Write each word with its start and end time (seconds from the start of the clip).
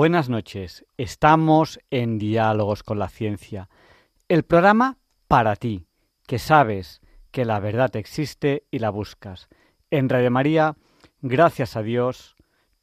Buenas 0.00 0.30
noches. 0.30 0.86
Estamos 0.96 1.78
en 1.90 2.16
Diálogos 2.16 2.82
con 2.82 2.98
la 2.98 3.10
Ciencia. 3.10 3.68
El 4.28 4.44
programa 4.44 4.96
para 5.28 5.56
ti, 5.56 5.84
que 6.26 6.38
sabes 6.38 7.02
que 7.30 7.44
la 7.44 7.60
verdad 7.60 7.94
existe 7.96 8.64
y 8.70 8.78
la 8.78 8.88
buscas. 8.88 9.50
En 9.90 10.08
Radio 10.08 10.30
María, 10.30 10.74
gracias 11.20 11.76
a 11.76 11.82
Dios, 11.82 12.34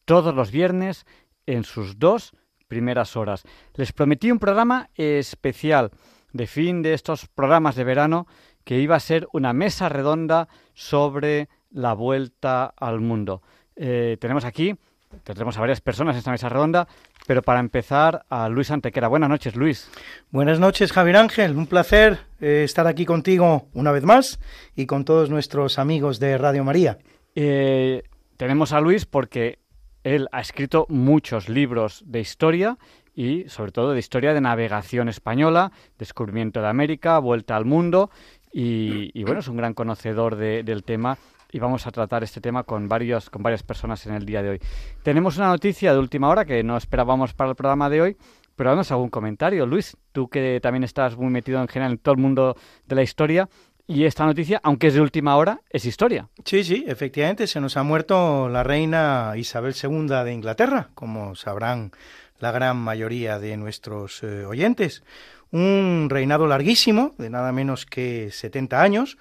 todos 0.06 0.36
los 0.36 0.52
viernes 0.52 1.08
en 1.48 1.64
sus 1.64 1.98
dos 1.98 2.34
primeras 2.68 3.16
horas. 3.16 3.46
Les 3.74 3.94
prometí 3.94 4.30
un 4.30 4.38
programa 4.38 4.92
especial 4.94 5.90
de 6.34 6.46
fin 6.46 6.84
de 6.84 6.94
estos 6.94 7.26
programas 7.26 7.76
de 7.76 7.84
verano 7.84 8.28
que 8.64 8.80
iba 8.80 8.96
a 8.96 9.00
ser 9.00 9.28
una 9.34 9.54
mesa 9.54 9.90
redonda 9.90 10.50
sobre 10.76 11.50
la 11.72 11.94
vuelta 11.94 12.76
al 12.78 13.00
mundo. 13.00 13.42
Eh, 13.76 14.18
tenemos 14.22 14.46
aquí 14.46 14.76
Tendremos 15.24 15.58
a 15.58 15.62
varias 15.62 15.82
personas 15.82 16.16
en 16.16 16.20
esta 16.20 16.32
mesa 16.32 16.50
redonda, 16.50 16.88
pero 17.26 17.42
para 17.42 17.60
empezar 17.60 18.26
a 18.30 18.50
Luis 18.50 18.72
Antequera. 18.72 19.08
Buenas 19.08 19.30
noches, 19.30 19.56
Luis. 19.56 19.90
Buenas 20.32 20.60
noches, 20.60 20.92
Javier 20.92 21.18
Ángel. 21.18 21.56
Un 21.56 21.68
placer 21.68 22.20
eh, 22.40 22.64
estar 22.64 22.88
aquí 22.88 23.06
contigo 23.06 23.68
una 23.74 23.92
vez 23.92 24.04
más 24.04 24.40
y 24.76 24.86
con 24.86 25.06
todos 25.06 25.30
nuestros 25.30 25.80
amigos 25.80 26.20
de 26.20 26.38
Radio 26.38 26.64
María. 26.64 26.98
Eh, 27.36 28.04
tenemos 28.38 28.74
a 28.74 28.82
Luis 28.82 29.06
porque 29.06 29.60
él 30.04 30.28
ha 30.32 30.42
escrito 30.42 30.86
muchos 30.90 31.50
libros 31.50 32.04
de 32.06 32.20
historia 32.20 32.78
y 33.14 33.50
sobre 33.50 33.72
todo 33.72 33.94
de 33.94 34.00
historia 34.00 34.34
de 34.34 34.42
navegación 34.42 35.10
española, 35.10 35.72
descubrimiento 35.98 36.62
de 36.62 36.68
América, 36.68 37.18
vuelta 37.20 37.56
al 37.56 37.66
mundo 37.66 38.12
y, 38.52 39.24
bueno, 39.24 39.42
es 39.42 39.48
un 39.48 39.58
gran 39.58 39.74
conocedor 39.74 40.36
del 40.36 40.84
tema 40.84 41.18
y 41.52 41.60
vamos 41.60 41.88
a 41.88 41.92
tratar 41.92 42.24
este 42.24 42.42
tema 42.42 42.64
con, 42.64 42.88
varios, 42.88 43.30
con 43.30 43.44
varias 43.44 43.64
personas 43.64 44.06
en 44.06 44.14
el 44.14 44.26
día 44.26 44.42
de 44.42 44.50
hoy. 44.50 44.60
Tenemos 45.04 45.38
una 45.38 45.48
noticia 45.48 45.94
de 45.94 46.00
última 46.00 46.30
hora 46.30 46.46
que 46.46 46.64
no 46.64 46.78
esperábamos 46.78 47.34
para 47.34 47.52
el 47.52 47.56
programa 47.56 47.90
de 47.90 48.02
hoy, 48.02 48.18
pero 48.56 48.72
damos 48.72 48.92
algún 48.92 49.10
comentario. 49.10 49.66
Luis, 49.66 49.96
tú 50.12 50.30
que 50.30 50.60
también 50.62 50.84
estás 50.84 51.16
muy 51.16 51.30
metido 51.30 51.62
en 51.62 51.68
general 51.68 51.94
en 51.94 51.98
todo 52.00 52.16
el 52.16 52.22
mundo 52.22 52.56
de 52.86 52.96
la 52.96 53.04
historia, 53.04 53.48
y 53.90 54.04
esta 54.04 54.26
noticia, 54.26 54.60
aunque 54.64 54.88
es 54.88 54.96
de 54.96 55.02
última 55.02 55.38
hora, 55.38 55.62
es 55.70 55.86
historia. 55.86 56.28
Sí, 56.44 56.66
sí, 56.66 56.84
efectivamente, 56.88 57.48
se 57.48 57.62
nos 57.62 57.78
ha 57.78 57.84
muerto 57.84 58.50
la 58.50 58.62
reina 58.62 59.32
Isabel 59.38 59.74
II 59.82 60.08
de 60.26 60.34
Inglaterra, 60.34 60.90
como 60.94 61.36
sabrán 61.36 61.92
la 62.40 62.52
gran 62.52 62.76
mayoría 62.76 63.40
de 63.40 63.56
nuestros 63.56 64.24
eh, 64.24 64.46
oyentes. 64.46 65.04
Un 65.52 66.08
reinado 66.10 66.48
larguísimo, 66.48 67.16
de 67.18 67.30
nada 67.30 67.54
menos 67.54 67.86
que 67.86 68.30
70 68.30 68.82
años, 68.82 69.18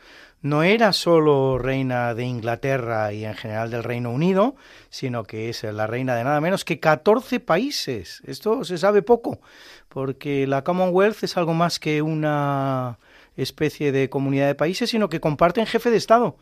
no 0.48 0.62
era 0.62 0.92
solo 0.92 1.58
reina 1.58 2.14
de 2.14 2.24
Inglaterra 2.24 3.12
y 3.12 3.24
en 3.24 3.34
general 3.34 3.70
del 3.70 3.84
Reino 3.84 4.10
Unido, 4.10 4.54
sino 4.90 5.24
que 5.24 5.48
es 5.48 5.62
la 5.64 5.86
reina 5.86 6.14
de 6.14 6.24
nada 6.24 6.40
menos 6.40 6.64
que 6.64 6.78
14 6.78 7.40
países. 7.40 8.22
Esto 8.24 8.64
se 8.64 8.78
sabe 8.78 9.02
poco, 9.02 9.40
porque 9.88 10.46
la 10.46 10.62
Commonwealth 10.62 11.24
es 11.24 11.36
algo 11.36 11.54
más 11.54 11.78
que 11.78 12.00
una 12.00 12.98
especie 13.36 13.92
de 13.92 14.08
comunidad 14.08 14.46
de 14.46 14.54
países, 14.54 14.90
sino 14.90 15.08
que 15.08 15.20
comparten 15.20 15.66
jefe 15.66 15.90
de 15.90 15.96
Estado 15.96 16.36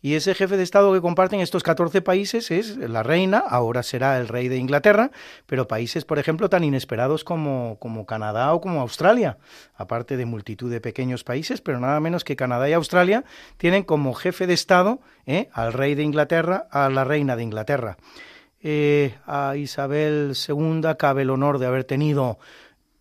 y 0.00 0.14
ese 0.14 0.34
jefe 0.34 0.56
de 0.56 0.62
Estado 0.62 0.92
que 0.92 1.00
comparten 1.00 1.40
estos 1.40 1.64
14 1.64 2.02
países 2.02 2.52
es 2.52 2.76
la 2.76 3.02
reina, 3.02 3.38
ahora 3.38 3.82
será 3.82 4.18
el 4.18 4.28
rey 4.28 4.46
de 4.46 4.56
Inglaterra, 4.56 5.10
pero 5.46 5.66
países, 5.66 6.04
por 6.04 6.20
ejemplo, 6.20 6.48
tan 6.48 6.62
inesperados 6.62 7.24
como, 7.24 7.76
Canadá 8.06 8.54
o 8.54 8.60
como 8.60 8.80
Australia, 8.80 9.38
aparte 9.74 10.16
de 10.16 10.24
multitud 10.24 10.70
de 10.70 10.80
pequeños 10.80 11.24
países, 11.24 11.60
pero 11.60 11.80
nada 11.80 11.98
menos 11.98 12.22
que 12.22 12.36
Canadá 12.36 12.68
y 12.68 12.74
Australia 12.74 13.24
tienen 13.56 13.82
como 13.82 14.14
jefe 14.14 14.46
de 14.46 14.54
Estado 14.54 15.00
¿eh? 15.26 15.48
al 15.52 15.72
rey 15.72 15.96
de 15.96 16.04
Inglaterra, 16.04 16.68
a 16.70 16.88
la 16.90 17.02
reina 17.02 17.34
de 17.34 17.42
Inglaterra. 17.42 17.96
Eh, 18.60 19.14
a 19.26 19.56
Isabel 19.56 20.34
II 20.48 20.82
cabe 20.96 21.22
el 21.22 21.30
honor 21.30 21.58
de 21.58 21.66
haber 21.66 21.84
tenido 21.84 22.38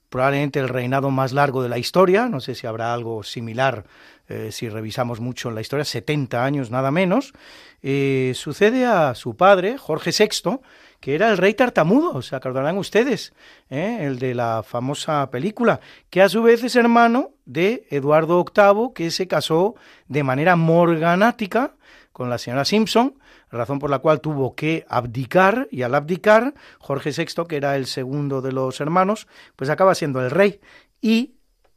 probablemente 0.10 0.60
el 0.60 0.70
reinado 0.70 1.12
más 1.12 1.34
largo 1.34 1.62
de 1.62 1.70
la 1.70 1.78
historia, 1.78 2.28
no 2.30 2.40
sé 2.40 2.56
si 2.56 2.66
habrá 2.66 2.94
algo 2.94 3.24
similar 3.24 3.86
eh, 4.30 4.52
si 4.52 4.70
revisamos 4.70 5.20
mucho 5.20 5.50
en 5.50 5.56
la 5.56 5.62
historia, 5.62 5.86
70 5.86 6.44
años 6.44 6.72
nada 6.72 6.92
menos, 6.92 7.34
eh, 7.82 8.34
sucede 8.36 8.86
a 8.86 9.16
su 9.16 9.36
padre, 9.38 9.78
Jorge 9.78 10.12
VI, 10.12 10.60
que 11.00 11.16
era 11.16 11.30
el 11.30 11.38
rey 11.38 11.54
tartamudo, 11.54 12.22
se 12.22 12.36
acordarán 12.36 12.78
ustedes, 12.78 13.34
¿eh? 13.70 14.00
el 14.02 14.20
de 14.20 14.34
la 14.34 14.64
famosa 14.64 15.30
película, 15.30 15.80
que 16.10 16.22
a 16.22 16.30
su 16.30 16.44
vez 16.44 16.64
es 16.64 16.76
hermano 16.76 17.32
de 17.46 17.88
Eduardo 17.90 18.44
VIII, 18.44 18.94
que 18.94 19.12
se 19.12 19.28
casó 19.28 19.76
de 20.08 20.24
manera 20.24 20.56
morganática 20.56 21.76
con 22.12 22.30
la 22.30 22.40
señora 22.40 22.66
Simpson, 22.66 23.20
razón 23.52 23.80
por 23.80 23.90
la 23.90 24.00
cual 24.00 24.22
tuvo 24.22 24.56
que 24.56 24.86
abdicar, 24.90 25.68
y 25.72 25.84
al 25.84 25.96
abdicar, 25.96 26.54
Jorge 26.80 27.12
VI, 27.12 27.46
que 27.48 27.58
era 27.58 27.76
el 27.76 27.86
segundo 27.86 28.42
de 28.42 28.52
los 28.52 28.82
hermanos, 28.82 29.28
pues 29.56 29.70
acaba 29.70 29.96
siendo 29.96 30.22
el 30.22 30.32
rey. 30.32 30.60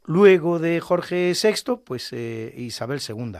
Luego 0.03 0.59
de 0.59 0.79
Jorge 0.79 1.33
VI, 1.33 1.77
pues 1.83 2.11
eh, 2.11 2.53
Isabel 2.57 2.99
II. 3.07 3.37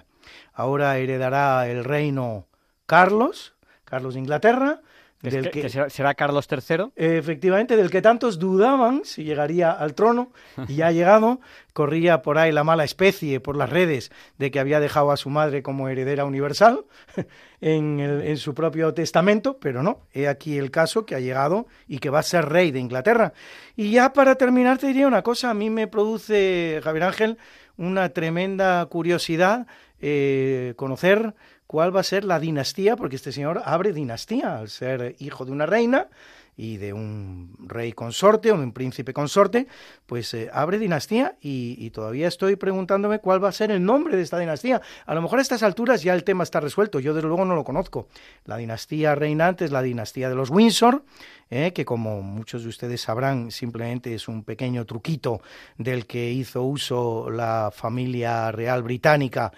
Ahora 0.54 0.98
heredará 0.98 1.68
el 1.68 1.84
reino 1.84 2.48
Carlos, 2.86 3.56
Carlos 3.84 4.14
de 4.14 4.20
Inglaterra, 4.20 4.82
del 5.22 5.52
que, 5.52 5.70
será, 5.70 6.14
Carlos 6.14 6.48
III. 6.50 6.92
Efectivamente, 6.96 7.78
del 7.78 7.90
que 7.90 8.02
tantos 8.02 8.40
dudaban 8.40 9.02
si 9.04 9.24
llegaría 9.24 9.72
al 9.72 9.94
trono, 9.94 10.32
y 10.68 10.76
ya 10.76 10.88
ha 10.88 10.92
llegado, 10.92 11.40
corría 11.74 12.22
por 12.22 12.38
ahí 12.38 12.52
la 12.52 12.64
mala 12.64 12.84
especie 12.84 13.40
por 13.40 13.56
las 13.56 13.70
redes 13.70 14.12
de 14.38 14.52
que 14.52 14.60
había 14.60 14.80
dejado 14.80 15.12
a 15.12 15.18
su 15.18 15.30
madre 15.30 15.64
como 15.64 15.90
heredera 15.90 16.26
universal 16.26 16.86
en, 17.62 18.00
en 18.00 18.38
su 18.38 18.54
propio 18.54 18.94
testamento, 18.94 19.58
pero 19.60 19.84
no, 19.84 20.00
he 20.14 20.28
aquí 20.28 20.58
el 20.58 20.72
caso 20.72 21.06
que 21.06 21.16
ha 21.16 21.20
llegado 21.20 21.68
y 21.88 22.00
que 22.00 22.10
va 22.10 22.20
a 22.20 22.24
ser 22.24 22.50
rey 22.50 22.72
de 22.72 22.80
Inglaterra. 22.80 23.34
Y 23.76 23.92
ya 23.92 24.14
para 24.14 24.36
terminar 24.36 24.78
te 24.78 24.88
diría 24.88 25.08
una 25.08 25.22
cosa, 25.22 25.50
a 25.50 25.54
mí 25.54 25.70
me 25.70 25.88
produce, 25.88 26.82
Javier 26.84 27.04
Ángel, 27.04 27.38
una 27.78 28.10
tremenda 28.10 28.86
curiosidad 28.88 29.68
eh, 30.04 30.74
conocer 30.78 31.36
cuál 31.72 31.96
va 31.96 32.02
a 32.02 32.04
ser 32.04 32.26
la 32.26 32.38
dinastía, 32.38 32.98
porque 32.98 33.16
este 33.16 33.32
señor 33.32 33.62
abre 33.64 33.94
dinastía 33.94 34.58
al 34.58 34.68
ser 34.68 35.16
hijo 35.20 35.46
de 35.46 35.54
una 35.54 35.66
reina 35.66 36.10
y 36.58 36.76
de 36.76 36.92
un 36.92 37.56
rey 37.60 37.94
consorte 37.94 38.52
o 38.52 38.58
de 38.58 38.64
un 38.64 38.74
príncipe 38.74 39.14
consorte, 39.14 39.68
pues 40.06 40.34
eh, 40.34 40.50
abre 40.54 40.80
dinastía 40.80 41.38
y, 41.42 41.90
todavía 41.92 42.28
estoy 42.28 42.58
preguntándome 42.58 43.20
cuál 43.20 43.44
va 43.44 43.50
a 43.50 43.54
ser 43.54 43.72
el 43.72 43.84
nombre 43.84 44.18
de 44.18 44.22
esta 44.22 44.38
dinastía. 44.38 44.82
A 45.06 45.16
lo 45.16 45.22
mejor 45.22 45.40
a 45.40 45.42
estas 45.42 45.64
alturas 45.64 46.04
ya 46.04 46.14
el 46.14 46.26
tema 46.26 46.44
está 46.44 46.60
resuelto, 46.60 47.00
yo 47.00 47.14
desde 47.14 47.28
luego 47.28 47.46
no 47.46 47.56
lo 47.56 47.64
conozco. 47.64 48.08
La 48.46 48.58
dinastía 48.58 49.16
reinante 49.16 49.64
es 49.66 49.72
la 49.72 49.82
dinastía 49.82 50.30
de 50.30 50.36
los 50.36 50.50
Windsor, 50.50 51.04
eh, 51.50 51.74
que 51.74 51.84
como 51.84 52.22
muchos 52.22 52.64
de 52.64 52.70
ustedes 52.70 53.02
sabrán 53.02 53.52
simplemente 53.52 54.14
es 54.14 54.28
un 54.28 54.44
pequeño 54.44 54.86
truquito 54.86 55.42
del 55.78 56.06
que 56.06 56.32
hizo 56.32 56.64
uso 56.64 57.30
la 57.30 57.72
familia 57.74 58.52
real 58.52 58.84
británica 58.84 59.52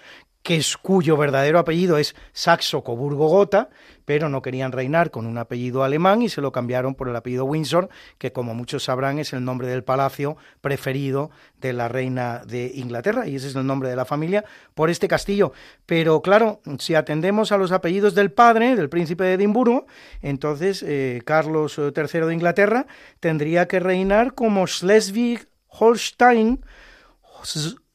que 0.44 0.56
es, 0.56 0.76
cuyo 0.76 1.16
verdadero 1.16 1.58
apellido 1.58 1.96
es 1.96 2.14
Saxo 2.34 2.84
Coburgo 2.84 3.28
Gotha, 3.28 3.70
pero 4.04 4.28
no 4.28 4.42
querían 4.42 4.72
reinar 4.72 5.10
con 5.10 5.24
un 5.24 5.38
apellido 5.38 5.84
alemán 5.84 6.20
y 6.20 6.28
se 6.28 6.42
lo 6.42 6.52
cambiaron 6.52 6.94
por 6.94 7.08
el 7.08 7.16
apellido 7.16 7.46
Windsor, 7.46 7.88
que 8.18 8.30
como 8.30 8.54
muchos 8.54 8.84
sabrán 8.84 9.18
es 9.18 9.32
el 9.32 9.42
nombre 9.42 9.68
del 9.68 9.84
palacio 9.84 10.36
preferido 10.60 11.30
de 11.62 11.72
la 11.72 11.88
reina 11.88 12.42
de 12.46 12.70
Inglaterra, 12.74 13.26
y 13.26 13.36
ese 13.36 13.48
es 13.48 13.56
el 13.56 13.66
nombre 13.66 13.88
de 13.88 13.96
la 13.96 14.04
familia 14.04 14.44
por 14.74 14.90
este 14.90 15.08
castillo. 15.08 15.54
Pero 15.86 16.20
claro, 16.20 16.60
si 16.78 16.94
atendemos 16.94 17.50
a 17.50 17.56
los 17.56 17.72
apellidos 17.72 18.14
del 18.14 18.30
padre, 18.30 18.76
del 18.76 18.90
príncipe 18.90 19.24
de 19.24 19.32
Edimburgo, 19.32 19.86
entonces 20.20 20.84
eh, 20.86 21.22
Carlos 21.24 21.78
III 21.78 22.20
de 22.20 22.34
Inglaterra 22.34 22.86
tendría 23.18 23.66
que 23.66 23.80
reinar 23.80 24.34
como 24.34 24.66
Schleswig-Holstein, 24.66 26.62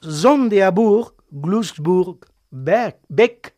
Sonderburg, 0.01 1.13
Glücksburg, 1.29 2.25
Beck. 2.49 3.55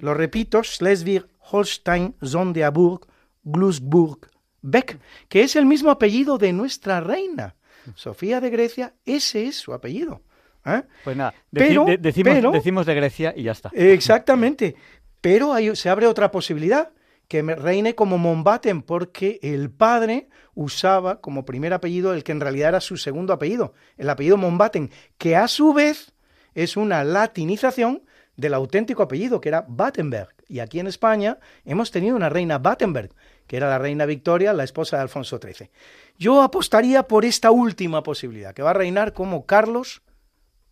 Lo 0.00 0.14
repito, 0.14 0.62
Schleswig, 0.62 1.26
Holstein, 1.38 2.14
Sonderburg, 2.22 3.06
Glücksburg, 3.42 4.30
Beck, 4.62 4.98
que 5.28 5.42
es 5.42 5.56
el 5.56 5.66
mismo 5.66 5.90
apellido 5.90 6.38
de 6.38 6.52
nuestra 6.52 7.00
reina. 7.00 7.56
Sofía 7.94 8.40
de 8.40 8.50
Grecia, 8.50 8.94
ese 9.04 9.46
es 9.46 9.56
su 9.56 9.72
apellido. 9.72 10.22
¿eh? 10.64 10.82
Pues 11.02 11.16
nada, 11.16 11.34
decimos, 11.50 12.86
de 12.86 12.94
Grecia 12.94 13.32
y 13.36 13.44
ya 13.44 13.52
está. 13.52 13.70
Exactamente. 13.72 14.76
Pero 15.20 15.54
se 15.74 15.88
abre 15.88 16.06
otra 16.06 16.30
posibilidad, 16.30 16.92
que 17.28 17.42
reine 17.42 17.94
como 17.94 18.18
Mombaten, 18.18 18.82
porque 18.82 19.38
el 19.42 19.70
padre 19.70 20.28
usaba 20.54 21.20
como 21.20 21.44
primer 21.44 21.72
apellido 21.72 22.12
el 22.12 22.24
que 22.24 22.32
en 22.32 22.40
realidad 22.40 22.70
era 22.70 22.80
su 22.80 22.96
segundo 22.96 23.32
apellido, 23.32 23.72
el 23.96 24.10
apellido 24.10 24.36
Mombaten, 24.36 24.90
que 25.16 25.36
a 25.36 25.46
su 25.46 25.72
vez 25.72 26.12
es 26.54 26.76
una 26.76 27.04
latinización 27.04 28.02
del 28.40 28.54
auténtico 28.54 29.02
apellido, 29.02 29.40
que 29.40 29.50
era 29.50 29.64
Battenberg. 29.68 30.34
Y 30.48 30.60
aquí 30.60 30.80
en 30.80 30.86
España 30.86 31.38
hemos 31.64 31.90
tenido 31.90 32.16
una 32.16 32.28
reina 32.28 32.58
Battenberg, 32.58 33.10
que 33.46 33.56
era 33.56 33.68
la 33.68 33.78
reina 33.78 34.06
Victoria, 34.06 34.52
la 34.52 34.64
esposa 34.64 34.96
de 34.96 35.02
Alfonso 35.02 35.38
XIII. 35.38 35.70
Yo 36.18 36.42
apostaría 36.42 37.04
por 37.04 37.24
esta 37.24 37.50
última 37.50 38.02
posibilidad, 38.02 38.54
que 38.54 38.62
va 38.62 38.70
a 38.70 38.74
reinar 38.74 39.12
como 39.12 39.46
Carlos 39.46 40.02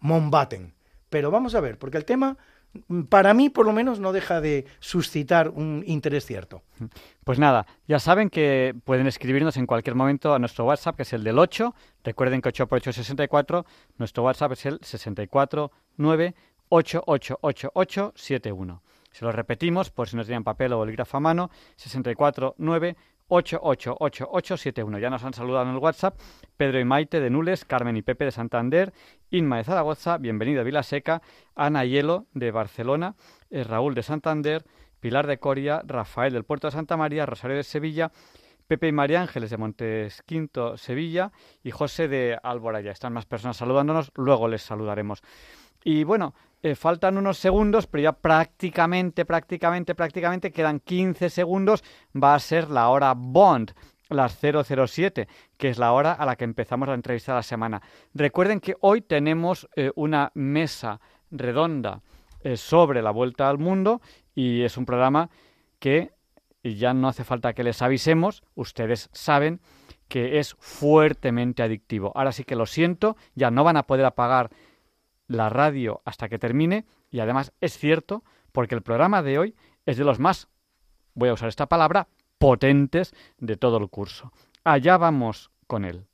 Mombaten. 0.00 0.75
Pero 1.11 1.31
vamos 1.31 1.55
a 1.55 1.61
ver, 1.61 1.79
porque 1.79 1.97
el 1.97 2.05
tema 2.05 2.37
para 3.09 3.35
mí 3.35 3.49
por 3.49 3.67
lo 3.67 3.73
menos 3.73 3.99
no 3.99 4.12
deja 4.12 4.41
de 4.41 4.67
suscitar 4.81 5.49
un 5.49 5.82
interés 5.87 6.26
cierto. 6.26 6.62
Pues 7.25 7.38
nada, 7.38 7.67
ya 7.87 7.99
saben 7.99 8.31
que 8.31 8.75
pueden 8.85 9.06
escribirnos 9.06 9.56
en 9.56 9.67
cualquier 9.67 9.94
momento 9.94 10.35
a 10.35 10.38
nuestro 10.38 10.64
WhatsApp, 10.67 10.97
que 10.97 11.03
es 11.03 11.12
el 11.12 11.25
del 11.25 11.38
8. 11.38 11.75
Recuerden 12.05 12.41
que 12.41 12.50
8 12.50 12.67
por 12.69 12.76
8 12.76 12.91
es 12.91 12.97
64. 12.97 13.64
Nuestro 13.97 14.23
WhatsApp 14.25 14.53
es 14.53 14.67
el 14.67 14.81
649888871. 16.70 18.81
Se 19.11 19.25
lo 19.25 19.32
repetimos 19.32 19.91
por 19.91 20.09
si 20.09 20.15
no 20.17 20.25
tienen 20.25 20.44
papel 20.44 20.73
o 20.73 20.79
bolígrafo 20.79 21.17
a 21.17 21.20
mano, 21.20 21.50
649 21.76 22.97
888871. 23.29 24.99
Ya 24.99 25.11
nos 25.11 25.25
han 25.25 25.35
saludado 25.35 25.65
en 25.65 25.75
el 25.75 25.79
WhatsApp 25.79 26.19
Pedro 26.56 26.81
y 26.81 26.85
Maite 26.85 27.20
de 27.20 27.31
Nules, 27.31 27.65
Carmen 27.65 27.97
y 27.97 28.03
Pepe 28.03 28.26
de 28.26 28.32
Santander, 28.32 28.93
Inma 29.31 29.59
de 29.59 29.65
Zaragoza, 29.65 30.19
bienvenido 30.19 30.61
a 30.61 30.65
Vilaseca, 30.65 31.23
Ana 31.55 31.85
Hielo 31.85 32.26
de 32.32 32.50
Barcelona, 32.50 33.14
eh, 33.50 33.64
Raúl 33.64 33.94
de 33.94 34.03
Santander, 34.03 34.64
Pilar 35.00 35.26
de 35.26 35.38
Coria, 35.38 35.82
Rafael 35.87 36.32
del 36.32 36.44
Puerto 36.44 36.69
de 36.69 36.73
Santa 36.73 36.97
María, 36.97 37.26
Rosario 37.26 37.56
de 37.56 37.64
Sevilla, 37.64 38.11
Pepe 38.67 38.88
y 38.88 38.93
María 38.93 39.23
Ángeles 39.23 39.50
de 39.50 39.56
Montesquinto, 39.56 40.76
Sevilla 40.76 41.32
y 41.62 41.71
José 41.71 42.09
de 42.09 42.38
Alboraya. 42.43 42.91
Están 42.91 43.14
más 43.14 43.25
personas 43.25 43.56
saludándonos, 43.56 44.11
luego 44.14 44.49
les 44.49 44.62
saludaremos. 44.62 45.23
Y 45.84 46.04
bueno, 46.04 46.34
eh, 46.62 46.75
faltan 46.75 47.16
unos 47.16 47.38
segundos, 47.38 47.86
pero 47.86 48.02
ya 48.02 48.12
prácticamente, 48.12 49.25
prácticamente, 49.25 49.94
prácticamente 49.94 50.50
quedan 50.50 50.80
15 50.80 51.30
segundos. 51.30 51.84
Va 52.20 52.34
a 52.34 52.40
ser 52.40 52.70
la 52.70 52.88
hora 52.88 53.14
Bond, 53.16 53.72
las 54.08 54.38
007, 54.40 55.28
que 55.56 55.69
es 55.69 55.78
la 55.78 55.92
hora 55.92 56.12
a 56.12 56.26
la 56.26 56.36
que 56.36 56.44
empezamos 56.44 56.88
la 56.88 56.94
entrevista 56.94 57.32
de 57.32 57.36
la 57.38 57.42
semana. 57.42 57.82
Recuerden 58.14 58.60
que 58.60 58.76
hoy 58.80 59.02
tenemos 59.02 59.69
eh, 59.76 59.92
una 59.94 60.32
mesa 60.34 61.00
redonda 61.30 62.00
eh, 62.42 62.56
sobre 62.56 63.02
la 63.02 63.10
vuelta 63.10 63.48
al 63.48 63.58
mundo 63.58 64.00
y 64.34 64.62
es 64.62 64.76
un 64.76 64.86
programa 64.86 65.30
que 65.78 66.12
ya 66.64 66.92
no 66.92 67.08
hace 67.08 67.25
falta 67.25 67.52
que 67.52 67.62
les 67.62 67.82
avisemos, 67.82 68.42
ustedes 68.54 69.08
saben 69.12 69.60
que 70.08 70.38
es 70.38 70.56
fuertemente 70.58 71.62
adictivo. 71.62 72.12
Ahora 72.14 72.32
sí 72.32 72.44
que 72.44 72.56
lo 72.56 72.66
siento, 72.66 73.16
ya 73.34 73.50
no 73.50 73.62
van 73.64 73.76
a 73.76 73.84
poder 73.84 74.04
apagar 74.06 74.50
la 75.28 75.48
radio 75.48 76.02
hasta 76.04 76.28
que 76.28 76.38
termine 76.38 76.84
y 77.10 77.20
además 77.20 77.52
es 77.60 77.78
cierto 77.78 78.25
porque 78.52 78.75
el 78.75 78.82
programa 78.82 79.22
de 79.22 79.38
hoy 79.38 79.54
es 79.86 79.96
de 79.96 80.04
los 80.04 80.19
más, 80.19 80.48
voy 81.14 81.28
a 81.28 81.34
usar 81.34 81.48
esta 81.48 81.66
palabra, 81.66 82.08
potentes 82.38 83.14
de 83.38 83.56
todo 83.56 83.78
el 83.78 83.88
curso. 83.88 84.32
Allá 84.64 84.96
vamos 84.96 85.50
con 85.66 85.84
él. 85.84 86.06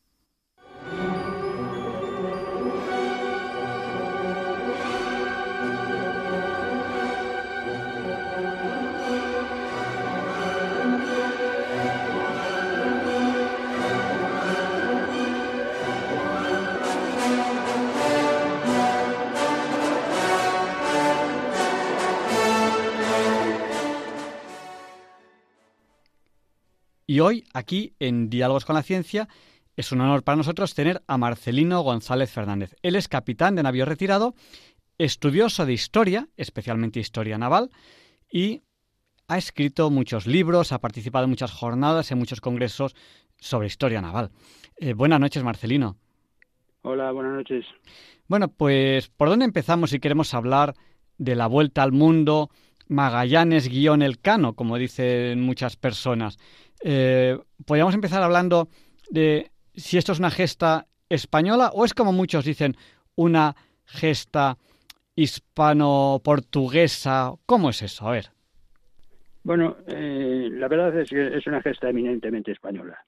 Y 27.14 27.20
hoy, 27.20 27.44
aquí 27.54 27.94
en 28.00 28.28
Diálogos 28.28 28.64
con 28.64 28.74
la 28.74 28.82
Ciencia, 28.82 29.28
es 29.76 29.92
un 29.92 30.00
honor 30.00 30.24
para 30.24 30.34
nosotros 30.34 30.74
tener 30.74 31.00
a 31.06 31.16
Marcelino 31.16 31.80
González 31.82 32.32
Fernández. 32.32 32.74
Él 32.82 32.96
es 32.96 33.06
capitán 33.06 33.54
de 33.54 33.62
navío 33.62 33.84
retirado, 33.84 34.34
estudioso 34.98 35.64
de 35.64 35.74
historia, 35.74 36.26
especialmente 36.36 36.98
historia 36.98 37.38
naval, 37.38 37.70
y 38.28 38.62
ha 39.28 39.38
escrito 39.38 39.90
muchos 39.90 40.26
libros, 40.26 40.72
ha 40.72 40.80
participado 40.80 41.26
en 41.26 41.30
muchas 41.30 41.52
jornadas, 41.52 42.10
en 42.10 42.18
muchos 42.18 42.40
congresos 42.40 42.96
sobre 43.38 43.68
historia 43.68 44.00
naval. 44.00 44.32
Eh, 44.76 44.94
buenas 44.94 45.20
noches, 45.20 45.44
Marcelino. 45.44 45.96
Hola, 46.82 47.12
buenas 47.12 47.34
noches. 47.34 47.64
Bueno, 48.26 48.48
pues, 48.48 49.08
¿por 49.08 49.28
dónde 49.28 49.44
empezamos 49.44 49.90
si 49.90 50.00
queremos 50.00 50.34
hablar 50.34 50.74
de 51.18 51.36
la 51.36 51.46
vuelta 51.46 51.84
al 51.84 51.92
mundo, 51.92 52.50
Magallanes-Elcano, 52.88 54.56
como 54.56 54.78
dicen 54.78 55.42
muchas 55.42 55.76
personas? 55.76 56.38
Eh, 56.86 57.38
podríamos 57.66 57.94
empezar 57.94 58.22
hablando 58.22 58.68
de 59.08 59.50
si 59.72 59.96
esto 59.96 60.12
es 60.12 60.18
una 60.18 60.30
gesta 60.30 60.84
española 61.08 61.70
o 61.72 61.86
es 61.86 61.94
como 61.94 62.12
muchos 62.12 62.44
dicen 62.44 62.76
una 63.16 63.56
gesta 63.86 64.58
hispano-portuguesa. 65.16 67.32
¿Cómo 67.46 67.70
es 67.70 67.80
eso? 67.80 68.06
A 68.06 68.12
ver. 68.12 68.26
Bueno, 69.42 69.78
eh, 69.86 70.50
la 70.52 70.68
verdad 70.68 71.00
es 71.00 71.08
que 71.08 71.38
es 71.38 71.46
una 71.46 71.62
gesta 71.62 71.88
eminentemente 71.88 72.52
española. 72.52 72.98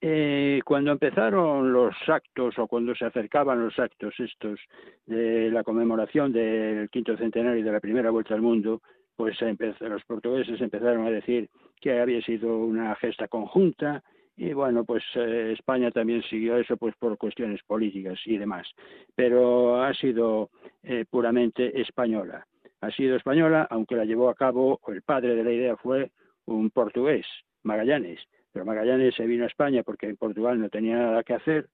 Eh, 0.00 0.60
cuando 0.64 0.90
empezaron 0.90 1.72
los 1.72 1.94
actos 2.08 2.58
o 2.58 2.66
cuando 2.66 2.96
se 2.96 3.04
acercaban 3.04 3.64
los 3.64 3.78
actos 3.78 4.12
estos 4.18 4.58
de 5.06 5.50
la 5.50 5.62
conmemoración 5.62 6.32
del 6.32 6.90
quinto 6.90 7.16
centenario 7.16 7.64
de 7.64 7.72
la 7.72 7.80
primera 7.80 8.10
vuelta 8.10 8.34
al 8.34 8.42
mundo, 8.42 8.82
pues 9.16 9.36
los 9.80 10.04
portugueses 10.04 10.60
empezaron 10.60 11.06
a 11.06 11.10
decir 11.10 11.48
que 11.80 12.00
había 12.00 12.20
sido 12.22 12.58
una 12.58 12.94
gesta 12.96 13.28
conjunta 13.28 14.02
y 14.36 14.52
bueno, 14.52 14.84
pues 14.84 15.04
eh, 15.14 15.52
España 15.52 15.90
también 15.90 16.22
siguió 16.22 16.56
eso 16.56 16.76
pues 16.76 16.94
por 16.96 17.16
cuestiones 17.16 17.62
políticas 17.62 18.18
y 18.24 18.36
demás, 18.36 18.66
pero 19.14 19.82
ha 19.82 19.94
sido 19.94 20.50
eh, 20.82 21.04
puramente 21.08 21.80
española. 21.80 22.46
Ha 22.80 22.90
sido 22.90 23.16
española, 23.16 23.66
aunque 23.70 23.96
la 23.96 24.04
llevó 24.04 24.28
a 24.28 24.34
cabo, 24.34 24.80
el 24.88 25.02
padre 25.02 25.36
de 25.36 25.44
la 25.44 25.52
idea 25.52 25.76
fue 25.76 26.10
un 26.46 26.70
portugués, 26.70 27.26
Magallanes, 27.62 28.20
pero 28.52 28.64
Magallanes 28.64 29.14
se 29.14 29.26
vino 29.26 29.44
a 29.44 29.48
España 29.48 29.82
porque 29.82 30.06
en 30.06 30.16
Portugal 30.16 30.60
no 30.60 30.68
tenía 30.68 30.96
nada 30.96 31.22
que 31.22 31.34
hacer 31.34 31.68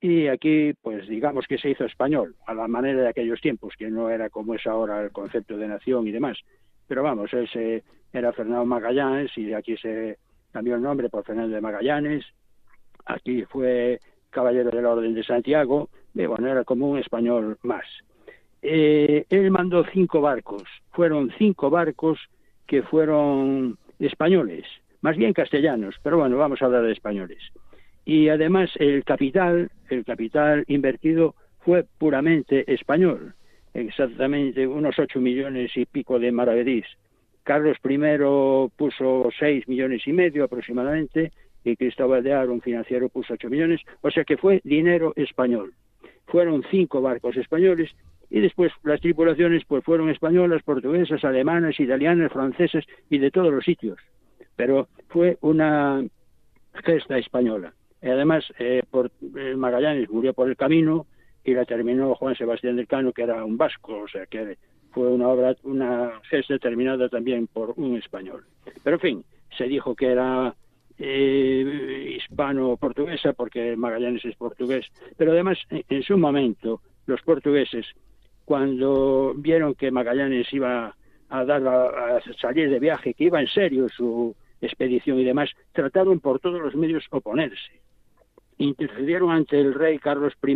y 0.00 0.26
aquí 0.26 0.72
pues 0.82 1.06
digamos 1.06 1.46
que 1.46 1.58
se 1.58 1.70
hizo 1.70 1.84
español 1.84 2.34
a 2.46 2.54
la 2.54 2.66
manera 2.66 3.02
de 3.02 3.08
aquellos 3.08 3.40
tiempos, 3.40 3.74
que 3.78 3.88
no 3.88 4.10
era 4.10 4.28
como 4.28 4.54
es 4.54 4.66
ahora 4.66 5.00
el 5.00 5.12
concepto 5.12 5.56
de 5.56 5.68
nación 5.68 6.06
y 6.08 6.10
demás, 6.10 6.38
pero 6.92 7.04
vamos, 7.04 7.32
ese 7.32 7.84
era 8.12 8.34
Fernando 8.34 8.66
Magallanes 8.66 9.30
y 9.38 9.54
aquí 9.54 9.78
se 9.78 10.18
cambió 10.52 10.74
el 10.74 10.82
nombre 10.82 11.08
por 11.08 11.24
Fernando 11.24 11.54
de 11.54 11.62
Magallanes. 11.62 12.22
Aquí 13.06 13.44
fue 13.46 13.98
caballero 14.28 14.68
de 14.68 14.82
la 14.82 14.90
Orden 14.90 15.14
de 15.14 15.24
Santiago, 15.24 15.88
y 16.12 16.26
bueno, 16.26 16.48
era 16.48 16.64
como 16.64 16.90
un 16.90 16.98
español 16.98 17.56
más. 17.62 17.86
Eh, 18.60 19.24
él 19.30 19.50
mandó 19.50 19.86
cinco 19.90 20.20
barcos, 20.20 20.64
fueron 20.90 21.32
cinco 21.38 21.70
barcos 21.70 22.18
que 22.66 22.82
fueron 22.82 23.78
españoles, 23.98 24.66
más 25.00 25.16
bien 25.16 25.32
castellanos, 25.32 25.94
pero 26.02 26.18
bueno, 26.18 26.36
vamos 26.36 26.60
a 26.60 26.66
hablar 26.66 26.82
de 26.82 26.92
españoles. 26.92 27.42
Y 28.04 28.28
además 28.28 28.68
el 28.74 29.02
capital, 29.04 29.70
el 29.88 30.04
capital 30.04 30.64
invertido 30.68 31.36
fue 31.60 31.86
puramente 31.96 32.70
español 32.70 33.34
exactamente 33.74 34.66
unos 34.66 34.98
ocho 34.98 35.20
millones 35.20 35.70
y 35.76 35.86
pico 35.86 36.18
de 36.18 36.32
maravedís. 36.32 36.86
Carlos 37.42 37.76
I 37.84 37.98
puso 38.76 39.28
seis 39.38 39.66
millones 39.66 40.06
y 40.06 40.12
medio 40.12 40.44
aproximadamente 40.44 41.32
y 41.64 41.76
Cristóbal 41.76 42.22
de 42.22 42.32
Aro, 42.32 42.52
un 42.52 42.60
financiero, 42.60 43.08
puso 43.08 43.34
ocho 43.34 43.48
millones, 43.48 43.80
o 44.00 44.10
sea 44.10 44.24
que 44.24 44.36
fue 44.36 44.60
dinero 44.64 45.12
español. 45.16 45.74
Fueron 46.26 46.64
cinco 46.70 47.00
barcos 47.00 47.36
españoles 47.36 47.90
y 48.30 48.40
después 48.40 48.72
las 48.82 49.00
tripulaciones 49.00 49.64
pues 49.66 49.84
fueron 49.84 50.08
españolas, 50.08 50.62
portuguesas, 50.62 51.24
alemanas, 51.24 51.78
italianas, 51.78 52.32
francesas 52.32 52.84
y 53.10 53.18
de 53.18 53.30
todos 53.30 53.52
los 53.52 53.64
sitios. 53.64 53.98
Pero 54.56 54.88
fue 55.08 55.36
una 55.40 56.02
gesta 56.84 57.18
española. 57.18 57.74
Y 58.00 58.08
además, 58.08 58.44
eh, 58.58 58.82
por, 58.90 59.10
eh, 59.36 59.54
Magallanes 59.56 60.10
murió 60.10 60.32
por 60.34 60.48
el 60.48 60.56
camino, 60.56 61.06
y 61.44 61.54
la 61.54 61.64
terminó 61.64 62.14
Juan 62.14 62.36
Sebastián 62.36 62.76
del 62.76 62.86
Cano, 62.86 63.12
que 63.12 63.22
era 63.22 63.44
un 63.44 63.56
vasco, 63.56 64.00
o 64.00 64.08
sea 64.08 64.26
que 64.26 64.56
fue 64.92 65.08
una 65.08 65.28
obra, 65.28 65.56
una 65.64 66.20
gesta 66.28 66.58
terminada 66.58 67.08
también 67.08 67.46
por 67.46 67.74
un 67.76 67.96
español. 67.96 68.44
Pero 68.82 68.96
en 68.96 69.00
fin, 69.00 69.24
se 69.56 69.64
dijo 69.64 69.94
que 69.94 70.06
era 70.12 70.54
eh, 70.98 72.16
hispano-portuguesa 72.16 73.32
porque 73.32 73.76
Magallanes 73.76 74.24
es 74.24 74.36
portugués, 74.36 74.86
pero 75.16 75.32
además 75.32 75.58
en 75.70 76.02
su 76.02 76.18
momento 76.18 76.80
los 77.06 77.20
portugueses 77.22 77.86
cuando 78.44 79.32
vieron 79.36 79.74
que 79.74 79.90
Magallanes 79.90 80.52
iba 80.52 80.94
a, 81.28 81.44
dar 81.44 81.66
a, 81.66 82.20
salir 82.40 82.70
de 82.70 82.78
viaje, 82.78 83.14
que 83.14 83.24
iba 83.24 83.40
en 83.40 83.48
serio 83.48 83.88
su 83.88 84.34
expedición 84.60 85.18
y 85.18 85.24
demás, 85.24 85.50
trataron 85.72 86.20
por 86.20 86.38
todos 86.40 86.60
los 86.60 86.74
medios 86.74 87.04
oponerse. 87.10 87.80
Intercedieron 88.58 89.30
ante 89.30 89.58
el 89.58 89.74
rey 89.74 89.98
Carlos 89.98 90.34
I 90.46 90.54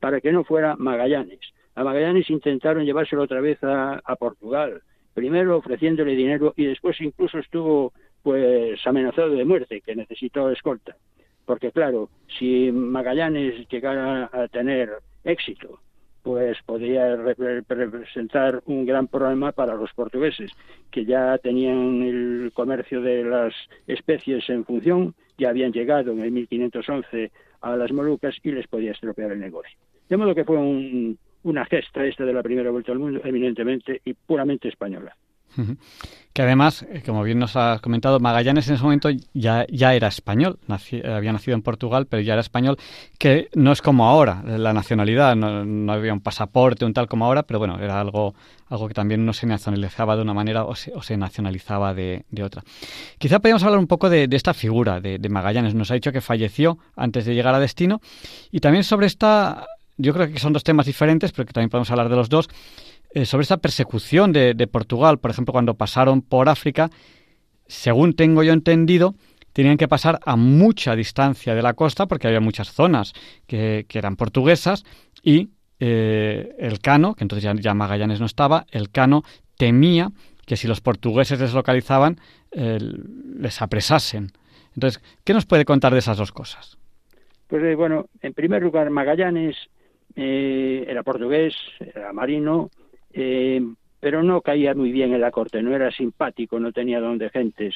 para 0.00 0.20
que 0.20 0.32
no 0.32 0.44
fuera 0.44 0.76
Magallanes. 0.76 1.40
A 1.74 1.84
Magallanes 1.84 2.30
intentaron 2.30 2.84
llevárselo 2.84 3.22
otra 3.22 3.40
vez 3.40 3.58
a, 3.62 4.00
Portugal, 4.18 4.82
primero 5.14 5.56
ofreciéndole 5.56 6.16
dinero 6.16 6.54
y 6.56 6.66
después 6.66 7.00
incluso 7.00 7.38
estuvo 7.38 7.92
pues 8.22 8.84
amenazado 8.86 9.30
de 9.30 9.44
muerte, 9.44 9.80
que 9.80 9.94
necesitó 9.94 10.50
escolta. 10.50 10.96
Porque 11.44 11.70
claro, 11.72 12.10
si 12.38 12.70
Magallanes 12.72 13.68
llegara 13.68 14.28
a 14.32 14.48
tener 14.48 14.90
éxito 15.24 15.80
pues 16.28 16.58
podría 16.66 17.16
representar 17.16 18.62
un 18.66 18.84
gran 18.84 19.06
problema 19.06 19.52
para 19.52 19.74
los 19.74 19.90
portugueses, 19.94 20.50
que 20.90 21.06
ya 21.06 21.38
tenían 21.38 22.02
el 22.02 22.52
comercio 22.52 23.00
de 23.00 23.24
las 23.24 23.54
especies 23.86 24.46
en 24.50 24.66
función, 24.66 25.14
ya 25.38 25.48
habían 25.48 25.72
llegado 25.72 26.12
en 26.12 26.20
el 26.20 26.30
1511 26.30 27.30
a 27.60 27.76
las 27.76 27.92
Molucas 27.92 28.36
y 28.42 28.52
les 28.52 28.66
podía 28.66 28.92
estropear 28.92 29.32
el 29.32 29.40
negocio. 29.40 29.76
De 30.08 30.16
modo 30.16 30.34
que 30.34 30.44
fue 30.44 30.56
una 31.42 31.64
gesta 31.66 32.04
esta 32.04 32.24
de 32.24 32.32
la 32.32 32.42
primera 32.42 32.70
vuelta 32.70 32.92
al 32.92 32.98
mundo, 32.98 33.20
eminentemente 33.24 34.00
y 34.04 34.14
puramente 34.14 34.68
española. 34.68 35.16
Que 36.32 36.42
además, 36.42 36.86
eh, 36.88 37.02
como 37.04 37.24
bien 37.24 37.40
nos 37.40 37.56
ha 37.56 37.80
comentado, 37.80 38.20
Magallanes 38.20 38.68
en 38.68 38.74
ese 38.74 38.84
momento 38.84 39.08
ya, 39.34 39.66
ya 39.68 39.94
era 39.94 40.06
español, 40.06 40.60
había 40.68 41.32
nacido 41.32 41.56
en 41.56 41.62
Portugal, 41.62 42.06
pero 42.06 42.22
ya 42.22 42.34
era 42.34 42.40
español, 42.40 42.78
que 43.18 43.48
no 43.54 43.72
es 43.72 43.82
como 43.82 44.06
ahora, 44.06 44.42
la 44.44 44.72
nacionalidad, 44.72 45.34
no, 45.34 45.92
había 45.92 46.12
un 46.12 46.20
pasaporte, 46.20 46.84
un 46.84 46.92
tal 46.92 47.08
como 47.08 47.24
ahora, 47.24 47.42
pero 47.42 47.58
bueno, 47.58 47.80
era 47.80 48.00
algo, 48.00 48.36
algo 48.68 48.86
que 48.86 48.94
también 48.94 49.26
no 49.26 49.32
se 49.32 49.46
nacionalizaba 49.48 50.14
de 50.14 50.22
una 50.22 50.32
manera 50.32 50.64
o 50.64 50.76
se, 50.76 51.16
nacionalizaba 51.16 51.92
de, 51.92 52.24
otra. 52.40 52.62
Quizá 53.18 53.40
podríamos 53.40 53.64
hablar 53.64 53.80
un 53.80 53.88
poco 53.88 54.08
de, 54.08 54.28
esta 54.30 54.54
figura 54.54 55.00
de, 55.00 55.18
de 55.18 55.28
Magallanes. 55.28 55.74
Nos 55.74 55.90
ha 55.90 55.94
dicho 55.94 56.12
que 56.12 56.20
falleció 56.20 56.78
antes 56.94 57.24
de 57.24 57.34
llegar 57.34 57.54
a 57.56 57.58
destino. 57.58 58.00
Y 58.52 58.60
también 58.60 58.84
sobre 58.84 59.08
esta, 59.08 59.66
yo 59.96 60.14
creo 60.14 60.30
que 60.30 60.38
son 60.38 60.52
dos 60.52 60.62
temas 60.62 60.86
diferentes, 60.86 61.32
pero 61.32 61.46
que 61.46 61.52
también 61.52 61.70
podemos 61.70 61.90
hablar 61.90 62.08
de 62.08 62.14
los 62.14 62.28
dos 62.28 62.48
eh, 63.18 63.26
sobre 63.26 63.42
esta 63.42 63.56
persecución 63.56 64.32
de, 64.32 64.68
Portugal, 64.70 65.18
por 65.18 65.32
ejemplo, 65.32 65.50
cuando 65.50 65.74
pasaron 65.74 66.22
por 66.22 66.48
África, 66.48 66.88
según 67.66 68.14
tengo 68.14 68.44
yo 68.44 68.52
entendido, 68.52 69.16
tenían 69.52 69.76
que 69.76 69.88
pasar 69.88 70.20
a 70.24 70.36
mucha 70.36 70.94
distancia 70.94 71.56
de 71.56 71.62
la 71.62 71.74
costa 71.74 72.06
porque 72.06 72.28
había 72.28 72.38
muchas 72.38 72.72
zonas 72.72 73.14
que, 73.48 73.86
eran 73.92 74.14
portuguesas 74.14 74.84
y 75.20 75.48
eh, 75.80 76.54
el 76.60 76.78
Cano, 76.78 77.16
que 77.16 77.24
entonces 77.24 77.50
ya, 77.60 77.74
Magallanes 77.74 78.20
no 78.20 78.26
estaba, 78.26 78.66
el 78.70 78.90
Cano 78.90 79.24
temía 79.56 80.12
que 80.46 80.56
si 80.56 80.68
los 80.68 80.80
portugueses 80.80 81.40
les 81.40 81.54
localizaban, 81.54 82.20
les 82.52 83.60
apresasen. 83.60 84.28
Entonces, 84.76 85.02
¿qué 85.24 85.34
nos 85.34 85.44
puede 85.44 85.64
contar 85.64 85.92
de 85.92 85.98
esas 85.98 86.18
dos 86.18 86.30
cosas? 86.30 86.78
Pues 87.48 87.64
eh, 87.64 87.74
bueno, 87.74 88.06
en 88.22 88.32
primer 88.32 88.62
lugar, 88.62 88.88
Magallanes 88.90 89.56
era 90.14 91.02
portugués, 91.02 91.54
era 91.80 92.12
marino, 92.12 92.70
eh, 93.12 93.60
pero 94.00 94.22
no 94.22 94.40
caía 94.40 94.74
muy 94.74 94.92
bien 94.92 95.12
en 95.12 95.20
la 95.20 95.30
corte, 95.30 95.62
no 95.62 95.74
era 95.74 95.90
simpático, 95.90 96.60
no 96.60 96.72
tenía 96.72 97.00
don 97.00 97.18
de 97.18 97.30
gentes, 97.30 97.74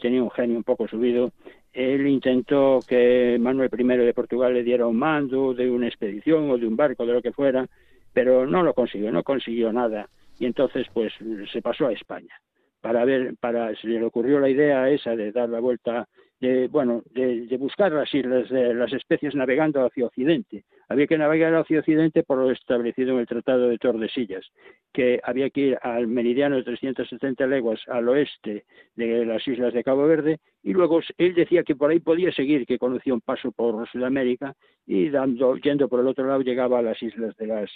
tenía 0.00 0.22
un 0.22 0.30
genio 0.30 0.56
un 0.56 0.64
poco 0.64 0.86
subido. 0.88 1.32
Él 1.72 2.06
intentó 2.06 2.80
que 2.86 3.36
Manuel 3.40 3.70
I 3.76 3.84
de 3.84 4.14
Portugal 4.14 4.54
le 4.54 4.62
diera 4.62 4.86
un 4.86 4.96
mando 4.96 5.54
de 5.54 5.70
una 5.70 5.88
expedición 5.88 6.50
o 6.50 6.58
de 6.58 6.66
un 6.66 6.76
barco, 6.76 7.04
de 7.04 7.12
lo 7.12 7.22
que 7.22 7.32
fuera, 7.32 7.66
pero 8.12 8.46
no 8.46 8.62
lo 8.62 8.74
consiguió, 8.74 9.12
no 9.12 9.22
consiguió 9.22 9.72
nada. 9.72 10.08
Y 10.38 10.46
entonces, 10.46 10.86
pues, 10.92 11.12
se 11.52 11.62
pasó 11.62 11.86
a 11.86 11.92
España 11.92 12.34
para 12.80 13.04
ver, 13.04 13.34
para 13.40 13.74
se 13.74 13.88
le 13.88 14.04
ocurrió 14.04 14.38
la 14.38 14.48
idea 14.48 14.88
esa 14.88 15.16
de 15.16 15.32
dar 15.32 15.48
la 15.48 15.60
vuelta 15.60 16.08
de, 16.40 16.68
bueno, 16.68 17.02
de, 17.12 17.56
buscar 17.58 17.92
las 17.92 18.12
islas 18.12 18.48
de 18.50 18.74
las 18.74 18.92
especies 18.92 19.34
navegando 19.34 19.84
hacia 19.84 20.06
Occidente. 20.06 20.64
Había 20.88 21.06
que 21.06 21.16
navegar 21.16 21.54
hacia 21.54 21.80
Occidente 21.80 22.22
por 22.22 22.38
lo 22.38 22.50
establecido 22.50 23.14
en 23.14 23.20
el 23.20 23.26
Tratado 23.26 23.68
de 23.68 23.78
Tordesillas, 23.78 24.46
que 24.92 25.18
había 25.24 25.48
que 25.50 25.60
ir 25.60 25.78
al 25.82 26.06
meridiano 26.06 26.56
de 26.56 26.64
370 26.64 27.46
leguas 27.46 27.80
al 27.88 28.08
oeste 28.08 28.64
de 28.94 29.24
las 29.24 29.46
islas 29.48 29.72
de 29.72 29.82
Cabo 29.84 30.06
Verde, 30.06 30.38
y 30.62 30.72
luego 30.72 31.00
él 31.16 31.34
decía 31.34 31.62
que 31.62 31.76
por 31.76 31.90
ahí 31.90 32.00
podía 32.00 32.30
seguir, 32.32 32.66
que 32.66 32.78
conocía 32.78 33.14
un 33.14 33.22
paso 33.22 33.50
por 33.52 33.88
Sudamérica, 33.88 34.54
y 34.86 35.08
dando, 35.08 35.56
yendo 35.56 35.88
por 35.88 36.00
el 36.00 36.06
otro 36.06 36.26
lado 36.26 36.42
llegaba 36.42 36.78
a 36.78 36.82
las 36.82 37.02
islas 37.02 37.34
de 37.36 37.46
las, 37.46 37.70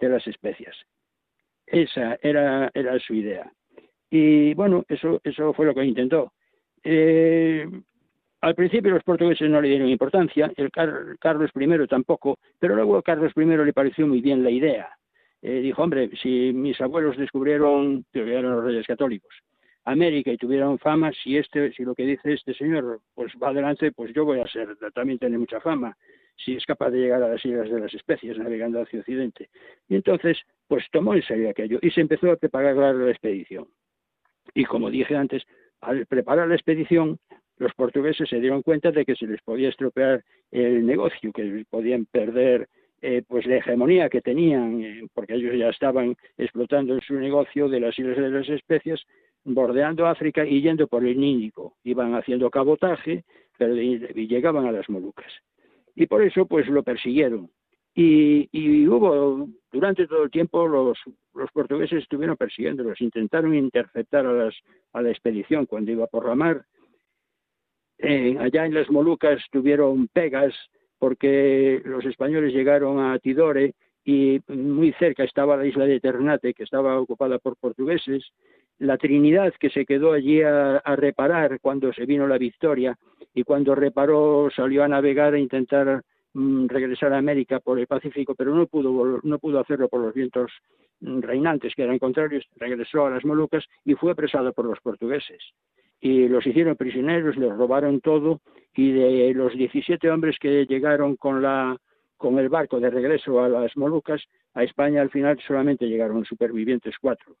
de 0.00 0.08
las 0.08 0.26
especias. 0.26 0.74
Esa 1.66 2.18
era, 2.22 2.70
era 2.72 2.98
su 3.00 3.14
idea. 3.14 3.52
Y 4.08 4.54
bueno, 4.54 4.84
eso, 4.88 5.20
eso 5.22 5.52
fue 5.52 5.66
lo 5.66 5.74
que 5.74 5.84
intentó. 5.84 6.32
Eh, 6.82 7.66
al 8.40 8.54
principio 8.54 8.92
los 8.92 9.02
portugueses 9.02 9.48
no 9.48 9.60
le 9.60 9.68
dieron 9.68 9.88
importancia, 9.88 10.52
el 10.56 10.70
Carlos 10.70 11.50
I 11.54 11.86
tampoco, 11.88 12.38
pero 12.58 12.74
luego 12.74 13.02
Carlos 13.02 13.32
I 13.36 13.44
le 13.44 13.72
pareció 13.72 14.06
muy 14.06 14.20
bien 14.20 14.44
la 14.44 14.50
idea. 14.50 14.90
Eh, 15.42 15.60
dijo, 15.60 15.82
hombre, 15.82 16.10
si 16.22 16.52
mis 16.52 16.80
abuelos 16.80 17.16
descubrieron, 17.16 18.04
que 18.12 18.20
eran 18.20 18.52
los 18.52 18.64
reyes 18.64 18.86
católicos, 18.86 19.34
América 19.84 20.32
y 20.32 20.36
tuvieron 20.36 20.78
fama, 20.78 21.12
si 21.12 21.36
este, 21.36 21.72
si 21.72 21.84
lo 21.84 21.94
que 21.94 22.04
dice 22.04 22.32
este 22.32 22.54
señor 22.54 23.00
pues 23.14 23.32
va 23.40 23.50
adelante, 23.50 23.92
pues 23.92 24.12
yo 24.12 24.24
voy 24.24 24.40
a 24.40 24.46
ser, 24.48 24.76
también 24.92 25.18
tiene 25.18 25.38
mucha 25.38 25.60
fama, 25.60 25.96
si 26.36 26.56
es 26.56 26.66
capaz 26.66 26.90
de 26.90 26.98
llegar 26.98 27.22
a 27.22 27.28
las 27.28 27.44
islas 27.44 27.70
de 27.70 27.80
las 27.80 27.94
especies 27.94 28.36
navegando 28.36 28.80
hacia 28.80 29.00
Occidente. 29.00 29.48
Y 29.88 29.94
entonces, 29.94 30.38
pues 30.66 30.84
tomó 30.90 31.14
en 31.14 31.22
serio 31.22 31.50
aquello 31.50 31.78
y 31.80 31.90
se 31.90 32.00
empezó 32.00 32.30
a 32.32 32.36
preparar 32.36 32.74
la 32.74 33.10
expedición. 33.10 33.68
Y 34.54 34.64
como 34.64 34.90
dije 34.90 35.16
antes, 35.16 35.44
al 35.80 36.06
preparar 36.06 36.48
la 36.48 36.54
expedición, 36.54 37.18
los 37.58 37.72
portugueses 37.74 38.28
se 38.28 38.40
dieron 38.40 38.62
cuenta 38.62 38.90
de 38.90 39.04
que 39.04 39.16
se 39.16 39.26
les 39.26 39.40
podía 39.42 39.68
estropear 39.68 40.22
el 40.50 40.84
negocio, 40.86 41.32
que 41.32 41.64
podían 41.70 42.06
perder 42.06 42.68
eh, 43.02 43.22
pues 43.26 43.46
la 43.46 43.56
hegemonía 43.56 44.08
que 44.08 44.20
tenían, 44.20 44.82
eh, 44.82 45.06
porque 45.14 45.34
ellos 45.34 45.54
ya 45.56 45.68
estaban 45.68 46.16
explotando 46.38 46.98
su 47.00 47.14
negocio 47.14 47.68
de 47.68 47.80
las 47.80 47.98
islas 47.98 48.16
de 48.16 48.30
las 48.30 48.48
especies, 48.48 49.02
bordeando 49.44 50.06
África 50.06 50.44
y 50.44 50.62
yendo 50.62 50.86
por 50.86 51.04
el 51.04 51.22
Índico. 51.22 51.76
Iban 51.84 52.14
haciendo 52.14 52.50
cabotaje, 52.50 53.24
pero 53.58 53.76
y 53.76 54.26
llegaban 54.26 54.66
a 54.66 54.72
las 54.72 54.88
Molucas. 54.88 55.32
Y 55.94 56.06
por 56.06 56.22
eso 56.22 56.46
pues 56.46 56.66
lo 56.68 56.82
persiguieron. 56.82 57.50
Y, 57.94 58.48
y 58.52 58.86
hubo, 58.86 59.48
durante 59.72 60.06
todo 60.06 60.24
el 60.24 60.30
tiempo, 60.30 60.68
los, 60.68 60.98
los 61.34 61.50
portugueses 61.52 62.02
estuvieron 62.02 62.36
persiguiéndolos, 62.36 63.00
intentaron 63.00 63.54
interceptar 63.54 64.26
a, 64.26 64.32
las, 64.32 64.54
a 64.92 65.00
la 65.00 65.10
expedición 65.10 65.64
cuando 65.64 65.92
iba 65.92 66.06
por 66.06 66.26
la 66.26 66.34
mar, 66.34 66.66
allá 68.00 68.66
en 68.66 68.74
las 68.74 68.90
Molucas 68.90 69.42
tuvieron 69.50 70.08
pegas 70.08 70.54
porque 70.98 71.82
los 71.84 72.04
españoles 72.04 72.52
llegaron 72.52 73.00
a 73.00 73.18
Tidore 73.18 73.74
y 74.04 74.40
muy 74.48 74.92
cerca 74.92 75.24
estaba 75.24 75.56
la 75.56 75.66
isla 75.66 75.84
de 75.84 76.00
Ternate, 76.00 76.54
que 76.54 76.62
estaba 76.62 76.98
ocupada 77.00 77.38
por 77.38 77.56
portugueses, 77.56 78.24
la 78.78 78.96
Trinidad, 78.98 79.52
que 79.58 79.68
se 79.70 79.84
quedó 79.84 80.12
allí 80.12 80.42
a, 80.42 80.80
reparar 80.96 81.58
cuando 81.60 81.92
se 81.92 82.06
vino 82.06 82.26
la 82.26 82.38
victoria, 82.38 82.96
y 83.34 83.42
cuando 83.42 83.74
reparó 83.74 84.48
salió 84.54 84.84
a 84.84 84.88
navegar 84.88 85.34
e 85.34 85.40
intentar 85.40 86.02
mm, 86.34 86.68
regresar 86.68 87.12
a 87.12 87.18
América 87.18 87.58
por 87.58 87.78
el 87.80 87.86
Pacífico, 87.86 88.34
pero 88.34 88.54
no 88.54 88.66
pudo, 88.66 89.20
no 89.22 89.38
pudo 89.38 89.58
hacerlo 89.58 89.88
por 89.88 90.00
los 90.00 90.14
vientos 90.14 90.52
mm, 91.00 91.20
reinantes, 91.20 91.74
que 91.74 91.82
eran 91.82 91.98
contrarios, 91.98 92.44
regresó 92.54 93.06
a 93.06 93.10
las 93.10 93.24
Molucas 93.24 93.64
y 93.84 93.94
fue 93.94 94.12
apresado 94.12 94.52
por 94.52 94.66
los 94.66 94.80
portugueses 94.80 95.42
y 96.00 96.28
los 96.28 96.46
hicieron 96.46 96.76
prisioneros, 96.76 97.36
les 97.36 97.54
robaron 97.56 98.00
todo 98.00 98.40
y 98.74 98.92
de 98.92 99.32
los 99.34 99.54
17 99.54 100.10
hombres 100.10 100.38
que 100.38 100.66
llegaron 100.66 101.16
con 101.16 101.42
la 101.42 101.76
con 102.16 102.38
el 102.38 102.48
barco 102.48 102.80
de 102.80 102.90
regreso 102.90 103.40
a 103.40 103.48
las 103.48 103.76
Molucas, 103.76 104.22
a 104.54 104.62
España 104.62 105.02
al 105.02 105.10
final 105.10 105.38
solamente 105.46 105.86
llegaron 105.86 106.24
supervivientes 106.24 106.94
cuatro. 106.98 107.36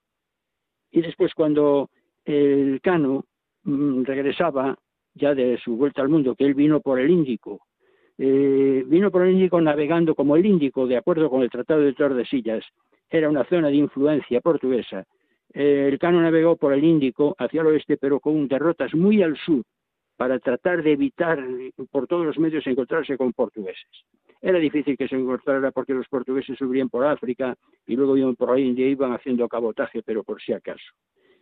Y 0.90 1.00
después 1.00 1.32
cuando 1.34 1.88
el 2.24 2.80
Cano 2.82 3.24
mm, 3.64 4.04
regresaba 4.04 4.76
ya 5.14 5.34
de 5.34 5.58
su 5.58 5.76
vuelta 5.76 6.02
al 6.02 6.10
mundo, 6.10 6.34
que 6.34 6.44
él 6.44 6.54
vino 6.54 6.80
por 6.80 7.00
el 7.00 7.10
Índico, 7.10 7.60
eh, 8.18 8.84
vino 8.86 9.10
por 9.10 9.22
el 9.22 9.32
Índico 9.32 9.60
navegando 9.60 10.14
como 10.14 10.36
el 10.36 10.44
Índico, 10.44 10.86
de 10.86 10.98
acuerdo 10.98 11.30
con 11.30 11.42
el 11.42 11.50
Tratado 11.50 11.80
de 11.80 11.94
Tordesillas, 11.94 12.64
era 13.08 13.30
una 13.30 13.44
zona 13.44 13.68
de 13.68 13.76
influencia 13.76 14.40
portuguesa, 14.40 15.06
el 15.52 15.98
Cano 15.98 16.20
navegó 16.20 16.56
por 16.56 16.72
el 16.72 16.84
Índico 16.84 17.34
hacia 17.38 17.60
el 17.60 17.68
oeste, 17.68 17.96
pero 17.96 18.20
con 18.20 18.46
derrotas 18.48 18.94
muy 18.94 19.22
al 19.22 19.36
sur, 19.38 19.62
para 20.16 20.38
tratar 20.38 20.82
de 20.82 20.92
evitar 20.92 21.42
por 21.90 22.06
todos 22.06 22.26
los 22.26 22.38
medios 22.38 22.66
encontrarse 22.66 23.16
con 23.16 23.32
portugueses. 23.32 23.88
Era 24.40 24.58
difícil 24.58 24.96
que 24.96 25.08
se 25.08 25.16
encontrara 25.16 25.70
porque 25.70 25.94
los 25.94 26.08
portugueses 26.08 26.58
subían 26.58 26.88
por 26.88 27.04
África 27.06 27.56
y 27.86 27.96
luego 27.96 28.16
iban 28.16 28.36
por 28.36 28.52
la 28.52 28.60
India, 28.60 28.86
iban 28.86 29.12
haciendo 29.12 29.48
cabotaje, 29.48 30.02
pero 30.02 30.24
por 30.24 30.40
si 30.40 30.52
acaso. 30.52 30.92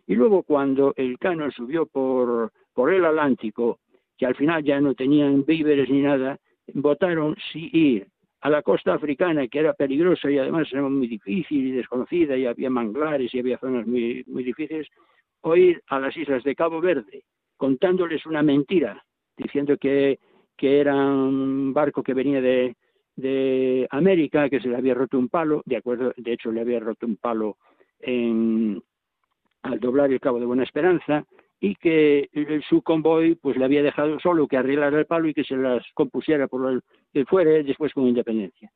Y 0.07 0.15
luego 0.15 0.43
cuando 0.43 0.93
el 0.95 1.17
Cano 1.17 1.49
subió 1.51 1.85
por, 1.85 2.51
por 2.73 2.93
el 2.93 3.05
Atlántico, 3.05 3.79
que 4.17 4.25
al 4.25 4.35
final 4.35 4.63
ya 4.63 4.79
no 4.79 4.93
tenían 4.93 5.43
víveres 5.45 5.89
ni 5.89 6.01
nada, 6.01 6.37
votaron 6.73 7.35
si 7.51 7.69
ir 7.73 8.07
a 8.45 8.49
la 8.51 8.61
costa 8.61 8.93
africana, 8.93 9.47
que 9.47 9.57
era 9.57 9.73
peligrosa 9.73 10.29
y 10.29 10.37
además 10.37 10.67
era 10.71 10.83
muy 10.83 11.07
difícil 11.07 11.65
y 11.65 11.71
desconocida, 11.71 12.37
y 12.37 12.45
había 12.45 12.69
manglares 12.69 13.33
y 13.33 13.39
había 13.39 13.57
zonas 13.57 13.87
muy, 13.87 14.23
muy 14.27 14.43
difíciles, 14.43 14.87
o 15.41 15.55
ir 15.55 15.81
a 15.87 15.99
las 15.99 16.15
islas 16.15 16.43
de 16.43 16.53
Cabo 16.53 16.79
Verde, 16.79 17.23
contándoles 17.57 18.23
una 18.27 18.43
mentira, 18.43 19.03
diciendo 19.35 19.77
que, 19.77 20.19
que 20.55 20.79
era 20.79 20.93
un 20.93 21.73
barco 21.73 22.03
que 22.03 22.13
venía 22.13 22.39
de, 22.39 22.75
de 23.15 23.87
América, 23.89 24.47
que 24.47 24.59
se 24.59 24.67
le 24.67 24.75
había 24.75 24.93
roto 24.93 25.17
un 25.17 25.29
palo, 25.29 25.63
de 25.65 25.77
acuerdo, 25.77 26.13
de 26.15 26.33
hecho 26.33 26.51
le 26.51 26.61
había 26.61 26.79
roto 26.79 27.07
un 27.07 27.15
palo 27.15 27.57
en, 27.99 28.79
al 29.63 29.79
doblar 29.79 30.11
el 30.11 30.19
Cabo 30.19 30.39
de 30.39 30.45
Buena 30.45 30.65
Esperanza, 30.65 31.25
y 31.65 31.73
que 31.73 32.29
su 32.69 32.83
convoy 32.83 33.33
pues 33.33 33.57
le 33.57 33.65
había 33.65 33.81
dejado 33.81 34.19
solo 34.19 34.47
que 34.47 34.55
arreglara 34.55 34.99
el 34.99 35.07
palo 35.07 35.27
y 35.27 35.33
que 35.33 35.43
se 35.43 35.57
las 35.57 35.83
compusiera 35.95 36.47
por 36.47 36.71
el 36.71 36.81
que 37.11 37.25
fuera 37.25 37.49
después 37.63 37.91
con 37.91 38.07
independencia. 38.07 38.69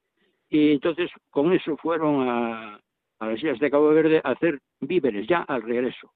Y 0.50 0.72
entonces 0.72 1.12
con 1.29 1.53
eso 1.53 1.77
fueron 1.77 2.27
a, 2.27 2.79
a 3.19 3.27
las 3.27 3.38
islas 3.38 3.60
de 3.60 3.69
Cabo 3.69 3.89
Verde 3.89 4.22
a 4.24 4.31
hacer 4.31 4.58
víveres 4.81 5.27
ya 5.27 5.41
al 5.43 5.62
regreso. 5.62 6.12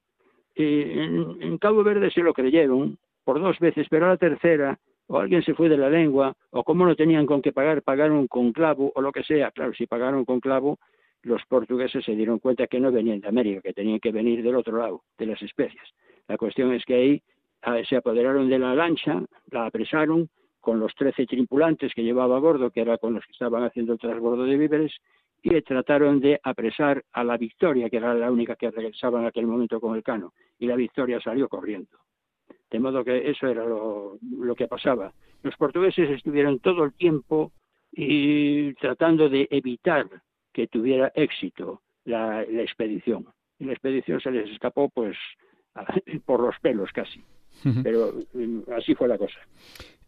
en, 0.55 1.37
en, 1.41 1.57
Cabo 1.59 1.83
Verde 1.83 2.09
se 2.09 2.23
lo 2.23 2.33
creyeron 2.33 2.97
por 3.23 3.39
dos 3.39 3.59
veces, 3.59 3.85
pero 3.87 4.07
a 4.07 4.09
la 4.09 4.17
tercera 4.17 4.79
o 5.05 5.19
alguien 5.19 5.43
se 5.43 5.53
fue 5.53 5.69
de 5.69 5.77
la 5.77 5.91
lengua, 5.91 6.33
o 6.49 6.63
como 6.63 6.87
no 6.87 6.95
tenían 6.95 7.27
con 7.27 7.43
qué 7.43 7.51
pagar, 7.51 7.83
pagaron 7.83 8.25
con 8.27 8.51
clavo 8.51 8.91
o 8.95 9.01
lo 9.01 9.11
que 9.11 9.23
sea. 9.23 9.51
Claro, 9.51 9.75
si 9.75 9.85
pagaron 9.85 10.25
con 10.25 10.39
clavo, 10.39 10.79
los 11.21 11.45
portugueses 11.45 12.03
se 12.03 12.15
dieron 12.15 12.39
cuenta 12.39 12.65
que 12.65 12.79
no 12.79 12.91
venían 12.91 13.19
de 13.19 13.27
América, 13.27 13.61
que 13.61 13.73
tenían 13.73 13.99
que 13.99 14.11
venir 14.11 14.41
del 14.41 14.55
otro 14.55 14.77
lado, 14.77 15.03
de 15.19 15.27
las 15.27 15.41
especias. 15.43 15.87
La 16.27 16.37
cuestión 16.37 16.73
es 16.73 16.83
que 16.85 16.95
ahí 16.95 17.21
ah, 17.61 17.77
se 17.87 17.97
apoderaron 17.97 18.49
de 18.49 18.59
la 18.59 18.75
lancha, 18.75 19.21
la 19.51 19.65
apresaron 19.65 20.29
con 20.59 20.79
los 20.79 20.95
trece 20.95 21.25
tripulantes 21.25 21.93
que 21.93 22.03
llevaba 22.03 22.37
a 22.37 22.39
bordo, 22.39 22.71
que 22.71 22.81
era 22.81 22.97
con 22.97 23.13
los 23.13 23.25
que 23.25 23.33
estaban 23.33 23.63
haciendo 23.63 23.93
el 23.93 23.99
transbordo 23.99 24.45
de 24.45 24.57
víveres, 24.57 24.93
y 25.41 25.61
trataron 25.61 26.21
de 26.21 26.39
apresar 26.41 27.03
a 27.11 27.23
la 27.25 27.35
Victoria, 27.35 27.89
que 27.89 27.97
era 27.97 28.13
la 28.13 28.31
única 28.31 28.55
que 28.55 28.71
regresaba 28.71 29.19
en 29.19 29.25
aquel 29.25 29.45
momento 29.45 29.81
con 29.81 29.95
el 29.95 30.03
cano, 30.03 30.33
y 30.57 30.67
la 30.67 30.77
Victoria 30.77 31.19
salió 31.19 31.49
corriendo. 31.49 31.97
De 32.71 32.79
modo 32.79 33.03
que 33.03 33.29
eso 33.29 33.47
era 33.47 33.65
lo, 33.65 34.17
que 34.55 34.69
pasaba. 34.69 35.11
Los 35.43 35.55
portugueses 35.57 36.09
estuvieron 36.09 36.59
todo 36.59 36.85
el 36.85 36.93
tiempo 36.93 37.51
y 37.91 38.73
tratando 38.75 39.27
de 39.27 39.47
evitar 39.51 40.07
que 40.53 40.67
tuviera 40.67 41.11
éxito 41.13 41.81
la, 42.05 42.45
la 42.49 42.61
expedición. 42.61 43.27
Y 43.59 43.65
la 43.65 43.73
expedición 43.73 44.21
se 44.21 44.31
les 44.31 44.49
escapó, 44.49 44.89
pues, 44.89 45.17
por 46.25 46.39
los 46.41 46.55
pelos 46.61 46.89
casi. 46.93 47.21
Pero 47.83 48.13
mm, 48.33 48.71
así 48.77 48.93
fue 48.95 49.07
la 49.07 49.17
cosa. 49.17 49.39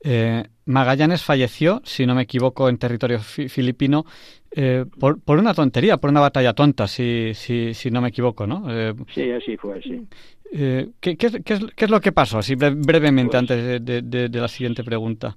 Eh, 0.07 0.43
Magallanes 0.65 1.23
falleció, 1.23 1.81
si 1.83 2.05
no 2.05 2.15
me 2.15 2.23
equivoco, 2.23 2.69
en 2.69 2.77
territorio 2.77 3.19
filipino 3.19 4.05
eh, 4.51 4.85
por, 4.99 5.19
por, 5.21 5.39
una 5.39 5.53
tontería, 5.53 5.97
por 5.97 6.09
una 6.09 6.19
batalla 6.19 6.53
tonta, 6.53 6.87
si, 6.87 7.31
si, 7.33 7.73
si 7.73 7.89
no 7.89 8.01
me 8.01 8.09
equivoco, 8.09 8.45
¿no? 8.45 8.65
Eh, 8.69 8.93
sí, 9.13 9.31
así 9.31 9.57
fue, 9.57 9.81
sí. 9.81 10.05
¿qué, 10.51 11.17
qué, 11.17 11.17
qué, 11.17 11.25
es, 11.27 11.41
¿qué, 11.75 11.85
es, 11.85 11.89
lo 11.89 11.99
que 12.01 12.11
pasó? 12.11 12.37
Así 12.37 12.55
brevemente, 12.55 13.31
pues 13.31 13.39
antes 13.39 13.83
de, 13.83 14.01
de, 14.01 14.29
de, 14.29 14.39
la 14.39 14.47
siguiente 14.47 14.83
pregunta. 14.83 15.35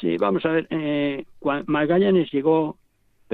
Sí, 0.00 0.16
vamos 0.16 0.44
a 0.44 0.50
ver. 0.50 1.26
Magallanes 1.66 2.32
llegó 2.32 2.78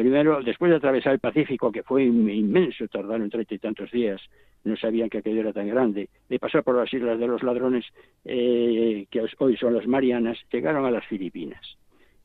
primero, 0.03 0.43
después 0.43 0.71
de 0.71 0.77
atravesar 0.77 1.15
el 1.15 1.21
Pacífico, 1.21 1.73
que 1.73 1.83
fue 1.83 2.05
inmenso, 2.05 2.87
tardaron 2.87 3.31
treinta 3.31 3.55
y 3.55 3.59
tantos 3.59 3.91
días, 3.91 4.21
no 4.63 4.77
sabían 4.77 5.09
que 5.09 5.19
aquello 5.19 5.41
era 5.41 5.55
tan 5.55 5.69
grande, 5.69 6.11
de 6.29 6.39
pasar 6.39 6.63
por 6.63 6.77
las 6.77 6.93
islas 6.93 7.19
de 7.19 7.27
los 7.27 7.43
ladrones, 7.43 7.87
eh, 8.27 9.07
que 9.11 9.27
hoy 9.39 9.57
son 9.57 9.75
las 9.75 9.87
Marianas, 9.87 10.37
llegaron 10.53 10.85
a 10.85 10.91
las 10.91 11.07
Filipinas. 11.07 11.79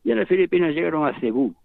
Y 0.03 0.11
en 0.11 0.17
las 0.19 0.27
Filipinas 0.27 0.75
llegaron 0.75 1.07
a 1.07 1.17
Cebú. 1.21 1.55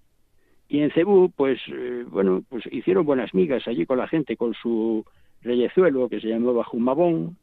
Y 0.69 0.79
en 0.79 0.93
Cebú, 0.93 1.33
pues, 1.35 1.59
eh, 1.73 2.05
bueno, 2.09 2.45
pues 2.49 2.65
hicieron 2.71 3.05
buenas 3.05 3.35
migas 3.35 3.67
allí 3.67 3.85
con 3.85 3.99
la 3.99 4.07
gente, 4.07 4.37
con 4.37 4.55
su 4.55 5.05
reyezuelo, 5.43 6.09
que 6.09 6.21
se 6.21 6.29
llamaba 6.29 6.63
Jumabón, 6.63 7.37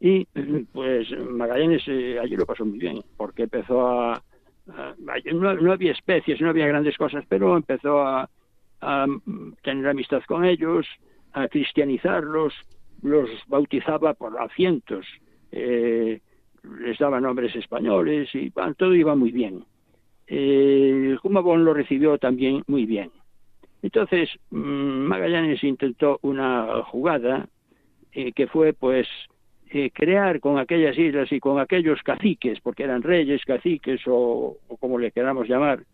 y 0.00 0.24
pues 0.72 1.08
Magallanes 1.16 1.82
eh, 1.86 2.18
allí 2.20 2.34
lo 2.34 2.46
pasó 2.46 2.64
muy 2.64 2.80
bien, 2.80 3.00
porque 3.16 3.44
empezó 3.44 3.86
a... 3.86 4.22
no, 5.34 5.72
había 5.72 5.92
especies, 5.92 6.40
no 6.40 6.50
había 6.50 6.66
grandes 6.66 6.96
cosas, 6.96 7.24
pero 7.28 7.56
empezó 7.56 8.00
a, 8.00 8.28
tener 9.62 9.88
amistad 9.88 10.22
con 10.26 10.44
ellos, 10.44 10.86
a 11.32 11.48
cristianizarlos, 11.48 12.54
los 13.02 13.28
bautizaba 13.48 14.14
por 14.14 14.36
cientos, 14.54 15.06
eh, 15.50 16.20
les 16.80 16.98
daba 16.98 17.20
nombres 17.20 17.54
españoles 17.56 18.28
y 18.34 18.50
todo 18.76 18.94
iba 18.94 19.14
muy 19.14 19.32
bien. 19.32 19.64
Eh, 20.26 21.16
Jumabón 21.22 21.64
lo 21.64 21.74
recibió 21.74 22.18
también 22.18 22.62
muy 22.66 22.86
bien. 22.86 23.10
Entonces 23.82 24.28
mm, 24.50 25.06
Magallanes 25.06 25.64
intentó 25.64 26.18
una 26.22 26.82
jugada 26.84 27.48
eh, 28.12 28.32
que 28.32 28.46
fue 28.46 28.72
pues 28.72 29.08
eh, 29.70 29.90
crear 29.92 30.40
con 30.40 30.58
aquellas 30.58 30.96
islas 30.96 31.30
y 31.32 31.40
con 31.40 31.60
aquellos 31.60 32.02
caciques, 32.02 32.60
porque 32.60 32.84
eran 32.84 33.02
reyes, 33.02 33.44
caciques 33.44 34.00
o, 34.06 34.56
como 34.80 34.98
le 34.98 35.10
queramos 35.10 35.48
llamar, 35.48 35.84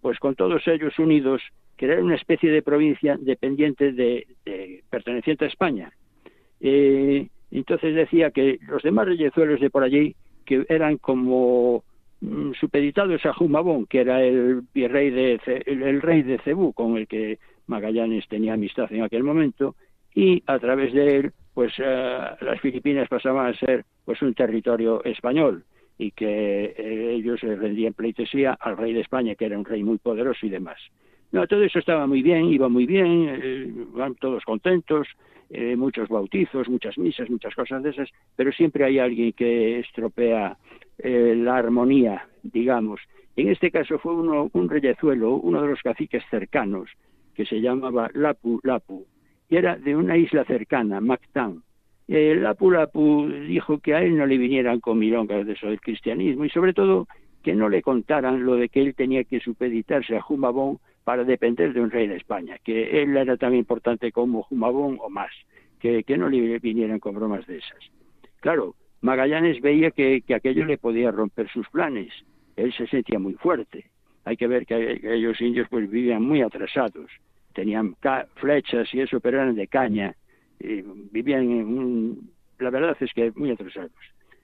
pues 0.00 0.18
con 0.18 0.34
todos 0.34 0.66
ellos 0.68 0.98
unidos, 0.98 1.40
crear 1.76 2.02
una 2.02 2.16
especie 2.16 2.50
de 2.50 2.62
provincia 2.62 3.16
dependiente 3.20 3.92
de, 3.92 4.26
perteneciente 4.90 5.46
a 5.46 5.48
España. 5.48 5.92
Eh, 6.60 7.28
entonces 7.50 7.94
decía 7.94 8.30
que 8.30 8.58
los 8.68 8.82
demás 8.82 9.06
reyezuelos 9.06 9.60
de 9.60 9.70
por 9.70 9.82
allí, 9.82 10.14
que 10.44 10.64
eran 10.68 10.98
como 10.98 11.84
mm, 12.20 12.52
supeditados 12.60 13.24
a 13.26 13.32
Jumabón, 13.32 13.86
que 13.86 14.00
era 14.00 14.22
el 14.22 14.62
virrey 14.74 15.10
de 15.10 15.40
el, 15.66 16.02
rey 16.02 16.22
de 16.22 16.38
Cebú, 16.38 16.72
con 16.72 16.96
el 16.96 17.06
que 17.06 17.38
Magallanes 17.66 18.28
tenía 18.28 18.54
amistad 18.54 18.92
en 18.92 19.02
aquel 19.02 19.22
momento, 19.22 19.74
y 20.14 20.42
a 20.46 20.58
través 20.58 20.92
de 20.92 21.16
él, 21.16 21.32
pues 21.54 21.72
eh, 21.78 22.18
las 22.40 22.60
Filipinas 22.60 23.08
pasaban 23.08 23.46
a 23.46 23.58
ser 23.58 23.84
pues 24.04 24.20
un 24.22 24.34
territorio 24.34 25.02
español 25.04 25.64
y 25.98 26.10
que 26.10 26.74
eh, 26.76 27.14
ellos 27.14 27.40
rendían 27.40 27.92
pleitesía 27.92 28.54
al 28.54 28.76
rey 28.76 28.92
de 28.92 29.00
España, 29.00 29.34
que 29.34 29.46
era 29.46 29.58
un 29.58 29.64
rey 29.64 29.82
muy 29.82 29.98
poderoso 29.98 30.46
y 30.46 30.50
demás. 30.50 30.78
No, 31.30 31.46
todo 31.46 31.62
eso 31.62 31.78
estaba 31.78 32.06
muy 32.06 32.22
bien, 32.22 32.46
iba 32.46 32.68
muy 32.68 32.86
bien, 32.86 33.28
eh, 33.28 33.72
van 33.94 34.14
todos 34.16 34.44
contentos, 34.44 35.08
muchos 35.76 36.08
bautizos, 36.08 36.66
muchas 36.70 36.96
misas, 36.96 37.28
muchas 37.28 37.54
cosas 37.54 37.82
de 37.82 37.90
esas, 37.90 38.08
pero 38.36 38.50
siempre 38.52 38.86
hay 38.86 38.98
alguien 38.98 39.34
que 39.34 39.80
estropea 39.80 40.56
eh, 40.98 41.34
la 41.36 41.56
armonía, 41.56 42.28
digamos. 42.42 43.00
En 43.34 43.48
este 43.48 43.70
caso 43.70 43.98
fue 43.98 44.14
uno, 44.14 44.50
un 44.52 44.68
reyezuelo, 44.68 45.34
uno 45.34 45.60
de 45.62 45.68
los 45.68 45.82
caciques 45.82 46.22
cercanos, 46.30 46.90
que 47.34 47.44
se 47.44 47.60
llamaba 47.60 48.08
Lapu 48.14 48.60
Lapu, 48.62 49.06
y 49.52 49.56
era 49.56 49.76
de 49.76 49.94
una 49.94 50.16
isla 50.16 50.46
cercana, 50.46 50.98
Mactán. 51.02 51.62
Lapu 52.08 52.70
Lapu 52.70 53.28
dijo 53.28 53.80
que 53.80 53.94
a 53.94 54.00
él 54.00 54.16
no 54.16 54.24
le 54.24 54.38
vinieran 54.38 54.80
con 54.80 54.98
milongas 54.98 55.44
de 55.44 55.52
eso 55.52 55.66
del 55.66 55.78
cristianismo 55.78 56.46
y 56.46 56.48
sobre 56.48 56.72
todo 56.72 57.06
que 57.42 57.54
no 57.54 57.68
le 57.68 57.82
contaran 57.82 58.46
lo 58.46 58.54
de 58.54 58.70
que 58.70 58.80
él 58.80 58.94
tenía 58.94 59.24
que 59.24 59.40
supeditarse 59.40 60.16
a 60.16 60.22
Jumabón 60.22 60.78
para 61.04 61.24
depender 61.24 61.74
de 61.74 61.82
un 61.82 61.90
rey 61.90 62.08
de 62.08 62.16
España, 62.16 62.56
que 62.64 63.02
él 63.02 63.14
era 63.14 63.36
tan 63.36 63.54
importante 63.54 64.10
como 64.10 64.42
Jumabón 64.44 64.96
o 65.02 65.10
más, 65.10 65.32
que, 65.78 66.02
que 66.02 66.16
no 66.16 66.30
le 66.30 66.58
vinieran 66.58 66.98
con 66.98 67.14
bromas 67.14 67.46
de 67.46 67.58
esas. 67.58 67.90
Claro, 68.40 68.74
Magallanes 69.02 69.60
veía 69.60 69.90
que, 69.90 70.22
que, 70.26 70.34
aquello 70.34 70.64
le 70.64 70.78
podía 70.78 71.10
romper 71.10 71.50
sus 71.50 71.68
planes, 71.68 72.10
él 72.56 72.72
se 72.72 72.86
sentía 72.86 73.18
muy 73.18 73.34
fuerte. 73.34 73.84
Hay 74.24 74.38
que 74.38 74.46
ver 74.46 74.64
que 74.64 74.92
aquellos 74.92 75.38
indios 75.42 75.66
pues 75.68 75.90
vivían 75.90 76.22
muy 76.22 76.40
atrasados, 76.40 77.10
tenían 77.52 77.96
flechas 78.36 78.92
y 78.94 79.00
eso, 79.00 79.20
pero 79.20 79.40
eran 79.40 79.54
de 79.54 79.68
caña, 79.68 80.14
y 80.58 80.82
vivían 81.10 81.42
en 81.42 81.78
un, 81.78 82.30
la 82.58 82.70
verdad 82.70 82.96
es 83.00 83.12
que 83.12 83.32
muy 83.34 83.50
atrasados. 83.50 83.92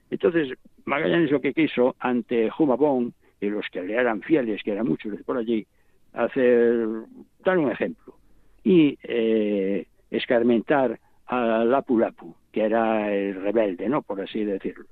Entonces, 0.09 0.57
Magallanes 0.85 1.31
lo 1.31 1.41
que 1.41 1.53
quiso 1.53 1.95
ante 1.99 2.49
Jumabón 2.49 3.13
y 3.39 3.49
los 3.49 3.67
que 3.71 3.83
le 3.83 3.93
eran 3.93 4.21
fieles, 4.21 4.63
que 4.63 4.71
eran 4.71 4.87
muchos 4.87 5.13
por 5.23 5.37
allí, 5.37 5.65
hacer, 6.13 6.87
dar 7.43 7.57
un 7.57 7.71
ejemplo, 7.71 8.15
y 8.63 8.97
eh, 9.03 9.85
escarmentar 10.09 10.99
a 11.27 11.63
Lapu 11.63 11.97
Lapu, 11.99 12.35
que 12.51 12.61
era 12.63 13.13
el 13.13 13.35
rebelde, 13.35 13.87
¿no? 13.87 14.01
Por 14.01 14.19
así 14.21 14.43
decirlo. 14.43 14.85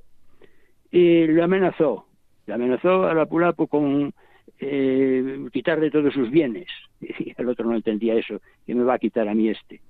Y 0.92 1.26
lo 1.28 1.44
amenazó, 1.44 2.08
le 2.46 2.54
amenazó 2.54 3.06
a 3.06 3.14
Lapu 3.14 3.40
Lapu 3.40 3.68
con 3.68 4.14
eh, 4.60 5.48
quitarle 5.52 5.92
todos 5.92 6.14
sus 6.14 6.30
bienes. 6.30 6.68
Y 7.20 7.34
el 7.38 7.50
otro 7.50 7.66
no 7.70 7.76
entendía 7.76 8.16
eso, 8.16 8.42
y 8.66 8.74
me 8.74 8.84
va 8.84 8.96
a 8.96 9.00
quitar 9.00 9.28
a 9.28 9.34
mí 9.34 9.50
este. 9.50 9.82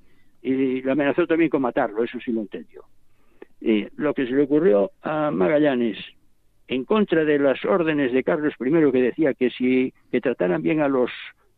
Y 0.41 0.81
lo 0.81 0.91
amenazó 0.91 1.25
también 1.27 1.49
con 1.49 1.61
matarlo, 1.61 2.03
eso 2.03 2.19
sí 2.19 2.31
lo 2.31 2.41
entendió. 2.41 2.83
Y 3.59 3.87
lo 3.95 4.13
que 4.13 4.25
se 4.25 4.33
le 4.33 4.43
ocurrió 4.43 4.91
a 5.01 5.31
Magallanes 5.31 5.97
en 6.67 6.83
contra 6.85 7.23
de 7.25 7.39
las 7.39 7.63
órdenes 7.65 8.11
de 8.11 8.23
Carlos 8.23 8.53
I 8.59 8.91
que 8.91 9.01
decía 9.01 9.33
que 9.33 9.49
si 9.49 9.93
que 10.11 10.21
trataran 10.21 10.61
bien 10.61 10.81
a 10.81 10.87
los 10.87 11.09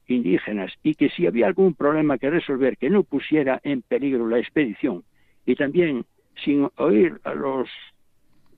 indígenas 0.07 0.71
y 0.83 0.95
que 0.95 1.09
si 1.09 1.27
había 1.27 1.47
algún 1.47 1.73
problema 1.73 2.17
que 2.17 2.29
resolver 2.29 2.77
que 2.77 2.89
no 2.89 3.03
pusiera 3.03 3.59
en 3.63 3.81
peligro 3.81 4.27
la 4.27 4.39
expedición 4.39 5.03
y 5.45 5.55
también 5.55 6.05
sin 6.43 6.69
oír 6.77 7.19
a 7.23 7.33
los 7.33 7.69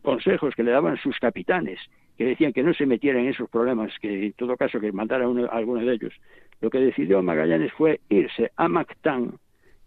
consejos 0.02 0.54
que 0.56 0.64
le 0.64 0.72
daban 0.72 0.98
sus 0.98 1.18
capitanes 1.20 1.80
que 2.18 2.26
decían 2.26 2.54
que 2.54 2.62
no 2.62 2.74
se 2.74 2.86
metieran 2.86 3.24
en 3.24 3.30
esos 3.30 3.50
problemas, 3.50 3.92
que 4.00 4.28
en 4.28 4.34
todo 4.34 4.56
caso 4.56 4.80
que 4.80 4.92
mandara 4.92 5.28
uno, 5.28 5.50
alguno 5.52 5.82
de 5.82 5.94
ellos. 5.94 6.14
Lo 6.62 6.70
que 6.70 6.80
decidió 6.80 7.22
Magallanes 7.22 7.74
fue 7.74 8.00
irse 8.10 8.52
a 8.56 8.68
Mactán 8.68 9.34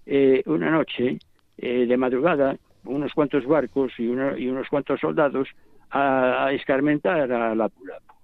eh, 0.06 0.42
una 0.46 0.70
noche 0.70 1.18
eh, 1.56 1.86
de 1.86 1.96
madrugada, 1.96 2.56
unos 2.84 3.12
cuantos 3.14 3.46
barcos 3.46 3.92
y, 3.98 4.04
y 4.04 4.48
unos 4.48 4.68
cuantos 4.68 5.00
soldados 5.00 5.48
a, 5.90 6.50
escarmentar 6.52 7.30
a 7.32 7.54
la 7.54 7.68
Pulapo. 7.68 8.14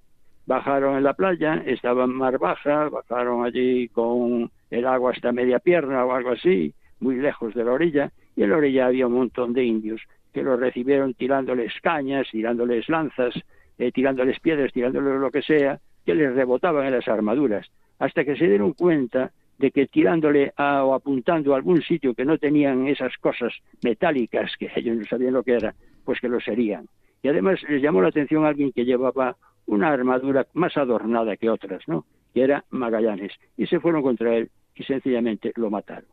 Bajaron 0.47 0.97
en 0.97 1.05
la 1.05 1.15
playa, 1.15 1.63
estaba 1.65 2.05
en 2.05 2.11
mar 2.11 2.39
baja, 2.39 2.89
bajaron 2.89 3.45
allí 3.45 3.89
con 3.89 4.51
el 4.71 4.87
agua 4.87 5.13
hasta 5.13 5.31
media 5.33 5.61
pierna 5.61 6.05
o 6.05 6.13
algo 6.13 6.31
así, 6.31 6.75
muy 6.99 7.17
lejos 7.17 7.55
de 7.55 7.65
la 7.65 7.73
orilla, 7.73 8.11
y 8.35 8.43
en 8.43 8.51
la 8.51 8.57
orilla 8.57 8.87
había 8.87 9.07
un 9.07 9.15
montón 9.15 9.53
de 9.53 9.65
indios 9.65 10.03
que 10.33 10.43
los 10.43 10.59
recibieron 10.59 11.15
tirándoles 11.15 11.73
cañas, 11.81 12.27
tirándoles 12.31 12.89
lanzas, 12.89 13.35
eh, 13.79 13.93
tirándoles 13.93 14.41
piedras, 14.41 14.73
tirándoles 14.73 15.21
lo 15.21 15.31
que 15.31 15.43
sea, 15.43 15.79
que 16.05 16.15
les 16.15 16.35
rebotaban 16.35 16.87
en 16.87 16.93
las 16.93 17.09
armaduras, 17.09 17.71
hasta 18.01 18.25
que 18.25 18.37
se 18.37 18.49
dieron 18.49 18.73
cuenta 18.73 19.31
de 19.59 19.71
que 19.71 19.87
tirándole 19.87 20.53
o 20.59 20.95
apuntando 20.95 21.53
a 21.53 21.57
algún 21.57 21.83
sitio 21.83 22.15
que 22.15 22.25
no 22.25 22.39
tenían 22.39 22.89
esas 22.89 23.17
cosas 23.19 23.53
metálicas 23.85 24.51
que 24.59 24.71
ellos 24.75 24.97
no 24.97 25.05
sabían 25.05 25.35
lo 25.35 25.43
que 25.43 25.53
era, 25.53 25.75
pues 26.05 26.19
que 26.19 26.29
lo 26.29 26.41
serían. 26.41 26.89
Y 27.23 27.29
además 27.29 27.61
les 27.69 27.83
llamó 27.83 28.01
la 28.01 28.09
atención 28.09 28.45
a 28.45 28.49
alguien 28.49 28.73
que 28.73 28.87
llevaba 28.87 29.37
una 29.67 29.93
armadura 29.93 30.47
más 30.55 30.77
adornada 30.79 31.37
que 31.37 31.51
otras, 31.51 31.87
¿no? 31.87 32.07
Que 32.33 32.43
era 32.43 32.65
Magallanes. 32.71 33.33
Y 33.59 33.67
se 33.67 33.81
fueron 33.81 34.03
contra 34.03 34.35
él 34.35 34.51
y 34.75 34.83
sencillamente 34.85 35.53
lo 35.57 35.71
mataron. 35.71 36.09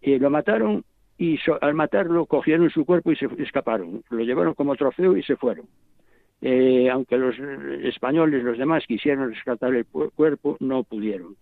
Y 0.00 0.16
lo 0.20 0.30
mataron 0.30 0.84
y 1.18 1.36
al 1.60 1.74
matarlo 1.74 2.26
cogieron 2.26 2.70
su 2.70 2.84
cuerpo 2.84 3.10
y 3.10 3.16
se 3.16 3.26
escaparon. 3.38 4.04
Lo 4.08 4.20
llevaron 4.20 4.54
como 4.54 4.76
trofeo 4.76 5.16
y 5.16 5.24
se 5.24 5.34
fueron. 5.34 5.66
Eh, 6.40 6.88
aunque 6.90 7.16
los 7.16 7.36
españoles, 7.84 8.44
los 8.44 8.58
demás, 8.58 8.84
quisieron 8.86 9.32
rescatar 9.32 9.74
el 9.74 9.86
cuerpo, 9.86 10.56
no 10.60 10.84
pudieron. 10.84 11.36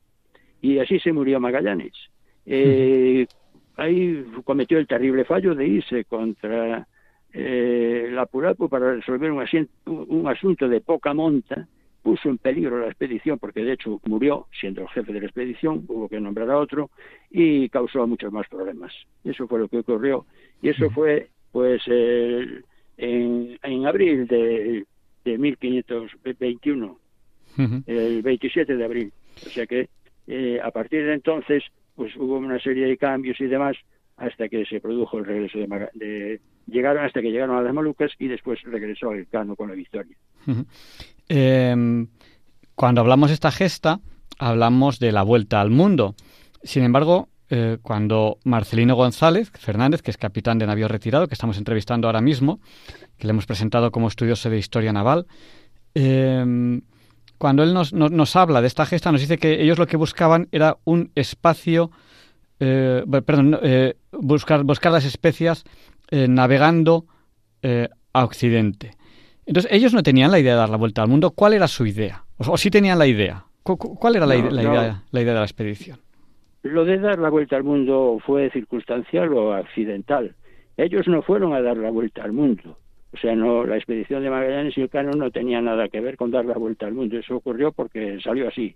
Y 0.62 0.78
así 0.78 0.98
se 1.00 1.12
murió 1.12 1.38
Magallanes. 1.38 1.92
Eh, 2.46 3.26
ahí 3.76 4.24
cometió 4.44 4.78
el 4.78 4.86
terrible 4.86 5.24
fallo 5.24 5.54
de 5.54 5.66
irse 5.66 6.04
contra 6.04 6.86
eh, 7.32 8.08
la 8.10 8.26
Purapo 8.26 8.68
para 8.68 8.94
resolver 8.94 9.30
un, 9.30 9.44
un 9.86 10.28
asunto 10.28 10.68
de 10.68 10.80
poca 10.80 11.12
monta 11.12 11.68
puso 12.02 12.28
en 12.28 12.38
peligro 12.38 12.78
la 12.78 12.86
expedición 12.86 13.36
porque 13.36 13.64
de 13.64 13.72
hecho 13.72 14.00
murió 14.04 14.46
siendo 14.60 14.82
el 14.82 14.88
jefe 14.90 15.12
de 15.12 15.18
la 15.18 15.26
expedición, 15.26 15.84
hubo 15.88 16.08
que 16.08 16.20
nombrar 16.20 16.48
a 16.52 16.58
otro 16.58 16.90
y 17.30 17.68
causó 17.68 18.06
muchos 18.06 18.32
más 18.32 18.46
problemas. 18.48 18.94
Eso 19.24 19.48
fue 19.48 19.58
lo 19.58 19.66
que 19.66 19.78
ocurrió 19.78 20.24
y 20.62 20.68
eso 20.68 20.88
fue 20.90 21.30
pues 21.50 21.82
en, 22.96 23.58
en, 23.62 23.86
abril 23.86 24.26
de, 24.26 24.84
de 25.24 25.38
1521, 25.38 26.98
el 27.86 28.22
27 28.22 28.76
de 28.76 28.84
abril. 28.84 29.12
O 29.46 29.50
sea 29.50 29.66
que 29.66 29.88
eh, 30.26 30.60
a 30.62 30.70
partir 30.70 31.04
de 31.04 31.14
entonces 31.14 31.62
pues 31.94 32.14
hubo 32.16 32.36
una 32.36 32.60
serie 32.60 32.86
de 32.86 32.96
cambios 32.96 33.40
y 33.40 33.46
demás 33.46 33.76
hasta 34.16 34.48
que 34.48 34.64
se 34.66 34.80
produjo 34.80 35.18
el 35.18 35.24
regreso 35.24 35.58
de, 35.58 35.88
de 35.94 36.40
llegaron 36.66 37.04
hasta 37.04 37.20
que 37.20 37.30
llegaron 37.30 37.56
a 37.56 37.62
las 37.62 37.74
Malucas 37.74 38.12
y 38.18 38.28
después 38.28 38.60
regresó 38.62 39.10
al 39.10 39.26
Cano 39.28 39.56
con 39.56 39.68
la 39.68 39.74
victoria. 39.74 40.16
Em, 41.28 42.08
cuando 42.74 43.00
hablamos 43.00 43.30
de 43.30 43.34
esta 43.34 43.50
gesta, 43.50 44.00
hablamos 44.38 44.98
de 44.98 45.12
la 45.12 45.22
vuelta 45.22 45.60
al 45.60 45.70
mundo. 45.70 46.14
Sin 46.62 46.84
embargo, 46.84 47.28
eh, 47.48 47.78
cuando 47.80 48.38
Marcelino 48.44 48.96
González 48.96 49.50
Fernández, 49.54 50.02
que 50.02 50.10
es 50.10 50.16
capitán 50.16 50.58
de 50.58 50.66
navío 50.66 50.88
retirado, 50.88 51.28
que 51.28 51.34
estamos 51.34 51.58
entrevistando 51.58 52.08
ahora 52.08 52.20
mismo, 52.20 52.60
que 53.16 53.26
le 53.26 53.30
hemos 53.30 53.46
presentado 53.46 53.92
como 53.92 54.08
estudioso 54.08 54.50
de 54.50 54.58
historia 54.58 54.92
naval, 54.92 55.26
em, 55.94 56.82
cuando 57.38 57.62
él 57.62 57.72
nos, 57.72 57.92
nos, 57.92 58.34
habla 58.34 58.60
de 58.60 58.66
esta 58.66 58.84
gesta, 58.84 59.12
nos 59.12 59.20
dice 59.20 59.38
que 59.38 59.62
ellos 59.62 59.78
lo 59.78 59.86
que 59.86 59.96
buscaban 59.96 60.48
era 60.50 60.78
un 60.84 61.12
espacio, 61.14 61.90
eh, 62.58 63.04
perdón, 63.24 63.58
eh, 63.62 63.94
buscar, 64.10 64.64
buscar 64.64 64.90
las 64.92 65.04
especias 65.04 65.64
navegando 66.10 67.06
a 68.12 68.24
Occidente. 68.24 68.92
Entonces, 69.44 69.70
ellos 69.72 69.92
no 69.92 70.04
tenían 70.04 70.30
la 70.30 70.38
idea 70.38 70.52
de 70.52 70.58
dar 70.58 70.70
la 70.70 70.76
vuelta 70.76 71.02
al 71.02 71.08
mundo. 71.08 71.32
¿Cuál 71.32 71.54
era 71.54 71.66
su 71.66 71.84
idea? 71.84 72.24
O, 72.36 72.56
sí 72.56 72.70
tenían 72.70 72.98
la 72.98 73.08
idea. 73.08 73.44
¿Cuál 73.64 74.14
era 74.14 74.24
la, 74.24 74.36
idea, 74.36 75.02
la 75.10 75.20
idea 75.20 75.32
de 75.32 75.40
la 75.40 75.44
expedición? 75.44 75.98
Lo 76.66 76.84
de 76.84 76.98
dar 76.98 77.20
la 77.20 77.30
vuelta 77.30 77.56
al 77.56 77.62
mundo 77.62 78.18
fue 78.26 78.50
circunstancial 78.50 79.32
o 79.34 79.52
accidental. 79.52 80.34
Ellos 80.76 81.06
no 81.06 81.22
fueron 81.22 81.52
a 81.52 81.62
dar 81.62 81.76
la 81.76 81.90
vuelta 81.90 82.24
al 82.24 82.32
mundo. 82.32 82.76
O 83.12 83.16
sea, 83.16 83.36
no, 83.36 83.64
la 83.64 83.76
expedición 83.76 84.24
de 84.24 84.30
Magallanes 84.30 84.76
y 84.76 84.82
el 84.82 84.90
Cano 84.90 85.12
no 85.12 85.30
tenía 85.30 85.62
nada 85.62 85.88
que 85.88 86.00
ver 86.00 86.16
con 86.16 86.32
dar 86.32 86.44
la 86.44 86.54
vuelta 86.54 86.86
al 86.86 86.94
mundo. 86.94 87.16
Eso 87.16 87.36
ocurrió 87.36 87.70
porque 87.70 88.18
salió 88.20 88.48
así. 88.48 88.74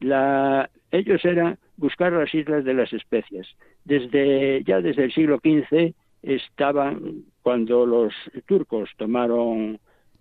La, 0.00 0.70
ellos 0.90 1.22
eran 1.26 1.58
buscar 1.76 2.12
las 2.12 2.34
islas 2.34 2.64
de 2.64 2.72
las 2.72 2.90
especias. 2.94 3.46
Desde 3.84 4.64
ya 4.64 4.80
desde 4.80 5.04
el 5.04 5.12
siglo 5.12 5.38
XV 5.38 5.92
estaban 6.22 7.24
cuando 7.42 7.84
los 7.84 8.14
turcos 8.46 8.88
tomaron 8.96 9.78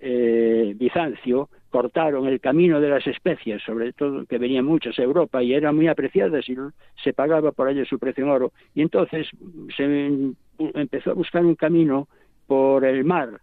eh, 0.08 0.76
Bizancio 0.78 1.50
cortaron 1.72 2.28
el 2.28 2.40
camino 2.40 2.80
de 2.80 2.90
las 2.90 3.08
especias, 3.08 3.62
sobre 3.64 3.92
todo 3.92 4.26
que 4.26 4.38
venían 4.38 4.64
muchas 4.64 4.98
a 5.00 5.02
Europa 5.02 5.42
y 5.42 5.54
eran 5.54 5.76
muy 5.76 5.88
apreciadas 5.88 6.48
y 6.48 6.56
se 7.04 7.14
pagaba 7.14 7.52
por 7.52 7.70
ello 7.70 7.84
su 7.86 7.98
precio 7.98 8.24
en 8.24 8.30
oro. 8.30 8.54
Y 8.76 8.82
entonces 8.84 9.28
se 9.76 10.34
empezó 10.60 11.12
a 11.12 11.16
buscar 11.16 11.44
un 11.44 11.56
camino 11.56 12.08
por 12.46 12.86
el 12.86 13.04
mar 13.04 13.42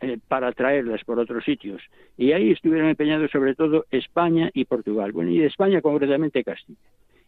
eh, 0.00 0.18
para 0.26 0.50
traerlas 0.52 1.04
por 1.04 1.20
otros 1.20 1.44
sitios. 1.44 1.80
Y 2.18 2.32
ahí 2.32 2.50
estuvieron 2.50 2.88
empeñados 2.88 3.30
sobre 3.30 3.54
todo 3.54 3.86
España 3.92 4.50
y 4.52 4.64
Portugal. 4.64 5.12
Bueno, 5.12 5.30
y 5.30 5.38
de 5.38 5.46
España 5.46 5.80
concretamente 5.80 6.42
Castilla. 6.42 6.78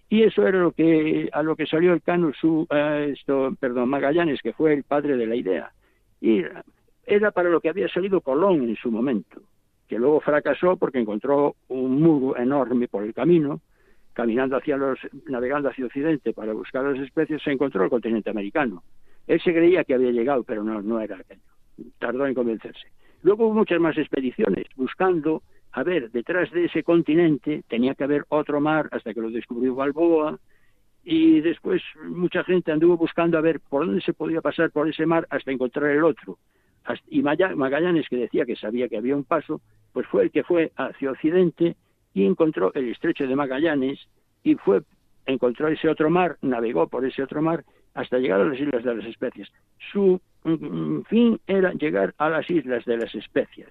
Y 0.09 0.25
eso 0.25 0.47
era 0.47 0.59
lo 0.59 0.73
que 0.73 1.31
a 1.33 1.43
lo 1.43 1.55
que 1.55 1.67
salió 1.67 1.93
el 1.95 2.03
cano 2.03 2.33
su, 2.39 2.67
esto, 3.09 3.57
perdón, 3.59 3.89
Magallanes, 3.89 4.43
que 4.43 4.53
fue 4.53 4.75
el 4.75 4.83
padre 4.83 5.17
de 5.17 5.27
la 5.27 5.37
idea. 5.37 5.73
Y 6.21 6.43
era 7.07 7.31
para 7.31 7.51
lo 7.51 7.61
que 7.61 7.69
había 7.69 7.89
salido 7.89 8.21
Colón 8.21 8.63
en 8.63 8.77
su 8.77 8.91
momento, 8.91 9.43
que 9.89 9.99
luego 9.99 10.21
fracasó 10.21 10.77
porque 10.77 10.99
encontró 10.99 11.57
un 11.69 12.01
muro 12.01 12.37
enorme 12.37 12.89
por 12.89 13.05
el 13.05 13.15
camino, 13.15 13.61
caminando 14.13 14.57
hacia 14.57 14.77
los, 14.77 14.99
navegando 15.27 15.69
hacia 15.69 15.87
Occidente 15.87 16.33
para 16.33 16.53
buscar 16.53 16.85
las 16.85 17.01
especies, 17.01 17.43
se 17.43 17.51
encontró 17.51 17.85
el 17.85 17.91
continente 17.91 18.31
americano. 18.31 18.83
Él 19.27 19.41
se 19.41 19.53
creía 19.53 19.85
que 19.85 19.95
había 19.95 20.11
llegado, 20.11 20.45
pero 20.45 20.63
no, 20.63 20.83
no 20.83 21.01
era 21.01 21.17
aquello. 21.17 21.41
Tardó 21.99 22.27
en 22.27 22.35
convencerse. 22.35 22.89
Luego 23.23 23.47
hubo 23.47 23.55
muchas 23.55 23.81
más 23.81 23.97
expediciones 23.97 24.67
buscando, 24.77 25.43
a 25.73 25.83
ver, 25.83 26.11
detrás 26.11 26.51
de 26.51 26.67
ese 26.67 26.83
continente 26.83 27.63
tenía 27.69 27.95
que 27.95 28.05
haber 28.05 28.25
otro 28.29 28.61
mar 28.61 28.89
hasta 28.93 29.15
que 29.15 29.21
lo 29.21 29.31
descubrió 29.31 29.75
Balboa, 29.75 30.39
y 31.05 31.41
después 31.41 31.83
mucha 32.05 32.45
gente 32.45 32.71
anduvo 32.71 32.97
buscando 32.97 33.37
a 33.37 33.41
ver 33.41 33.61
por 33.61 33.87
dónde 33.87 34.03
se 34.03 34.13
podía 34.13 34.41
pasar 34.41 34.71
por 34.71 34.89
ese 34.89 35.05
mar 35.05 35.27
hasta 35.31 35.51
encontrar 35.51 35.91
el 35.91 36.05
otro 36.05 36.39
y 37.09 37.23
Magallanes, 37.23 38.09
que 38.09 38.17
decía 38.17 38.45
que 38.45 38.57
sabía 38.57 38.89
que 38.89 38.97
había 38.97 39.17
un 39.17 39.25
paso, 39.25 39.61
pues 39.93 40.07
fue 40.07 40.25
el 40.25 40.31
que 40.31 40.43
fue 40.43 40.73
hacia 40.77 41.11
Occidente 41.11 41.77
y 42.15 42.25
encontró 42.25 42.73
el 42.75 42.89
estrecho 42.91 43.27
de 43.27 43.37
Magallanes 43.37 44.01
y 44.43 44.55
fue 44.57 44.83
encontró 45.27 45.69
ese 45.69 45.89
otro 45.89 46.11
mar, 46.11 46.37
navegó 46.43 46.89
por 46.89 47.05
ese 47.05 47.23
otro 47.23 47.43
mar 47.43 47.65
hasta 47.95 48.19
llegar 48.19 48.41
a 48.41 48.45
las 48.45 48.59
Islas 48.59 48.85
de 48.85 48.95
las 48.95 49.07
Especias. 49.07 49.49
Su 49.93 50.21
mm, 50.45 51.03
fin 51.03 51.41
era 51.47 51.73
llegar 51.75 52.15
a 52.19 52.29
las 52.29 52.49
Islas 52.51 52.85
de 52.85 52.97
las 52.97 53.15
Especias 53.15 53.71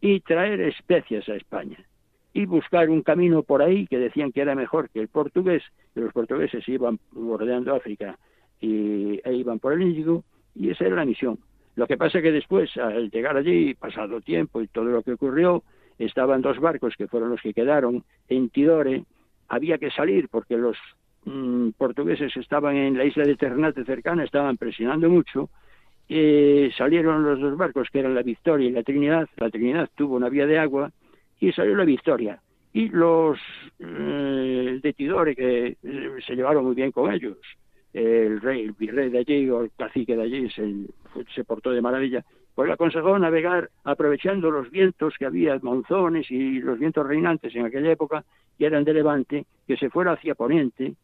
y 0.00 0.20
traer 0.20 0.60
especias 0.62 1.28
a 1.28 1.36
España 1.36 1.78
y 2.32 2.46
buscar 2.46 2.88
un 2.88 3.02
camino 3.02 3.42
por 3.42 3.60
ahí 3.60 3.86
que 3.86 3.98
decían 3.98 4.32
que 4.32 4.40
era 4.40 4.54
mejor 4.54 4.88
que 4.90 5.00
el 5.00 5.08
portugués, 5.08 5.62
que 5.94 6.00
los 6.00 6.12
portugueses 6.12 6.66
iban 6.68 6.98
bordeando 7.12 7.74
África 7.74 8.18
y, 8.60 9.20
e 9.24 9.34
iban 9.34 9.58
por 9.58 9.72
el 9.72 9.82
Índigo, 9.82 10.24
y 10.54 10.70
esa 10.70 10.86
era 10.86 10.96
la 10.96 11.04
misión. 11.04 11.38
Lo 11.80 11.86
que 11.86 11.96
pasa 11.96 12.18
es 12.18 12.24
que 12.24 12.30
después, 12.30 12.76
al 12.76 13.10
llegar 13.10 13.38
allí, 13.38 13.72
pasado 13.72 14.20
tiempo 14.20 14.60
y 14.60 14.68
todo 14.68 14.84
lo 14.84 15.02
que 15.02 15.14
ocurrió, 15.14 15.62
estaban 15.98 16.42
dos 16.42 16.58
barcos 16.58 16.94
que 16.94 17.08
fueron 17.08 17.30
los 17.30 17.40
que 17.40 17.54
quedaron 17.54 18.04
en 18.28 18.50
Tidore, 18.50 19.04
había 19.48 19.78
que 19.78 19.90
salir 19.90 20.28
porque 20.28 20.58
los 20.58 20.76
mm, 21.24 21.70
portugueses 21.78 22.36
estaban 22.36 22.76
en 22.76 22.98
la 22.98 23.06
isla 23.06 23.24
de 23.24 23.34
Ternate 23.34 23.86
cercana, 23.86 24.24
estaban 24.24 24.58
presionando 24.58 25.08
mucho, 25.08 25.48
y 26.06 26.68
salieron 26.76 27.22
los 27.22 27.40
dos 27.40 27.56
barcos 27.56 27.88
que 27.90 28.00
eran 28.00 28.14
la 28.14 28.22
Victoria 28.22 28.68
y 28.68 28.72
la 28.72 28.82
Trinidad, 28.82 29.26
la 29.38 29.48
Trinidad 29.48 29.88
tuvo 29.94 30.16
una 30.16 30.28
vía 30.28 30.46
de 30.46 30.58
agua 30.58 30.92
y 31.40 31.50
salió 31.52 31.74
la 31.76 31.86
Victoria. 31.86 32.42
Y 32.74 32.90
los 32.90 33.38
eh, 33.78 34.80
de 34.82 34.92
Tidore 34.92 35.34
que 35.34 35.78
eh, 35.82 36.10
se 36.26 36.36
llevaron 36.36 36.66
muy 36.66 36.74
bien 36.74 36.92
con 36.92 37.10
ellos, 37.10 37.38
el 37.94 38.38
rey, 38.42 38.64
el 38.64 38.72
virrey 38.72 39.08
de 39.08 39.18
allí 39.20 39.48
o 39.48 39.62
el 39.62 39.70
cacique 39.78 40.14
de 40.14 40.22
allí 40.22 40.50
se, 40.50 40.62
portó 41.46 41.70
de 41.70 41.80
maravilla, 41.80 42.24
pues 42.54 42.68
le 42.68 42.74
aconsejó 42.74 43.18
navegar 43.18 43.70
aprovechando 43.84 44.50
los 44.50 44.70
vientos 44.70 45.14
que 45.18 45.24
había, 45.26 45.58
monzones 45.62 46.30
y 46.30 46.60
los 46.60 46.78
vientos 46.78 47.06
reinantes 47.06 47.54
en 47.54 47.64
aquella 47.64 47.92
época, 47.92 48.24
que 48.58 48.66
eran 48.66 48.84
de 48.84 48.92
levante, 48.94 49.46
que 49.66 49.76
se 49.76 49.90
fuera 49.90 50.12
hacia 50.12 50.34
poniente, 50.34 50.94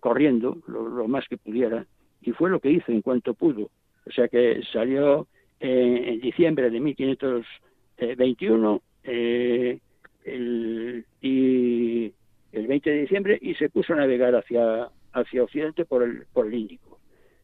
corriendo 0.00 0.58
lo, 0.66 1.06
más 1.08 1.26
que 1.28 1.38
pudiera, 1.38 1.86
y 2.20 2.32
fue 2.32 2.50
lo 2.50 2.60
que 2.60 2.70
hizo 2.70 2.92
en 2.92 3.02
cuanto 3.02 3.34
pudo. 3.34 3.70
O 4.06 4.10
sea 4.10 4.28
que 4.28 4.62
salió 4.72 5.26
en 5.60 6.20
diciembre 6.20 6.70
de 6.70 6.80
1521 6.80 8.82
eh, 9.04 9.78
el, 10.24 11.04
y 11.20 12.12
el 12.52 12.66
20 12.66 12.90
de 12.90 13.00
diciembre 13.00 13.38
y 13.40 13.54
se 13.54 13.70
puso 13.70 13.94
a 13.94 13.96
navegar 13.96 14.34
hacia, 14.34 14.88
hacia 15.12 15.42
Occidente 15.42 15.84
por 15.84 16.02
el, 16.02 16.26
por 16.32 16.46
el 16.46 16.54
Índico. 16.54 16.98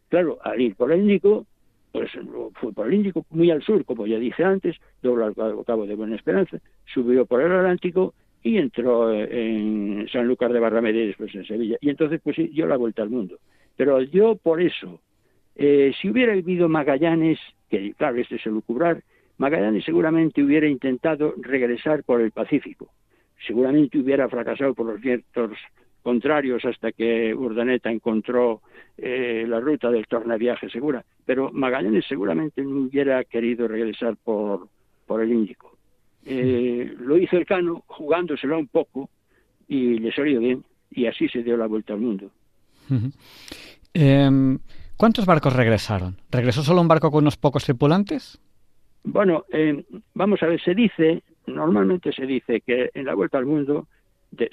Claro, 0.09 0.39
al 0.43 0.61
ir 0.61 0.75
por 0.75 0.93
el 0.93 1.01
Índico, 1.01 1.47
pues 1.93 2.11
fue 2.55 2.73
por 2.73 2.87
el 2.87 2.95
Índico 2.95 3.25
muy 3.31 3.51
al 3.51 3.63
sur, 3.63 3.85
como 3.85 4.07
ya 4.07 4.19
dije 4.19 4.45
antes, 4.45 4.77
dobló 5.03 5.27
al 5.27 5.65
cabo 5.65 5.87
de 5.87 5.95
Buena 5.95 6.17
Esperanza, 6.17 6.59
subió 6.87 7.27
por 7.27 7.43
el 7.43 7.53
Atlántico 7.53 8.15
y 8.43 8.59
entró 8.59 9.13
en 9.13 10.09
San 10.13 10.27
Lucas 10.27 10.53
de 10.53 10.61
Barrameda 10.61 10.99
después 10.99 11.35
en 11.35 11.45
Sevilla. 11.45 11.77
Y 11.81 11.91
entonces 11.91 12.21
pues 12.23 12.37
dio 12.37 12.67
la 12.67 12.77
vuelta 12.77 13.03
al 13.03 13.11
mundo. 13.11 13.39
Pero 13.77 14.01
yo 14.03 14.37
por 14.37 14.61
eso, 14.61 15.01
eh, 15.57 15.93
si 16.01 16.11
hubiera 16.11 16.35
vivido 16.35 16.69
Magallanes, 16.69 17.39
que 17.69 17.93
claro, 17.95 18.17
este 18.17 18.37
es 18.37 18.47
el 18.47 18.53
lucubrar, 18.53 19.03
Magallanes 19.39 19.85
seguramente 19.85 20.43
hubiera 20.43 20.67
intentado 20.67 21.35
regresar 21.41 22.03
por 22.05 22.21
el 22.21 22.33
Pacífico. 22.33 22.91
Seguramente 23.47 23.99
hubiera 23.99 24.29
fracasado 24.29 24.75
por 24.75 24.87
los 24.87 25.01
vientos 25.01 25.53
contrarios 26.03 26.65
hasta 26.65 26.93
que 26.93 27.35
Urdaneta 27.35 27.91
encontró 27.91 28.63
eh, 28.97 29.45
la 29.47 29.61
ruta 29.61 29.91
del 29.91 30.07
tornaviaje 30.07 30.69
segura. 30.71 31.05
Pero 31.25 31.51
Magallanes 31.53 32.07
seguramente 32.09 32.63
no 32.63 32.83
hubiera 32.83 33.23
querido 33.25 33.69
regresar 33.69 34.17
por, 34.17 34.69
por 35.07 35.23
el 35.23 35.33
Índico. 35.33 35.77
Eh, 36.25 36.95
lo 36.99 37.17
hizo 37.17 37.37
el 37.37 37.47
Cano 37.47 37.85
jugándoselo 37.87 38.59
un 38.59 38.69
poco 38.69 39.09
y 39.67 39.99
le 39.99 40.13
salió 40.13 40.41
bien 40.41 40.65
y 40.91 41.07
así 41.07 41.29
se 41.29 41.43
dio 41.43 41.57
la 41.57 41.67
vuelta 41.67 41.93
al 41.93 42.01
mundo. 42.01 42.31
Em, 43.95 44.59
¿Cuántos 44.97 45.27
barcos 45.27 45.55
regresaron? 45.55 46.17
¿Regresó 46.31 46.63
solo 46.63 46.81
un 46.81 46.89
barco 46.89 47.11
con 47.11 47.25
unos 47.25 47.37
pocos 47.37 47.65
tripulantes? 47.65 48.41
Bueno, 49.05 49.45
eh, 49.53 49.85
vamos 50.15 50.43
a 50.43 50.47
ver, 50.47 50.61
se 50.61 50.75
dice, 50.75 51.23
normalmente 51.47 52.13
se 52.13 52.27
dice 52.27 52.61
que 52.61 52.91
en 52.95 53.05
la 53.05 53.15
vuelta 53.15 53.39
al 53.39 53.47
mundo 53.47 53.87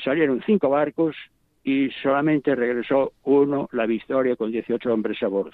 salieron 0.03 0.41
cinco 0.45 0.69
barcos 0.69 1.15
y 1.65 1.89
solamente 2.01 2.56
regresó 2.56 3.12
uno, 3.23 3.67
la 3.73 3.86
Victoria, 3.86 4.38
con 4.38 4.51
18 4.51 4.93
hombres 4.93 5.21
a 5.23 5.28
bordo. 5.28 5.51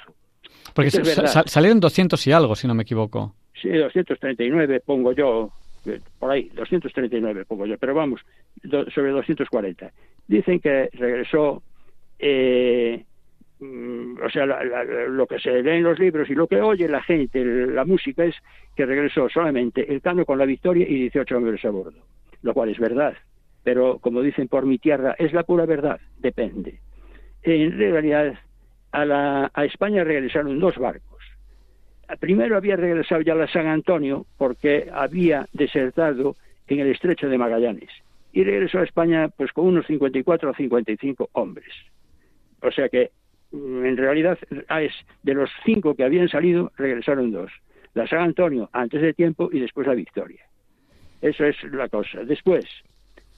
Porque 0.76 0.92
salieron 0.92 1.80
200 1.80 2.28
y 2.28 2.32
algo, 2.32 2.56
si 2.56 2.68
no 2.68 2.76
me 2.76 2.84
equivoco. 2.84 3.34
Sí, 3.60 3.70
239 3.70 4.82
pongo 4.86 5.14
yo, 5.14 5.50
eh, 5.86 6.00
por 6.20 6.32
ahí, 6.32 6.50
239 6.54 7.46
pongo 7.46 7.66
yo, 7.66 7.78
pero 7.78 7.96
vamos, 7.96 8.22
sobre 8.94 9.12
240. 9.12 9.92
Dicen 10.28 10.60
que 10.60 10.90
regresó 10.94 11.64
eh, 12.20 13.04
Mm, 13.62 14.16
o 14.26 14.30
sea, 14.32 14.48
lo 14.48 15.28
que 15.28 15.40
se 15.40 15.62
lee 15.62 15.78
en 15.78 15.84
los 15.84 16.00
libros 16.00 16.28
y 16.32 16.34
lo 16.34 16.48
que 16.48 16.60
oye 16.60 16.88
la 16.88 17.04
gente, 17.04 17.46
la 17.46 17.86
música 17.86 18.26
es 18.26 18.36
que 18.76 18.88
regresó 18.88 19.30
solamente 19.30 19.94
el 19.94 20.02
Cano 20.02 20.26
con 20.26 20.40
la 20.40 20.46
victoria 20.46 20.88
y 20.90 21.02
18 21.02 21.38
hombres 21.38 21.64
a 21.64 21.70
bordo, 21.70 22.00
lo 22.42 22.54
cual 22.56 22.70
es 22.70 22.80
verdad, 22.80 23.14
pero 23.64 24.00
como 24.00 24.22
dicen 24.22 24.48
por 24.48 24.66
mi 24.66 24.78
tierra, 24.78 25.16
es 25.18 25.34
la 25.34 25.44
pura 25.44 25.66
verdad, 25.66 26.00
depende. 26.20 26.80
En 27.44 27.78
realidad, 27.78 28.36
a, 28.92 29.06
la, 29.06 29.52
a 29.54 29.66
España 29.66 30.04
regresaron 30.04 30.60
dos 30.60 30.78
barcos. 30.78 31.20
Primero 32.20 32.58
había 32.58 32.76
regresado 32.76 33.22
ya 33.22 33.36
la 33.36 33.48
San 33.48 33.68
Antonio 33.68 34.26
porque 34.38 34.90
había 34.94 35.48
desertado 35.54 36.36
en 36.68 36.80
el 36.80 36.88
estrecho 36.92 37.30
de 37.30 37.38
Magallanes 37.38 37.90
y 38.34 38.44
regresó 38.44 38.80
a 38.80 38.84
España 38.84 39.30
pues 39.30 39.52
con 39.54 39.66
unos 39.66 39.86
54 39.88 40.50
o 40.50 40.54
55 40.54 41.30
hombres. 41.34 41.74
O 42.62 42.72
sea 42.72 42.90
que 42.90 43.12
Mm, 43.52 43.86
en 43.86 43.98
realidad 43.98 44.38
ah, 44.70 44.82
de 45.24 45.34
los 45.34 45.50
cinco 45.66 45.96
que 45.96 46.04
habían 46.04 46.30
salido, 46.30 46.72
regresaron 46.78 47.32
dos. 47.32 47.52
La 47.94 48.08
San 48.08 48.20
Antonio 48.20 48.70
antes 48.72 49.02
de 49.02 49.14
tiempo 49.14 49.50
y 49.52 49.60
después 49.60 49.88
la 49.88 49.94
Victoria. 49.94 50.46
Eso 51.22 51.46
es 51.46 51.62
la 51.72 51.90
cosa. 51.90 52.24
Después, 52.24 52.66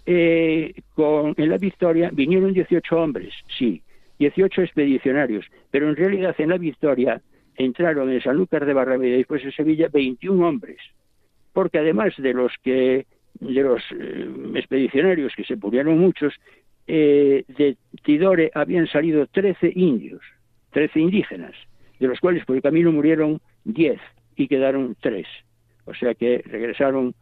eh, 0.06 0.74
con, 0.96 1.34
en 1.38 1.50
la 1.50 1.58
Victoria 1.58 2.10
vinieron 2.14 2.54
18 2.54 2.96
hombres, 2.96 3.34
sí, 3.58 3.82
18 4.20 4.62
expedicionarios, 4.62 5.46
pero 5.72 5.90
en 5.90 5.96
realidad 5.96 6.36
en 6.38 6.50
la 6.50 6.58
Victoria 6.58 7.22
entraron 7.56 8.10
en 8.10 8.22
Sanlúcar 8.22 8.66
de 8.66 8.74
Barrameda 8.74 9.16
y 9.16 9.18
después 9.18 9.44
en 9.44 9.52
Sevilla 9.52 9.90
21 9.92 10.48
hombres, 10.48 10.78
porque 11.54 11.80
además 11.80 12.14
de 12.18 12.34
los 12.34 12.52
que 12.64 13.06
de 13.40 13.62
los 13.62 13.82
eh, 13.92 14.30
expedicionarios 14.56 15.34
que 15.36 15.44
se 15.44 15.56
murieron 15.56 15.98
muchos, 15.98 16.34
eh, 16.88 17.46
de 17.48 17.78
Tidore 18.04 18.52
habían 18.54 18.88
salido 18.88 19.26
13 19.28 19.72
indios, 19.76 20.22
13 20.72 21.00
indígenas, 21.00 21.54
de 22.00 22.08
los 22.08 22.20
cuales 22.20 22.46
por 22.46 22.56
el 22.56 22.62
camino 22.62 22.92
murieron 22.92 23.42
10 23.66 24.00
y 24.36 24.48
quedaron 24.48 24.96
3. 25.02 25.26
O 25.86 25.94
sea 25.94 26.14
que 26.14 26.44
regresaron 26.46 27.16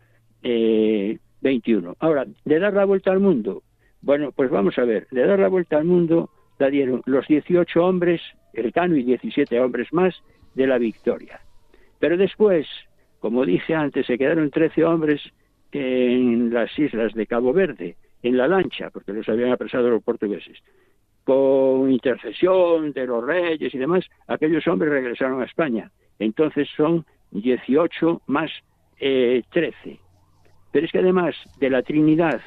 eh, 0.44 1.18
21. 1.42 1.96
Ahora, 2.00 2.26
de 2.46 2.60
dar 2.60 2.74
la 2.74 2.86
vuelta 2.86 3.12
al 3.12 3.20
mundo, 3.20 3.64
bueno, 4.02 4.32
pues 4.32 4.50
vamos 4.50 4.78
a 4.78 4.84
ver, 4.84 5.08
de 5.12 5.26
dar 5.26 5.40
la 5.40 5.48
vuelta 5.48 5.78
al 5.78 5.86
mundo 5.86 6.30
la 6.60 6.70
dieron 6.70 7.02
los 7.06 7.28
18 7.28 7.84
hombres, 7.84 8.22
el 8.54 8.72
Cano 8.72 8.96
y 8.96 9.04
17 9.04 9.60
hombres 9.60 9.92
más 9.92 10.14
de 10.54 10.68
la 10.68 10.78
Victoria. 10.78 11.42
Pero 12.00 12.18
después, 12.18 12.68
como 13.20 13.46
dije 13.46 13.74
antes, 13.74 14.06
se 14.06 14.18
quedaron 14.18 14.50
13 14.52 14.84
hombres 14.84 15.22
en 15.72 16.54
las 16.54 16.78
islas 16.78 17.14
de 17.14 17.28
Cabo 17.28 17.54
Verde, 17.54 17.96
en 18.24 18.38
la 18.38 18.48
lancha, 18.48 18.90
porque 18.92 19.14
los 19.14 19.28
habían 19.30 19.52
apresado 19.52 19.90
los 19.90 20.04
portugueses. 20.04 20.60
Con 21.24 21.92
intercesión 21.92 22.92
de 22.92 23.06
los 23.08 23.26
reyes 23.26 23.74
y 23.74 23.78
demás, 23.78 24.06
aquellos 24.28 24.68
hombres 24.68 24.92
regresaron 24.92 25.42
a 25.42 25.46
España. 25.46 25.92
Entonces 26.20 26.68
son 26.76 27.06
18 27.32 28.22
más 28.28 28.52
13. 29.00 30.00
Pero 30.72 30.86
es 30.86 30.92
que 30.92 31.00
además 31.00 31.36
de 31.60 31.70
la 31.70 31.82
Trinidad, 31.82 32.42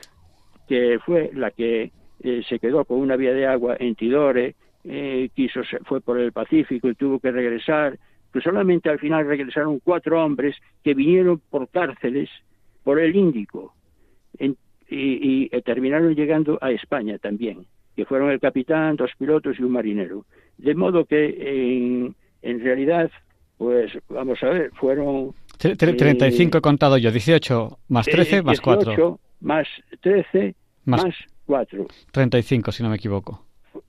que 0.66 0.98
fue 1.04 1.30
la 1.34 1.50
que 1.50 1.92
eh, 2.22 2.42
se 2.48 2.58
quedó 2.58 2.84
con 2.84 2.98
una 2.98 3.16
vía 3.16 3.32
de 3.32 3.46
agua 3.46 3.76
en 3.78 3.94
Tidore, 3.94 4.54
eh, 4.84 5.28
quiso, 5.34 5.60
fue 5.84 6.00
por 6.00 6.18
el 6.18 6.32
Pacífico 6.32 6.88
y 6.88 6.94
tuvo 6.94 7.18
que 7.18 7.30
regresar, 7.30 7.98
pues 8.32 8.44
solamente 8.44 8.88
al 8.88 8.98
final 8.98 9.26
regresaron 9.26 9.80
cuatro 9.80 10.24
hombres 10.24 10.56
que 10.82 10.94
vinieron 10.94 11.40
por 11.50 11.68
cárceles 11.68 12.30
por 12.82 12.98
el 12.98 13.14
Índico. 13.14 13.74
En, 14.38 14.56
y, 14.88 15.48
eh, 15.54 15.62
terminaron 15.62 16.14
llegando 16.14 16.58
a 16.60 16.70
España 16.70 17.18
también, 17.18 17.66
que 17.96 18.04
fueron 18.04 18.30
el 18.30 18.40
capitán, 18.40 18.96
dos 18.96 19.10
pilotos 19.18 19.58
y 19.58 19.62
un 19.62 19.72
marinero. 19.72 20.24
De 20.58 20.74
modo 20.74 21.04
que 21.04 22.14
en, 22.42 22.60
realidad, 22.60 23.10
pues 23.58 23.92
vamos 24.08 24.42
a 24.42 24.48
ver, 24.48 24.70
fueron... 24.74 25.34
35 25.58 26.58
he 26.58 26.60
contado 26.60 26.98
yo, 26.98 27.10
18 27.10 27.78
más 27.88 28.06
13 28.06 28.42
más 28.42 28.60
4. 28.60 29.18
Más 29.40 29.66
13 30.00 30.54
más, 30.84 31.04
más 31.04 31.14
4. 31.46 31.86
35, 32.12 32.72
si 32.72 32.82
no 32.82 32.90
me 32.90 32.96
equivoco. 32.96 33.44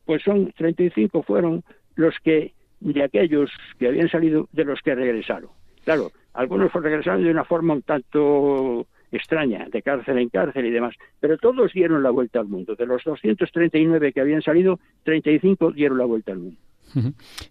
Pues 0.05 0.23
son 0.23 0.51
35 0.57 1.23
fueron 1.23 1.63
los 1.95 2.15
que, 2.23 2.53
de 2.79 3.03
aquellos 3.03 3.49
que 3.79 3.87
habían 3.87 4.09
salido, 4.09 4.47
de 4.51 4.65
los 4.65 4.81
que 4.81 4.95
regresaron. 4.95 5.49
Claro, 5.83 6.11
algunos 6.33 6.71
regresaron 6.73 7.23
de 7.23 7.31
una 7.31 7.45
forma 7.45 7.73
un 7.73 7.81
tanto 7.81 8.87
extraña, 9.11 9.67
de 9.71 9.81
cárcel 9.81 10.17
en 10.17 10.29
cárcel 10.29 10.65
y 10.65 10.71
demás, 10.71 10.95
pero 11.19 11.37
todos 11.37 11.71
dieron 11.73 12.03
la 12.03 12.09
vuelta 12.09 12.39
al 12.39 12.47
mundo. 12.47 12.75
De 12.75 12.85
los 12.85 13.03
239 13.03 14.11
que 14.11 14.21
habían 14.21 14.41
salido, 14.41 14.79
35 15.03 15.71
dieron 15.71 15.97
la 15.97 16.05
vuelta 16.05 16.33
al 16.33 16.39
mundo. 16.39 16.57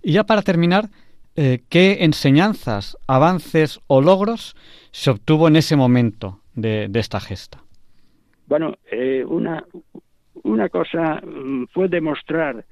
Y 0.02 0.12
ya 0.12 0.24
para 0.24 0.42
terminar, 0.42 0.88
eh, 1.36 1.60
¿qué 1.68 2.04
enseñanzas, 2.04 2.96
avances 3.06 3.80
o 3.86 4.00
logros 4.00 4.54
se 4.90 5.10
obtuvo 5.10 5.48
en 5.48 5.56
ese 5.56 5.76
momento 5.76 6.40
de, 6.54 6.90
esta 6.94 7.20
gesta? 7.20 7.62
Bueno, 8.46 8.76
eh, 8.90 9.24
una, 9.26 9.64
una 10.42 10.68
cosa 10.68 11.20
mm, 11.24 11.66
fue 11.72 11.88
demostrar 11.88 12.64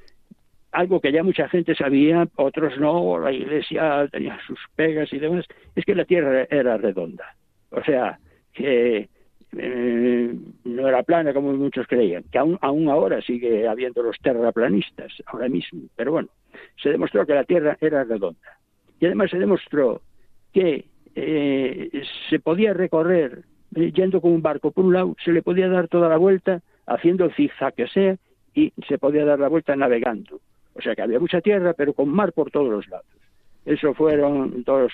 algo 0.72 1.00
que 1.00 1.12
ya 1.12 1.22
mucha 1.22 1.48
gente 1.48 1.74
sabía, 1.74 2.26
otros 2.36 2.78
no, 2.78 3.18
la 3.18 3.32
iglesia 3.32 4.08
tenía 4.10 4.38
sus 4.46 4.58
pegas 4.74 5.12
y 5.12 5.18
demás, 5.18 5.44
es 5.76 5.84
que 5.84 5.94
la 5.94 6.04
Tierra 6.04 6.46
era 6.50 6.78
redonda. 6.78 7.36
O 7.70 7.82
sea, 7.82 8.18
que 8.54 8.96
eh, 8.98 9.08
no 10.82 10.88
era 10.88 11.02
plana 11.02 11.32
como 11.32 11.52
muchos 11.52 11.86
creían, 11.86 12.24
que 12.30 12.38
aún, 12.38 12.88
ahora 12.88 13.22
sigue 13.22 13.68
habiendo 13.68 14.02
los 14.02 14.18
terraplanistas, 14.18 15.12
ahora 15.26 15.48
mismo, 15.48 15.82
pero 15.96 16.12
bueno, 16.12 16.28
se 16.82 16.90
demostró 16.90 17.24
que 17.24 17.34
la 17.34 17.44
Tierra 17.44 17.76
era 17.80 18.04
redonda. 18.04 18.58
Y 19.00 19.06
además 19.06 19.30
se 19.30 19.38
demostró 19.38 20.02
que 20.52 20.86
eh, 21.14 22.02
se 22.28 22.38
podía 22.40 22.72
recorrer 22.74 23.44
eh, 23.74 23.92
yendo 23.92 24.20
con 24.20 24.32
un 24.32 24.42
barco 24.42 24.70
por 24.70 24.84
un 24.84 24.92
lado, 24.92 25.16
se 25.24 25.32
le 25.32 25.42
podía 25.42 25.68
dar 25.68 25.88
toda 25.88 26.08
la 26.08 26.16
vuelta 26.16 26.60
haciendo 26.86 27.24
el 27.24 27.34
zigzag 27.34 27.74
que 27.74 27.86
sea 27.86 28.16
y 28.54 28.72
se 28.88 28.98
podía 28.98 29.24
dar 29.24 29.38
la 29.38 29.48
vuelta 29.48 29.74
navegando. 29.76 30.40
O 30.74 30.80
sea 30.80 30.94
que 30.94 31.02
había 31.02 31.20
mucha 31.20 31.40
tierra, 31.40 31.74
pero 31.74 31.92
con 31.92 32.08
mar 32.08 32.32
por 32.32 32.50
todos 32.50 32.70
los 32.70 32.88
lados. 32.88 33.06
Eso 33.64 33.94
fueron 33.94 34.64
dos 34.64 34.92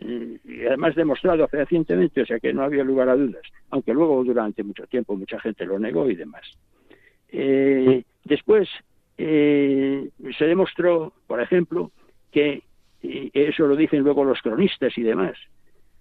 y 0.00 0.66
además 0.66 0.94
demostrado 0.94 1.48
fehacientemente, 1.48 2.22
o 2.22 2.26
sea 2.26 2.38
que 2.38 2.52
no 2.52 2.62
había 2.62 2.84
lugar 2.84 3.08
a 3.08 3.16
dudas, 3.16 3.42
aunque 3.70 3.94
luego 3.94 4.22
durante 4.24 4.62
mucho 4.62 4.86
tiempo 4.86 5.16
mucha 5.16 5.40
gente 5.40 5.64
lo 5.64 5.78
negó 5.78 6.10
y 6.10 6.14
demás. 6.14 6.44
Eh, 7.28 8.04
después 8.24 8.68
eh, 9.18 10.08
se 10.38 10.44
demostró, 10.44 11.12
por 11.26 11.40
ejemplo, 11.40 11.90
que, 12.30 12.62
y 13.02 13.30
eso 13.32 13.66
lo 13.66 13.76
dicen 13.76 14.02
luego 14.02 14.24
los 14.24 14.40
cronistas 14.42 14.96
y 14.98 15.02
demás, 15.02 15.36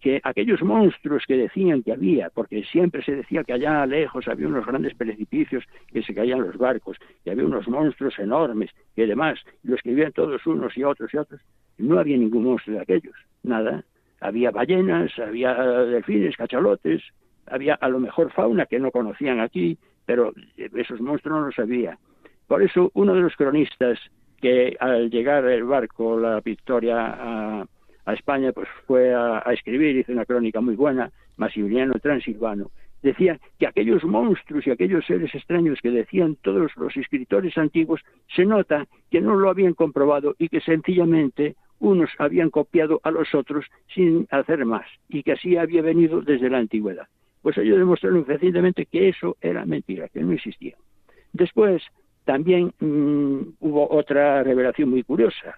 que 0.05 0.21
aquellos 0.23 0.61
monstruos 0.61 1.23
que 1.25 1.35
decían 1.35 1.81
que 1.81 1.91
había, 1.91 2.29
porque 2.29 2.63
siempre 2.65 3.03
se 3.03 3.15
decía 3.15 3.43
que 3.43 3.53
allá 3.53 3.85
lejos 3.85 4.27
había 4.27 4.47
unos 4.47 4.65
grandes 4.65 4.93
precipicios 4.93 5.63
que 5.91 6.03
se 6.03 6.13
caían 6.13 6.41
los 6.41 6.57
barcos, 6.57 6.97
que 7.23 7.31
había 7.31 7.45
unos 7.45 7.67
monstruos 7.67 8.19
enormes 8.19 8.69
y 8.95 9.05
demás, 9.05 9.39
los 9.63 9.81
que 9.81 9.89
vivían 9.89 10.11
todos 10.11 10.45
unos 10.45 10.77
y 10.77 10.83
otros 10.83 11.11
y 11.13 11.17
otros, 11.17 11.41
no 11.77 11.97
había 11.97 12.17
ningún 12.17 12.43
monstruo 12.43 12.75
de 12.75 12.83
aquellos, 12.83 13.15
nada. 13.45 13.83
Había 14.21 14.51
ballenas, 14.51 15.11
había 15.19 15.53
delfines, 15.53 16.35
cachalotes, 16.35 17.03
había 17.47 17.75
a 17.75 17.89
lo 17.89 17.99
mejor 17.99 18.31
fauna 18.31 18.65
que 18.65 18.79
no 18.79 18.91
conocían 18.91 19.39
aquí, 19.39 19.77
pero 20.05 20.33
esos 20.57 21.01
monstruos 21.01 21.39
no 21.39 21.45
los 21.47 21.59
había. 21.59 21.97
Por 22.47 22.61
eso 22.61 22.91
uno 22.93 23.13
de 23.13 23.21
los 23.21 23.35
cronistas 23.35 23.99
que 24.41 24.75
al 24.79 25.09
llegar 25.09 25.45
el 25.45 25.63
barco, 25.63 26.19
la 26.19 26.41
Victoria 26.41 27.63
a, 28.05 28.13
España, 28.13 28.51
pues 28.51 28.67
fue 28.85 29.13
a, 29.15 29.39
escribir, 29.51 29.97
hizo 29.97 30.11
una 30.11 30.25
crónica 30.25 30.61
muy 30.61 30.75
buena, 30.75 31.11
Maximiliano 31.37 31.93
Transilvano, 31.95 32.69
decía 33.01 33.39
que 33.57 33.67
aquellos 33.67 34.03
monstruos 34.03 34.65
y 34.67 34.71
aquellos 34.71 35.05
seres 35.05 35.33
extraños 35.33 35.79
que 35.81 35.89
decían 35.89 36.37
todos 36.41 36.71
los 36.75 36.95
escritores 36.95 37.57
antiguos, 37.57 38.01
se 38.35 38.45
nota 38.45 38.85
que 39.09 39.21
no 39.21 39.35
lo 39.35 39.49
habían 39.49 39.73
comprobado 39.73 40.35
y 40.37 40.49
que 40.49 40.61
sencillamente 40.61 41.55
unos 41.85 42.09
habían 42.17 42.49
copiado 42.49 42.99
a 43.03 43.11
los 43.11 43.33
otros 43.35 43.65
sin 43.93 44.27
hacer 44.31 44.65
más, 44.65 44.85
y 45.07 45.23
que 45.23 45.33
así 45.33 45.55
había 45.57 45.81
venido 45.81 46.21
desde 46.21 46.49
la 46.49 46.57
antigüedad. 46.57 47.07
Pues 47.41 47.57
ellos 47.57 47.77
demostraron 47.77 48.25
recientemente 48.25 48.85
que 48.87 49.09
eso 49.09 49.37
era 49.41 49.65
mentira, 49.65 50.09
que 50.09 50.21
no 50.21 50.33
existía. 50.33 50.75
Después, 51.31 51.83
también 52.23 52.73
mm, 52.79 53.55
hubo 53.59 53.91
otra 53.91 54.43
revelación 54.43 54.89
muy 54.89 55.03
curiosa, 55.03 55.55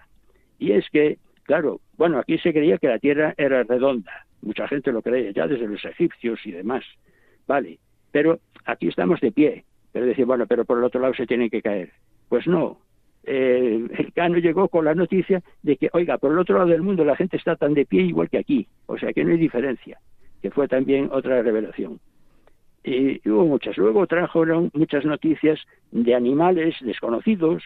y 0.58 0.72
es 0.72 0.88
que, 0.90 1.18
claro, 1.44 1.80
bueno, 1.96 2.18
aquí 2.18 2.38
se 2.38 2.52
creía 2.52 2.78
que 2.78 2.88
la 2.88 2.98
Tierra 2.98 3.34
era 3.36 3.62
redonda, 3.62 4.26
mucha 4.42 4.68
gente 4.68 4.92
lo 4.92 5.02
creía 5.02 5.30
ya 5.30 5.46
desde 5.46 5.66
los 5.66 5.84
egipcios 5.84 6.44
y 6.44 6.52
demás, 6.52 6.84
vale, 7.46 7.78
pero 8.12 8.38
aquí 8.66 8.88
estamos 8.88 9.20
de 9.20 9.32
pie, 9.32 9.64
pero 9.92 10.04
decir, 10.04 10.26
bueno, 10.26 10.46
pero 10.46 10.64
por 10.64 10.78
el 10.78 10.84
otro 10.84 11.00
lado 11.00 11.14
se 11.14 11.26
tiene 11.26 11.48
que 11.48 11.62
caer. 11.62 11.92
Pues 12.28 12.46
no, 12.46 12.78
eh, 13.28 13.86
el 13.98 14.12
Cano 14.12 14.38
llegó 14.38 14.68
con 14.68 14.84
la 14.84 14.94
noticia 14.94 15.42
de 15.62 15.76
que, 15.76 15.90
oiga, 15.92 16.18
por 16.18 16.32
el 16.32 16.38
otro 16.38 16.56
lado 16.56 16.70
del 16.70 16.82
mundo 16.82 17.04
la 17.04 17.16
gente 17.16 17.36
está 17.36 17.56
tan 17.56 17.74
de 17.74 17.84
pie 17.84 18.02
igual 18.02 18.28
que 18.28 18.38
aquí, 18.38 18.66
o 18.86 18.98
sea 18.98 19.12
que 19.12 19.24
no 19.24 19.32
hay 19.32 19.38
diferencia, 19.38 19.98
que 20.40 20.50
fue 20.50 20.66
también 20.68 21.08
otra 21.12 21.42
revelación 21.42 22.00
y 22.84 23.28
hubo 23.28 23.44
muchas. 23.46 23.76
Luego 23.76 24.06
trajeron 24.06 24.70
muchas 24.72 25.04
noticias 25.04 25.60
de 25.90 26.14
animales 26.14 26.76
desconocidos, 26.80 27.62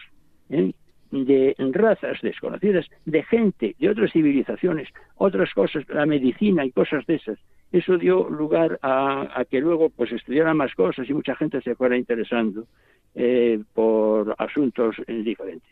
¿eh? 0.49 0.73
de 1.11 1.55
razas 1.71 2.19
desconocidas, 2.21 2.87
de 3.05 3.23
gente 3.23 3.75
de 3.77 3.89
otras 3.89 4.11
civilizaciones, 4.11 4.89
otras 5.15 5.53
cosas, 5.53 5.87
la 5.89 6.05
medicina 6.05 6.65
y 6.65 6.71
cosas 6.71 7.05
de 7.05 7.15
esas. 7.15 7.37
Eso 7.73 7.97
dio 7.97 8.29
lugar 8.29 8.79
a, 8.83 9.43
que 9.49 9.59
luego 9.59 9.89
pues 9.89 10.11
estudiaran 10.11 10.55
más 10.55 10.73
cosas 10.75 11.09
y 11.09 11.13
mucha 11.13 11.35
gente 11.35 11.59
se 11.61 11.73
fuera 11.73 11.97
interesando 11.97 12.67
eh, 13.15 13.59
por 13.73 14.35
asuntos 14.37 14.95
eh, 15.07 15.13
diferentes. 15.23 15.71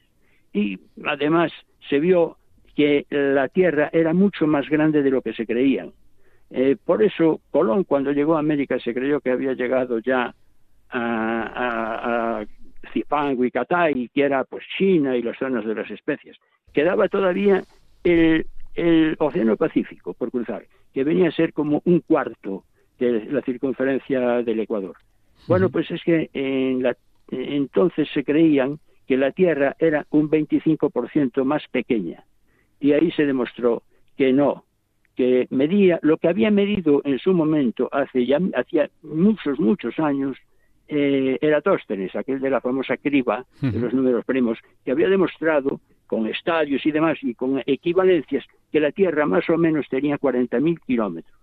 Y 0.52 0.80
además 1.06 1.52
se 1.88 2.00
vio 2.00 2.38
que 2.76 3.06
la 3.10 3.48
Tierra 3.50 3.92
era 3.94 4.14
mucho 4.14 4.48
más 4.48 4.68
grande 4.68 5.04
de 5.04 5.12
lo 5.12 5.22
que 5.22 5.34
se 5.34 5.46
creían. 5.46 5.94
Eh, 6.50 6.76
por 6.84 7.04
eso 7.04 7.40
Colón 7.52 7.84
cuando 7.84 8.12
llegó 8.12 8.36
a 8.36 8.40
América 8.40 8.80
se 8.80 8.94
creyó 8.94 9.22
que 9.22 9.32
había 9.32 9.54
llegado 9.54 10.00
ya 10.00 10.34
a, 10.90 12.40
a, 12.40 12.46
Zipango 12.92 13.46
y 13.46 13.52
que 14.10 14.22
era 14.22 14.44
pues 14.44 14.66
China 14.76 15.16
y 15.16 15.22
las 15.22 15.38
zonas 15.38 15.66
de 15.66 15.76
las 15.76 15.90
especias. 15.92 16.36
Quedaba 16.74 17.08
todavía 17.08 17.62
el, 18.04 18.46
Océano 19.20 19.56
Pacífico 19.56 20.14
por 20.14 20.32
cruzar, 20.32 20.64
que 20.94 21.04
venía 21.04 21.30
a 21.30 21.34
ser 21.34 21.54
como 21.54 21.82
un 21.86 22.02
cuarto 22.02 22.64
de 23.00 23.26
la 23.26 23.42
circunferencia 23.42 24.44
del 24.44 24.60
Ecuador. 24.60 24.96
Bueno, 25.48 25.70
pues 25.70 25.90
es 25.90 26.04
que 26.04 26.30
en 26.34 26.84
la, 26.84 26.96
entonces 27.30 28.08
se 28.14 28.24
creían 28.24 28.80
que 29.08 29.18
la 29.18 29.32
Tierra 29.32 29.76
era 29.80 30.06
un 30.12 30.30
25% 30.30 31.44
más 31.44 31.64
pequeña. 31.72 32.24
Y 32.80 32.94
ahí 32.94 33.12
se 33.12 33.26
demostró 33.26 33.84
que 34.18 34.32
no, 34.34 34.66
que 35.16 35.48
medía 35.50 36.00
lo 36.02 36.18
que 36.18 36.28
había 36.28 36.52
medido 36.52 37.02
en 37.04 37.20
su 37.20 37.34
momento 37.34 37.90
hace 37.92 38.26
ya 38.26 38.40
hacía 38.56 38.90
muchos 39.04 39.60
muchos 39.60 40.00
años 40.00 40.38
eh, 40.88 41.38
Eratóstenes, 41.42 42.16
aquel 42.16 42.42
de 42.42 42.50
la 42.50 42.60
famosa 42.60 42.98
criba 42.98 43.46
de 43.62 43.80
los 43.80 43.94
números 43.94 44.26
primos, 44.26 44.60
que 44.84 44.92
había 44.92 45.08
demostrado 45.08 45.80
con 46.12 46.28
estadios 46.28 46.86
y 46.86 46.92
demás 46.92 47.18
y 47.22 47.34
con 47.36 47.64
equivalencias 47.66 48.44
que 48.70 48.82
la 48.82 48.92
Tierra 48.92 49.26
más 49.26 49.50
o 49.50 49.58
menos 49.58 49.88
tenía 49.88 50.20
40.000 50.20 50.82
kilómetros. 50.86 51.40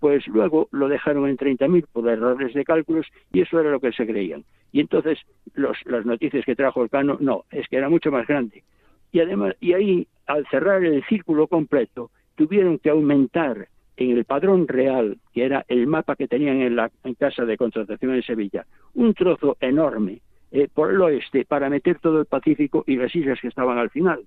Pues 0.00 0.26
luego 0.26 0.66
lo 0.72 0.88
dejaron 0.88 1.28
en 1.28 1.36
30.000 1.36 1.86
por 1.92 2.08
errores 2.08 2.52
de 2.52 2.64
cálculos 2.64 3.06
y 3.32 3.42
eso 3.42 3.60
era 3.60 3.70
lo 3.70 3.78
que 3.78 3.92
se 3.92 4.04
creían. 4.04 4.42
Y 4.72 4.80
entonces 4.80 5.20
los, 5.54 5.78
las 5.84 6.04
noticias 6.04 6.44
que 6.44 6.56
trajo 6.56 6.82
el 6.82 6.90
Cano, 6.90 7.16
no, 7.20 7.44
es 7.52 7.68
que 7.68 7.76
era 7.76 7.88
mucho 7.88 8.10
más 8.10 8.26
grande. 8.26 8.64
Y 9.12 9.20
además, 9.20 9.54
y 9.60 9.72
ahí, 9.74 10.08
al 10.26 10.48
cerrar 10.48 10.82
el 10.82 11.04
círculo 11.04 11.46
completo, 11.46 12.10
tuvieron 12.34 12.80
que 12.80 12.90
aumentar 12.90 13.68
en 13.96 14.10
el 14.18 14.24
padrón 14.24 14.66
real, 14.66 15.18
que 15.32 15.44
era 15.44 15.64
el 15.68 15.86
mapa 15.86 16.16
que 16.16 16.26
tenían 16.26 16.60
en 16.60 16.74
la 16.74 16.90
casa 17.20 17.44
de 17.44 17.56
contratación 17.56 18.16
en 18.16 18.24
Sevilla, 18.24 18.66
un 18.94 19.14
trozo 19.14 19.56
enorme 19.60 20.22
eh, 20.52 20.68
por 20.72 20.90
el 20.90 21.00
oeste 21.00 21.44
para 21.44 21.68
meter 21.68 21.98
todo 21.98 22.20
el 22.20 22.26
Pacífico 22.26 22.84
y 22.86 22.96
las 22.96 23.14
islas 23.14 23.40
que 23.40 23.48
estaban 23.48 23.78
al 23.78 23.90
final, 23.90 24.24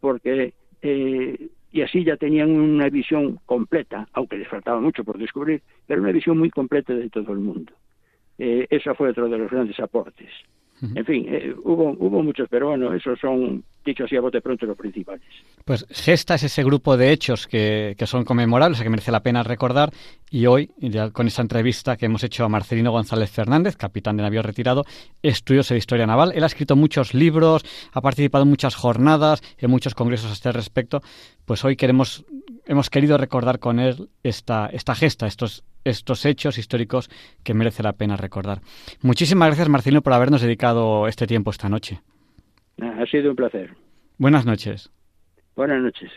porque 0.00 0.54
eh, 0.82 1.48
y 1.74 1.82
así 1.82 2.04
ya 2.04 2.16
tenían 2.16 2.52
una 2.52 2.88
visión 2.88 3.40
completa, 3.46 4.06
aunque 4.12 4.38
les 4.38 4.46
faltaba 4.46 4.78
mucho 4.78 5.02
por 5.02 5.18
descubrir, 5.18 5.60
pero 5.88 6.00
una 6.00 6.12
visión 6.12 6.38
muy 6.38 6.48
completa 6.48 6.94
de 6.94 7.10
todo 7.10 7.32
el 7.32 7.40
mundo. 7.40 7.72
Eh, 8.38 8.68
ese 8.70 8.94
fue 8.94 9.10
otro 9.10 9.28
de 9.28 9.38
los 9.38 9.50
grandes 9.50 9.80
aportes. 9.80 10.30
En 10.94 11.04
fin, 11.04 11.26
eh, 11.28 11.52
hubo, 11.64 11.96
hubo 11.98 12.22
muchos, 12.22 12.48
pero 12.48 12.68
bueno, 12.68 12.94
esos 12.94 13.18
son, 13.18 13.64
dicho 13.84 14.04
así 14.04 14.16
a 14.16 14.20
bote 14.20 14.40
pronto, 14.40 14.66
los 14.66 14.76
principales. 14.76 15.22
Pues 15.64 15.86
Gesta 15.90 16.34
es 16.34 16.44
ese 16.44 16.64
grupo 16.64 16.96
de 16.96 17.12
hechos 17.12 17.46
que, 17.46 17.94
son 18.06 18.24
conmemorables, 18.24 18.80
que 18.80 18.90
merece 18.90 19.12
la 19.12 19.22
pena 19.22 19.42
recordar. 19.42 19.90
Y 20.30 20.46
hoy, 20.46 20.70
con 21.12 21.26
esta 21.26 21.42
entrevista 21.42 21.96
que 21.96 22.06
hemos 22.06 22.24
hecho 22.24 22.44
a 22.44 22.48
Marcelino 22.48 22.90
González 22.90 23.30
Fernández, 23.30 23.76
capitán 23.76 24.16
de 24.16 24.22
navío 24.22 24.42
retirado, 24.42 24.84
estudios 25.22 25.68
de 25.68 25.76
historia 25.76 26.06
naval. 26.06 26.32
Él 26.34 26.42
ha 26.42 26.46
escrito 26.46 26.76
muchos 26.76 27.14
libros, 27.14 27.64
ha 27.92 28.00
participado 28.00 28.44
en 28.44 28.50
muchas 28.50 28.74
jornadas, 28.74 29.42
en 29.58 29.70
muchos 29.70 29.94
congresos 29.94 30.30
a 30.30 30.34
este 30.34 30.50
respecto. 30.52 31.02
Pues 31.44 31.64
hoy 31.64 31.76
queremos, 31.76 32.24
hemos 32.66 32.90
querido 32.90 33.16
recordar 33.18 33.58
con 33.58 33.78
él 33.78 34.08
esta, 34.22 34.66
esta 34.66 34.94
gesta, 34.94 35.26
estos 35.26 35.64
estos 35.84 36.24
hechos 36.24 36.56
históricos 36.56 37.10
que 37.42 37.52
merece 37.52 37.82
la 37.82 37.92
pena 37.92 38.16
recordar. 38.16 38.62
Muchísimas 39.02 39.48
gracias, 39.48 39.68
Marcelino, 39.68 40.00
por 40.00 40.14
habernos 40.14 40.40
dedicado 40.40 41.06
este 41.08 41.26
tiempo 41.26 41.50
esta 41.50 41.68
noche. 41.68 42.00
Ha 42.80 43.06
sido 43.06 43.30
un 43.30 43.36
placer. 43.36 43.74
Buenas 44.18 44.46
noches. 44.46 44.90
Buenas 45.56 45.80
noches. 45.80 46.10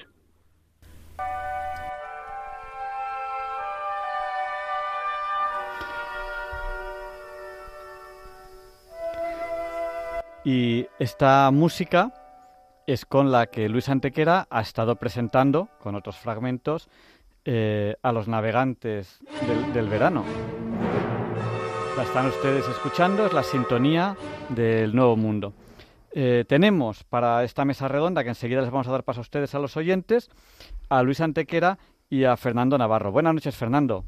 Y 10.44 10.88
esta 10.98 11.52
música 11.52 12.14
es 12.88 13.06
con 13.06 13.34
la 13.34 13.48
que 13.48 13.68
Luis 13.68 13.90
Antequera 13.90 14.48
ha 14.50 14.62
estado 14.62 14.96
presentando, 14.96 15.68
con 15.78 15.96
otros 15.96 16.16
fragmentos, 16.16 16.88
eh, 17.44 17.98
a 18.02 18.14
los 18.14 18.30
navegantes 18.30 19.20
del, 19.74 19.90
verano. 19.90 20.24
La 21.98 22.04
están 22.04 22.28
ustedes 22.28 22.66
escuchando, 22.70 23.26
es 23.26 23.34
la 23.34 23.44
sintonía 23.44 24.16
del 24.48 24.96
Nuevo 24.96 25.18
Mundo. 25.18 25.54
Eh, 26.20 26.46
tenemos 26.48 27.04
para 27.04 27.44
esta 27.44 27.64
mesa 27.64 27.88
redonda, 27.88 28.24
que 28.24 28.30
enseguida 28.30 28.62
les 28.62 28.72
vamos 28.72 28.88
a 28.88 28.92
dar 28.92 29.04
paso 29.04 29.20
a 29.20 29.22
ustedes, 29.22 29.54
a 29.54 29.60
los 29.60 29.78
oyentes, 29.78 30.30
a 30.90 31.04
Luis 31.04 31.22
Antequera 31.22 31.78
y 32.10 32.24
a 32.24 32.36
Fernando 32.38 32.78
Navarro. 32.78 33.12
Buenas 33.12 33.36
noches, 33.36 33.56
Fernando. 33.56 34.04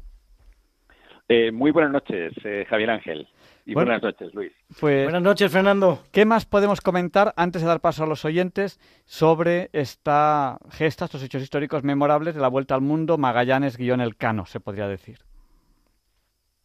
Eh, 1.28 1.52
muy 1.52 1.70
buenas 1.70 1.92
noches, 1.92 2.32
Javier 2.68 2.90
Ángel 2.90 3.28
buenas 3.74 4.02
noches, 4.02 4.34
Luis. 4.34 4.52
Pues, 4.80 5.04
buenas 5.04 5.22
noches, 5.22 5.52
Fernando. 5.52 6.00
¿Qué 6.12 6.24
más 6.24 6.46
podemos 6.46 6.80
comentar 6.80 7.32
antes 7.36 7.62
de 7.62 7.68
dar 7.68 7.80
paso 7.80 8.04
a 8.04 8.06
los 8.06 8.24
oyentes 8.24 8.80
sobre 9.04 9.70
esta 9.72 10.58
gesta, 10.70 11.04
estos 11.06 11.22
hechos 11.22 11.42
históricos 11.42 11.84
memorables 11.84 12.34
de 12.34 12.40
la 12.40 12.48
vuelta 12.48 12.74
al 12.74 12.80
mundo 12.80 13.18
Magallanes-Elcano, 13.18 14.46
se 14.46 14.60
podría 14.60 14.88
decir? 14.88 15.18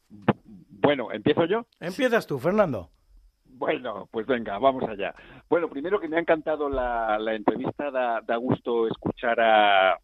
Bueno, 0.09 1.11
¿empiezo 1.11 1.45
yo? 1.45 1.65
Empiezas 1.79 2.27
tú, 2.27 2.39
Fernando. 2.39 2.89
Bueno, 3.57 4.07
pues 4.11 4.25
venga, 4.27 4.57
vamos 4.59 4.83
allá. 4.83 5.13
Bueno, 5.49 5.69
primero 5.69 5.99
que 5.99 6.09
me 6.09 6.17
ha 6.17 6.19
encantado 6.19 6.69
la, 6.69 7.17
entrevista, 7.33 7.89
da, 7.89 8.35
gusto 8.35 8.87
escuchar 8.87 9.39
a, 9.39 9.97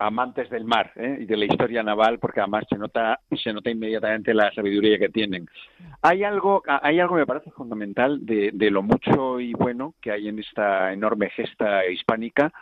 amantes 0.00 0.50
del 0.50 0.64
mar 0.64 0.90
¿eh? 0.96 1.18
y 1.20 1.24
de 1.24 1.36
la 1.36 1.44
historia 1.44 1.84
naval, 1.84 2.18
porque 2.18 2.40
además 2.40 2.64
se 2.68 2.76
nota, 2.76 3.20
se 3.30 3.52
nota 3.52 3.70
inmediatamente 3.70 4.34
la 4.34 4.52
sabiduría 4.52 4.98
que 4.98 5.08
tienen. 5.08 5.46
Hay 6.02 6.24
algo, 6.24 6.62
hay 6.66 6.98
algo 6.98 7.14
me 7.14 7.26
parece 7.26 7.52
fundamental 7.52 8.26
de, 8.26 8.50
de 8.52 8.70
lo 8.72 8.82
mucho 8.82 9.38
y 9.38 9.52
bueno 9.52 9.94
que 10.00 10.10
hay 10.10 10.26
en 10.26 10.40
esta 10.40 10.92
enorme 10.92 11.30
gesta 11.30 11.86
hispánica, 11.86 12.52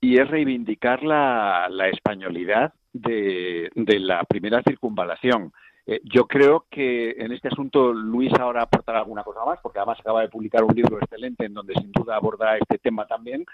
y 0.00 0.18
es 0.18 0.28
reivindicar 0.28 1.02
la, 1.02 1.66
la 1.70 1.88
españolidad 1.88 2.74
de, 2.92 3.70
la 3.74 4.24
primera 4.24 4.62
circunvalación. 4.62 5.52
Eh, 5.86 6.00
yo 6.04 6.26
creo 6.26 6.66
que 6.70 7.10
en 7.10 7.32
este 7.32 7.48
asunto 7.48 7.92
Luis 7.92 8.32
ahora 8.40 8.62
aportará 8.62 9.00
alguna 9.00 9.22
cosa 9.22 9.44
más, 9.44 9.58
porque 9.62 9.78
además 9.78 10.00
acaba 10.00 10.22
de 10.22 10.28
publicar 10.28 10.64
un 10.64 10.74
libro 10.74 10.98
excelente 10.98 11.44
en 11.44 11.54
donde 11.54 11.74
sin 11.74 11.92
duda 11.92 12.16
aborda 12.16 12.56
este 12.56 12.78
tema 12.78 13.06
también. 13.06 13.44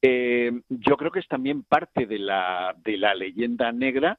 Eh, 0.00 0.52
yo 0.68 0.96
creo 0.96 1.10
que 1.10 1.20
es 1.20 1.28
también 1.28 1.62
parte 1.62 2.06
de 2.06 2.18
la, 2.18 2.74
de 2.82 2.96
la 2.96 3.14
leyenda 3.14 3.72
negra 3.72 4.18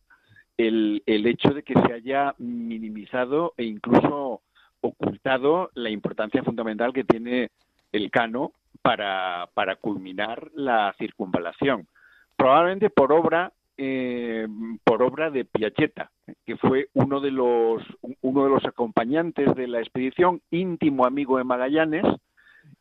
el, 0.57 1.03
el 1.05 1.25
hecho 1.27 1.49
de 1.49 1.63
que 1.63 1.73
se 1.73 1.93
haya 1.93 2.33
minimizado 2.37 3.53
e 3.57 3.63
incluso 3.63 4.41
ocultado 4.81 5.69
la 5.73 5.89
importancia 5.89 6.43
fundamental 6.43 6.93
que 6.93 7.03
tiene 7.03 7.51
el 7.91 8.11
cano 8.11 8.53
para, 8.81 9.49
para 9.53 9.75
culminar 9.75 10.49
la 10.53 10.93
circunvalación. 10.97 11.87
Probablemente 12.35 12.89
por 12.89 13.11
obra 13.11 13.51
eh, 13.77 14.47
por 14.83 15.03
obra 15.03 15.29
de 15.29 15.45
Piacheta, 15.45 16.11
que 16.45 16.57
fue 16.57 16.89
uno 16.93 17.19
de 17.19 17.31
los 17.31 17.83
uno 18.21 18.43
de 18.43 18.49
los 18.49 18.65
acompañantes 18.65 19.53
de 19.55 19.67
la 19.67 19.79
expedición, 19.79 20.41
íntimo 20.51 21.05
amigo 21.05 21.37
de 21.37 21.43
Magallanes 21.43 22.05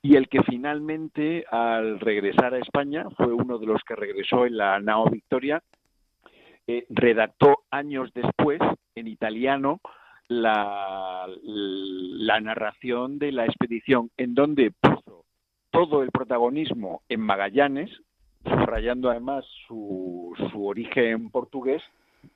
y 0.03 0.17
el 0.17 0.29
que 0.29 0.43
finalmente 0.43 1.45
al 1.51 2.01
regresar 2.01 2.55
a 2.55 2.59
España 2.59 3.07
fue 3.17 3.33
uno 3.33 3.59
de 3.59 3.67
los 3.67 3.83
que 3.85 3.95
regresó 3.95 4.47
en 4.47 4.57
la 4.57 4.81
nao 4.81 5.11
Victoria, 5.11 5.63
eh, 6.67 6.87
redactó 6.89 7.65
años 7.71 8.11
después 8.15 8.61
en 8.95 9.07
italiano 9.07 9.81
la, 10.29 11.27
la 11.45 12.41
narración 12.41 13.19
de 13.19 13.33
la 13.33 13.45
expedición 13.45 14.11
en 14.17 14.35
donde 14.35 14.73
puso 14.73 15.25
todo 15.71 16.03
el 16.03 16.11
protagonismo 16.11 17.03
en 17.09 17.21
Magallanes, 17.21 17.91
subrayando 18.49 19.11
además 19.11 19.45
su, 19.67 20.35
su 20.51 20.67
origen 20.67 21.31
portugués 21.31 21.83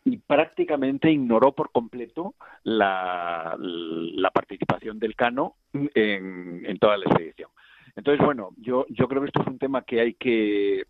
y 0.04 0.18
prácticamente 0.18 1.10
ignoró 1.10 1.52
por 1.52 1.70
completo 1.72 2.34
la, 2.62 3.56
la 3.58 4.30
participación 4.30 4.98
del 4.98 5.16
Cano 5.16 5.54
en, 5.72 6.62
en, 6.64 6.78
toda 6.78 6.96
la 6.96 7.06
expedición. 7.06 7.50
Entonces, 7.96 8.24
bueno, 8.24 8.50
yo, 8.58 8.86
yo 8.88 9.08
creo 9.08 9.22
que 9.22 9.28
esto 9.28 9.42
es 9.42 9.48
un 9.48 9.58
tema 9.58 9.82
que 9.82 10.00
hay 10.00 10.14
que, 10.14 10.84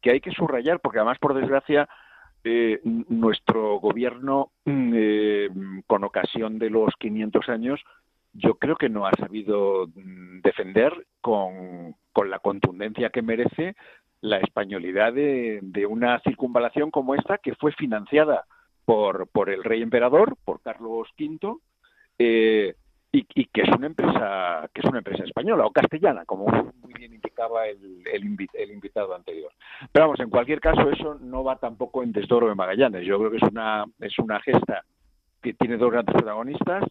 que 0.00 0.10
hay 0.10 0.20
que 0.20 0.30
subrayar, 0.30 0.80
porque 0.80 0.98
además, 0.98 1.18
por 1.18 1.34
desgracia, 1.34 1.88
eh, 2.44 2.80
nuestro 2.84 3.78
gobierno, 3.80 4.50
eh, 4.64 5.48
con 5.86 6.04
ocasión 6.04 6.58
de 6.58 6.70
los 6.70 6.94
500 6.98 7.48
años, 7.48 7.80
yo 8.32 8.54
creo 8.54 8.76
que 8.76 8.88
no 8.88 9.06
ha 9.06 9.12
sabido 9.12 9.88
defender 10.42 11.06
con, 11.20 11.94
con 12.12 12.30
la 12.30 12.38
contundencia 12.38 13.10
que 13.10 13.22
merece 13.22 13.74
la 14.20 14.38
españolidad 14.38 15.12
de, 15.12 15.86
una 15.88 16.18
circunvalación 16.20 16.90
como 16.90 17.14
esta 17.14 17.38
que 17.38 17.54
fue 17.54 17.72
financiada 17.72 18.44
por, 18.84 19.28
por 19.28 19.50
el 19.50 19.64
rey 19.64 19.82
emperador, 19.82 20.36
por 20.44 20.60
Carlos 20.60 21.08
V, 21.18 21.56
eh, 22.18 22.74
y, 23.12 23.46
que 23.46 23.62
es 23.62 23.68
una 23.68 23.86
empresa 23.86 24.68
que 24.74 24.80
es 24.82 24.88
una 24.88 24.98
empresa 24.98 25.24
española 25.24 25.64
o 25.64 25.70
castellana, 25.70 26.24
como 26.26 26.46
muy 26.46 26.92
bien 26.94 27.14
indicaba 27.14 27.66
el, 27.66 28.02
el, 28.12 28.70
invitado 28.70 29.14
anterior. 29.14 29.52
Pero 29.92 30.06
vamos, 30.06 30.20
en 30.20 30.30
cualquier 30.30 30.60
caso, 30.60 30.90
eso 30.90 31.14
no 31.20 31.42
va 31.42 31.56
tampoco 31.56 32.02
en 32.02 32.12
desdoro 32.12 32.48
de 32.48 32.54
Magallanes. 32.54 33.06
Yo 33.06 33.18
creo 33.18 33.30
que 33.30 33.38
es 33.38 33.42
una 33.50 33.84
es 34.00 34.18
una 34.18 34.40
gesta 34.40 34.84
que 35.42 35.54
tiene 35.54 35.76
dos 35.76 35.92
grandes 35.92 36.14
protagonistas. 36.14 36.84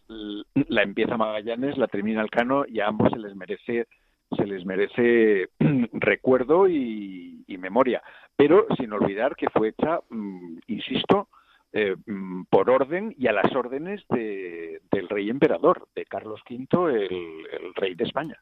La 0.68 0.82
empieza 0.82 1.18
Magallanes, 1.18 1.78
la 1.78 1.88
termina 1.88 2.22
el 2.22 2.30
Cano 2.30 2.66
y 2.68 2.80
a 2.80 2.88
ambos 2.88 3.12
se 3.12 3.20
les 3.20 3.36
merece 3.36 3.88
se 4.36 4.46
les 4.46 4.66
merece 4.66 5.50
recuerdo 5.94 6.68
y, 6.68 7.32
memoria, 7.58 8.04
pero 8.36 8.68
sin 8.78 8.94
olvidar 8.94 9.36
que 9.36 9.50
fue 9.50 9.70
hecha, 9.70 10.00
mm, 10.10 10.58
insisto, 10.68 11.30
eh, 11.74 11.96
mm, 12.06 12.44
por 12.44 12.70
orden 12.70 13.16
y 13.18 13.26
a 13.26 13.32
las 13.32 13.52
órdenes 13.56 14.04
del 14.10 15.10
rey 15.10 15.32
emperador, 15.32 15.88
de 15.96 16.06
Carlos 16.06 16.42
V, 16.48 17.06
el 17.08 17.74
rey 17.76 17.96
de 17.96 18.04
España. 18.04 18.40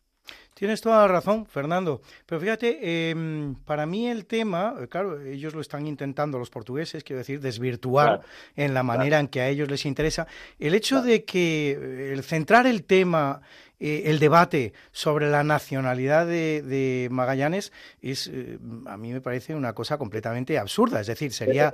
Tienes 0.53 0.81
toda 0.81 1.01
la 1.01 1.07
razón, 1.07 1.45
Fernando. 1.45 2.01
Pero 2.25 2.39
fíjate, 2.39 3.09
em, 3.09 3.55
para 3.65 3.85
mí 3.85 4.07
el 4.07 4.25
tema, 4.25 4.75
eh, 4.79 4.87
claro, 4.87 5.19
ellos 5.19 5.55
lo 5.55 5.61
están 5.61 5.87
intentando 5.87 6.37
los 6.37 6.49
portugueses, 6.49 7.03
quiero 7.03 7.19
decir, 7.19 7.39
desvirtuar 7.41 8.21
en 8.55 8.73
la 8.73 8.83
manera 8.83 9.19
en 9.19 9.27
que 9.27 9.41
a 9.41 9.49
ellos 9.49 9.69
les 9.69 9.85
interesa. 9.85 10.27
El 10.59 10.75
hecho 10.75 11.01
de 11.01 11.25
que 11.25 11.71
eh, 11.71 12.13
el 12.13 12.23
centrar 12.23 12.67
el 12.67 12.85
tema 12.85 13.41
eh, 13.79 14.03
el 14.05 14.19
debate 14.19 14.73
sobre 14.91 15.29
la 15.29 15.43
nacionalidad 15.43 16.25
de, 16.25 17.07
Magallanes 17.11 17.71
es, 18.01 18.31
a 18.85 18.97
mí 18.97 19.11
me 19.11 19.21
parece 19.21 19.55
una 19.55 19.73
cosa 19.73 19.97
completamente 19.97 20.57
absurda. 20.57 21.01
Es 21.01 21.07
decir, 21.07 21.33
sería, 21.33 21.73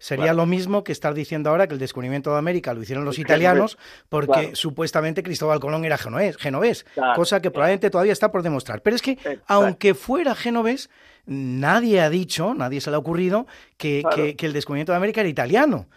sería 0.00 0.32
lo 0.32 0.46
mismo 0.46 0.84
que 0.84 0.92
estar 0.92 1.14
diciendo 1.14 1.50
ahora 1.50 1.66
que 1.66 1.74
el 1.74 1.80
descubrimiento 1.80 2.32
de 2.32 2.38
América 2.38 2.74
lo 2.74 2.82
hicieron 2.82 3.04
los 3.04 3.18
italianos 3.18 3.78
porque 4.08 4.50
supuestamente 4.54 5.22
Cristóbal 5.22 5.60
Colón 5.60 5.84
era 5.84 5.98
genovés, 5.98 6.36
genovés 6.36 6.86
cosa 7.14 7.40
que 7.40 7.50
probablemente 7.50 7.90
todavía 7.90 8.12
está 8.12 8.30
por 8.30 8.42
demostrar. 8.42 8.82
Pero 8.82 8.96
es 8.96 9.02
que, 9.02 9.18
aunque 9.46 9.94
fuera 9.94 10.34
genovés, 10.34 10.90
nadie 11.26 12.00
ha 12.00 12.10
dicho, 12.10 12.54
nadie 12.54 12.80
se 12.80 12.90
le 12.90 12.96
ha 12.96 12.98
ocurrido 12.98 13.46
que, 13.76 14.02
el 14.38 14.52
descubrimiento 14.52 14.92
de 14.92 14.96
América 14.96 15.20
era 15.20 15.30
italiano. 15.30 15.88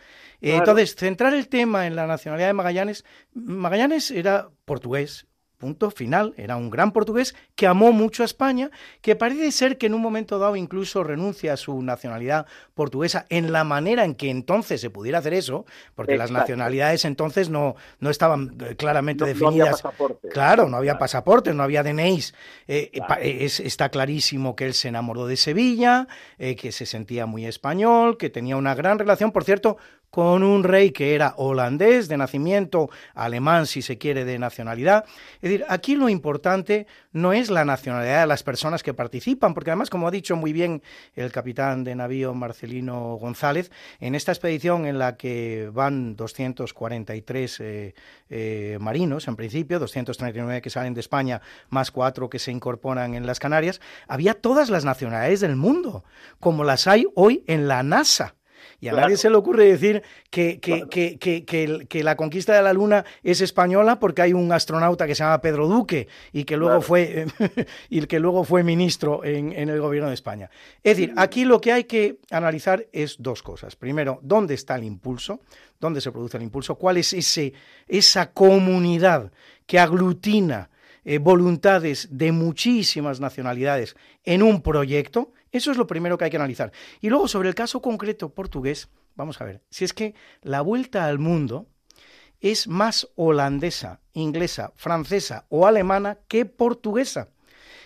Entonces, 0.42 0.96
centrar 0.96 1.34
el 1.34 1.50
tema 1.50 1.88
en 1.88 1.96
la 1.96 2.08
nacionalidad 2.08 2.48
de 2.48 2.54
Magallanes, 2.54 3.06
Magallanes 3.34 4.10
era 4.12 4.50
portugués, 4.66 5.26
Punto 5.60 5.92
final. 5.92 6.34
Era 6.38 6.56
un 6.56 6.70
gran 6.70 6.94
portugués 6.94 7.36
que 7.56 7.68
amó 7.68 7.92
mucho 7.92 8.24
a 8.24 8.26
España, 8.26 8.72
que 9.02 9.18
parece 9.18 9.52
ser 9.52 9.78
que 9.78 9.88
en 9.88 9.94
un 9.94 10.02
momento 10.02 10.40
dado 10.40 10.56
incluso 10.56 11.04
renuncia 11.04 11.52
a 11.52 11.58
su 11.58 11.82
nacionalidad 11.82 12.46
portuguesa 12.76 13.26
en 13.28 13.52
la 13.52 13.66
manera 13.66 14.06
en 14.06 14.16
que 14.16 14.30
entonces 14.30 14.80
se 14.80 14.90
pudiera 14.90 15.18
hacer 15.18 15.34
eso, 15.34 15.66
porque 15.96 16.16
las 16.16 16.32
nacionalidades 16.32 17.04
entonces 17.04 17.50
no, 17.50 17.76
no 18.00 18.10
estaban 18.10 18.56
eh, 18.62 18.78
claramente 18.78 19.26
definidas. 19.26 19.84
claro, 20.32 20.70
no 20.70 20.78
había 20.78 20.98
pasaportes, 20.98 21.54
no 21.54 21.64
había 21.64 21.84
DNIs. 21.84 22.34
Eh, 22.70 22.92
eh, 23.20 23.50
está 23.62 23.90
clarísimo 23.90 24.56
que 24.56 24.66
él 24.66 24.74
se 24.74 24.88
enamoró 24.88 25.28
de 25.28 25.36
Sevilla, 25.36 26.08
que 26.38 26.72
se 26.72 26.86
sentía 26.86 27.26
muy 27.26 27.46
español, 27.46 28.18
que 28.18 28.30
tenía 28.30 28.56
una 28.56 28.76
gran 28.76 28.98
relación, 28.98 29.34
por 29.34 29.44
cierto, 29.44 29.76
con 30.10 30.44
un 30.44 30.64
rey 30.64 30.92
que 30.92 31.16
era 31.16 31.34
holandés 31.38 32.08
de 32.08 32.18
nacimiento, 32.18 32.90
alemán 33.14 33.66
si 33.66 33.82
se 33.82 33.98
quiere 33.98 34.26
de 34.26 34.40
nacionalidad. 34.40 35.06
Es 35.36 35.50
decir, 35.50 35.66
aquí 35.70 35.96
lo 35.96 36.10
importante 36.10 36.88
no 37.12 37.34
es 37.34 37.50
la 37.50 37.66
nacionalidad 37.66 38.22
de 38.22 38.28
las 38.28 38.44
personas 38.44 38.84
que 38.84 38.94
participan, 38.94 39.54
porque 39.54 39.72
además, 39.72 39.90
como 39.90 40.08
ha 40.08 40.12
dicho 40.12 40.36
muy 40.36 40.54
bien 40.54 40.82
el 41.16 41.32
capitán 41.32 41.84
de 41.84 41.96
navío 41.96 42.34
Marcelino 42.34 43.16
González, 43.16 43.72
en 44.00 44.16
esta 44.16 44.32
expedición 44.32 44.86
en 44.86 45.00
la 45.00 45.16
que 45.16 45.70
van 45.72 46.16
243 46.16 47.60
eh, 47.60 47.94
eh, 48.30 48.78
marinos, 48.80 49.28
en 49.28 49.36
principio, 49.36 49.80
239 49.80 50.62
que 50.62 50.70
salen 50.70 50.94
de 50.94 51.02
España, 51.02 51.42
más 51.70 51.92
cuatro 51.92 52.30
que 52.30 52.40
se 52.40 52.52
incorporan 52.52 53.14
en 53.14 53.26
las 53.26 53.40
Canarias, 53.40 53.82
había 54.08 54.34
todas 54.34 54.70
las 54.70 54.86
nacionalidades 54.86 55.42
del 55.42 55.56
mundo, 55.56 56.04
como 56.40 56.64
las 56.64 56.88
hay 56.88 57.06
hoy 57.16 57.44
en 57.48 57.68
la 57.68 57.84
NASA. 57.84 58.36
Y 58.80 58.88
a 58.88 58.94
nadie 58.94 59.18
se 59.18 59.30
le 59.30 59.36
ocurre 59.36 59.66
decir 59.66 60.04
que, 60.30 60.60
que, 60.60 62.04
la 62.04 62.16
conquista 62.16 62.56
de 62.56 62.62
la 62.62 62.74
Luna 62.74 63.06
es 63.24 63.42
española 63.42 64.00
porque 64.00 64.22
hay 64.22 64.34
un 64.34 64.52
astronauta 64.52 65.08
que 65.08 65.16
se 65.16 65.24
llama 65.24 65.42
Pedro 65.42 65.68
Duque 65.68 66.08
y 66.32 66.44
que 66.44 66.58
luego, 66.58 66.82
fue, 66.82 67.26
y 67.90 68.02
que 68.06 68.20
luego 68.20 68.44
fue 68.44 68.64
ministro 68.64 69.24
en, 69.24 69.54
el 69.54 69.82
gobierno 69.82 70.10
de 70.10 70.16
España. 70.16 70.50
Es 70.84 70.98
decir, 70.98 71.14
aquí 71.18 71.46
lo 71.46 71.60
que 71.60 71.72
hay 71.72 71.84
que 71.84 72.20
analizar 72.32 72.88
es 72.92 73.18
dos 73.20 73.44
cosas. 73.44 73.76
Primero, 73.76 74.20
¿dónde 74.22 74.54
está 74.54 74.76
el 74.76 74.84
impulso? 74.84 75.42
¿Dónde 75.80 76.02
se 76.02 76.12
produce 76.12 76.38
el 76.38 76.44
impulso? 76.44 76.76
¿Cuál 76.76 76.98
es 76.98 77.14
ese, 77.14 77.54
esa 77.88 78.32
comunidad 78.32 79.32
que 79.66 79.80
aglutina 79.80 80.70
eh, 81.06 81.18
voluntades 81.18 82.08
de 82.12 82.32
muchísimas 82.32 83.20
nacionalidades 83.20 83.96
en 84.26 84.44
un 84.44 84.62
proyecto? 84.62 85.32
Eso 85.52 85.72
es 85.72 85.78
lo 85.78 85.88
primero 85.88 86.18
que 86.18 86.26
hay 86.26 86.32
que 86.32 86.38
analizar. 86.38 86.72
Y 87.02 87.10
luego, 87.10 87.28
sobre 87.28 87.50
el 87.50 87.56
caso 87.56 87.82
concreto 87.82 88.30
portugués, 88.30 88.90
vamos 89.16 89.42
a 89.42 89.46
ver, 89.46 89.62
si 89.70 89.86
es 89.86 89.94
que 89.94 90.16
la 90.42 90.62
vuelta 90.62 91.06
al 91.06 91.20
mundo 91.20 91.68
es 92.40 92.68
más 92.68 93.10
holandesa, 93.16 94.00
inglesa, 94.14 94.72
francesa 94.76 95.46
o 95.50 95.68
alemana 95.68 96.20
que 96.28 96.46
portuguesa. 96.46 97.30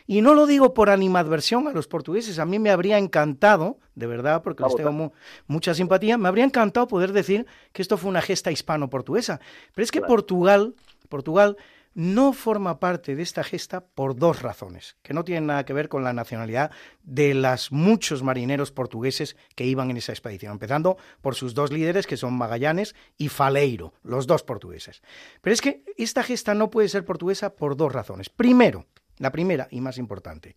Y 0.06 0.22
no 0.22 0.34
lo 0.34 0.46
digo 0.46 0.74
por 0.74 0.90
animadversión 0.90 1.68
a 1.68 1.72
los 1.72 1.88
portugueses, 1.88 2.38
a 2.38 2.46
mí 2.46 2.60
me 2.60 2.70
habría 2.70 2.98
encantado, 2.98 3.80
de 3.96 4.06
verdad, 4.06 4.42
porque 4.44 4.64
les 4.64 4.76
tengo 4.76 5.14
mucha 5.48 5.74
simpatía, 5.74 6.18
me 6.18 6.28
habría 6.28 6.44
encantado 6.44 6.88
poder 6.88 7.14
decir 7.14 7.46
que 7.72 7.82
esto 7.82 7.98
fue 7.98 8.10
una 8.10 8.22
gesta 8.22 8.52
hispano-portuguesa. 8.52 9.40
Pero 9.74 9.84
es 9.84 9.92
que 9.92 10.02
Portugal, 10.02 10.76
Portugal 11.08 11.56
no 11.94 12.34
forma 12.34 12.80
parte 12.80 13.16
de 13.16 13.24
esta 13.24 13.44
gesta 13.44 13.86
por 13.86 14.16
dos 14.16 14.42
razones, 14.42 14.98
que 15.04 15.14
no 15.14 15.24
tienen 15.24 15.48
nada 15.48 15.66
que 15.66 15.74
ver 15.74 15.90
con 15.90 16.04
la 16.04 16.14
nacionalidad 16.14 16.72
de 17.04 17.34
los 17.34 17.72
muchos 17.72 18.24
marineros 18.24 18.72
portugueses 18.72 19.36
que 19.56 19.66
iban 19.66 19.90
en 19.92 19.98
esa 19.98 20.12
expedición, 20.12 20.54
empezando 20.54 20.98
por 21.22 21.36
sus 21.36 21.54
dos 21.54 21.72
líderes, 21.72 22.08
que 22.08 22.18
son 22.18 22.34
Magallanes 22.34 22.96
y 23.18 23.30
Faleiro, 23.30 23.94
los 24.04 24.28
dos 24.28 24.44
portugueses. 24.44 25.02
Pero 25.42 25.54
es 25.54 25.62
que 25.62 25.84
esta 25.98 26.24
gesta 26.24 26.54
no 26.54 26.70
puede 26.70 26.90
ser 26.90 27.06
portuguesa 27.06 27.56
por 27.56 27.78
dos 27.78 27.92
razones. 27.92 28.30
Primero, 28.30 28.86
la 29.18 29.32
primera 29.32 29.68
y 29.70 29.82
más 29.82 29.98
importante, 29.98 30.56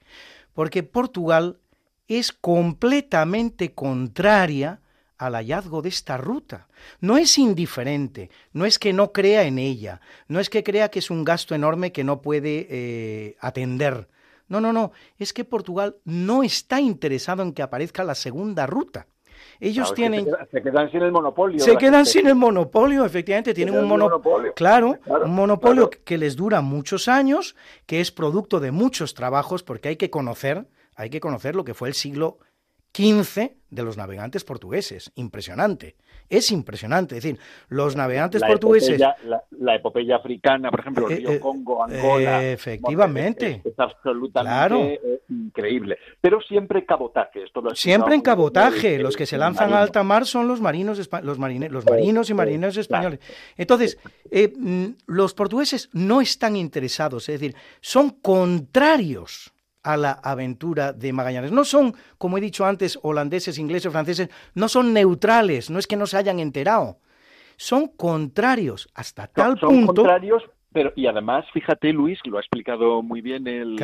porque 0.54 0.82
Portugal 0.82 1.58
es 2.08 2.32
completamente 2.32 3.74
contraria 3.74 4.80
al 5.18 5.34
hallazgo 5.34 5.82
de 5.82 5.88
esta 5.88 6.16
ruta. 6.16 6.68
No 7.00 7.16
es 7.16 7.38
indiferente, 7.38 8.30
no 8.52 8.64
es 8.64 8.78
que 8.78 8.92
no 8.92 9.12
crea 9.12 9.42
en 9.44 9.58
ella, 9.58 10.00
no 10.28 10.40
es 10.40 10.50
que 10.50 10.64
crea 10.64 10.90
que 10.90 10.98
es 10.98 11.10
un 11.10 11.24
gasto 11.24 11.54
enorme 11.54 11.92
que 11.92 12.04
no 12.04 12.20
puede 12.20 12.66
eh, 12.70 13.36
atender. 13.40 14.08
No, 14.48 14.60
no, 14.60 14.72
no, 14.72 14.92
es 15.18 15.32
que 15.32 15.44
Portugal 15.44 15.96
no 16.04 16.42
está 16.42 16.80
interesado 16.80 17.42
en 17.42 17.52
que 17.52 17.62
aparezca 17.62 18.04
la 18.04 18.14
segunda 18.14 18.66
ruta. 18.66 19.06
Ellos 19.58 19.94
tienen. 19.94 20.26
Se, 20.50 20.62
quedan 20.62 20.90
sin 20.90 21.02
el 21.02 21.12
monopolio. 21.12 21.58
Se 21.58 21.76
quedan 21.76 22.04
sin 22.04 22.26
el 22.26 22.34
monopolio, 22.34 23.04
efectivamente. 23.04 23.54
Tienen 23.54 23.76
un 23.76 23.86
monopolio. 23.86 24.52
Claro, 24.54 24.98
un 25.06 25.34
monopolio 25.34 25.90
que 25.90 26.18
les 26.18 26.36
dura 26.36 26.60
muchos 26.60 27.08
años, 27.08 27.56
que 27.86 28.00
es 28.00 28.12
producto 28.12 28.60
de 28.60 28.70
muchos 28.70 29.14
trabajos, 29.14 29.62
porque 29.62 29.88
hay 29.88 29.96
que 29.96 30.10
conocer, 30.10 30.66
hay 30.94 31.10
que 31.10 31.20
conocer 31.20 31.56
lo 31.56 31.64
que 31.64 31.74
fue 31.74 31.88
el 31.88 31.94
siglo 31.94 32.38
XV 32.96 33.50
de 33.68 33.82
los 33.82 33.96
navegantes 33.96 34.44
portugueses. 34.44 35.12
Impresionante. 35.16 35.96
Es 36.28 36.50
impresionante. 36.50 37.16
Es 37.16 37.22
decir, 37.22 37.38
los 37.68 37.94
navegantes 37.94 38.42
portugueses. 38.42 39.00
la, 39.00 39.74
epopeya 39.74 40.16
africana, 40.16 40.70
por 40.70 40.80
ejemplo, 40.80 41.08
el 41.08 41.16
río 41.18 41.30
eh, 41.32 41.40
Congo, 41.40 41.84
Angola. 41.84 42.44
efectivamente. 42.44 43.62
Es, 43.64 43.78
absolutamente 43.78 44.94
eh, 44.94 45.20
increíble. 45.28 45.98
Pero 46.20 46.40
siempre 46.40 46.84
cabotaje. 46.84 47.44
Esto 47.44 47.62
siempre 47.74 48.14
en 48.14 48.22
cabotaje. 48.22 48.98
Los 48.98 49.16
que 49.16 49.26
se 49.26 49.36
lanzan 49.36 49.72
a 49.72 49.82
alta 49.82 50.02
mar 50.02 50.24
son 50.24 50.48
los 50.48 50.60
marinos, 50.60 50.98
los, 50.98 51.24
los 51.24 51.84
marinos 51.84 52.30
y 52.30 52.34
marineros 52.34 52.76
españoles. 52.76 53.20
Entonces, 53.56 53.98
eh, 54.30 54.52
mm, 54.56 54.86
los 55.06 55.34
portugueses 55.34 55.90
no 55.92 56.20
están 56.20 56.56
interesados, 56.56 57.28
es 57.28 57.40
decir, 57.40 57.56
son 57.80 58.10
contrarios 58.10 59.52
a 59.86 59.96
la 59.96 60.10
aventura 60.10 60.92
de 60.92 61.12
Magallanes. 61.12 61.52
No 61.52 61.64
son, 61.64 61.94
como 62.18 62.38
he 62.38 62.40
dicho 62.40 62.66
antes, 62.66 62.98
holandeses, 63.02 63.56
ingleses, 63.56 63.92
franceses, 63.92 64.28
no 64.54 64.68
son 64.68 64.92
neutrales, 64.92 65.70
no 65.70 65.78
es 65.78 65.86
que 65.86 65.96
no 65.96 66.06
se 66.06 66.16
hayan 66.16 66.40
enterado. 66.40 66.98
Son 67.56 67.86
contrarios 67.86 68.88
hasta 68.94 69.28
tal 69.28 69.58
son 69.58 69.70
punto. 69.70 69.94
contrarios, 69.94 70.42
pero 70.72 70.92
y 70.96 71.06
además, 71.06 71.46
fíjate, 71.54 71.92
Luis, 71.92 72.18
lo 72.26 72.36
ha 72.36 72.40
explicado 72.40 73.00
muy 73.00 73.20
bien 73.20 73.46
el, 73.46 73.78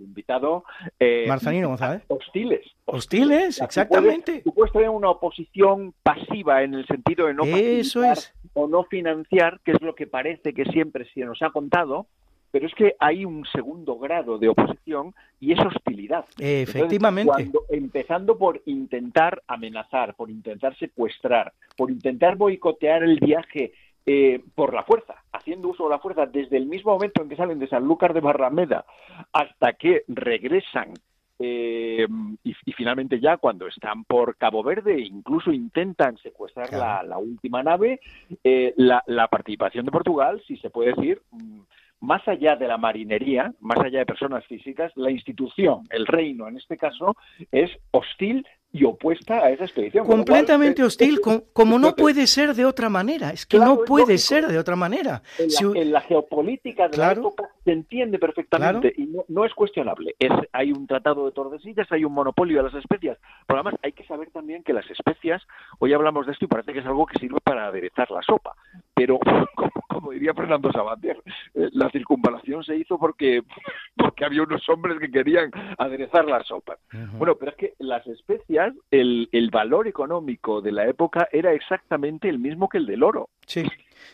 invitado. 0.00 0.64
Eh, 1.00 1.24
Marzanino 1.26 1.68
González. 1.68 2.04
Hostiles. 2.06 2.64
Hostiles, 2.84 3.60
exactamente. 3.60 4.42
Tú 4.44 4.54
puedes, 4.54 4.72
tener 4.72 4.90
una 4.90 5.10
oposición 5.10 5.92
pasiva 6.04 6.62
en 6.62 6.74
el 6.74 6.86
sentido 6.86 7.26
de 7.26 7.34
no 7.34 7.44
Eso 7.44 8.04
es. 8.04 8.32
o 8.54 8.68
no 8.68 8.84
financiar, 8.84 9.58
que 9.64 9.72
es 9.72 9.82
lo 9.82 9.96
que 9.96 10.06
parece 10.06 10.54
que 10.54 10.64
siempre 10.66 11.04
se 11.12 11.20
nos 11.22 11.42
ha 11.42 11.50
contado, 11.50 12.06
pero 12.52 12.66
es 12.66 12.74
que 12.74 12.94
hay 13.00 13.24
un 13.24 13.44
segundo 13.46 13.98
grado 13.98 14.38
de 14.38 14.50
oposición 14.50 15.14
y 15.40 15.52
es 15.52 15.58
hostilidad. 15.58 16.26
Efectivamente. 16.38 17.50
empezando 17.70 18.38
por 18.38 18.62
intentar 18.66 19.42
amenazar, 19.48 20.14
por 20.14 20.30
intentar 20.30 20.76
secuestrar, 20.78 21.52
por 21.76 21.90
intentar 21.90 22.36
boicotear 22.36 23.02
el 23.02 23.18
viaje 23.18 23.72
eh, 24.04 24.42
por 24.54 24.74
la 24.74 24.84
fuerza, 24.84 25.14
haciendo 25.32 25.68
uso 25.68 25.84
de 25.84 25.90
la 25.90 25.98
fuerza 25.98 26.26
desde 26.26 26.58
el 26.58 26.66
mismo 26.66 26.92
momento 26.92 27.22
en 27.22 27.28
que 27.28 27.36
salen 27.36 27.58
de 27.58 27.68
Sanlúcar 27.68 28.12
de 28.12 28.20
Barrameda 28.20 28.84
hasta 29.32 29.72
que 29.72 30.04
regresan 30.06 30.92
eh, 31.38 32.06
y, 32.44 32.72
finalmente 32.74 33.18
ya 33.18 33.38
cuando 33.38 33.66
están 33.66 34.04
por 34.04 34.36
Cabo 34.36 34.62
Verde 34.62 35.00
incluso 35.00 35.50
intentan 35.50 36.16
secuestrar 36.18 36.72
la, 36.72 37.18
última 37.18 37.62
nave, 37.62 38.00
eh, 38.44 38.74
la, 38.76 39.02
la, 39.06 39.26
participación 39.28 39.86
de 39.86 39.90
Portugal, 39.90 40.42
si 40.46 40.56
se 40.58 40.70
puede 40.70 40.92
decir, 40.94 41.20
mm, 41.30 41.60
más 42.02 42.26
allá 42.26 42.56
de 42.56 42.66
la 42.66 42.76
marinería, 42.76 43.54
más 43.60 43.78
allá 43.78 44.00
de 44.00 44.06
personas 44.06 44.44
físicas, 44.46 44.92
la 44.96 45.10
institución, 45.10 45.86
el 45.88 46.04
reino 46.04 46.48
en 46.48 46.56
este 46.56 46.76
caso, 46.76 47.16
es 47.52 47.70
hostil 47.92 48.44
y 48.72 48.84
opuesta 48.84 49.38
a 49.38 49.50
esa 49.50 49.64
expedición. 49.64 50.06
Completamente 50.06 50.82
hostil, 50.82 51.20
como 51.20 51.78
no 51.78 51.94
puede 51.94 52.26
ser 52.26 52.54
de 52.54 52.64
otra 52.64 52.88
manera. 52.88 53.30
Es 53.30 53.46
que 53.46 53.58
no 53.58 53.84
puede 53.84 54.18
ser 54.18 54.48
de 54.48 54.58
otra 54.58 54.74
manera. 54.74 55.22
En 55.38 55.92
la, 55.92 56.00
geopolítica 56.00 56.88
de 56.88 56.96
la 56.96 57.12
época 57.12 57.50
se 57.64 57.72
entiende 57.72 58.18
perfectamente 58.18 58.92
y 58.96 59.08
no, 59.28 59.44
es 59.44 59.54
cuestionable. 59.54 60.14
Es, 60.18 60.32
hay 60.52 60.72
un 60.72 60.86
tratado 60.86 61.26
de 61.26 61.32
Tordesillas, 61.32 61.90
hay 61.92 62.04
un 62.04 62.12
monopolio 62.12 62.58
de 62.58 62.64
las 62.64 62.74
especias. 62.74 63.18
Pero 63.46 63.60
además 63.60 63.80
hay 63.82 63.92
que 63.92 64.04
saber 64.04 64.30
también 64.30 64.62
que 64.62 64.72
las 64.72 64.88
especias, 64.90 65.42
hoy 65.78 65.92
hablamos 65.92 66.26
de 66.26 66.32
esto 66.32 66.44
y 66.44 66.48
parece 66.48 66.72
que 66.72 66.80
es 66.80 66.86
algo 66.86 67.06
que 67.06 67.18
sirve 67.18 67.38
para 67.42 67.66
aderezar 67.66 68.10
la 68.10 68.22
sopa. 68.22 68.54
Pero, 68.94 69.18
como, 69.88 70.10
diría 70.10 70.34
Fernando 70.34 70.72
Sabater, 70.72 71.22
eh, 71.54 71.68
la 71.72 71.90
circunvalación 71.90 72.64
se 72.64 72.76
hizo 72.76 72.98
porque, 72.98 73.42
porque 73.96 74.24
había 74.24 74.42
unos 74.42 74.68
hombres 74.68 74.98
que 74.98 75.10
querían 75.10 75.50
aderezar 75.78 76.24
la 76.24 76.42
sopa. 76.42 76.76
Bueno, 77.18 77.36
pero 77.36 77.52
es 77.52 77.56
que 77.56 77.74
las 77.78 78.06
especias 78.06 78.74
el, 78.90 79.28
el, 79.32 79.50
valor 79.50 79.86
económico 79.86 80.60
de 80.60 80.72
la 80.72 80.86
época 80.86 81.28
era 81.32 81.52
exactamente 81.52 82.28
el 82.28 82.38
mismo 82.38 82.68
que 82.68 82.78
el 82.78 82.86
del 82.86 83.02
oro. 83.02 83.28
Sí. 83.46 83.64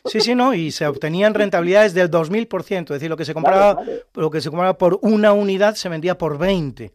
Sí, 0.05 0.21
sí, 0.21 0.35
no, 0.35 0.55
y 0.55 0.71
se 0.71 0.87
obtenían 0.87 1.35
rentabilidades 1.35 1.95
del 1.95 2.11
2000%, 2.11 2.83
es 2.83 2.89
decir, 2.89 3.11
lo 3.11 3.17
que 3.17 3.25
se 3.25 3.35
compraba, 3.35 3.83
lo 4.15 4.31
que 4.31 4.41
se 4.41 4.51
compraba 4.51 4.77
por 4.77 4.99
una 5.03 5.33
unidad 5.33 5.75
se 5.75 5.89
vendía 5.89 6.17
por 6.17 6.39
20. 6.39 6.93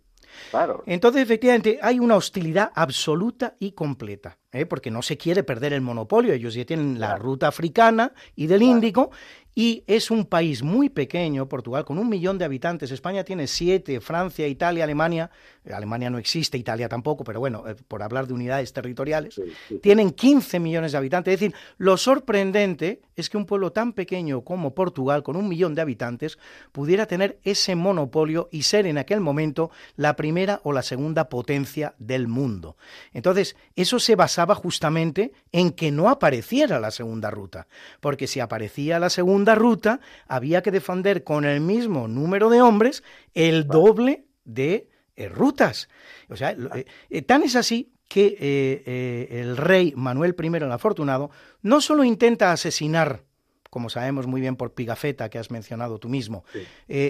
Claro. 0.50 0.84
Entonces, 0.86 1.22
efectivamente, 1.22 1.80
hay 1.82 2.00
una 2.00 2.16
hostilidad 2.16 2.72
absoluta 2.76 3.56
y 3.60 3.74
completa, 3.74 4.40
¿eh? 4.52 4.66
porque 4.66 4.92
no 4.92 5.02
se 5.02 5.18
quiere 5.18 5.44
perder 5.44 5.74
el 5.74 5.82
monopolio. 5.82 6.34
Ellos 6.34 6.54
ya 6.54 6.66
tienen 6.66 7.00
la 7.00 7.18
ruta 7.18 7.48
africana 7.48 8.14
y 8.36 8.48
del 8.48 8.64
Índico, 8.64 9.12
y 9.56 9.84
es 9.86 10.10
un 10.10 10.26
país 10.26 10.64
muy 10.64 10.90
pequeño, 10.90 11.48
Portugal, 11.48 11.86
con 11.86 12.00
un 12.00 12.10
millón 12.10 12.38
de 12.38 12.46
habitantes. 12.46 12.92
España 12.92 13.24
tiene 13.24 13.46
siete, 13.48 14.02
Francia, 14.02 14.48
Italia, 14.48 14.84
Alemania. 14.84 15.30
Alemania 15.72 16.10
no 16.10 16.18
existe, 16.18 16.58
Italia 16.58 16.90
tampoco, 16.90 17.24
pero 17.24 17.40
bueno, 17.40 17.64
eh, 17.68 17.76
por 17.88 18.04
hablar 18.04 18.28
de 18.28 18.34
unidades 18.34 18.74
territoriales, 18.74 19.40
tienen 19.82 20.12
15 20.12 20.60
millones 20.60 20.92
de 20.92 20.98
habitantes. 20.98 21.34
Es 21.34 21.40
decir, 21.40 21.56
lo 21.78 21.98
sorprendente 21.98 23.02
es 23.16 23.30
que 23.30 23.38
un 23.38 23.46
pueblo 23.46 23.72
tan 23.72 23.94
pequeño 23.94 24.42
como 24.42 24.74
Portugal, 24.74 25.24
con 25.24 25.36
un 25.36 25.48
millón 25.48 25.76
de 25.76 25.82
habitantes, 25.82 26.38
pudiera 26.72 27.06
tener 27.06 27.40
ese 27.44 27.76
monopolio 27.76 28.50
y 28.52 28.64
ser 28.64 28.86
en 28.88 28.98
aquel 28.98 29.22
momento 29.22 29.72
la 29.96 30.16
primera 30.16 30.60
o 30.64 30.74
la 30.74 30.82
segunda 30.82 31.30
potencia 31.30 31.94
del 31.98 32.28
mundo. 32.28 32.76
Entonces, 33.14 33.56
eso 33.76 34.00
se 34.00 34.16
basaba 34.16 34.56
justamente 34.56 35.32
en 35.52 35.72
que 35.72 35.92
no 35.92 36.10
apareciera 36.10 36.80
la 36.80 36.92
segunda 36.92 37.32
ruta, 37.32 37.68
porque 38.00 38.28
si 38.28 38.40
aparecía 38.40 39.00
la 39.00 39.10
segunda 39.10 39.56
ruta, 39.56 40.00
había 40.28 40.62
que 40.62 40.72
defender 40.72 41.24
con 41.24 41.46
el 41.46 41.62
mismo 41.62 42.08
número 42.08 42.50
de 42.50 42.62
hombres 42.62 43.04
el 43.34 43.68
doble 43.68 44.26
de 44.46 44.90
eh, 45.16 45.30
rutas. 45.30 45.90
O 46.30 46.36
sea, 46.36 46.52
eh, 46.52 46.86
eh, 47.10 47.22
tan 47.22 47.44
es 47.44 47.56
así 47.56 47.94
que 48.08 48.84
el 49.32 49.58
rey 49.58 49.94
Manuel 49.96 50.36
I 50.40 50.48
el 50.48 50.72
Afortunado 50.72 51.32
no 51.64 51.82
solo 51.82 52.04
intenta 52.04 52.52
asesinar 52.52 53.24
como 53.72 53.90
sabemos 53.90 54.28
muy 54.28 54.40
bien 54.40 54.56
por 54.56 54.76
Pigafetta, 54.76 55.30
que 55.30 55.40
has 55.40 55.50
mencionado 55.50 55.98
tú 55.98 56.08
mismo, 56.08 56.46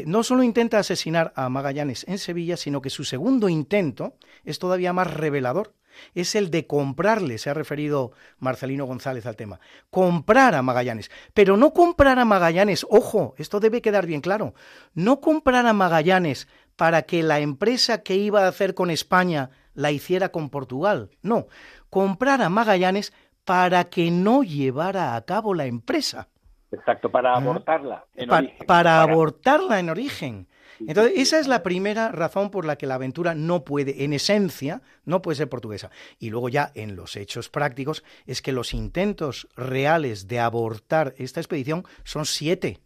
no 0.06 0.24
solo 0.24 0.43
intenta 0.43 0.80
asesinar 0.80 1.34
a 1.36 1.49
Magallanes 1.49 2.06
en 2.08 2.18
Sevilla, 2.18 2.56
sino 2.56 2.82
que 2.82 2.89
su 2.89 3.04
segundo 3.04 3.49
intento 3.49 4.16
es 4.45 4.60
todavía 4.60 4.93
más 4.93 5.14
revelador 5.14 5.74
es 6.14 6.36
el 6.36 6.51
de 6.51 6.68
comprarle, 6.68 7.38
se 7.38 7.49
ha 7.49 7.54
referido 7.54 8.12
Marcelino 8.39 8.86
González 8.86 9.26
al 9.26 9.36
tema, 9.36 9.60
comprar 9.89 10.56
a 10.56 10.62
Magallanes, 10.62 11.12
pero 11.34 11.58
no 11.58 11.74
comprar 11.74 12.20
a 12.20 12.26
Magallanes, 12.26 12.86
ojo, 12.89 13.36
esto 13.38 13.60
debe 13.60 13.82
quedar 13.82 14.06
bien 14.06 14.22
claro, 14.22 14.54
no 14.93 15.20
comprar 15.20 15.66
a 15.66 15.74
Magallanes 15.74 16.47
para 16.76 17.04
que 17.04 17.24
la 17.24 17.40
empresa 17.40 18.04
que 18.04 18.16
iba 18.16 18.44
a 18.44 18.48
hacer 18.48 18.74
con 18.74 18.90
España 18.90 19.50
la 19.74 19.92
hiciera 19.92 20.30
con 20.30 20.50
Portugal, 20.50 21.10
no, 21.22 21.48
comprar 21.90 22.42
a 22.42 22.50
Magallanes 22.50 23.14
para 23.46 23.86
que 23.86 24.12
no 24.12 24.44
llevara 24.44 25.16
a 25.16 25.22
cabo 25.26 25.54
la 25.54 25.66
empresa. 25.66 26.30
Exacto, 26.72 27.12
para 27.12 27.36
abortarla 27.36 28.06
en 28.16 28.32
origen. 28.32 28.66
para 28.66 29.02
abortarla 29.02 29.80
en 29.80 29.90
origen. 29.90 30.48
Entonces, 30.80 31.14
esa 31.18 31.40
es 31.40 31.48
la 31.48 31.62
primera 31.64 32.10
razón 32.10 32.50
por 32.50 32.66
la 32.66 32.78
que 32.78 32.88
la 32.88 32.96
aventura 32.96 33.36
no 33.36 33.64
puede, 33.64 34.04
en 34.04 34.14
esencia, 34.14 34.82
no 35.06 35.22
puede 35.22 35.36
ser 35.36 35.50
portuguesa. 35.50 35.92
Y 36.20 36.30
luego 36.30 36.50
ya 36.50 36.72
en 36.74 36.96
los 36.96 37.16
hechos 37.16 37.50
prácticos 37.50 38.04
es 38.26 38.42
que 38.42 38.52
los 38.52 38.74
intentos 38.74 39.48
reales 39.56 40.28
de 40.28 40.40
abortar 40.40 41.14
esta 41.18 41.40
expedición 41.40 41.86
son 42.04 42.26
siete. 42.26 42.80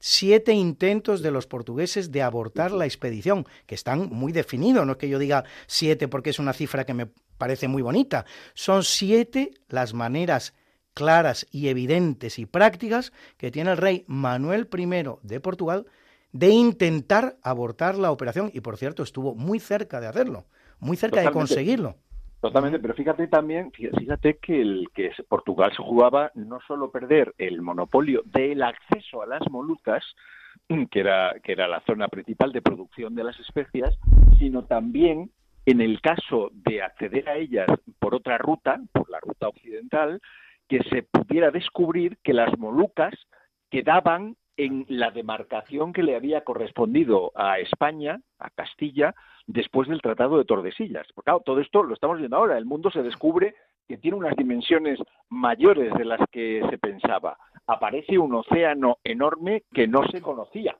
Siete 0.00 0.52
intentos 0.52 1.22
de 1.22 1.30
los 1.30 1.46
portugueses 1.46 2.12
de 2.12 2.22
abortar 2.22 2.70
la 2.70 2.86
expedición, 2.86 3.46
que 3.66 3.74
están 3.74 4.08
muy 4.10 4.32
definidos, 4.32 4.86
no 4.86 4.92
es 4.92 4.98
que 4.98 5.08
yo 5.08 5.18
diga 5.18 5.44
siete 5.66 6.08
porque 6.08 6.30
es 6.30 6.38
una 6.38 6.52
cifra 6.52 6.84
que 6.84 6.94
me 6.94 7.08
parece 7.36 7.68
muy 7.68 7.82
bonita, 7.82 8.24
son 8.54 8.84
siete 8.84 9.52
las 9.68 9.94
maneras 9.94 10.54
claras 10.94 11.46
y 11.50 11.68
evidentes 11.68 12.38
y 12.38 12.46
prácticas 12.46 13.12
que 13.36 13.50
tiene 13.50 13.70
el 13.70 13.76
rey 13.76 14.04
Manuel 14.08 14.68
I 14.76 15.04
de 15.22 15.40
Portugal 15.40 15.86
de 16.32 16.48
intentar 16.50 17.38
abortar 17.42 17.96
la 17.96 18.10
operación 18.10 18.50
y 18.52 18.60
por 18.60 18.76
cierto 18.76 19.02
estuvo 19.02 19.34
muy 19.34 19.60
cerca 19.60 20.00
de 20.00 20.08
hacerlo, 20.08 20.46
muy 20.78 20.96
cerca 20.96 21.20
de 21.20 21.30
conseguirlo. 21.30 21.96
Totalmente, 22.40 22.78
pero 22.78 22.94
fíjate 22.94 23.26
también, 23.26 23.72
fíjate 23.72 24.38
que 24.38 24.60
el 24.60 24.88
que 24.94 25.10
Portugal 25.28 25.72
se 25.72 25.82
jugaba 25.82 26.30
no 26.34 26.60
solo 26.68 26.92
perder 26.92 27.34
el 27.36 27.62
monopolio 27.62 28.22
del 28.24 28.62
acceso 28.62 29.22
a 29.22 29.26
las 29.26 29.42
Molucas, 29.50 30.04
que 30.90 31.00
era 31.00 31.34
que 31.42 31.52
era 31.52 31.66
la 31.66 31.80
zona 31.80 32.06
principal 32.06 32.52
de 32.52 32.62
producción 32.62 33.16
de 33.16 33.24
las 33.24 33.38
especias, 33.40 33.98
sino 34.38 34.64
también 34.66 35.32
en 35.66 35.80
el 35.80 36.00
caso 36.00 36.50
de 36.52 36.80
acceder 36.80 37.28
a 37.28 37.36
ellas 37.36 37.66
por 37.98 38.14
otra 38.14 38.38
ruta, 38.38 38.80
por 38.92 39.10
la 39.10 39.18
ruta 39.18 39.48
occidental, 39.48 40.20
que 40.68 40.82
se 40.84 41.02
pudiera 41.02 41.50
descubrir 41.50 42.18
que 42.22 42.34
las 42.34 42.56
Molucas 42.56 43.14
quedaban 43.68 44.36
en 44.56 44.86
la 44.88 45.10
demarcación 45.10 45.92
que 45.92 46.02
le 46.02 46.16
había 46.16 46.42
correspondido 46.42 47.32
a 47.34 47.58
España, 47.58 48.20
a 48.38 48.50
Castilla, 48.50 49.14
después 49.48 49.88
del 49.88 50.02
Tratado 50.02 50.38
de 50.38 50.44
Tordesillas. 50.44 51.06
Porque 51.14 51.30
claro, 51.30 51.42
todo 51.44 51.60
esto 51.60 51.82
lo 51.82 51.94
estamos 51.94 52.18
viendo 52.18 52.36
ahora. 52.36 52.56
El 52.56 52.66
mundo 52.66 52.90
se 52.90 53.02
descubre 53.02 53.56
que 53.88 53.96
tiene 53.96 54.16
unas 54.16 54.36
dimensiones 54.36 55.00
mayores 55.30 55.92
de 55.94 56.04
las 56.04 56.20
que 56.30 56.62
se 56.70 56.78
pensaba. 56.78 57.36
Aparece 57.66 58.18
un 58.18 58.34
océano 58.34 58.98
enorme 59.02 59.64
que 59.72 59.88
no 59.88 60.06
se 60.08 60.20
conocía 60.20 60.76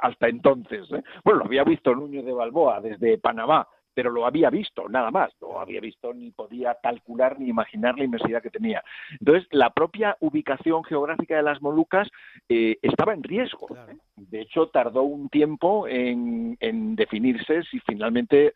hasta 0.00 0.28
entonces. 0.28 0.90
¿eh? 0.92 1.02
Bueno, 1.24 1.40
lo 1.40 1.46
había 1.46 1.64
visto 1.64 1.94
Núñez 1.94 2.24
de 2.24 2.32
Balboa 2.32 2.80
desde 2.80 3.18
Panamá, 3.18 3.66
pero 3.94 4.10
lo 4.10 4.26
había 4.26 4.50
visto, 4.50 4.88
nada 4.88 5.10
más, 5.10 5.32
no 5.40 5.60
había 5.60 5.80
visto 5.80 6.12
ni 6.14 6.30
podía 6.30 6.76
calcular 6.82 7.38
ni 7.38 7.48
imaginar 7.48 7.96
la 7.98 8.04
inmensidad 8.04 8.42
que 8.42 8.50
tenía. 8.50 8.82
Entonces, 9.18 9.46
la 9.50 9.70
propia 9.70 10.16
ubicación 10.20 10.84
geográfica 10.84 11.36
de 11.36 11.42
las 11.42 11.60
Molucas 11.62 12.08
eh, 12.48 12.78
estaba 12.82 13.14
en 13.14 13.22
riesgo. 13.22 13.68
¿eh? 13.76 13.96
De 14.16 14.40
hecho, 14.40 14.68
tardó 14.68 15.02
un 15.02 15.28
tiempo 15.28 15.86
en, 15.88 16.56
en 16.60 16.96
definirse 16.96 17.62
si 17.64 17.80
finalmente 17.80 18.54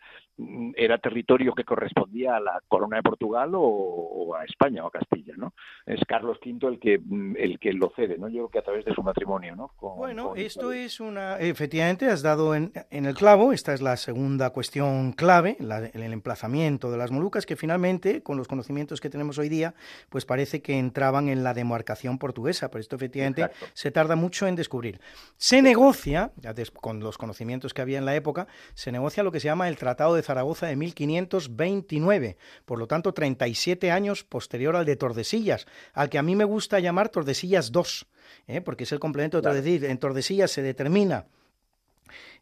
era 0.75 0.99
territorio 0.99 1.55
que 1.55 1.65
correspondía 1.65 2.37
a 2.37 2.41
la 2.41 2.61
corona 2.69 2.99
de 2.99 3.03
Portugal 3.03 3.53
o, 3.55 4.35
a 4.39 4.45
España 4.45 4.85
o 4.85 4.89
a 4.89 4.91
Castilla, 4.91 5.35
¿no? 5.37 5.55
Es 5.87 6.01
Carlos 6.07 6.39
V 6.45 6.69
el 6.69 6.79
que 6.79 6.99
mm, 6.99 7.37
el 7.39 7.59
que 7.59 7.73
lo 7.73 7.91
cede, 7.97 8.19
¿no? 8.19 8.29
Yo 8.29 8.35
creo 8.35 8.49
que 8.49 8.59
a 8.59 8.63
través 8.63 8.85
de 8.85 8.95
su 8.95 9.03
matrimonio, 9.03 9.57
¿no? 9.57 9.71
bueno, 9.81 10.35
esto 10.35 10.73
es 10.73 11.01
una, 11.01 11.39
efectivamente, 11.39 12.07
has 12.07 12.23
dado 12.23 12.55
en, 12.55 12.73
el 12.91 13.15
clavo. 13.15 13.53
Esta 13.53 13.73
es 13.73 13.81
la 13.81 13.97
segunda 13.97 14.51
cuestión 14.51 15.13
clave, 15.13 15.57
el 15.59 16.13
emplazamiento 16.13 16.91
de 16.91 16.99
las 16.99 17.11
Molucas, 17.11 17.47
que 17.47 17.57
finalmente, 17.57 18.23
con 18.23 18.37
los 18.37 18.49
conocimientos 18.49 19.01
que 19.01 19.09
tenemos 19.09 19.39
hoy 19.39 19.49
día, 19.49 19.75
pues 20.11 20.27
parece 20.27 20.61
que 20.61 20.79
entraban 20.79 21.29
en 21.29 21.45
la 21.45 21.55
demarcación 21.55 22.19
portuguesa. 22.19 22.71
Pero 22.71 22.81
esto 22.81 22.97
efectivamente 22.97 23.49
se 23.73 23.91
tarda 23.91 24.17
mucho 24.17 24.47
en 24.47 24.57
descubrir. 24.57 25.01
Se 25.37 25.63
negocia, 25.63 26.33
con 26.81 27.01
los 27.01 27.17
conocimientos 27.17 27.73
que 27.73 27.83
había 27.83 27.99
en 27.99 28.05
la 28.05 28.15
época, 28.15 28.47
se 28.75 28.93
negocia 28.93 29.23
lo 29.23 29.33
que 29.33 29.41
se 29.41 29.47
llama 29.47 29.69
el 29.69 29.77
Tratado 29.77 30.15
de 30.15 30.23
Zaragoza 30.27 30.67
de 30.67 30.77
1529, 30.77 32.37
por 32.65 32.79
lo 32.79 32.87
tanto 32.87 33.15
37 33.15 33.91
años 33.91 34.25
posterior 34.25 34.77
al 34.77 34.85
de 34.85 34.97
Tordesillas, 34.97 35.67
al 35.95 36.09
que 36.11 36.19
a 36.19 36.23
mí 36.23 36.37
me 36.37 36.45
gusta 36.45 36.81
llamar 36.81 37.09
Tordesillas 37.09 37.73
II, 37.75 38.07
¿eh? 38.47 38.61
porque 38.61 38.85
es 38.85 38.93
el 38.93 38.99
complemento 38.99 39.39
de 39.39 39.43
Tordesillas. 39.43 39.91
En 39.91 39.99
Tordesillas 39.99 40.51
se 40.51 40.63
determina 40.63 41.27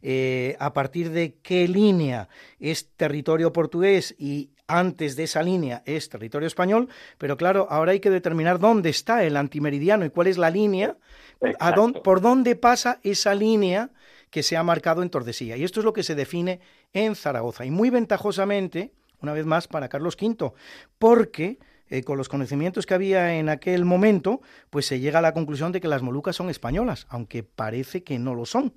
eh, 0.01 0.55
a 0.59 0.73
partir 0.73 1.11
de 1.11 1.35
qué 1.41 1.67
línea 1.67 2.29
es 2.59 2.89
territorio 2.95 3.53
portugués 3.53 4.15
y 4.17 4.51
antes 4.67 5.15
de 5.15 5.23
esa 5.23 5.43
línea 5.43 5.83
es 5.85 6.09
territorio 6.09 6.47
español, 6.47 6.89
pero 7.17 7.37
claro, 7.37 7.67
ahora 7.69 7.91
hay 7.91 7.99
que 7.99 8.09
determinar 8.09 8.59
dónde 8.59 8.89
está 8.89 9.23
el 9.23 9.37
antimeridiano 9.37 10.05
y 10.05 10.09
cuál 10.09 10.27
es 10.27 10.37
la 10.37 10.49
línea, 10.49 10.97
por 12.03 12.21
dónde 12.21 12.55
pasa 12.55 12.99
esa 13.03 13.35
línea 13.35 13.91
que 14.35 14.43
se 14.43 14.57
ha 14.57 14.63
marcado 14.63 15.01
en 15.01 15.09
Tordesillas. 15.09 15.57
Y 15.57 15.63
esto 15.63 15.79
es 15.79 15.85
lo 15.85 15.93
que 15.93 16.03
se 16.03 16.13
define 16.13 16.59
en 16.91 17.15
Zaragoza. 17.15 17.63
Y 17.63 17.71
muy 17.71 17.89
ventajosamente, 17.89 18.91
una 19.21 19.31
vez 19.31 19.45
más, 19.45 19.69
para 19.69 19.87
Carlos 19.87 20.17
V, 20.21 20.51
porque 20.99 21.57
eh, 21.87 22.03
con 22.03 22.17
los 22.17 22.27
conocimientos 22.27 22.85
que 22.85 22.93
había 22.93 23.39
en 23.39 23.47
aquel 23.47 23.85
momento, 23.85 24.41
pues 24.69 24.87
se 24.87 24.99
llega 24.99 25.19
a 25.19 25.21
la 25.21 25.33
conclusión 25.33 25.71
de 25.71 25.79
que 25.79 25.87
las 25.87 26.01
Molucas 26.01 26.35
son 26.35 26.49
españolas, 26.49 27.07
aunque 27.07 27.43
parece 27.43 28.03
que 28.03 28.19
no 28.19 28.35
lo 28.35 28.45
son. 28.45 28.73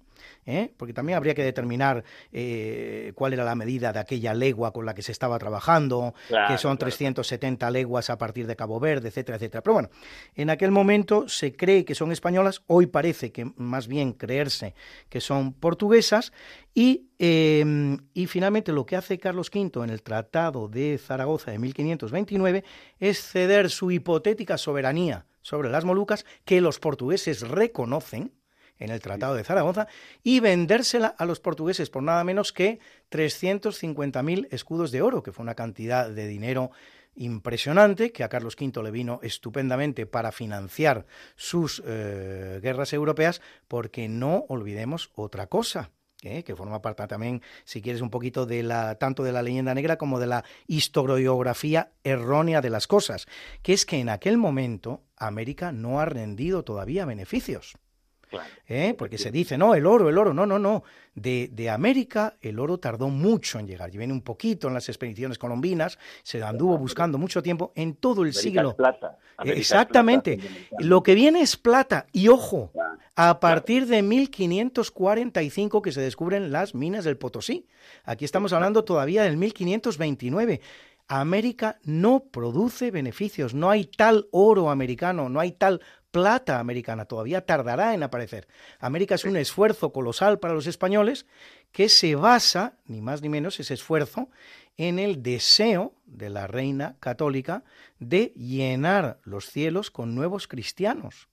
¿Eh? 0.47 0.73
porque 0.77 0.93
también 0.93 1.17
habría 1.17 1.35
que 1.35 1.45
determinar 1.45 2.05
eh, 2.33 3.13
cuál 3.15 3.33
era 3.33 3.45
la 3.45 3.55
medida 3.55 3.93
de 3.93 3.99
aquella 3.99 4.35
legua 4.35 4.73
con 4.73 4.87
la 4.87 4.95
que 4.95 5.03
se 5.03 5.13
estaba 5.13 5.39
trabajando, 5.39 6.15
que 6.49 6.59
son 6.59 6.79
370 6.79 7.71
leguas 7.71 8.11
a 8.11 8.19
partir 8.19 8.47
de 8.47 8.57
Cabo 8.57 8.81
Verde, 8.81 9.09
etcétera, 9.09 9.37
etcétera. 9.37 9.63
Pero 9.63 9.75
bueno, 9.75 9.91
en 10.35 10.51
aquel 10.51 10.71
momento 10.71 11.29
se 11.29 11.55
cree 11.55 11.85
que 11.85 11.95
son 11.95 12.13
españolas, 12.13 12.63
hoy 12.67 12.87
parece 12.87 13.33
que 13.33 13.51
más 13.57 13.89
bien 13.89 14.13
creerse 14.13 14.75
que 15.09 15.21
son 15.21 15.53
portuguesas, 15.53 16.33
y, 16.75 17.09
em, 17.19 17.99
y 18.15 18.27
finalmente 18.27 18.71
lo 18.71 18.87
que 18.87 18.95
hace 18.95 19.19
Carlos 19.19 19.51
V 19.53 19.83
en 19.83 19.91
el 19.91 20.03
Tratado 20.03 20.69
de 20.69 20.97
Zaragoza 20.99 21.51
de 21.51 21.59
1529 21.59 22.63
es 23.01 23.21
ceder 23.21 23.69
su 23.71 23.91
hipotética 23.91 24.57
soberanía 24.59 25.27
sobre 25.43 25.71
las 25.71 25.85
Molucas, 25.85 26.25
que 26.45 26.61
los 26.61 26.79
portugueses 26.79 27.41
reconocen, 27.41 28.33
en 28.79 28.91
el 28.91 29.01
Tratado 29.01 29.35
de 29.35 29.45
Zaragoza 29.45 29.89
y 30.23 30.41
vendérsela 30.41 31.09
a 31.09 31.25
los 31.25 31.41
portugueses 31.41 31.91
por 31.91 32.03
nada 32.03 32.25
menos 32.25 32.53
que 32.53 32.81
350.000 33.11 34.49
escudos 34.51 34.91
de 34.91 35.03
oro, 35.03 35.23
que 35.23 35.33
fue 35.33 35.43
una 35.43 35.55
cantidad 35.55 36.09
de 36.09 36.27
dinero 36.27 36.71
impresionante 37.15 38.13
que 38.13 38.25
a 38.25 38.29
Carlos 38.29 38.57
V 38.59 38.83
le 38.83 38.91
vino 38.91 39.21
estupendamente 39.23 40.07
para 40.07 40.33
financiar 40.33 41.07
sus 41.37 41.83
eh, 41.85 42.61
guerras 42.63 42.93
europeas, 42.93 43.43
porque 43.67 44.09
no 44.09 44.45
olvidemos 44.49 45.11
otra 45.15 45.49
cosa. 45.49 45.91
¿eh? 46.23 46.43
que 46.43 46.57
forma 46.57 46.83
parte 46.83 47.07
también, 47.07 47.43
si 47.65 47.81
quieres, 47.83 48.03
un 48.03 48.11
poquito 48.11 48.47
de 48.47 48.63
la, 48.63 48.97
tanto 48.97 49.23
de 49.23 49.33
la 49.33 49.43
leyenda 49.43 49.75
negra 49.75 49.99
como 49.99 50.19
de 50.19 50.27
la 50.27 50.45
historiografía 50.67 51.93
errónea 52.03 52.61
de 52.61 52.71
las 52.71 52.87
cosas, 52.87 53.27
que 53.63 53.73
es 53.73 53.87
que 53.87 54.01
en 54.01 54.09
aquel 54.09 54.37
momento 54.37 55.05
América 55.17 55.73
no 55.73 56.01
ha 56.01 56.05
rendido 56.05 56.65
todavía 56.65 57.05
beneficios. 57.05 57.79
¿Eh? 58.67 58.95
Porque 58.97 59.19
se 59.19 59.31
dice, 59.31 59.57
no, 59.59 59.75
el 59.75 59.87
oro, 59.87 60.09
el 60.09 60.19
oro, 60.19 60.35
no, 60.35 60.47
no, 60.47 60.59
no. 60.59 60.83
De, 61.15 61.51
de, 61.53 61.69
América 61.69 62.37
el 62.41 62.61
oro 62.61 62.79
tardó 62.79 63.09
mucho 63.09 63.59
en 63.59 63.67
llegar. 63.67 63.93
Y 63.93 63.99
viene 63.99 64.13
un 64.13 64.23
poquito 64.23 64.69
en 64.69 64.75
las 64.75 64.89
expediciones 64.89 65.39
colombinas, 65.39 65.99
se 66.23 66.43
anduvo 66.43 66.79
buscando 66.79 67.19
mucho 67.19 67.43
tiempo 67.43 67.73
en 67.75 67.95
todo 67.95 68.25
el 68.25 68.33
siglo. 68.33 68.77
plata. 68.77 69.19
Exactamente. 69.45 70.39
Lo 70.79 71.03
que 71.03 71.15
viene 71.15 71.41
es 71.41 71.57
plata. 71.57 72.07
Y 72.13 72.29
ojo, 72.29 72.71
a 73.17 73.41
partir 73.41 73.87
de 73.87 74.03
1545 74.03 75.83
que 75.83 75.93
se 75.93 76.01
descubren 76.01 76.53
las 76.53 76.75
minas 76.75 77.05
del 77.05 77.17
Potosí. 77.17 77.67
Aquí 78.05 78.25
estamos 78.25 78.53
hablando 78.53 78.85
todavía 78.85 79.25
del 79.25 79.37
1529. 79.37 80.61
América 81.09 81.79
no 81.85 82.21
produce 82.21 82.91
beneficios, 82.91 83.55
no 83.55 83.71
hay 83.71 83.87
tal 83.87 84.29
oro 84.31 84.71
americano, 84.71 85.31
no 85.31 85.41
hay 85.41 85.53
tal 85.53 85.81
plata 86.11 86.59
americana, 86.59 87.05
todavía 87.05 87.45
tardará 87.45 87.95
en 87.95 88.03
aparecer. 88.03 88.47
América 88.81 89.15
es 89.15 89.25
un 89.25 89.37
esfuerzo 89.37 89.93
colosal 89.93 90.39
para 90.39 90.55
los 90.55 90.67
españoles 90.67 91.27
que 91.73 91.89
se 91.89 92.15
basa, 92.15 92.79
ni 92.87 93.01
más 93.01 93.23
ni 93.23 93.29
menos, 93.29 93.61
ese 93.61 93.75
esfuerzo, 93.75 94.29
en 94.77 94.99
el 94.99 95.23
deseo 95.23 95.93
de 96.07 96.31
la 96.31 96.47
reina 96.47 96.97
católica 97.01 97.65
de 97.99 98.33
llenar 98.37 99.19
los 99.25 99.47
cielos 99.47 99.91
con 99.91 100.15
nuevos 100.15 100.49
cristianos. 100.49 101.29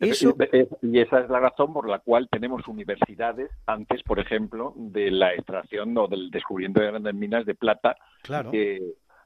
Eso... 0.00 0.36
Y 0.82 0.98
esa 0.98 1.20
es 1.20 1.30
la 1.30 1.40
razón 1.40 1.72
por 1.72 1.88
la 1.88 2.00
cual 2.00 2.28
tenemos 2.30 2.66
universidades 2.66 3.50
antes, 3.66 4.02
por 4.02 4.18
ejemplo, 4.18 4.74
de 4.76 5.10
la 5.10 5.34
extracción 5.34 5.96
o 5.96 6.08
del 6.08 6.30
descubrimiento 6.30 6.80
de 6.80 6.88
grandes 6.88 7.14
minas 7.14 7.46
de 7.46 7.54
plata, 7.54 7.96
claro 8.22 8.50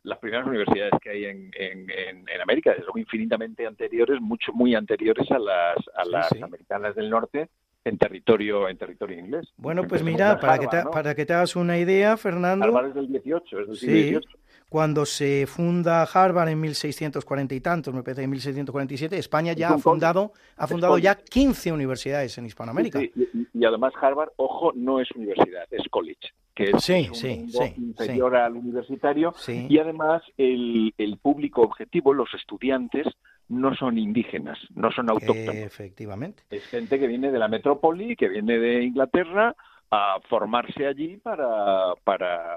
las 0.04 0.18
primeras 0.18 0.46
universidades 0.46 0.92
que 1.00 1.10
hay 1.10 1.24
en, 1.26 1.50
en, 1.54 1.88
en, 1.88 2.40
América 2.42 2.74
son 2.84 2.98
infinitamente 2.98 3.66
anteriores, 3.66 4.20
mucho 4.20 4.52
muy 4.52 4.74
anteriores 4.74 5.30
a 5.30 5.38
las, 5.38 5.76
a 5.94 6.04
las 6.04 6.42
americanas 6.42 6.94
del 6.96 7.08
norte 7.08 7.48
en 7.84 7.98
territorio 7.98 8.68
en 8.68 8.78
territorio 8.78 9.18
inglés. 9.18 9.52
Bueno, 9.56 9.84
pues 9.86 10.02
mira, 10.02 10.38
para, 10.38 10.58
que 10.58 10.66
te, 10.66 10.82
para 10.84 11.14
que 11.14 11.26
te 11.26 11.32
hagas 11.32 11.56
una 11.56 11.78
idea, 11.78 12.16
Fernando. 12.16 12.66
Harvard 12.66 12.88
es 12.88 12.94
del 12.94 13.08
18, 13.08 13.60
es 13.60 13.66
del 13.66 13.76
siglo 13.76 14.20
sí, 14.20 14.28
Cuando 14.68 15.04
se 15.04 15.46
funda 15.46 16.02
Harvard 16.02 16.48
en 16.48 16.60
1640 16.60 17.54
y 17.54 17.60
tantos, 17.60 17.94
me 17.94 18.02
parece 18.02 18.22
en 18.22 18.30
1647, 18.30 19.18
España 19.18 19.52
ya 19.52 19.70
ha 19.70 19.78
fundado, 19.78 20.32
ha 20.56 20.66
fundado 20.66 20.98
ya 20.98 21.16
15 21.16 21.72
universidades 21.72 22.36
en 22.38 22.46
Hispanoamérica. 22.46 23.02
y, 23.02 23.12
y, 23.52 23.64
además 23.64 23.92
Harvard, 24.00 24.30
ojo, 24.36 24.72
no 24.74 25.00
es 25.00 25.10
universidad, 25.12 25.66
es 25.70 25.88
college 25.90 26.32
que 26.54 26.70
es 26.70 26.88
un 26.88 27.84
inferior 27.84 28.36
al 28.36 28.56
universitario, 28.56 29.34
y 29.48 29.78
además 29.78 30.22
el, 30.36 30.94
el, 30.98 31.16
público 31.18 31.62
objetivo, 31.62 32.12
los 32.12 32.32
estudiantes, 32.34 33.06
no 33.48 33.74
son 33.74 33.98
indígenas, 33.98 34.58
no 34.74 34.90
son 34.92 35.10
autóctonos. 35.10 35.54
Efectivamente. 35.54 36.42
Es 36.50 36.64
gente 36.66 36.98
que 36.98 37.06
viene 37.06 37.30
de 37.30 37.38
la 37.38 37.48
metrópoli, 37.48 38.16
que 38.16 38.28
viene 38.28 38.58
de 38.58 38.84
Inglaterra 38.84 39.54
a 39.90 40.18
formarse 40.28 40.86
allí 40.86 41.18
para, 41.18 41.94
para 42.02 42.56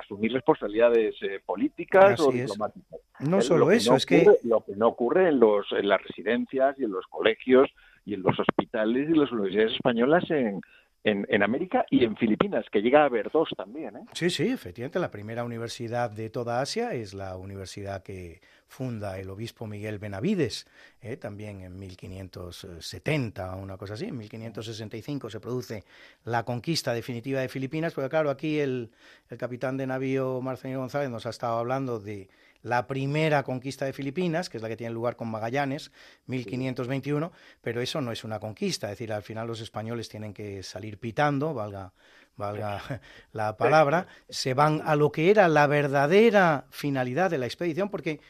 asumir 0.00 0.32
responsabilidades 0.32 1.14
eh, 1.22 1.40
políticas 1.46 2.18
o 2.18 2.32
diplomáticas. 2.32 3.00
No 3.20 3.40
solo 3.40 3.70
eso, 3.70 3.94
es 3.94 4.04
que... 4.04 4.26
Lo 4.42 4.64
que 4.64 4.74
no 4.74 4.88
ocurre 4.88 5.28
en, 5.28 5.38
los, 5.38 5.70
en 5.70 5.88
las 5.88 6.02
residencias 6.02 6.76
y 6.80 6.84
en 6.84 6.90
los 6.90 7.06
colegios 7.06 7.70
y 8.04 8.14
en 8.14 8.22
los 8.22 8.36
hospitales 8.36 9.08
y 9.08 9.14
las 9.14 9.30
universidades 9.30 9.74
españolas 9.74 10.28
en, 10.30 10.60
en, 11.04 11.26
en, 11.28 11.42
América 11.42 11.84
y 11.90 12.04
en 12.04 12.16
Filipinas, 12.16 12.64
que 12.70 12.80
llega 12.80 13.02
a 13.02 13.06
haber 13.06 13.30
dos 13.30 13.48
también. 13.56 13.96
¿eh? 13.96 14.04
Sí, 14.12 14.30
sí, 14.30 14.48
efectivamente, 14.48 14.98
la 14.98 15.10
primera 15.10 15.44
universidad 15.44 16.10
de 16.10 16.30
toda 16.30 16.60
Asia 16.60 16.94
es 16.94 17.12
la 17.14 17.36
universidad 17.36 18.02
que 18.02 18.40
funda 18.68 19.18
el 19.18 19.28
obispo 19.28 19.66
Miguel 19.66 19.98
Benavides, 19.98 20.66
¿eh? 21.02 21.16
también 21.16 21.60
en 21.60 21.78
1570, 21.78 23.56
una 23.56 23.76
cosa 23.76 23.94
así, 23.94 24.06
en 24.06 24.16
1565 24.16 25.28
se 25.28 25.40
produce 25.40 25.84
la 26.24 26.44
conquista 26.44 26.94
definitiva 26.94 27.40
de 27.40 27.48
Filipinas, 27.48 27.92
pero 27.94 28.08
claro, 28.08 28.30
aquí 28.30 28.60
el, 28.60 28.90
el 29.28 29.38
capitán 29.38 29.76
de 29.76 29.86
navío 29.86 30.40
Marcelino 30.40 30.80
González 30.80 31.10
nos 31.10 31.26
ha 31.26 31.30
estado 31.30 31.58
hablando 31.58 32.00
de 32.00 32.28
la 32.62 32.86
primera 32.86 33.42
conquista 33.42 33.84
de 33.84 33.92
Filipinas, 33.92 34.48
que 34.48 34.56
es 34.56 34.62
la 34.62 34.68
que 34.68 34.76
tiene 34.76 34.94
lugar 34.94 35.16
con 35.16 35.30
Magallanes, 35.30 35.90
1521, 36.26 37.32
pero 37.60 37.80
eso 37.80 38.00
no 38.00 38.12
es 38.12 38.24
una 38.24 38.38
conquista, 38.38 38.86
es 38.86 38.92
decir, 38.92 39.12
al 39.12 39.22
final 39.22 39.46
los 39.46 39.60
españoles 39.60 40.08
tienen 40.08 40.32
que 40.32 40.62
salir 40.62 40.98
pitando, 40.98 41.54
valga, 41.54 41.92
valga 42.36 42.80
la 43.32 43.56
palabra, 43.56 44.06
se 44.28 44.54
van 44.54 44.82
a 44.84 44.96
lo 44.96 45.10
que 45.10 45.30
era 45.30 45.48
la 45.48 45.66
verdadera 45.66 46.66
finalidad 46.70 47.30
de 47.30 47.38
la 47.38 47.46
expedición, 47.46 47.88
porque 47.88 48.20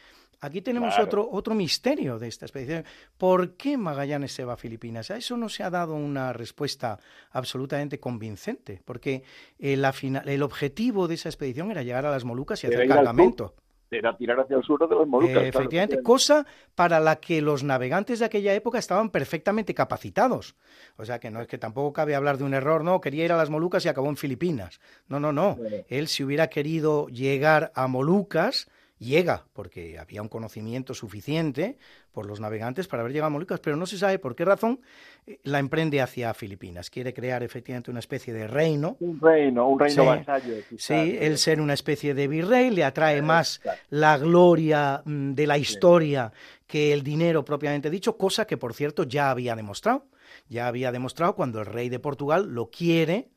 Aquí 0.45 0.61
tenemos 0.61 0.99
otro, 0.99 1.28
otro 1.30 1.55
misterio 1.55 2.18
de 2.18 2.26
esta 2.26 2.47
expedición. 2.47 2.85
¿Por 3.16 3.53
qué 3.53 3.76
Magallanes 3.76 4.33
se 4.33 4.45
va 4.45 4.55
a 4.55 4.57
Filipinas? 4.57 5.09
A 5.12 5.16
eso 5.16 5.37
no 5.37 5.49
se 5.49 5.62
ha 5.62 5.70
dado 5.70 5.95
una 5.95 6.33
respuesta 6.33 6.99
absolutamente 7.30 8.01
convincente, 8.01 8.83
porque 8.85 9.22
eh, 9.61 9.74
el 9.74 10.43
objetivo 10.43 11.07
de 11.07 11.14
esa 11.14 11.28
expedición 11.28 11.70
era 11.70 11.85
llegar 11.85 12.07
a 12.07 12.11
las 12.11 12.24
Molucas 12.24 12.64
y 12.64 12.66
hacer 12.66 12.89
cargamento 12.89 13.55
era 13.99 14.16
tirar 14.16 14.40
hacia 14.40 14.57
el 14.57 14.62
sur 14.62 14.88
de 14.88 14.95
los 14.95 15.07
Molucas. 15.07 15.45
efectivamente, 15.45 16.03
cosa 16.03 16.47
para 16.74 17.01
la 17.01 17.16
que 17.16 17.43
los 17.43 17.62
navegantes 17.62 18.18
de 18.18 18.24
aquella 18.24 18.55
época 18.55 18.78
estaban 18.78 19.11
perfectamente 19.11 19.74
capacitados. 19.74 20.57
O 20.97 21.05
sea 21.05 21.18
que 21.18 21.30
no 21.30 21.40
es 21.40 21.47
que 21.47 21.59
tampoco 21.59 21.93
cabe 21.93 22.14
hablar 22.14 22.38
de 22.38 22.45
un 22.45 22.55
error, 22.55 22.84
no, 22.84 23.01
quería 23.01 23.24
ir 23.24 23.32
a 23.32 23.36
las 23.36 23.51
Molucas 23.51 23.84
y 23.84 23.88
acabó 23.88 24.09
en 24.09 24.16
Filipinas. 24.16 24.80
No, 25.09 25.20
no, 25.20 25.32
no. 25.32 25.59
Él 25.88 26.09
si 26.09 26.24
hubiera 26.24 26.49
querido 26.49 27.09
llegar 27.09 27.72
a 27.74 27.86
Molucas, 27.86 28.68
llega, 29.03 29.44
porque 29.53 29.98
había 29.98 30.22
un 30.22 30.28
conocimiento 30.28 30.94
suficiente 30.94 31.76
por 32.12 32.26
los 32.26 32.40
navegantes 32.40 32.88
para 32.88 33.03
haber 33.03 33.12
llegado 33.12 33.26
a 33.26 33.30
Molucas, 33.30 33.61
pero 33.61 33.76
no 33.76 33.86
se 33.86 33.98
sabe 33.98 34.18
por 34.18 34.34
qué 34.34 34.44
razón 34.44 34.80
eh, 35.26 35.40
la 35.42 35.59
emprende 35.59 36.00
hacia 36.00 36.32
Filipinas. 36.34 36.90
Quiere 36.90 37.12
crear 37.12 37.42
efectivamente 37.42 37.90
una 37.90 38.00
especie 38.00 38.32
de 38.32 38.46
reino. 38.46 38.96
Un 39.00 39.20
reino, 39.20 39.68
un 39.68 39.78
reino 39.78 40.05
vasallo. 40.07 40.57
sí, 40.76 41.18
el 41.20 41.38
ser 41.38 41.61
una 41.61 41.74
especie 41.74 42.14
de 42.14 42.28
virrey 42.28 42.70
le 42.70 42.84
atrae 42.84 43.20
más 43.22 43.61
la 43.90 44.16
gloria 44.18 45.03
mm, 45.05 45.32
de 45.32 45.46
la 45.46 45.59
historia 45.59 46.32
que 46.66 46.92
el 46.92 47.03
dinero 47.03 47.44
propiamente 47.44 47.90
dicho, 47.90 48.16
cosa 48.16 48.46
que 48.46 48.57
por 48.57 48.74
cierto 48.74 49.05
ya 49.05 49.30
había 49.30 49.55
demostrado. 49.55 50.07
Ya 50.48 50.66
había 50.66 50.92
demostrado 50.92 51.34
cuando 51.34 51.61
el 51.61 51.66
rey 51.66 51.88
de 51.90 51.98
Portugal 51.98 52.48
lo 52.48 52.70
quiere 52.70 53.30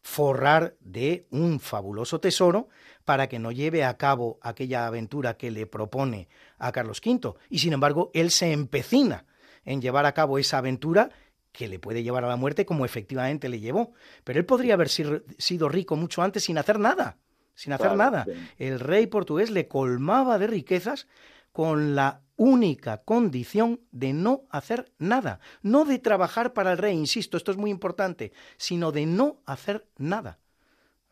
forrar 0.00 0.76
de 0.80 1.26
un 1.30 1.60
fabuloso 1.60 2.20
tesoro 2.20 2.68
para 3.08 3.26
que 3.26 3.38
no 3.38 3.52
lleve 3.52 3.84
a 3.84 3.96
cabo 3.96 4.38
aquella 4.42 4.86
aventura 4.86 5.38
que 5.38 5.50
le 5.50 5.64
propone 5.64 6.28
a 6.58 6.72
Carlos 6.72 7.00
V. 7.02 7.36
Y 7.48 7.60
sin 7.60 7.72
embargo, 7.72 8.10
él 8.12 8.30
se 8.30 8.52
empecina 8.52 9.24
en 9.64 9.80
llevar 9.80 10.04
a 10.04 10.12
cabo 10.12 10.38
esa 10.38 10.58
aventura 10.58 11.08
que 11.50 11.68
le 11.68 11.78
puede 11.78 12.02
llevar 12.02 12.26
a 12.26 12.28
la 12.28 12.36
muerte 12.36 12.66
como 12.66 12.84
efectivamente 12.84 13.48
le 13.48 13.60
llevó. 13.60 13.94
Pero 14.24 14.38
él 14.38 14.44
podría 14.44 14.74
haber 14.74 14.90
sido 14.90 15.68
rico 15.70 15.96
mucho 15.96 16.20
antes 16.20 16.44
sin 16.44 16.58
hacer 16.58 16.78
nada, 16.78 17.16
sin 17.54 17.72
hacer 17.72 17.96
nada. 17.96 18.26
El 18.58 18.78
rey 18.78 19.06
portugués 19.06 19.50
le 19.50 19.68
colmaba 19.68 20.38
de 20.38 20.48
riquezas 20.48 21.08
con 21.50 21.94
la 21.94 22.20
única 22.36 23.04
condición 23.04 23.80
de 23.90 24.12
no 24.12 24.42
hacer 24.50 24.92
nada, 24.98 25.40
no 25.62 25.86
de 25.86 25.98
trabajar 25.98 26.52
para 26.52 26.72
el 26.72 26.76
rey, 26.76 26.94
insisto, 26.94 27.38
esto 27.38 27.52
es 27.52 27.56
muy 27.56 27.70
importante, 27.70 28.34
sino 28.58 28.92
de 28.92 29.06
no 29.06 29.40
hacer 29.46 29.88
nada. 29.96 30.40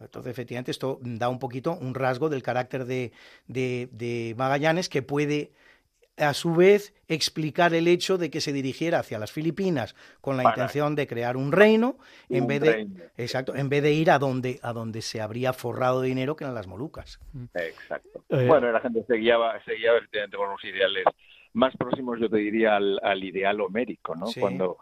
Entonces, 0.00 0.30
efectivamente, 0.30 0.70
esto 0.70 0.98
da 1.02 1.28
un 1.28 1.38
poquito 1.38 1.72
un 1.72 1.94
rasgo 1.94 2.28
del 2.28 2.42
carácter 2.42 2.84
de, 2.84 3.12
de, 3.46 4.34
Magallanes 4.36 4.88
que 4.88 5.02
puede 5.02 5.52
a 6.18 6.32
su 6.32 6.54
vez 6.54 6.94
explicar 7.08 7.74
el 7.74 7.88
hecho 7.88 8.16
de 8.16 8.30
que 8.30 8.40
se 8.40 8.52
dirigiera 8.52 9.00
hacia 9.00 9.18
las 9.18 9.32
Filipinas 9.32 9.94
con 10.22 10.38
la 10.38 10.44
intención 10.44 10.94
de 10.94 11.06
crear 11.06 11.36
un 11.36 11.52
reino 11.52 11.98
en 12.30 12.46
vez 12.46 12.62
de 12.62 12.88
exacto 13.18 13.54
en 13.54 13.68
vez 13.68 13.82
de 13.82 13.92
ir 13.92 14.10
a 14.10 14.18
donde 14.18 14.58
a 14.62 14.72
donde 14.72 15.02
se 15.02 15.20
habría 15.20 15.52
forrado 15.52 16.00
dinero 16.00 16.34
que 16.34 16.44
eran 16.44 16.54
las 16.54 16.66
Molucas. 16.66 17.20
Exacto. 17.52 18.24
Eh, 18.30 18.46
bueno 18.46 18.72
la 18.72 18.80
gente 18.80 19.04
seguía 19.06 19.36
seguía 19.66 19.94
efectivamente 19.94 20.38
con 20.38 20.48
unos 20.48 20.64
ideales 20.64 21.04
más 21.52 21.76
próximos 21.76 22.18
yo 22.18 22.30
te 22.30 22.38
diría 22.38 22.76
al, 22.76 22.98
al 23.02 23.22
ideal 23.22 23.60
homérico 23.60 24.14
no 24.16 24.24
cuando 24.40 24.78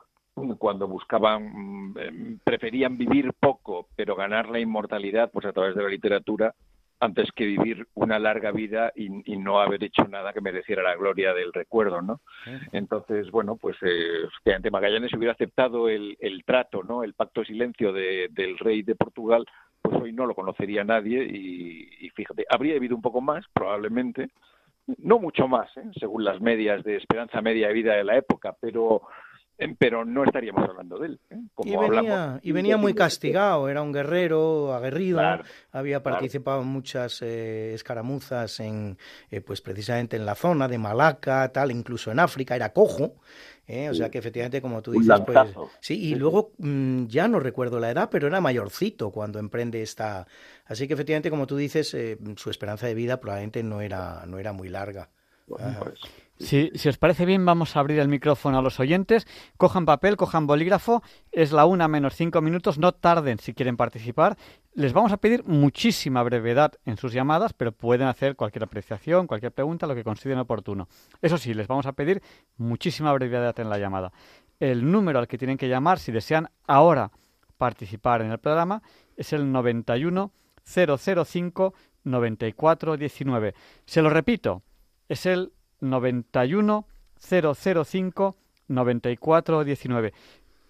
cuando 0.59 0.89
buscaban, 0.89 1.93
mm, 1.93 1.99
em, 1.99 2.39
preferían 2.43 2.99
vivir 2.99 3.32
poco, 3.39 3.89
pero 3.97 4.16
ganar 4.16 4.49
la 4.49 4.61
inmortalidad 4.61 5.30
pues 5.32 5.47
a 5.47 5.53
través 5.53 5.74
de 5.74 5.82
la 5.82 5.89
literatura, 5.89 6.55
antes 7.01 7.30
que 7.32 7.45
vivir 7.45 7.87
una 7.95 8.18
larga 8.18 8.51
vida 8.51 8.93
y, 8.95 9.09
no 9.37 9.61
haber 9.61 9.85
hecho 9.85 10.05
nada 10.05 10.32
que 10.32 10.41
mereciera 10.41 10.82
la 10.82 10.97
gloria 10.97 11.35
del 11.35 11.53
recuerdo, 11.53 12.01
¿no? 12.01 12.20
Entonces, 12.72 13.30
bueno, 13.30 13.57
pues 13.57 13.76
eh, 13.82 14.53
ante 14.55 14.70
Magallanes 14.70 15.12
hubiera 15.12 15.32
aceptado 15.35 15.89
el, 15.89 16.16
trato, 16.47 16.82
¿no? 16.82 17.03
El 17.03 17.12
pacto 17.12 17.41
de 17.41 17.49
silencio 17.49 17.93
del 17.93 18.59
rey 18.59 18.82
de 18.82 18.95
Portugal, 18.95 19.45
pues 19.82 20.01
hoy 20.01 20.12
no 20.12 20.24
lo 20.24 20.35
conocería 20.35 20.82
nadie 20.82 21.24
y, 21.24 22.09
fíjate, 22.11 22.47
habría 22.49 22.74
vivido 22.74 22.97
un 22.97 23.03
poco 23.03 23.20
más, 23.20 23.45
probablemente, 23.53 24.28
no 24.99 25.18
mucho 25.18 25.47
más, 25.47 25.76
¿eh? 25.76 25.91
según 25.99 26.24
las 26.24 26.41
medias 26.41 26.82
de 26.85 26.97
esperanza 26.97 27.43
media 27.43 27.68
de 27.68 27.74
vida 27.74 27.95
de 27.95 28.05
la 28.05 28.16
época, 28.16 28.55
pero 28.61 29.03
pero 29.78 30.05
no 30.05 30.24
estaríamos 30.24 30.68
hablando 30.68 30.98
de 30.98 31.07
él. 31.07 31.20
¿eh? 31.30 31.36
y, 31.64 31.76
venía, 31.76 32.40
y 32.42 32.52
venía 32.52 32.76
muy 32.76 32.94
castigado, 32.94 33.68
era 33.68 33.82
un 33.82 33.92
guerrero 33.92 34.74
aguerrido, 34.74 35.20
había 35.72 36.02
participado 36.02 36.62
en 36.62 36.68
muchas 36.68 37.22
eh, 37.22 37.74
escaramuzas, 37.74 38.61
en, 38.61 38.98
pues 39.46 39.61
precisamente 39.61 40.16
en 40.16 40.26
la 40.26 40.34
zona 40.34 40.68
de 40.68 40.78
Malaca, 40.78 41.50
tal, 41.52 41.70
incluso 41.70 42.11
en 42.11 42.18
África, 42.18 42.57
era 42.57 42.72
cojo. 42.72 43.16
O 43.66 43.94
sea 43.94 44.11
que 44.11 44.18
efectivamente, 44.18 44.61
como 44.61 44.82
tú 44.82 44.92
dices, 44.92 45.20
pues 45.24 45.38
sí, 45.80 45.98
y 45.98 46.14
luego 46.16 46.52
mm, 46.59 47.07
ya 47.07 47.28
no 47.28 47.40
recuerdo 47.40 47.80
la 47.80 47.90
edad, 47.90 48.11
pero 48.11 48.26
era 48.26 48.40
mayorcito 48.40 49.11
cuando 49.11 49.38
emprende 49.38 49.80
esta. 49.80 50.26
Así 50.66 50.86
que 50.86 50.92
efectivamente, 50.92 51.30
como 51.30 51.46
tú 51.46 51.57
dices, 51.57 51.96
su 52.36 52.50
esperanza 52.50 52.86
de 52.86 52.94
vida 52.94 53.20
probablemente 53.20 53.62
no 53.62 53.80
era, 53.80 54.24
no 54.26 54.38
era 54.38 54.52
muy 54.52 54.68
larga. 54.68 55.09
Pues, 55.46 55.62
si, 56.39 56.72
os 56.89 56.99
parece 56.99 57.26
bien, 57.26 57.47
vamos 57.47 57.76
a 57.76 57.80
abrir 57.80 58.01
el 58.01 58.09
micrófono 58.09 58.59
a 58.59 58.62
los 58.62 58.80
oyentes. 58.80 59.26
Cojan 59.57 59.87
papel, 59.87 60.16
cojan 60.16 60.47
bolígrafo. 60.47 61.03
Es 61.30 61.53
la 61.53 61.64
una 61.64 61.87
menos 61.87 62.14
cinco 62.14 62.41
minutos. 62.41 62.78
No 62.78 62.93
tarden 62.93 63.39
si 63.39 63.55
quieren 63.55 63.76
participar. 63.76 64.37
Les 64.74 64.93
vamos 64.93 65.12
a 65.12 65.18
pedir 65.18 65.45
muchísima 65.45 66.22
brevedad 66.24 66.72
en 66.85 66.97
sus 66.97 67.12
llamadas, 67.12 67.53
pero 67.53 67.70
pueden 67.70 68.09
hacer 68.09 68.35
cualquier 68.35 68.64
apreciación, 68.64 69.28
cualquier 69.28 69.53
pregunta, 69.53 69.87
lo 69.87 69.95
que 69.95 70.03
consideren 70.03 70.41
oportuno. 70.41 70.89
Eso 71.22 71.39
sí, 71.39 71.55
les 71.55 71.68
vamos 71.68 71.87
a 71.87 71.93
pedir 71.93 72.20
muchísima 72.57 73.12
brevedad 73.12 73.59
en 73.61 73.70
la 73.70 73.78
llamada. 73.78 74.12
El 74.59 74.91
número 74.91 75.20
al 75.20 75.28
que 75.28 75.39
tienen 75.39 75.57
que 75.57 75.68
llamar 75.68 76.01
si 76.01 76.11
desean 76.11 76.51
ahora 76.66 77.12
participar 77.59 78.22
en 78.22 78.32
el 78.32 78.39
programa 78.39 78.82
es 79.16 79.32
el 79.32 79.51
91 79.53 80.32
005 80.64 81.74
94 82.03 82.97
19. 82.97 83.55
Se 83.87 84.03
lo 84.03 84.11
repito, 84.11 84.62
es 85.09 85.26
el 85.26 85.53
91 85.91 86.87
005 87.18 88.37
94 88.68 89.64
19. 89.64 90.12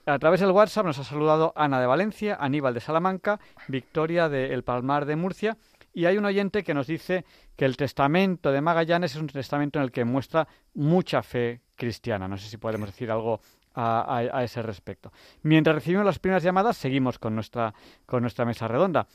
A 0.07 0.19
través 0.19 0.41
del 0.41 0.51
WhatsApp 0.51 0.85
nos 0.85 0.99
ha 0.99 1.05
saludado 1.05 1.53
Ana 1.57 1.81
de 1.81 1.87
Valencia, 1.87 2.37
Aníbal 2.39 2.75
de 2.75 2.81
Salamanca, 2.81 3.41
Victoria 3.69 4.29
de 4.29 4.53
El 4.53 4.63
Palmar 4.63 5.07
de 5.07 5.17
Murcia 5.17 5.57
y 5.95 6.07
hay 6.07 6.19
un 6.19 6.25
oyente 6.27 6.63
que 6.63 6.75
nos 6.75 6.87
dice 6.87 7.25
que 7.57 7.65
el 7.65 7.77
testamento 7.77 8.53
de 8.53 8.61
Magallanes 8.61 9.15
es 9.15 9.21
un 9.21 9.29
testamento 9.29 9.79
en 9.79 9.85
el 9.85 9.93
que 9.93 10.05
muestra 10.05 10.47
mucha 10.75 11.23
fe 11.23 11.63
cristiana. 11.77 12.29
No 12.29 12.37
sé 12.37 12.49
si 12.49 12.57
podemos 12.57 12.89
decir 12.89 13.11
algo 13.11 13.41
a, 13.75 14.19
a, 14.33 14.45
ese 14.45 14.63
respecto. 14.63 15.13
Mientras 15.43 15.75
recibimos 15.75 16.05
las 16.05 16.19
primeras 16.19 16.43
llamadas, 16.43 16.77
seguimos 16.77 17.19
con 17.19 17.35
nuestra, 17.35 17.75
con 18.07 18.23
nuestra 18.23 18.45
mesa 18.45 18.69
redonda. 18.69 19.07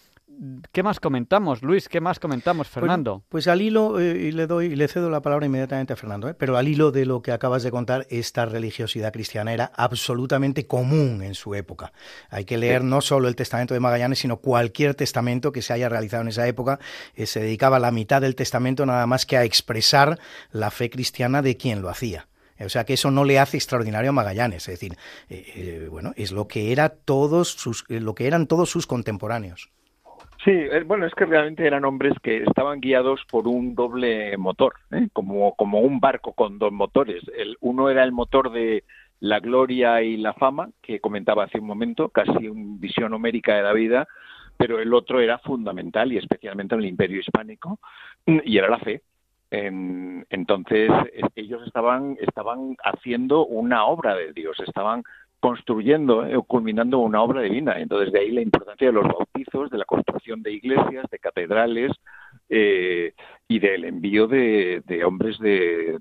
¿Qué 0.71 0.83
más 0.83 0.99
comentamos, 0.99 1.63
Luis? 1.63 1.89
¿Qué 1.89 1.99
más 1.99 2.19
comentamos, 2.19 2.67
pues, 2.67 2.73
Fernando? 2.73 3.23
Pues, 3.27 3.47
al 3.47 3.61
hilo, 3.61 3.99
eh, 3.99 4.27
y 4.27 4.31
le 4.31 4.47
doy, 4.47 4.73
le 4.75 4.87
cedo 4.87 5.09
la 5.09 5.21
palabra 5.21 5.45
inmediatamente 5.45 5.91
a 5.93 5.95
Fernando, 5.97 6.29
¿eh? 6.29 6.33
pero 6.33 6.55
al 6.55 6.67
hilo 6.67 6.91
de 6.91 7.05
lo 7.05 7.21
que 7.21 7.33
acabas 7.33 7.63
de 7.63 7.71
contar, 7.71 8.07
esta 8.09 8.45
religiosidad 8.45 9.11
cristiana 9.11 9.53
era 9.53 9.71
absolutamente 9.75 10.65
común 10.65 11.23
en 11.23 11.35
su 11.35 11.55
época. 11.55 11.91
Hay 12.29 12.45
que 12.45 12.57
leer 12.57 12.83
no 12.83 13.01
solo 13.01 13.27
el 13.27 13.35
testamento 13.35 13.73
de 13.73 13.81
Magallanes, 13.81 14.19
sino 14.19 14.37
cualquier 14.37 14.95
testamento 14.95 15.51
que 15.51 15.61
se 15.61 15.73
haya 15.73 15.89
realizado 15.89 16.21
en 16.21 16.29
esa 16.29 16.47
época. 16.47 16.79
Eh, 17.15 17.25
se 17.25 17.41
dedicaba 17.41 17.79
la 17.79 17.91
mitad 17.91 18.21
del 18.21 18.35
testamento 18.35 18.85
nada 18.85 19.05
más 19.07 19.25
que 19.25 19.35
a 19.35 19.43
expresar 19.43 20.19
la 20.51 20.71
fe 20.71 20.89
cristiana 20.89 21.41
de 21.41 21.57
quien 21.57 21.81
lo 21.81 21.89
hacía. 21.89 22.27
O 22.61 22.69
sea 22.69 22.85
que 22.85 22.93
eso 22.93 23.09
no 23.09 23.23
le 23.23 23.39
hace 23.39 23.57
extraordinario 23.57 24.09
a 24.09 24.13
Magallanes, 24.13 24.67
es 24.67 24.79
decir, 24.79 24.97
bueno, 25.89 26.11
es 26.17 26.33
lo 26.33 26.49
que 26.49 26.73
era 26.73 26.89
todos 26.89 27.53
sus, 27.53 27.85
lo 27.87 28.15
que 28.15 28.27
eran 28.27 28.47
todos 28.47 28.69
sus 28.69 28.85
contemporáneos. 28.85 29.69
Sí, 30.43 30.51
eh, 30.51 30.83
bueno, 30.85 31.05
es 31.05 31.13
que 31.15 31.25
realmente 31.25 31.67
eran 31.67 31.85
hombres 31.85 32.13
que 32.23 32.43
estaban 32.43 32.79
guiados 32.79 33.21
por 33.29 33.47
un 33.47 33.75
doble 33.75 34.37
motor, 34.37 34.75
¿eh? 34.91 35.09
como, 35.11 35.55
como 35.55 35.79
un 35.81 35.99
barco 35.99 36.33
con 36.33 36.59
dos 36.59 36.71
motores. 36.71 37.23
El, 37.35 37.57
uno 37.59 37.89
era 37.89 38.03
el 38.03 38.11
motor 38.11 38.51
de, 38.51 38.83
la 39.19 39.39
gloria 39.39 40.01
y 40.01 40.17
la 40.17 40.33
fama, 40.33 40.69
que 40.81 40.99
comentaba 40.99 41.43
hace 41.43 41.59
un 41.59 41.67
momento, 41.67 42.09
casi 42.09 42.47
una 42.47 42.77
visión 42.79 43.13
homérica 43.13 43.55
de 43.55 43.63
la 43.63 43.73
vida, 43.73 44.07
pero 44.57 44.79
el 44.79 44.93
otro 44.93 45.19
era 45.19 45.39
fundamental 45.39 46.11
y 46.11 46.17
especialmente 46.17 46.75
en 46.75 46.81
el 46.81 46.87
imperio 46.87 47.19
hispánico, 47.19 47.79
y 48.25 48.57
era 48.57 48.69
la 48.69 48.79
fe. 48.79 49.01
entonces 49.51 50.91
ellos 51.35 51.61
estaban, 51.65 52.17
estaban 52.21 52.75
haciendo 52.83 53.45
una 53.45 53.85
obra 53.85 54.15
de 54.15 54.33
Dios, 54.33 54.57
estaban 54.65 55.03
construyendo 55.39 56.17
o 56.17 56.25
eh, 56.25 56.43
culminando 56.45 56.99
una 56.99 57.21
obra 57.21 57.41
divina. 57.41 57.79
Entonces, 57.79 58.11
de 58.11 58.19
ahí 58.19 58.31
la 58.31 58.41
importancia 58.41 58.87
de 58.87 58.93
los 58.93 59.07
bautizos, 59.07 59.69
de 59.69 59.77
la 59.77 59.85
de 60.37 60.53
iglesias, 60.53 61.05
de 61.11 61.19
catedrales 61.19 61.91
eh, 62.49 63.13
y 63.47 63.59
del 63.59 63.85
envío 63.85 64.27
de, 64.27 64.81
hombres 65.05 65.39
de, 65.39 65.99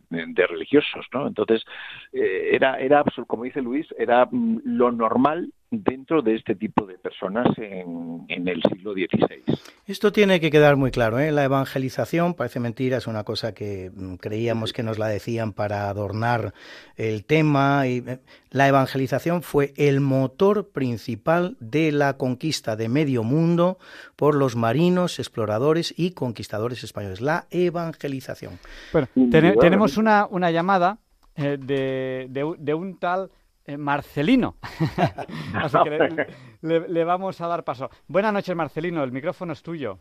religiosos. 0.48 1.06
¿no? 1.12 1.26
Entonces, 1.26 1.64
eh, 2.12 2.50
era, 2.52 2.78
era, 2.78 3.04
como 3.26 3.44
dice 3.44 3.62
Luis, 3.62 3.86
era 3.98 4.26
mm, 4.30 4.60
lo 4.64 4.92
normal 4.92 5.52
dentro 5.70 6.22
de 6.22 6.34
este 6.34 6.54
tipo 6.54 6.86
de 6.86 6.96
personas 6.98 7.46
en, 7.58 8.26
el 8.28 8.62
siglo 8.62 8.92
XVI. 8.94 9.42
Esto 9.86 10.12
tiene 10.12 10.40
que 10.40 10.50
quedar 10.50 10.76
muy 10.76 10.90
claro. 10.90 11.18
¿eh? 11.18 11.30
La 11.30 11.44
evangelización, 11.44 12.34
parece 12.34 12.60
mentira, 12.60 12.96
es 12.96 13.06
una 13.06 13.24
cosa 13.24 13.52
que 13.52 13.90
mm, 13.94 14.14
creíamos 14.14 14.72
que 14.72 14.82
nos 14.82 14.98
la 14.98 15.08
decían 15.08 15.52
para 15.52 15.88
adornar 15.88 16.54
el 16.96 17.24
tema. 17.24 17.86
Y, 17.86 17.98
eh, 18.06 18.18
la 18.50 18.68
evangelización 18.68 19.42
fue 19.42 19.74
el 19.76 20.00
motor 20.00 20.68
principal 20.70 21.56
de 21.60 21.92
la 21.92 22.16
conquista 22.16 22.76
de 22.76 22.88
medio 22.88 23.22
mundo 23.22 23.78
por 24.16 24.34
los 24.34 24.56
marinos, 24.56 25.18
exploradores 25.18 25.92
y 25.96 26.12
conquistadores 26.12 26.82
españoles. 26.82 27.20
La 27.20 27.46
evangelización. 27.50 28.58
Bueno, 28.92 29.08
tenemos 29.30 29.98
una, 29.98 30.26
una 30.30 30.50
llamada 30.50 30.98
eh, 31.36 31.58
de, 31.60 32.26
de 32.58 32.74
un 32.74 32.98
tal 32.98 33.30
Marcelino. 33.76 34.56
Así 35.54 35.76
que 35.84 36.26
le, 36.62 37.04
vamos 37.04 37.40
a 37.40 37.48
dar 37.48 37.64
paso. 37.64 37.90
Buenas 38.06 38.32
noches, 38.32 38.54
Marcelino, 38.56 39.04
el 39.04 39.12
micrófono 39.12 39.52
es 39.52 39.62
tuyo. 39.62 39.98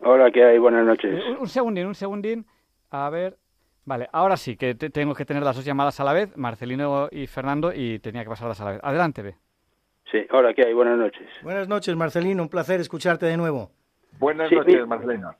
Hola, 0.00 0.30
¿qué 0.30 0.44
hay? 0.44 0.58
Buenas 0.58 0.84
noches. 0.84 1.14
Eh, 1.14 1.36
un, 1.38 1.48
segundín, 1.48 1.86
un 1.86 1.94
segundín. 1.94 2.46
A 2.90 3.08
ver. 3.10 3.38
Vale, 3.84 4.08
ahora 4.12 4.36
sí, 4.36 4.56
que 4.56 4.74
tengo 4.74 5.14
que 5.14 5.24
tener 5.24 5.44
las 5.44 5.54
dos 5.54 5.64
llamadas 5.64 6.00
a 6.00 6.04
la 6.04 6.12
vez, 6.12 6.36
Marcelino 6.36 7.08
y 7.12 7.28
Fernando, 7.28 7.72
y 7.72 8.00
tenía 8.00 8.24
que 8.24 8.28
pasarlas 8.28 8.60
a 8.60 8.64
la 8.64 8.70
vez. 8.72 8.80
Adelante, 8.82 9.22
ve. 9.22 9.36
Sí, 10.10 10.26
hola, 10.32 10.52
¿qué 10.54 10.66
hay? 10.66 10.72
Buenas 10.72 10.98
noches. 10.98 11.28
Buenas 11.42 11.68
noches, 11.68 11.94
Marcelino, 11.94 12.42
un 12.42 12.48
placer 12.48 12.80
escucharte 12.80 13.26
de 13.26 13.36
nuevo. 13.36 13.70
Buenas 14.18 14.50
noches, 14.50 14.86
Marcelino. 14.88 15.36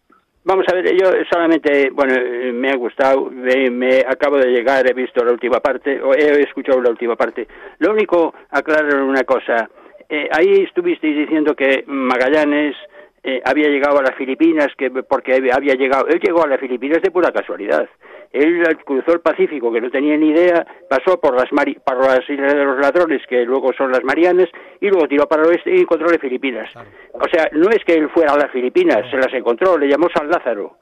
Vamos 0.47 0.65
a 0.69 0.77
ver, 0.77 0.95
yo 0.95 1.11
solamente, 1.29 1.91
bueno, 1.91 2.15
me 2.53 2.71
ha 2.71 2.77
gustado, 2.77 3.31
me, 3.33 3.99
acabo 4.07 4.37
de 4.37 4.53
llegar, 4.53 4.89
he 4.89 4.95
visto 4.95 5.25
la 5.25 5.33
última 5.33 5.59
parte, 5.59 6.01
o 6.01 6.15
he 6.15 6.41
escuchado 6.41 6.81
la 6.81 6.91
última 6.91 7.17
parte. 7.17 7.49
Lo 7.81 7.91
único, 7.91 8.33
aclarar 8.51 9.03
una 9.03 9.25
cosa, 9.25 9.69
eh, 10.09 10.29
ahí 10.31 10.63
estuvisteis 10.63 11.17
diciendo 11.17 11.57
que 11.57 11.83
Magallanes 11.89 12.77
eh, 13.25 13.43
había 13.45 13.67
llegado 13.67 13.99
a 13.99 14.03
las 14.03 14.15
Filipinas, 14.15 14.69
que 14.79 14.89
porque 14.89 15.35
había 15.53 15.75
llegado, 15.75 16.07
él 16.07 16.21
llegó 16.21 16.45
a 16.45 16.49
las 16.49 16.61
Filipinas 16.61 17.03
de 17.03 17.11
pura 17.11 17.33
casualidad. 17.33 17.89
Él 18.37 18.63
cruzó 18.85 19.13
el 19.13 19.21
Pacífico, 19.21 19.73
que 19.73 19.81
no 19.81 19.91
tenía 19.91 20.17
ni 20.17 20.31
idea, 20.31 20.67
pasó 20.89 21.19
por 21.19 21.35
las, 21.35 21.49
por 21.49 22.05
las 22.05 22.29
Islas 22.29 22.55
de 22.55 22.65
los 22.65 22.79
Ladrones, 22.79 23.23
que 23.29 23.45
luego 23.45 23.73
son 23.73 23.91
las 23.93 24.05
Marianas, 24.05 24.49
y 24.81 24.89
luego 24.89 25.09
tiró 25.09 25.27
para 25.27 25.43
el 25.43 25.49
oeste 25.49 25.75
y 25.75 25.81
encontró 25.81 26.09
las 26.09 26.21
Filipinas. 26.21 26.71
O 27.13 27.29
sea, 27.33 27.49
no 27.53 27.71
es 27.71 27.83
que 27.85 27.95
él 27.95 28.09
fuera 28.11 28.35
a 28.35 28.39
las 28.39 28.51
Filipinas, 28.51 29.11
se 29.11 29.17
las 29.17 29.33
encontró, 29.33 29.79
le 29.79 29.89
llamó 29.89 30.09
San 30.15 30.29
Lázaro. 30.29 30.79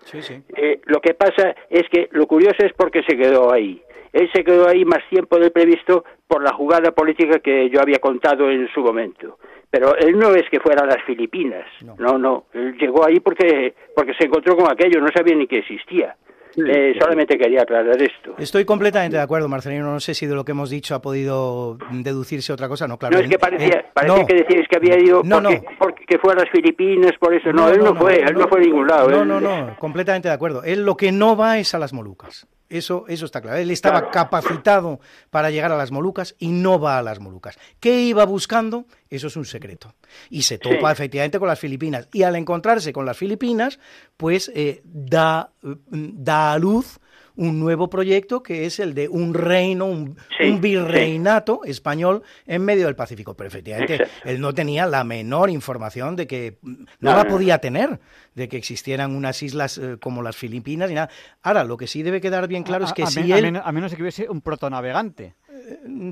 Eh, 0.57 0.81
lo 0.85 1.01
que 1.01 1.15
pasa 1.15 1.55
es 1.71 1.89
que 1.89 2.09
lo 2.13 2.27
curioso 2.27 2.65
es 2.65 2.73
porque 2.73 3.03
se 3.03 3.17
quedó 3.17 3.53
ahí. 3.53 3.81
Él 4.13 4.31
se 4.33 4.45
quedó 4.45 4.69
ahí 4.69 4.85
más 4.85 5.01
tiempo 5.11 5.39
del 5.39 5.51
previsto 5.51 6.05
por 6.27 6.43
la 6.43 6.53
jugada 6.53 6.93
política 6.93 7.41
que 7.41 7.69
yo 7.71 7.81
había 7.81 7.99
contado 7.99 8.51
en 8.51 8.69
su 8.69 8.81
momento 8.81 9.39
pero 9.75 9.97
él 9.97 10.17
no 10.17 10.33
es 10.37 10.49
que 10.51 10.61
fuera 10.61 10.85
a 10.85 10.87
las 10.87 11.03
Filipinas, 11.03 11.67
no. 11.99 12.17
no, 12.17 12.45
él 12.53 12.79
llegó 12.79 13.05
ahí 13.05 13.19
porque, 13.19 13.75
porque 13.97 14.15
se 14.15 14.27
encontró 14.27 14.55
con 14.57 14.71
aquello, 14.71 15.01
no 15.01 15.09
sabía 15.13 15.35
ni 15.35 15.49
que 15.49 15.59
existía. 15.59 16.15
Eh, 16.57 16.95
solamente 17.01 17.37
quería 17.37 17.63
aclarar 17.63 18.01
esto. 18.01 18.35
Estoy 18.39 18.65
completamente 18.65 19.17
de 19.17 19.23
acuerdo, 19.23 19.49
Marcelino. 19.49 19.93
No 19.93 20.01
sé 20.01 20.15
si 20.15 20.27
de 20.27 20.35
lo 20.35 20.45
que 20.45 20.53
hemos 20.53 20.71
dicho 20.71 20.95
ha 20.95 21.03
podido 21.03 21.79
deducirse 21.91 22.53
otra 22.53 22.69
cosa. 22.69 22.87
No, 22.87 22.99
claro. 22.99 23.17
No, 23.17 23.23
es 23.25 23.31
que 23.31 23.39
parecía, 23.39 23.85
que 24.27 24.35
decíais 24.35 24.69
que 24.69 24.77
había 24.77 24.99
ido 24.99 25.23
no, 25.25 25.43
porque, 25.43 25.65
porque, 25.79 26.19
fue 26.19 26.33
a 26.33 26.37
las 26.37 26.51
Filipinas, 26.51 27.13
por 27.19 27.35
eso. 27.35 27.53
No, 27.53 27.69
él 27.69 27.81
no, 27.81 27.95
fue, 27.95 28.21
él 28.21 28.35
no, 28.35 28.49
fue 28.49 28.61
a 28.61 28.63
ningún 28.63 28.87
lado. 28.87 29.09
No, 29.09 29.25
no, 29.25 29.41
no, 29.41 29.77
completamente 29.79 30.29
de 30.29 30.35
acuerdo. 30.35 30.63
Él 30.63 30.85
lo 30.85 30.97
que 30.97 31.13
no 31.13 31.37
va 31.37 31.59
es 31.59 31.75
a 31.75 31.79
las 31.79 31.93
Molucas. 31.93 32.47
Eso, 32.69 33.05
eso 33.09 33.27
está 33.27 33.41
claro. 33.41 33.59
Él 33.59 33.71
estaba 33.71 34.11
capacitado 34.11 35.01
para 35.31 35.51
llegar 35.51 35.71
a 35.71 35.77
las 35.77 35.91
Molucas 35.91 36.35
y 36.39 36.49
no 36.49 36.81
va 36.81 36.99
a 36.99 37.03
las 37.03 37.21
Molucas. 37.21 37.59
¿Qué 37.79 38.03
iba 38.03 38.25
buscando? 38.25 38.87
Eso 39.11 39.27
es 39.27 39.37
un 39.37 39.45
secreto. 39.45 39.95
Y 40.31 40.43
se 40.43 40.59
topa 40.59 40.91
efectivamente 40.91 41.39
con 41.39 41.49
las 41.49 41.61
Filipinas. 41.61 42.09
Y 42.13 42.23
al 42.23 42.37
encontrarse 42.37 42.93
con 42.93 43.07
las 43.07 43.17
Filipinas, 43.17 43.79
pues 44.17 44.51
eh, 44.55 44.83
da, 44.85 45.53
da 45.63 46.53
a 46.53 46.59
luz 46.59 46.99
un 47.37 47.59
nuevo 47.59 47.91
proyecto 47.91 48.43
que 48.43 48.67
es 48.67 48.79
el 48.79 48.95
de 48.95 49.09
un 49.09 49.35
reino, 49.35 49.87
un, 49.87 50.17
virreinato 50.61 51.63
español 51.65 52.23
en 52.47 52.65
medio 52.65 52.87
del 52.87 52.97
Pacífico. 52.97 53.35
Pero 53.35 53.49
efectivamente, 53.49 54.07
él 54.25 54.41
no 54.41 54.55
tenía 54.55 54.87
la 54.87 55.05
menor 55.05 55.51
información 55.51 56.17
de 56.17 56.27
que 56.27 56.59
no, 56.63 57.17
la 57.17 57.25
podía 57.25 57.59
tener, 57.59 58.01
de 58.35 58.49
que 58.49 58.57
existieran 58.57 59.15
unas 59.15 59.43
islas 59.43 59.79
eh, 59.79 59.97
como 60.01 60.23
las 60.23 60.37
Filipinas 60.37 60.91
y 60.91 60.95
nada. 60.95 61.11
Ahora, 61.43 61.65
lo 61.65 61.77
que 61.77 61.87
sí 61.87 62.03
debe 62.03 62.21
quedar 62.21 62.47
bien 62.49 62.63
claro 62.63 62.85
es 62.85 62.93
que 62.93 63.07
si 63.07 63.33
él... 63.33 63.61
A 63.63 63.73
menos 63.73 63.95
que 63.95 64.03
hubiese 64.03 64.29
un 64.29 64.41
protonavegante. 64.41 65.35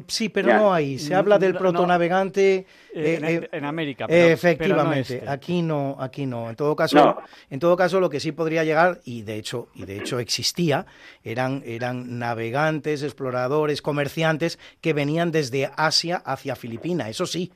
Sí, 0.07 0.29
pero 0.29 0.55
no 0.55 0.73
ahí. 0.73 0.99
Se 0.99 1.15
habla 1.15 1.39
del 1.39 1.55
protonavegante 1.55 2.67
eh, 2.95 3.19
eh, 3.23 3.49
en, 3.53 3.65
América. 3.65 4.07
efectivamente, 4.09 5.17
este. 5.17 5.29
aquí 5.29 5.63
no, 5.63 5.97
aquí 5.99 6.27
no. 6.27 6.49
En 6.51 6.57
todo 6.57 6.75
caso, 6.75 7.19
en 7.51 7.61
todo 7.61 7.77
caso, 7.77 8.01
lo 8.01 8.09
que 8.09 8.21
sí 8.21 8.33
podría 8.33 8.65
llegar 8.65 9.01
y 9.05 9.23
de 9.23 9.37
hecho, 9.37 9.69
y 9.75 9.85
de 9.85 9.99
hecho 9.99 10.19
existía, 10.19 10.87
eran 11.25 11.63
eran 11.67 12.19
navegantes, 12.19 13.03
exploradores, 13.03 13.83
comerciantes 13.83 14.59
que 14.81 14.93
venían 14.93 15.31
desde 15.31 15.71
Asia 15.77 16.17
hacia 16.25 16.57
Filipinas. 16.57 17.09
Eso 17.09 17.27
sí, 17.27 17.53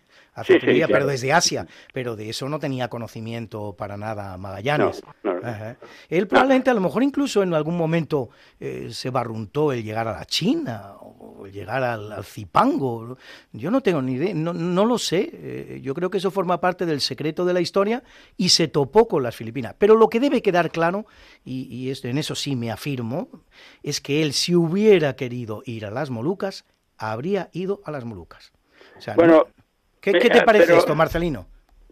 pero 0.88 1.06
desde 1.06 1.32
Asia. 1.32 1.66
Pero 1.92 2.16
de 2.16 2.30
eso 2.30 2.48
no 2.48 2.58
tenía 2.58 2.88
conocimiento 2.88 3.74
para 3.76 3.96
nada 3.96 4.36
Magallanes. 4.36 5.02
Él 6.08 6.26
probablemente, 6.26 6.70
a 6.70 6.74
lo 6.74 6.80
mejor 6.80 7.02
incluso 7.02 7.42
en 7.42 7.54
algún 7.54 7.76
momento 7.76 8.30
eh, 8.58 8.88
se 8.90 9.10
barruntó 9.10 9.72
el 9.72 9.82
llegar 9.82 10.08
a 10.08 10.12
la 10.12 10.24
China 10.24 10.94
o 11.00 11.46
el 11.46 11.52
llegar 11.52 11.82
al, 11.82 12.24
Zipango. 12.24 13.16
Yo 13.52 13.70
no 13.70 13.80
tengo 13.80 14.02
ni 14.02 14.12
idea, 14.12 14.34
no, 14.34 14.52
no 14.52 14.84
lo 14.84 14.98
sé. 14.98 15.30
Eh, 15.32 15.80
yo 15.82 15.94
creo 15.94 16.10
que 16.10 16.18
eso 16.18 16.30
forma 16.30 16.60
parte 16.60 16.86
del 16.86 17.00
secreto 17.00 17.44
de 17.44 17.54
la 17.54 17.60
historia 17.60 18.02
y 18.36 18.50
se 18.50 18.68
topó 18.68 19.08
con 19.08 19.22
las 19.22 19.36
Filipinas. 19.36 19.74
Pero 19.78 19.96
lo 19.96 20.08
que 20.08 20.20
debe 20.20 20.42
quedar 20.42 20.70
claro, 20.70 21.06
y, 21.44 21.90
esto, 21.90 22.08
en 22.08 22.18
eso 22.18 22.34
sí 22.34 22.56
me 22.56 22.70
afirmo, 22.70 23.28
es 23.82 24.00
que 24.00 24.22
él, 24.22 24.32
si 24.32 24.54
hubiera 24.54 25.16
querido 25.16 25.62
ir 25.64 25.86
a 25.86 25.90
las 25.90 26.10
Molucas, 26.10 26.64
habría 26.98 27.50
ido 27.52 27.80
a 27.84 27.90
las 27.90 28.04
Molucas. 28.04 28.52
bueno, 29.14 29.46
¿Qué, 30.12 30.30
te 30.30 30.42
parece 30.42 30.76
esto, 30.76 30.94
Marcelino? 30.94 31.46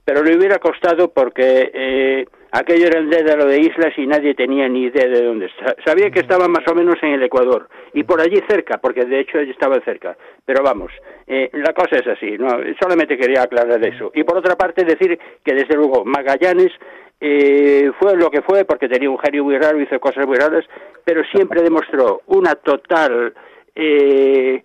Pero 0.05 0.23
le 0.23 0.37
hubiera 0.37 0.59
costado 0.59 1.12
porque 1.12 1.71
eh, 1.73 2.27
aquello 2.53 2.87
era 2.87 3.01
el 3.01 3.09
dédalo 3.09 3.47
de 3.47 3.59
islas 3.59 3.93
y 3.97 4.07
nadie 4.07 4.35
tenía 4.35 4.69
ni 4.69 4.85
idea 4.85 5.09
de 5.09 5.25
dónde 5.25 5.47
está. 5.47 5.75
Sabía 5.85 6.11
que 6.11 6.21
estaba 6.21 6.47
más 6.47 6.62
o 6.71 6.75
menos 6.75 6.97
en 7.03 7.15
el 7.15 7.23
Ecuador 7.23 7.69
y 7.95 8.05
por 8.05 8.21
allí 8.21 8.39
cerca, 8.49 8.79
porque 8.79 9.05
de 9.07 9.21
hecho 9.21 9.39
estaba 9.39 9.81
cerca. 9.81 10.17
Pero 10.45 10.62
vamos, 10.62 10.93
eh, 11.27 11.51
la 11.55 11.73
cosa 11.73 11.97
es 11.97 12.07
así, 12.07 12.37
¿no? 12.39 12.49
solamente 12.81 13.17
quería 13.17 13.43
aclarar 13.43 13.83
eso. 13.85 14.12
Y 14.15 14.25
por 14.25 14.37
otra 14.37 14.57
parte 14.57 14.85
decir 14.85 15.19
que 15.43 15.55
desde 15.55 15.75
luego 15.75 16.05
Magallanes 16.05 16.73
eh, 17.21 17.91
fue 17.99 18.17
lo 18.17 18.31
que 18.31 18.43
fue 18.43 18.65
porque 18.65 18.89
tenía 18.89 19.09
un 19.09 19.19
genio 19.19 19.45
muy 19.45 19.59
raro, 19.59 19.81
hizo 19.81 19.99
cosas 19.99 20.27
muy 20.27 20.37
raras, 20.37 20.65
pero 21.05 21.23
siempre 21.33 21.62
demostró 21.62 22.23
una 22.27 22.55
total... 22.57 23.33
Eh, 23.75 24.62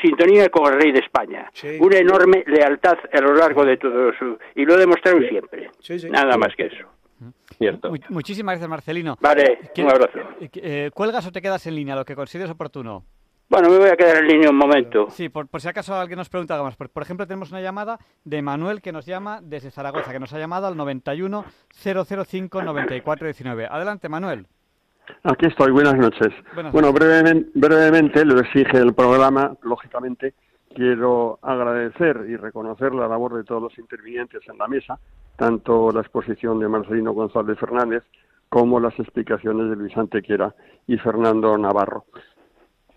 sintonía 0.00 0.48
con 0.48 0.72
el 0.72 0.80
rey 0.80 0.92
de 0.92 1.00
España. 1.00 1.50
Una 1.80 1.98
enorme 1.98 2.44
lealtad 2.46 2.98
a 3.12 3.20
lo 3.20 3.34
largo 3.34 3.64
de 3.64 3.76
todo 3.76 4.12
su... 4.18 4.38
Y 4.54 4.64
lo 4.64 4.76
demostraron 4.76 5.22
siempre. 5.28 5.70
Nada 6.10 6.36
más 6.36 6.54
que 6.56 6.66
eso. 6.66 6.86
Cierto. 7.56 7.92
muchísimas 8.10 8.52
gracias, 8.54 8.68
Marcelino. 8.68 9.16
Vale, 9.20 9.58
un 9.78 9.90
abrazo. 9.90 10.18
Eh, 10.40 10.48
eh, 10.54 10.90
¿Cuelgas 10.94 11.26
o 11.26 11.32
te 11.32 11.42
quedas 11.42 11.66
en 11.66 11.74
línea, 11.74 11.96
lo 11.96 12.04
que 12.04 12.14
consideres 12.14 12.50
oportuno? 12.50 13.04
Bueno, 13.48 13.70
me 13.70 13.78
voy 13.78 13.88
a 13.88 13.96
quedar 13.96 14.18
en 14.18 14.28
línea 14.28 14.50
un 14.50 14.56
momento. 14.56 15.08
Sí, 15.10 15.30
por, 15.30 15.48
si 15.58 15.68
acaso 15.68 15.94
alguien 15.94 16.18
nos 16.18 16.28
pregunta 16.28 16.54
algo 16.54 16.66
más. 16.66 16.76
Por, 16.76 17.02
ejemplo, 17.02 17.26
tenemos 17.26 17.50
una 17.50 17.62
llamada 17.62 17.98
de 18.24 18.42
Manuel 18.42 18.82
que 18.82 18.92
nos 18.92 19.06
llama 19.06 19.40
desde 19.42 19.70
Zaragoza, 19.70 20.12
que 20.12 20.20
nos 20.20 20.32
ha 20.34 20.38
llamado 20.38 20.66
al 20.66 20.76
91 20.76 21.44
005 21.70 22.62
9419. 22.62 23.66
Adelante, 23.70 24.08
Manuel. 24.10 24.46
Aquí 25.24 25.46
estoy, 25.46 25.72
buenas 25.72 25.96
noches. 25.96 26.32
bueno, 26.72 26.92
brevemente, 26.92 27.50
brevemente, 27.54 28.24
lo 28.24 28.40
exige 28.40 28.78
el 28.78 28.94
programa, 28.94 29.54
lógicamente, 29.62 30.34
quiero 30.74 31.38
agradecer 31.42 32.26
y 32.28 32.36
reconocer 32.36 32.94
la 32.94 33.08
labor 33.08 33.34
de 33.34 33.44
todos 33.44 33.62
los 33.62 33.78
intervinientes 33.78 34.42
en 34.48 34.58
la 34.58 34.68
mesa, 34.68 34.98
tanto 35.36 35.90
la 35.92 36.00
exposición 36.00 36.60
de 36.60 36.68
Marcelino 36.68 37.12
González 37.12 37.58
Fernández 37.58 38.04
como 38.48 38.80
las 38.80 38.98
explicaciones 38.98 39.70
de 39.70 39.76
Luis 39.76 39.96
Antequera 39.96 40.54
y 40.86 40.96
Fernando 40.98 41.56
Navarro. 41.58 42.04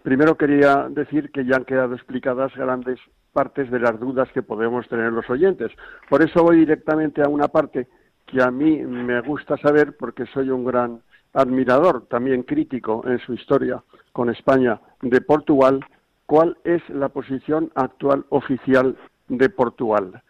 Primero 0.03 0.35
quería 0.35 0.87
decir 0.89 1.31
que 1.31 1.45
ya 1.45 1.57
han 1.57 1.65
quedado 1.65 1.93
explicadas 1.93 2.55
grandes 2.55 2.99
partes 3.33 3.69
de 3.69 3.79
las 3.79 3.99
dudas 3.99 4.29
que 4.33 4.41
podemos 4.41 4.87
tener 4.87 5.11
los 5.11 5.29
oyentes. 5.29 5.71
Por 6.09 6.21
eso 6.21 6.43
voy 6.43 6.57
directamente 6.57 7.21
a 7.21 7.29
una 7.29 7.47
parte 7.47 7.87
que 8.25 8.41
a 8.41 8.49
mí 8.49 8.77
me 8.77 9.21
gusta 9.21 9.57
saber 9.57 9.95
porque 9.97 10.25
soy 10.27 10.49
un 10.49 10.65
gran 10.65 11.01
admirador, 11.33 12.07
también 12.07 12.43
crítico 12.43 13.03
en 13.05 13.19
su 13.19 13.33
historia 13.33 13.83
con 14.11 14.29
España 14.29 14.79
de 15.01 15.21
Portugal, 15.21 15.79
cuál 16.25 16.57
es 16.63 16.87
la 16.89 17.09
posición 17.09 17.71
actual 17.75 18.25
oficial 18.29 18.97
de 19.27 19.49
Portugal. 19.49 20.21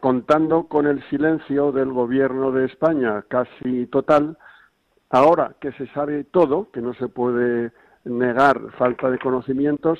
Contando 0.00 0.64
con 0.64 0.86
el 0.86 1.02
silencio 1.10 1.72
del 1.72 1.92
gobierno 1.92 2.52
de 2.52 2.66
España 2.66 3.22
casi 3.28 3.86
total, 3.86 4.38
ahora 5.10 5.54
que 5.60 5.72
se 5.72 5.86
sabe 5.88 6.24
todo, 6.24 6.70
que 6.70 6.80
no 6.80 6.94
se 6.94 7.08
puede 7.08 7.72
negar 8.04 8.58
falta 8.78 9.10
de 9.10 9.18
conocimientos, 9.18 9.98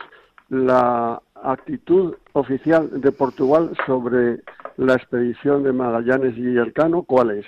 la 0.49 1.21
actitud 1.43 2.15
oficial 2.33 3.01
de 3.01 3.13
Portugal 3.13 3.73
sobre 3.87 4.41
la 4.77 4.95
expedición 4.95 5.63
de 5.63 5.73
Magallanes 5.73 6.37
y 6.39 6.57
Elcano, 6.57 7.03
¿cuál 7.03 7.33
es? 7.33 7.47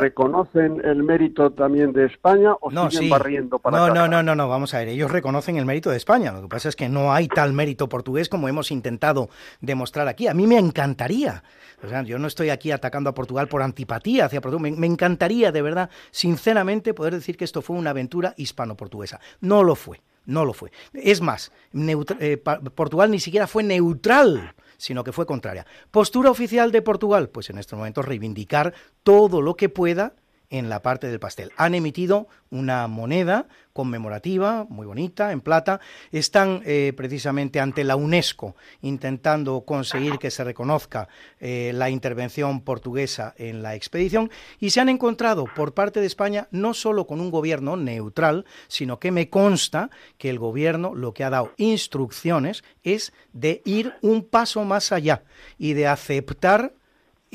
¿Reconocen 0.00 0.82
el 0.84 1.02
mérito 1.02 1.50
también 1.50 1.92
de 1.92 2.06
España 2.06 2.54
o 2.60 2.70
siguen 2.90 3.10
barriendo 3.10 3.58
para 3.58 3.76
No, 3.76 3.88
no, 3.88 4.08
no, 4.08 4.22
no, 4.22 4.34
no, 4.34 4.48
vamos 4.48 4.74
a 4.74 4.78
ver, 4.78 4.88
ellos 4.88 5.10
reconocen 5.10 5.56
el 5.56 5.64
mérito 5.64 5.90
de 5.90 5.96
España, 5.96 6.32
lo 6.32 6.42
que 6.42 6.48
pasa 6.48 6.68
es 6.68 6.76
que 6.76 6.88
no 6.88 7.12
hay 7.12 7.28
tal 7.28 7.52
mérito 7.52 7.88
portugués 7.88 8.28
como 8.28 8.48
hemos 8.48 8.70
intentado 8.70 9.30
demostrar 9.60 10.08
aquí. 10.08 10.26
A 10.26 10.34
mí 10.34 10.46
me 10.46 10.58
encantaría, 10.58 11.42
o 11.82 11.88
sea, 11.88 12.02
yo 12.02 12.18
no 12.18 12.26
estoy 12.26 12.50
aquí 12.50 12.70
atacando 12.70 13.10
a 13.10 13.14
Portugal 13.14 13.48
por 13.48 13.62
antipatía 13.62 14.26
hacia 14.26 14.40
Portugal, 14.40 14.70
me, 14.70 14.76
me 14.76 14.86
encantaría 14.86 15.52
de 15.52 15.62
verdad, 15.62 15.90
sinceramente, 16.10 16.92
poder 16.92 17.14
decir 17.14 17.36
que 17.36 17.44
esto 17.44 17.62
fue 17.62 17.76
una 17.76 17.90
aventura 17.90 18.34
hispano-portuguesa. 18.36 19.20
No 19.40 19.62
lo 19.62 19.74
fue. 19.74 20.00
No 20.26 20.44
lo 20.44 20.54
fue. 20.54 20.72
Es 20.92 21.20
más, 21.20 21.52
eh, 21.72 22.36
Portugal 22.74 23.10
ni 23.10 23.20
siquiera 23.20 23.46
fue 23.46 23.62
neutral, 23.62 24.54
sino 24.76 25.04
que 25.04 25.12
fue 25.12 25.26
contraria. 25.26 25.66
Postura 25.90 26.30
oficial 26.30 26.72
de 26.72 26.82
Portugal, 26.82 27.28
pues 27.28 27.50
en 27.50 27.58
estos 27.58 27.78
momentos 27.78 28.04
reivindicar 28.04 28.74
todo 29.02 29.42
lo 29.42 29.56
que 29.56 29.68
pueda 29.68 30.14
en 30.58 30.68
la 30.68 30.82
parte 30.82 31.08
del 31.08 31.18
pastel. 31.18 31.50
Han 31.56 31.74
emitido 31.74 32.28
una 32.50 32.86
moneda 32.86 33.48
conmemorativa, 33.72 34.66
muy 34.68 34.86
bonita, 34.86 35.32
en 35.32 35.40
plata. 35.40 35.80
Están 36.12 36.62
eh, 36.64 36.92
precisamente 36.96 37.58
ante 37.58 37.82
la 37.82 37.96
UNESCO 37.96 38.54
intentando 38.80 39.62
conseguir 39.62 40.18
que 40.18 40.30
se 40.30 40.44
reconozca 40.44 41.08
eh, 41.40 41.72
la 41.74 41.90
intervención 41.90 42.60
portuguesa 42.60 43.34
en 43.36 43.62
la 43.62 43.74
expedición 43.74 44.30
y 44.60 44.70
se 44.70 44.80
han 44.80 44.88
encontrado 44.88 45.46
por 45.56 45.74
parte 45.74 45.98
de 45.98 46.06
España 46.06 46.46
no 46.52 46.72
solo 46.72 47.08
con 47.08 47.20
un 47.20 47.32
gobierno 47.32 47.76
neutral, 47.76 48.44
sino 48.68 49.00
que 49.00 49.10
me 49.10 49.28
consta 49.28 49.90
que 50.18 50.30
el 50.30 50.38
gobierno 50.38 50.94
lo 50.94 51.14
que 51.14 51.24
ha 51.24 51.30
dado 51.30 51.52
instrucciones 51.56 52.62
es 52.84 53.12
de 53.32 53.60
ir 53.64 53.94
un 54.02 54.22
paso 54.22 54.62
más 54.64 54.92
allá 54.92 55.24
y 55.58 55.72
de 55.72 55.88
aceptar 55.88 56.74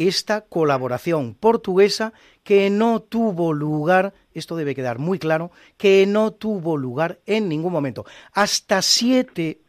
esta 0.08 0.42
colaboración 0.42 1.36
portuguesa 1.36 2.14
que 2.44 2.70
no 2.70 3.02
tuvo 3.02 3.52
lugar, 3.52 4.14
esto 4.34 4.56
debe 4.56 4.74
quedar 4.74 4.98
muy 4.98 5.20
claro, 5.20 5.52
que 5.78 6.06
no 6.08 6.32
tuvo 6.32 6.78
lugar 6.78 7.20
en 7.26 7.50
ningún 7.50 7.74
momento. 7.74 8.06
Hasta 8.32 8.82
siete 8.82 9.62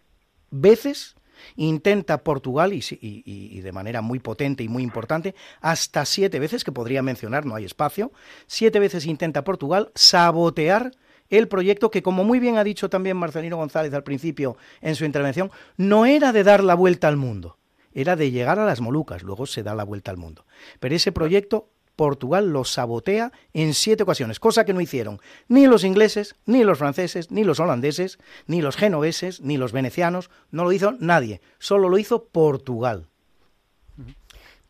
veces 0.51 1.17
intenta 1.57 2.23
Portugal, 2.23 2.73
y, 2.73 3.61
de 3.61 3.73
manera 3.73 4.03
muy 4.03 4.21
potente 4.21 4.63
y 4.63 4.69
muy 4.69 4.85
importante, 4.85 5.35
hasta 5.61 6.05
siete 6.05 6.39
veces, 6.39 6.63
que 6.63 6.71
podría 6.71 7.03
mencionar, 7.03 7.45
no 7.45 7.57
hay 7.57 7.65
espacio, 7.65 8.13
siete 8.47 8.79
veces 8.79 9.07
intenta 9.07 9.43
Portugal 9.43 9.91
sabotear 9.97 10.93
el 11.29 11.49
proyecto 11.49 11.91
que, 11.91 12.03
como 12.03 12.23
muy 12.23 12.39
bien 12.39 12.57
ha 12.57 12.65
dicho 12.65 12.89
también 12.89 13.17
Marcelino 13.17 13.57
González 13.57 13.93
al 13.95 14.05
principio 14.05 14.57
en 14.81 14.95
su 14.95 15.05
intervención, 15.05 15.51
no 15.77 16.07
era 16.07 16.33
de 16.33 16.45
dar 16.45 16.63
la 16.63 16.75
vuelta 16.75 17.09
al 17.09 17.17
mundo, 17.17 17.57
era 17.93 18.17
de 18.17 18.31
llegar 18.31 18.59
a 18.59 18.67
las 18.67 18.81
Molucas, 18.81 19.23
luego 19.23 19.47
se 19.47 19.63
da 19.63 19.75
la 19.75 19.85
vuelta 19.85 20.11
al 20.11 20.17
mundo. 20.17 20.45
Pero 20.79 20.95
ese 20.95 21.13
proyecto 21.13 21.69
Portugal 21.97 22.51
lo 22.51 22.65
sabotea 22.65 23.31
en 23.53 23.75
siete 23.75 24.05
ocasiones, 24.05 24.41
cosa 24.41 24.65
que 24.65 24.73
no 24.73 24.81
hicieron 24.81 25.21
ni 25.49 25.67
los 25.67 25.85
ingleses, 25.85 26.35
ni 26.47 26.65
los 26.65 26.79
franceses, 26.79 27.31
ni 27.31 27.45
los 27.45 27.61
holandeses, 27.61 28.19
ni 28.47 28.63
los 28.63 28.77
genoveses, 28.77 29.43
ni 29.43 29.59
los 29.59 29.73
venecianos, 29.73 30.31
no 30.51 30.65
lo 30.65 30.73
hizo 30.73 30.93
nadie, 30.99 31.43
solo 31.59 31.91
lo 31.91 31.99
hizo 31.99 32.25
Portugal. 32.25 33.07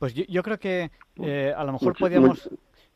Pues 0.01 0.15
yo, 0.15 0.43
creo 0.43 0.59
que 0.59 0.91
eh, 1.23 1.55
a 1.57 1.63
lo 1.63 1.73
mejor 1.73 1.97
podíamos... 1.97 2.49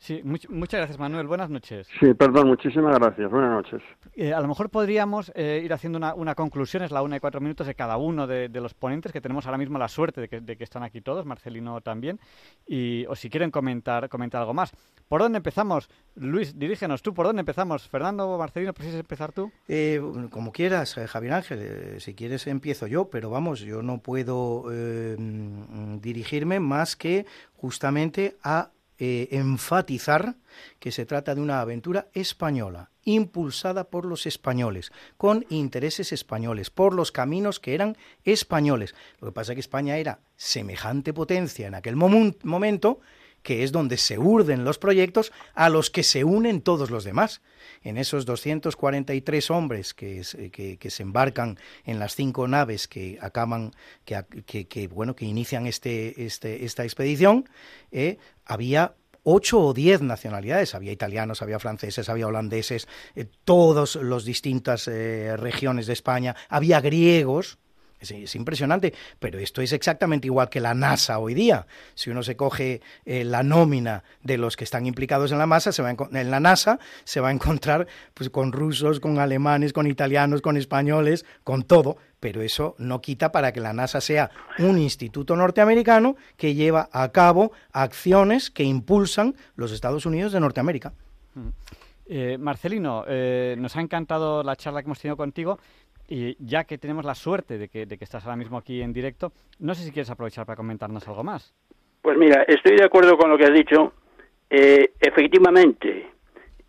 Sí, 0.05 0.21
muchas 0.23 0.81
gracias 0.81 0.99
Manuel, 0.99 1.27
buenas 1.27 1.49
noches. 1.49 1.89
Sí, 1.99 2.13
perdón, 2.13 2.49
muchísimas 2.49 2.95
gracias, 2.99 3.31
buenas 3.31 3.53
noches. 3.53 3.83
Eh, 4.15 4.35
a 4.35 4.41
lo 4.43 4.49
mejor 4.49 4.69
podríamos 4.69 5.33
eh, 5.35 5.63
ir 5.65 5.73
haciendo 5.73 5.99
una, 6.15 6.35
conclusión, 6.35 6.83
es 6.83 6.91
la 6.91 7.01
una 7.01 7.17
y 7.17 7.21
cuatro 7.21 7.41
minutos 7.41 7.67
de 7.67 7.75
cada 7.75 7.97
uno 7.97 8.27
de, 8.27 8.51
los 8.51 8.75
ponentes, 8.75 9.13
que 9.13 9.23
tenemos 9.23 9.47
ahora 9.47 9.57
mismo 9.57 9.79
la 9.79 9.89
suerte 9.89 10.21
de 10.21 10.57
que, 10.59 10.63
están 10.63 10.83
aquí 10.83 11.01
todos, 11.01 11.25
Marcelino 11.25 11.81
también, 11.81 12.21
y 12.67 13.07
o 13.07 13.17
si 13.17 13.31
quieren 13.31 13.51
comentar, 13.51 14.11
comentar 14.11 14.43
algo 14.43 14.53
más. 14.53 14.75
¿Por 15.09 15.23
dónde 15.23 15.39
empezamos? 15.39 15.89
Luis, 16.17 16.59
dirígenos 16.59 17.01
tú, 17.01 17.15
¿por 17.15 17.25
dónde 17.25 17.41
empezamos? 17.41 17.89
Fernando, 17.89 18.37
Marcelino, 18.37 18.75
¿prefieres 18.75 19.01
empezar 19.01 19.33
tú? 19.33 19.51
Eh, 19.69 20.03
como 20.29 20.53
quieras, 20.53 20.97
Javier 20.97 21.33
Ángel, 21.33 21.99
si 22.03 22.15
quieres 22.15 22.47
empiezo 22.47 22.87
yo, 22.87 23.09
pero 23.09 23.31
vamos, 23.31 23.61
yo 23.61 23.81
no 23.81 24.03
puedo 24.03 24.65
mm, 24.67 26.01
dirigirme 26.03 26.61
más 26.61 26.95
que 26.95 27.25
justamente 27.55 28.37
a 28.43 28.69
eh, 28.99 29.29
enfatizar 29.33 30.37
que 30.79 30.93
se 30.93 31.07
trata 31.07 31.35
de 31.35 31.41
una 31.41 31.61
aventura 31.61 32.09
española, 32.13 32.91
impulsada 33.05 33.85
por 33.85 34.05
los 34.05 34.27
españoles, 34.27 34.93
con 35.17 35.45
intereses 35.49 36.13
españoles, 36.13 36.71
por 36.71 36.95
los 36.95 37.11
caminos 37.11 37.61
que 37.61 37.75
eran 37.75 37.97
españoles. 38.25 38.95
Lo 39.21 39.29
que 39.29 39.33
pasa 39.33 39.53
es 39.53 39.57
que 39.57 39.61
España 39.61 39.97
era 39.97 40.21
semejante 40.37 41.13
potencia 41.13 41.67
en 41.67 41.75
aquel 41.75 41.97
momento 41.97 43.01
que 43.45 43.63
es 43.63 43.73
donde 43.73 43.99
se 43.99 44.19
urden 44.19 44.65
los 44.65 44.79
proyectos 44.79 45.31
a 45.55 45.69
los 45.69 45.91
que 45.91 46.03
se 46.03 46.25
unen 46.25 46.63
todos 46.63 46.91
los 46.91 47.05
demás. 47.05 47.43
En 47.83 47.99
esos 47.99 48.25
243 48.25 49.51
hombres 49.51 49.93
que, 49.93 50.23
que, 50.51 50.91
se 50.91 51.03
embarcan 51.03 51.59
en 51.85 51.99
las 51.99 52.15
cinco 52.15 52.49
naves 52.49 52.89
que 52.89 53.19
acaban, 53.21 53.73
que, 54.07 54.89
bueno, 54.91 55.15
que 55.15 55.27
inician 55.27 55.67
este, 55.67 56.25
este, 56.25 56.65
esta 56.65 56.85
expedición, 56.85 57.47
eh, 57.93 58.17
había 58.45 58.95
ocho 59.25 59.61
o 59.61 59.75
diez 59.75 60.01
nacionalidades. 60.03 60.75
Había 60.75 60.93
italianos, 60.93 61.43
había 61.43 61.59
franceses, 61.59 62.09
había 62.09 62.29
holandeses, 62.29 62.87
eh, 63.17 63.27
todas 63.45 63.97
las 63.97 64.25
distintas 64.25 64.87
eh, 64.87 65.37
regiones 65.37 65.87
de 65.87 65.95
España, 65.95 66.37
había 66.49 66.81
griegos, 66.81 67.59
es, 68.11 68.35
impresionante, 68.35 68.95
pero 69.19 69.39
esto 69.39 69.61
es 69.61 69.73
exactamente 69.73 70.27
igual 70.27 70.49
que 70.49 70.61
la 70.61 70.75
NASA 70.75 71.19
hoy 71.19 71.35
día. 71.35 71.67
Si 71.95 72.11
uno 72.11 72.23
se 72.23 72.37
coge 72.37 72.81
eh, 73.05 73.25
la 73.25 73.43
nómina 73.43 74.05
de 74.23 74.39
los 74.39 74.57
que 74.57 74.65
están 74.65 74.87
implicados 74.87 75.33
en 75.33 75.39
la, 75.39 75.47
masa, 75.47 75.73
se 75.73 75.83
va 75.83 75.91
en 75.91 76.31
la 76.31 76.41
NASA, 76.41 76.79
se 77.05 77.21
va 77.21 77.29
a 77.29 77.33
encontrar 77.33 77.87
pues, 78.15 78.31
con 78.31 78.53
rusos, 78.53 79.01
con 79.01 79.19
alemanes, 79.19 79.73
con 79.73 79.87
italianos, 79.87 80.43
con 80.43 80.57
españoles, 80.57 81.25
con 81.43 81.63
todo, 81.65 81.97
pero 82.21 82.41
eso 82.41 82.75
no 82.79 83.01
quita 83.01 83.33
para 83.33 83.53
que 83.53 83.61
la 83.61 83.73
NASA 83.73 84.01
sea 84.01 84.31
un 84.59 84.79
instituto 84.79 85.37
norteamericano 85.37 86.17
que 86.37 86.55
lleva 86.55 86.89
a 86.93 87.11
cabo 87.11 87.53
acciones 87.73 88.51
que 88.51 88.65
impulsan 88.65 89.35
los 89.57 89.73
Estados 89.73 90.07
Unidos 90.07 90.33
de 90.33 90.41
Norteamérica. 90.41 90.93
Mm. 91.35 91.49
Eh, 92.07 92.37
Marcelino, 92.39 93.05
eh, 93.09 93.57
nos 93.59 93.77
ha 93.77 93.81
encantado 93.81 94.43
la 94.43 94.57
charla 94.57 94.83
que 94.83 94.87
hemos 94.87 95.01
tenido 95.01 95.17
contigo. 95.17 95.59
Y 96.09 96.37
ya 96.39 96.65
que 96.65 96.79
tenemos 96.79 97.05
la 97.05 97.15
suerte 97.15 97.59
de 97.59 97.69
que, 97.69 97.87
de 97.87 97.97
que 97.97 98.05
estás 98.05 98.25
ahora 98.25 98.37
mismo 98.37 98.59
aquí 98.59 98.83
en 98.83 98.93
directo, 98.93 99.33
no 99.61 99.75
sé 99.75 99.85
si 99.85 99.91
quieres 99.91 100.11
aprovechar 100.11 100.45
para 100.45 100.57
comentarnos 100.57 101.07
algo 101.09 101.25
más. 101.25 101.55
Pues 102.03 102.19
mira, 102.19 102.45
estoy 102.47 102.77
de 102.77 102.85
acuerdo 102.85 103.17
con 103.17 103.31
lo 103.31 103.39
que 103.39 103.45
has 103.45 103.55
dicho. 103.55 103.95
Eh, 104.51 104.93
efectivamente, 105.01 106.11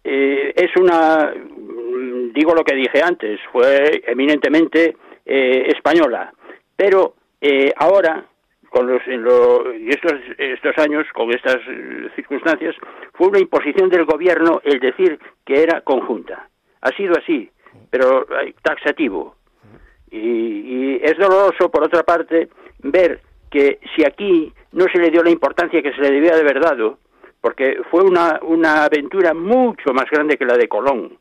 eh, 0.02 0.54
es 0.56 0.72
una, 0.78 1.34
mm, 1.36 2.32
digo 2.34 2.56
lo 2.56 2.64
que 2.64 2.74
dije 2.74 3.02
antes, 3.04 3.40
fue 3.52 4.02
eminentemente 4.08 4.96
eh, 5.26 5.68
española, 5.76 6.34
pero 6.76 7.16
ahora, 7.76 8.26
con 8.70 8.88
los, 8.88 9.02
en 9.06 9.88
estos, 9.88 10.14
estos 10.40 10.78
años, 10.80 11.06
con 11.14 11.30
estas 11.32 11.58
circunstancias, 12.16 12.76
fue 13.14 13.28
una 13.28 13.40
imposición 13.40 13.88
del 13.90 14.06
gobierno 14.06 14.62
el 14.64 14.80
decir 14.80 15.20
que 15.46 15.62
era 15.62 15.82
conjunta. 15.82 16.50
Ha 16.82 16.90
sido 16.96 17.14
así 17.16 17.52
pero 17.90 18.26
taxativo. 18.62 19.36
Y, 20.12 21.00
es 21.02 21.18
doloroso, 21.18 21.70
por 21.70 21.84
otra 21.84 22.04
parte, 22.04 22.50
ver 22.80 23.20
que 23.52 23.80
si 23.96 24.06
aquí 24.06 24.52
no 24.72 24.86
se 24.92 25.00
le 25.00 25.12
dio 25.12 25.24
la 25.24 25.30
importancia 25.30 25.82
que 25.82 25.94
se 25.94 26.02
le 26.02 26.12
debía 26.12 26.36
de 26.36 26.42
haber 26.42 26.60
dado, 26.60 26.98
porque 27.42 27.80
fue 27.92 28.04
una, 28.04 28.40
una 28.42 28.86
aventura 28.86 29.34
mucho 29.34 29.94
más 29.94 30.06
grande 30.10 30.38
que 30.38 30.46
la 30.46 30.58
de 30.58 30.68
Colón, 30.68 31.18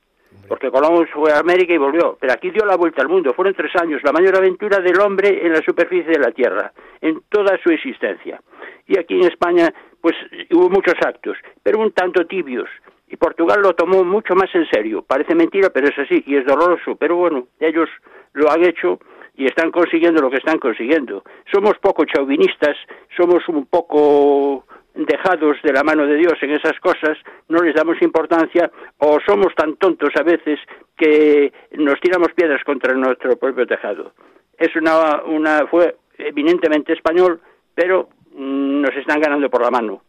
porque 0.49 0.71
Colón 0.71 1.07
fue 1.13 1.33
a 1.33 1.39
América 1.39 1.73
y 1.73 1.79
volvió, 1.79 2.17
pero 2.21 2.33
aquí 2.33 2.51
dio 2.51 2.65
la 2.65 2.77
vuelta 2.77 3.03
al 3.03 3.09
mundo, 3.09 3.35
fueron 3.35 3.55
tres 3.55 3.75
años, 3.77 4.03
la 4.03 4.13
mayor 4.13 4.37
aventura 4.37 4.79
del 4.79 5.01
hombre 5.01 5.47
en 5.47 5.53
la 5.53 5.63
superficie 5.63 6.11
de 6.11 6.19
la 6.19 6.33
Tierra, 6.33 6.73
en 7.01 7.23
toda 7.29 7.59
su 7.63 7.71
existencia. 7.71 8.41
Y 8.87 8.99
aquí 8.99 9.15
en 9.15 9.29
España, 9.29 9.73
pues 10.01 10.15
hubo 10.51 10.69
muchos 10.69 10.95
actos, 11.05 11.37
pero 11.63 11.81
un 11.81 11.93
tanto 11.93 12.27
tibios, 12.27 12.69
y 13.09 13.17
Portugal 13.17 13.61
lo 13.63 13.75
tomó 13.75 14.05
mucho 14.05 14.35
más 14.35 14.55
en 14.55 14.67
serio. 14.69 15.03
Parece 15.03 15.35
mentira, 15.35 15.71
pero 15.71 15.89
es 15.89 15.99
así 15.99 16.23
y 16.27 16.37
es 16.37 16.47
doloroso. 16.47 16.97
Pero 16.97 17.17
bueno, 17.17 17.49
ellos 17.61 17.89
lo 18.33 18.51
han 18.51 18.65
hecho 18.65 18.99
y 19.37 19.47
están 19.47 19.71
consiguiendo 19.71 20.23
lo 20.23 20.31
que 20.31 20.39
están 20.39 20.59
consiguiendo. 20.59 21.23
Somos 21.53 21.75
poco 21.81 22.05
chauvinistas, 22.05 22.77
somos 23.17 23.49
un 23.49 23.67
poco 23.67 24.65
dejados 24.95 25.57
de 25.63 25.73
la 25.73 25.83
mano 25.83 26.07
de 26.07 26.17
Dios 26.17 26.35
en 26.41 26.53
esas 26.53 26.79
cosas, 26.79 27.19
no 27.49 27.63
les 27.63 27.75
damos 27.75 28.01
importancia 28.01 28.71
o 28.99 29.19
somos 29.27 29.53
tan 29.57 29.77
tontos 29.77 30.11
a 30.17 30.23
veces 30.23 30.61
que 30.97 31.53
nos 31.73 32.01
tiramos 32.01 32.29
piedras 32.35 32.63
contra 32.65 32.95
nuestro 32.95 33.37
propio 33.37 33.67
tejado. 33.67 34.13
Es 34.57 34.75
una, 34.77 35.23
una 35.25 35.67
fue 35.67 35.97
eminentemente 36.17 36.93
español, 36.93 37.41
pero 37.75 38.09
mm, 38.33 38.83
nos 38.83 38.95
están 38.97 39.21
ganando 39.21 39.51
por 39.51 39.63
la 39.63 39.71
mano. 39.71 40.03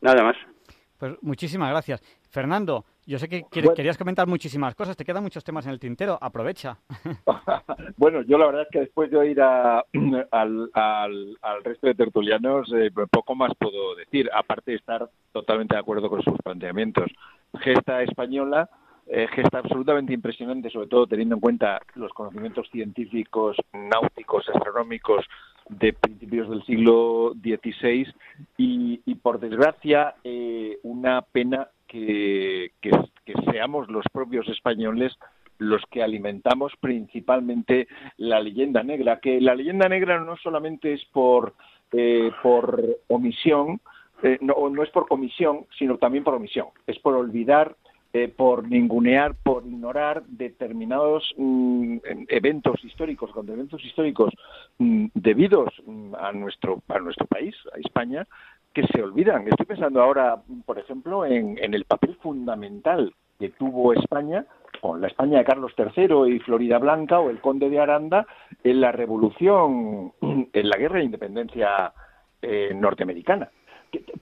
Nada 0.00 0.22
más. 0.22 0.36
Pues 0.98 1.14
muchísimas 1.20 1.70
gracias. 1.70 2.00
Fernando, 2.30 2.84
yo 3.06 3.18
sé 3.18 3.28
que 3.28 3.44
querías 3.50 3.96
comentar 3.96 4.26
muchísimas 4.26 4.74
cosas, 4.74 4.96
te 4.96 5.04
quedan 5.04 5.22
muchos 5.22 5.42
temas 5.42 5.64
en 5.66 5.72
el 5.72 5.80
tintero, 5.80 6.18
aprovecha. 6.20 6.78
bueno, 7.96 8.22
yo 8.22 8.36
la 8.38 8.46
verdad 8.46 8.62
es 8.62 8.68
que 8.70 8.80
después 8.80 9.10
de 9.10 9.16
oír 9.16 9.40
al, 9.40 9.80
resto 11.64 11.86
de 11.86 11.94
tertulianos, 11.94 12.70
eh, 12.74 12.90
poco 13.10 13.34
más 13.34 13.52
puedo 13.58 13.94
decir, 13.96 14.28
aparte 14.34 14.72
de 14.72 14.76
estar 14.76 15.08
totalmente 15.32 15.74
de 15.74 15.80
acuerdo 15.80 16.10
con 16.10 16.22
sus 16.22 16.36
planteamientos. 16.42 17.10
Gesta 17.60 18.02
española, 18.02 18.68
eh, 19.06 19.26
gesta 19.34 19.58
absolutamente 19.58 20.12
impresionante, 20.12 20.68
sobre 20.68 20.88
todo 20.88 21.06
teniendo 21.06 21.36
en 21.36 21.40
cuenta 21.40 21.80
los 21.94 22.12
conocimientos 22.12 22.68
científicos, 22.70 23.56
náuticos, 23.72 24.46
astronómicos 24.50 25.24
de 25.70 25.94
principios 25.94 26.50
del 26.50 26.62
siglo 26.64 27.32
XVI 27.42 28.06
y, 28.56 29.14
por 29.16 29.40
desgracia, 29.40 30.14
eh, 30.24 30.78
una 30.82 31.22
pena 31.22 31.68
que, 31.88 32.70
seamos 33.50 33.88
los 33.88 34.04
propios 34.12 34.48
españoles 34.48 35.16
los 35.58 35.82
que 35.90 36.04
alimentamos 36.04 36.72
principalmente 36.80 37.88
la 38.16 38.38
leyenda 38.38 38.84
negra, 38.84 39.18
que 39.18 39.40
la 39.40 39.56
leyenda 39.56 39.88
negra 39.88 40.20
no 40.20 40.36
solamente 40.36 40.92
es 40.92 41.04
por, 41.06 41.54
eh, 41.90 42.30
por 42.44 42.84
omisión, 43.08 43.80
eh, 44.22 44.38
no, 44.40 44.54
no 44.70 44.82
es 44.84 44.90
por 44.90 45.08
comisión, 45.08 45.66
sino 45.76 45.98
también 45.98 46.22
por 46.22 46.34
omisión, 46.34 46.68
es 46.86 46.96
por 47.00 47.14
olvidar 47.14 47.74
eh, 48.14 48.28
por 48.28 48.66
ningunear, 48.66 49.34
por 49.34 49.66
ignorar 49.66 50.22
determinados 50.28 51.30
mm, 51.36 51.98
eventos 52.28 52.82
históricos, 52.82 53.30
eventos 53.36 53.84
históricos 53.84 54.32
mm, 54.78 55.08
debidos 55.12 55.68
mm, 55.84 56.14
a 56.14 56.32
nuestro 56.32 56.82
a 56.88 56.98
nuestro 57.00 57.26
país, 57.26 57.54
a 57.74 57.78
España, 57.78 58.26
que 58.72 58.86
se 58.86 59.02
olvidan. 59.02 59.46
Estoy 59.48 59.66
pensando 59.66 60.02
ahora, 60.02 60.42
por 60.64 60.78
ejemplo, 60.78 61.24
en, 61.24 61.58
el 61.58 61.84
papel 61.84 62.16
fundamental 62.16 63.14
que 63.38 63.50
tuvo 63.50 63.92
España 63.92 64.44
con 64.80 65.00
la 65.00 65.08
España 65.08 65.38
de 65.38 65.44
Carlos 65.44 65.72
III 65.76 66.34
y 66.34 66.38
Florida 66.40 66.78
Blanca 66.78 67.18
o 67.18 67.30
el 67.30 67.40
Conde 67.40 67.70
de 67.70 67.80
Aranda 67.80 68.26
en 68.62 68.80
la 68.80 68.92
revolución, 68.92 70.12
en 70.20 70.68
la 70.68 70.76
guerra 70.76 70.98
de 70.98 71.04
independencia 71.04 71.92
eh, 72.42 72.72
norteamericana. 72.74 73.50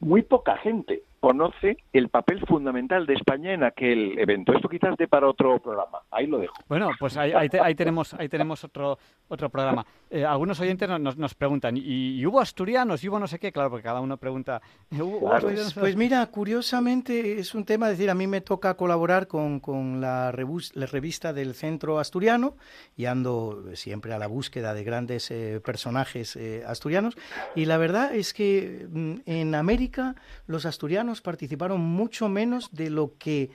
Muy 0.00 0.22
poca 0.22 0.56
gente 0.58 1.02
conoce 1.26 1.78
el 1.92 2.08
papel 2.08 2.40
fundamental 2.46 3.04
de 3.04 3.14
España 3.14 3.52
en 3.52 3.64
aquel 3.64 4.16
evento. 4.16 4.52
Esto 4.52 4.68
quizás 4.68 4.96
de 4.96 5.08
para 5.08 5.28
otro 5.28 5.58
programa. 5.58 5.98
Ahí 6.12 6.28
lo 6.28 6.38
dejo. 6.38 6.54
Bueno, 6.68 6.90
pues 7.00 7.16
ahí, 7.16 7.32
ahí, 7.32 7.74
tenemos 7.74 8.14
ahí 8.14 8.28
tenemos 8.28 8.62
otro 8.62 8.96
otro 9.26 9.50
programa. 9.50 9.84
Eh, 10.08 10.24
algunos 10.24 10.60
oyentes 10.60 10.88
nos, 10.88 11.16
nos 11.16 11.34
preguntan, 11.34 11.76
¿y, 11.76 12.24
hubo 12.24 12.40
asturianos? 12.40 13.02
¿Y 13.02 13.08
hubo 13.08 13.18
no 13.18 13.26
sé 13.26 13.40
qué? 13.40 13.50
Claro, 13.50 13.70
porque 13.70 13.82
cada 13.82 14.00
uno 14.00 14.16
pregunta. 14.18 14.62
pues, 14.88 15.74
pues, 15.74 15.96
mira, 15.96 16.24
curiosamente 16.26 17.40
es 17.40 17.54
un 17.56 17.64
tema, 17.64 17.86
es 17.86 17.98
decir, 17.98 18.08
a 18.08 18.14
mí 18.14 18.28
me 18.28 18.40
toca 18.40 18.74
colaborar 18.74 19.26
con, 19.26 19.58
con 19.58 20.00
la, 20.00 20.32
la, 20.74 20.86
revista 20.86 21.32
del 21.32 21.54
Centro 21.54 21.98
Asturiano 21.98 22.54
y 22.96 23.06
ando 23.06 23.64
siempre 23.74 24.12
a 24.12 24.18
la 24.18 24.28
búsqueda 24.28 24.74
de 24.74 24.84
grandes 24.84 25.28
eh, 25.32 25.60
personajes 25.64 26.36
eh, 26.36 26.62
asturianos. 26.64 27.16
Y 27.56 27.64
la 27.64 27.78
verdad 27.78 28.14
es 28.14 28.32
que 28.32 28.86
mm, 28.88 29.14
en 29.26 29.56
América 29.56 30.14
los 30.46 30.66
asturianos 30.66 31.15
participaron 31.20 31.80
mucho 31.80 32.28
menos 32.28 32.70
de 32.72 32.90
lo 32.90 33.14
que 33.18 33.50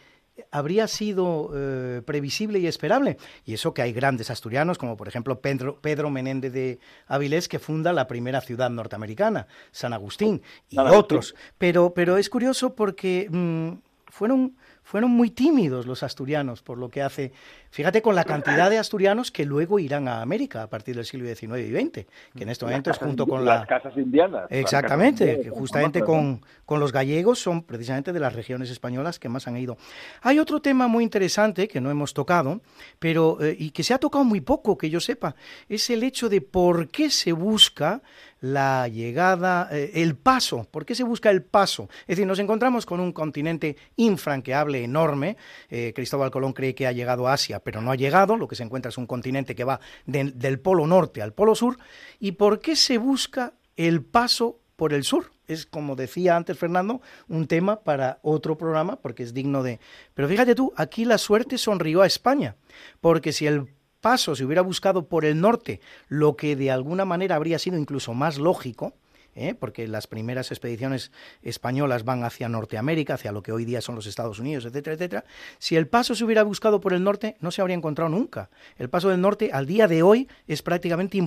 habría 0.50 0.88
sido 0.88 1.52
eh, 1.54 2.02
previsible 2.06 2.60
y 2.60 2.68
esperable. 2.68 3.18
Y 3.46 3.54
eso 3.54 3.74
que 3.74 3.82
hay 3.82 3.94
grandes 3.94 4.30
asturianos, 4.30 4.78
como 4.78 4.98
por 4.98 5.08
ejemplo 5.08 5.40
Pedro, 5.42 5.80
Pedro 5.82 6.10
Menéndez 6.10 6.54
de 6.54 6.80
Avilés, 7.08 7.48
que 7.48 7.60
funda 7.60 7.94
la 7.94 8.08
primera 8.08 8.42
ciudad 8.42 8.70
norteamericana, 8.70 9.48
San 9.72 9.94
Agustín, 9.94 10.42
y 10.70 10.80
otros. 10.80 11.36
Pero, 11.58 11.94
pero 11.94 12.18
es 12.18 12.30
curioso 12.30 12.76
porque 12.76 13.28
mm, 13.30 13.74
fueron 14.08 14.56
fueron 14.84 15.12
muy 15.12 15.30
tímidos 15.30 15.86
los 15.86 16.04
asturianos, 16.04 16.62
por 16.62 16.78
lo 16.78 16.90
que 16.90 17.02
hace, 17.02 17.32
fíjate 17.72 18.02
con 18.02 18.16
la 18.16 18.24
cantidad 18.24 18.70
de 18.70 18.78
asturianos 18.78 19.32
que 19.32 19.46
luego 19.46 19.80
irán 19.80 20.08
a 20.08 20.22
América 20.22 20.64
a 20.64 20.68
partir 20.68 20.96
del 20.96 21.06
siglo 21.06 21.26
XIX 21.26 21.60
y 21.60 21.72
XX, 21.72 22.06
que 22.36 22.44
en 22.44 22.50
este 22.50 22.66
momento 22.66 22.92
es 22.92 22.98
junto 22.98 23.26
con 23.26 23.44
las 23.44 23.66
casas 23.66 23.94
indianas. 23.98 24.46
Exactamente, 24.50 25.42
que 25.42 25.50
justamente 25.50 26.02
con, 26.02 26.42
con 26.66 26.80
los 26.80 26.92
gallegos 26.92 27.40
son 27.40 27.64
precisamente 27.64 28.14
de 28.14 28.20
las 28.20 28.34
regiones 28.34 28.70
españolas 28.70 29.20
que 29.20 29.30
más 29.30 29.48
han 29.48 29.58
ido. 29.58 29.78
Hay 30.22 30.40
otro 30.40 30.62
tema 30.62 30.88
muy 30.88 31.04
interesante 31.04 31.68
que 31.68 31.82
no 31.82 31.90
hemos 31.90 32.14
tocado, 32.14 32.62
pero 33.00 33.38
eh, 33.42 33.56
y 33.58 33.72
que 33.72 33.84
se 33.84 33.94
ha 33.94 33.98
tocado 33.98 34.24
muy 34.24 34.42
poco, 34.42 34.78
que 34.78 34.90
yo 34.90 35.00
sepa, 35.00 35.36
es 35.68 35.90
el 35.90 36.04
hecho 36.04 36.30
de 36.30 36.42
por 36.42 36.90
qué 36.90 37.10
se 37.10 37.32
busca 37.32 38.02
la 38.42 38.88
llegada, 38.88 39.70
eh, 39.72 39.92
el 39.96 40.16
paso. 40.16 40.68
¿Por 40.70 40.86
qué 40.86 40.96
se 40.96 41.04
busca 41.04 41.30
el 41.30 41.44
paso? 41.44 41.88
Es 42.02 42.18
decir, 42.18 42.28
nos 42.28 42.40
encontramos 42.40 42.86
con 42.86 43.00
un 43.00 43.14
continente 43.14 43.78
infranqueable, 43.96 44.84
enorme. 44.84 45.38
Eh, 45.70 45.94
Cristóbal 45.96 46.32
Colón 46.32 46.54
cree 46.54 46.76
que 46.76 46.88
ha 46.88 46.92
llegado 46.92 47.28
a 47.28 47.34
Asia, 47.34 47.61
pero 47.64 47.82
no 47.82 47.92
ha 47.92 47.96
llegado. 47.96 48.38
Lo 48.38 48.48
que 48.48 48.56
se 48.56 48.64
encuentra 48.64 48.90
es 48.90 48.98
un 48.98 49.08
continente 49.08 49.56
que 49.56 49.64
va 49.64 49.80
del 50.06 50.60
polo 50.60 50.88
norte 50.88 51.22
al 51.22 51.34
polo 51.34 51.56
sur. 51.56 51.78
¿Y 52.20 52.34
por 52.34 52.60
qué 52.60 52.76
se 52.76 52.98
busca 52.98 53.54
el 53.76 54.04
paso 54.04 54.60
por 54.76 54.94
el 54.94 55.04
sur? 55.04 55.32
Es, 55.48 55.66
como 55.66 55.96
decía 55.96 56.36
antes 56.38 56.58
Fernando, 56.58 57.02
un 57.28 57.48
tema 57.48 57.82
para 57.82 58.20
otro 58.22 58.58
programa, 58.58 58.96
porque 58.98 59.24
es 59.24 59.34
digno 59.34 59.64
de... 59.64 59.80
Pero 60.14 60.28
fíjate 60.28 60.56
tú, 60.56 60.72
aquí 60.78 61.04
la 61.06 61.18
suerte 61.18 61.58
sonrió 61.58 62.02
a 62.02 62.08
España, 62.08 62.56
porque 63.02 63.34
si 63.34 63.48
el 63.48 63.68
paso 64.00 64.36
se 64.36 64.44
hubiera 64.46 64.62
buscado 64.62 65.08
por 65.08 65.26
el 65.26 65.40
norte, 65.40 65.80
lo 66.08 66.36
que 66.36 66.56
de 66.56 66.72
alguna 66.72 67.06
manera 67.06 67.36
habría 67.36 67.60
sido 67.60 67.78
incluso 67.78 68.14
más 68.14 68.38
lógico, 68.38 68.94
¿eh? 69.36 69.54
porque 69.54 69.88
las 69.88 70.08
primeras 70.08 70.52
expediciones 70.52 71.12
españolas 71.42 72.04
van 72.04 72.24
hacia 72.24 72.50
Norteamérica, 72.50 73.16
hacia 73.16 73.32
lo 73.32 73.44
que 73.44 73.52
hoy 73.52 73.66
día 73.66 73.82
son 73.82 73.96
los 73.96 74.06
Estados 74.06 74.40
Unidos, 74.40 74.66
etcétera, 74.66 74.96
etcétera. 74.96 75.26
Si 75.60 75.76
el 75.76 75.88
paso 75.88 76.16
se 76.16 76.24
hubiera 76.24 76.44
buscado 76.44 76.82
por 76.82 76.94
el 76.94 77.04
norte, 77.04 77.38
no 77.40 77.52
se 77.52 77.62
habría 77.62 77.76
encontrado 77.76 78.10
nunca. 78.10 78.50
El 78.78 78.90
paso 78.90 79.10
del 79.10 79.22
norte 79.22 79.52
al 79.54 79.66
día 79.66 79.88
de 79.88 80.04
hoy 80.04 80.28
es 80.48 80.62
prácticamente 80.62 81.18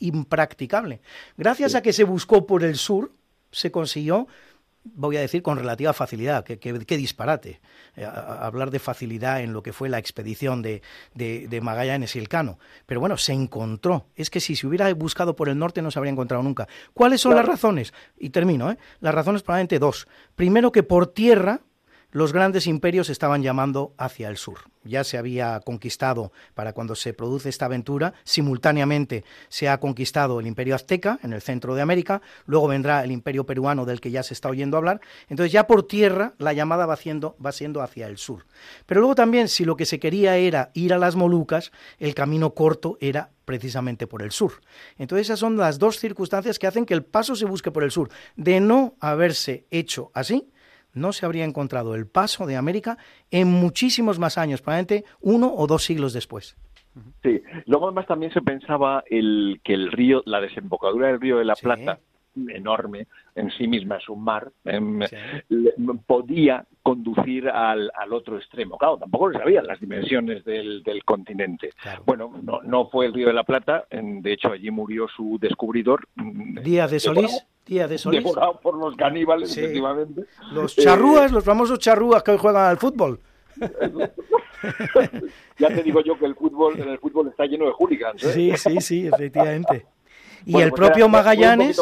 impracticable. 0.00 1.00
Gracias 1.36 1.74
a 1.74 1.82
que 1.82 1.92
se 1.92 2.04
buscó 2.04 2.46
por 2.46 2.62
el 2.64 2.76
sur, 2.76 3.12
se 3.50 3.70
consiguió 3.70 4.26
voy 4.84 5.16
a 5.16 5.20
decir 5.20 5.42
con 5.42 5.58
relativa 5.58 5.92
facilidad, 5.92 6.44
qué 6.44 6.58
que, 6.58 6.96
disparate, 6.96 7.60
eh, 7.96 8.04
hablar 8.04 8.70
de 8.70 8.78
facilidad 8.78 9.40
en 9.40 9.52
lo 9.52 9.62
que 9.62 9.72
fue 9.72 9.88
la 9.88 9.98
expedición 9.98 10.62
de, 10.62 10.82
de, 11.14 11.48
de, 11.48 11.60
Magallanes 11.60 12.14
y 12.16 12.18
Elcano. 12.18 12.58
Pero 12.86 13.00
bueno, 13.00 13.16
se 13.16 13.32
encontró. 13.32 14.06
Es 14.14 14.30
que 14.30 14.40
si 14.40 14.56
se 14.56 14.66
hubiera 14.66 14.92
buscado 14.94 15.34
por 15.34 15.48
el 15.48 15.58
norte 15.58 15.82
no 15.82 15.90
se 15.90 15.98
habría 15.98 16.12
encontrado 16.12 16.42
nunca. 16.42 16.68
¿Cuáles 16.92 17.20
son 17.20 17.34
las 17.34 17.46
razones? 17.46 17.92
Y 18.18 18.30
termino, 18.30 18.70
¿eh? 18.70 18.78
Las 19.00 19.14
razones 19.14 19.42
probablemente 19.42 19.78
dos. 19.78 20.06
Primero 20.36 20.70
que 20.70 20.82
por 20.82 21.06
tierra 21.06 21.60
los 22.14 22.32
grandes 22.32 22.68
imperios 22.68 23.10
estaban 23.10 23.42
llamando 23.42 23.92
hacia 23.98 24.28
el 24.28 24.36
sur. 24.36 24.58
Ya 24.84 25.02
se 25.02 25.18
había 25.18 25.58
conquistado, 25.58 26.30
para 26.54 26.72
cuando 26.72 26.94
se 26.94 27.12
produce 27.12 27.48
esta 27.48 27.64
aventura, 27.64 28.14
simultáneamente 28.22 29.24
se 29.48 29.68
ha 29.68 29.80
conquistado 29.80 30.38
el 30.38 30.46
imperio 30.46 30.76
azteca 30.76 31.18
en 31.24 31.32
el 31.32 31.42
centro 31.42 31.74
de 31.74 31.82
América, 31.82 32.22
luego 32.46 32.68
vendrá 32.68 33.02
el 33.02 33.10
imperio 33.10 33.44
peruano 33.46 33.84
del 33.84 34.00
que 34.00 34.12
ya 34.12 34.22
se 34.22 34.32
está 34.32 34.48
oyendo 34.48 34.76
hablar, 34.76 35.00
entonces 35.28 35.50
ya 35.50 35.66
por 35.66 35.88
tierra 35.88 36.34
la 36.38 36.52
llamada 36.52 36.86
va, 36.86 36.94
va 36.94 37.52
siendo 37.52 37.82
hacia 37.82 38.06
el 38.06 38.16
sur. 38.16 38.46
Pero 38.86 39.00
luego 39.00 39.16
también, 39.16 39.48
si 39.48 39.64
lo 39.64 39.76
que 39.76 39.84
se 39.84 39.98
quería 39.98 40.36
era 40.36 40.70
ir 40.72 40.94
a 40.94 40.98
las 40.98 41.16
Molucas, 41.16 41.72
el 41.98 42.14
camino 42.14 42.54
corto 42.54 42.96
era 43.00 43.30
precisamente 43.44 44.06
por 44.06 44.22
el 44.22 44.30
sur. 44.30 44.60
Entonces 44.98 45.26
esas 45.26 45.40
son 45.40 45.56
las 45.56 45.80
dos 45.80 45.98
circunstancias 45.98 46.60
que 46.60 46.68
hacen 46.68 46.86
que 46.86 46.94
el 46.94 47.04
paso 47.04 47.34
se 47.34 47.44
busque 47.44 47.72
por 47.72 47.82
el 47.82 47.90
sur. 47.90 48.08
De 48.36 48.60
no 48.60 48.94
haberse 49.00 49.66
hecho 49.72 50.12
así, 50.14 50.48
no 50.94 51.12
se 51.12 51.26
habría 51.26 51.44
encontrado 51.44 51.94
el 51.94 52.06
paso 52.06 52.46
de 52.46 52.56
América 52.56 52.98
en 53.30 53.48
muchísimos 53.48 54.18
más 54.18 54.38
años, 54.38 54.62
probablemente 54.62 55.04
uno 55.20 55.52
o 55.54 55.66
dos 55.66 55.84
siglos 55.84 56.12
después. 56.12 56.56
Sí, 57.22 57.42
luego 57.66 57.86
además 57.86 58.06
también 58.06 58.32
se 58.32 58.40
pensaba 58.40 59.02
el, 59.10 59.60
que 59.64 59.74
el 59.74 59.90
río, 59.90 60.22
la 60.26 60.40
desembocadura 60.40 61.08
del 61.08 61.20
río 61.20 61.38
de 61.38 61.44
la 61.44 61.54
Plata, 61.56 61.98
enorme, 62.48 63.06
en 63.34 63.50
sí 63.52 63.66
misma 63.66 63.96
es 63.96 64.08
un 64.08 64.22
mar, 64.22 64.50
em, 64.64 65.00
podía 66.06 66.64
conducir 66.82 67.48
al, 67.48 67.90
al, 67.94 68.12
otro 68.12 68.36
extremo. 68.36 68.76
Claro, 68.76 68.98
tampoco 68.98 69.32
se 69.32 69.38
sabían 69.38 69.66
las 69.66 69.80
dimensiones 69.80 70.44
del, 70.44 70.82
del 70.82 71.04
continente. 71.04 71.70
Bueno, 72.04 72.32
no, 72.42 72.60
no 72.62 72.88
fue 72.88 73.06
el 73.06 73.14
Río 73.14 73.28
de 73.28 73.32
la 73.32 73.44
Plata, 73.44 73.86
de 73.90 74.32
hecho 74.32 74.52
allí 74.52 74.70
murió 74.70 75.08
su 75.08 75.38
descubridor. 75.40 76.06
Díaz 76.16 76.90
de 76.90 77.00
Solís. 77.00 77.46
Díaz 77.66 77.88
de 77.88 77.98
Solís. 77.98 78.22
Devorado 78.22 78.60
por 78.60 78.76
los 78.76 78.94
caníbales, 78.96 79.56
efectivamente. 79.56 80.24
Los 80.52 80.76
charrúas, 80.76 81.32
los 81.32 81.44
famosos 81.44 81.78
charrúas 81.78 82.22
que 82.22 82.32
hoy 82.32 82.38
juegan 82.38 82.66
al 82.66 82.76
fútbol. 82.76 83.20
ya 85.58 85.68
te 85.68 85.82
digo 85.82 86.02
yo 86.02 86.18
que 86.18 86.26
el 86.26 86.34
fútbol, 86.34 86.80
en 86.80 86.88
el 86.88 86.98
fútbol 86.98 87.28
está 87.28 87.46
lleno 87.46 87.66
de 87.66 87.72
hooligans. 87.72 88.22
¿eh? 88.24 88.32
Sí, 88.32 88.52
sí, 88.56 88.80
sí, 88.80 89.06
efectivamente. 89.06 89.86
Y 90.46 90.60
el 90.60 90.70
pues 90.70 90.80
propio 90.80 91.08
Magallanes, 91.08 91.80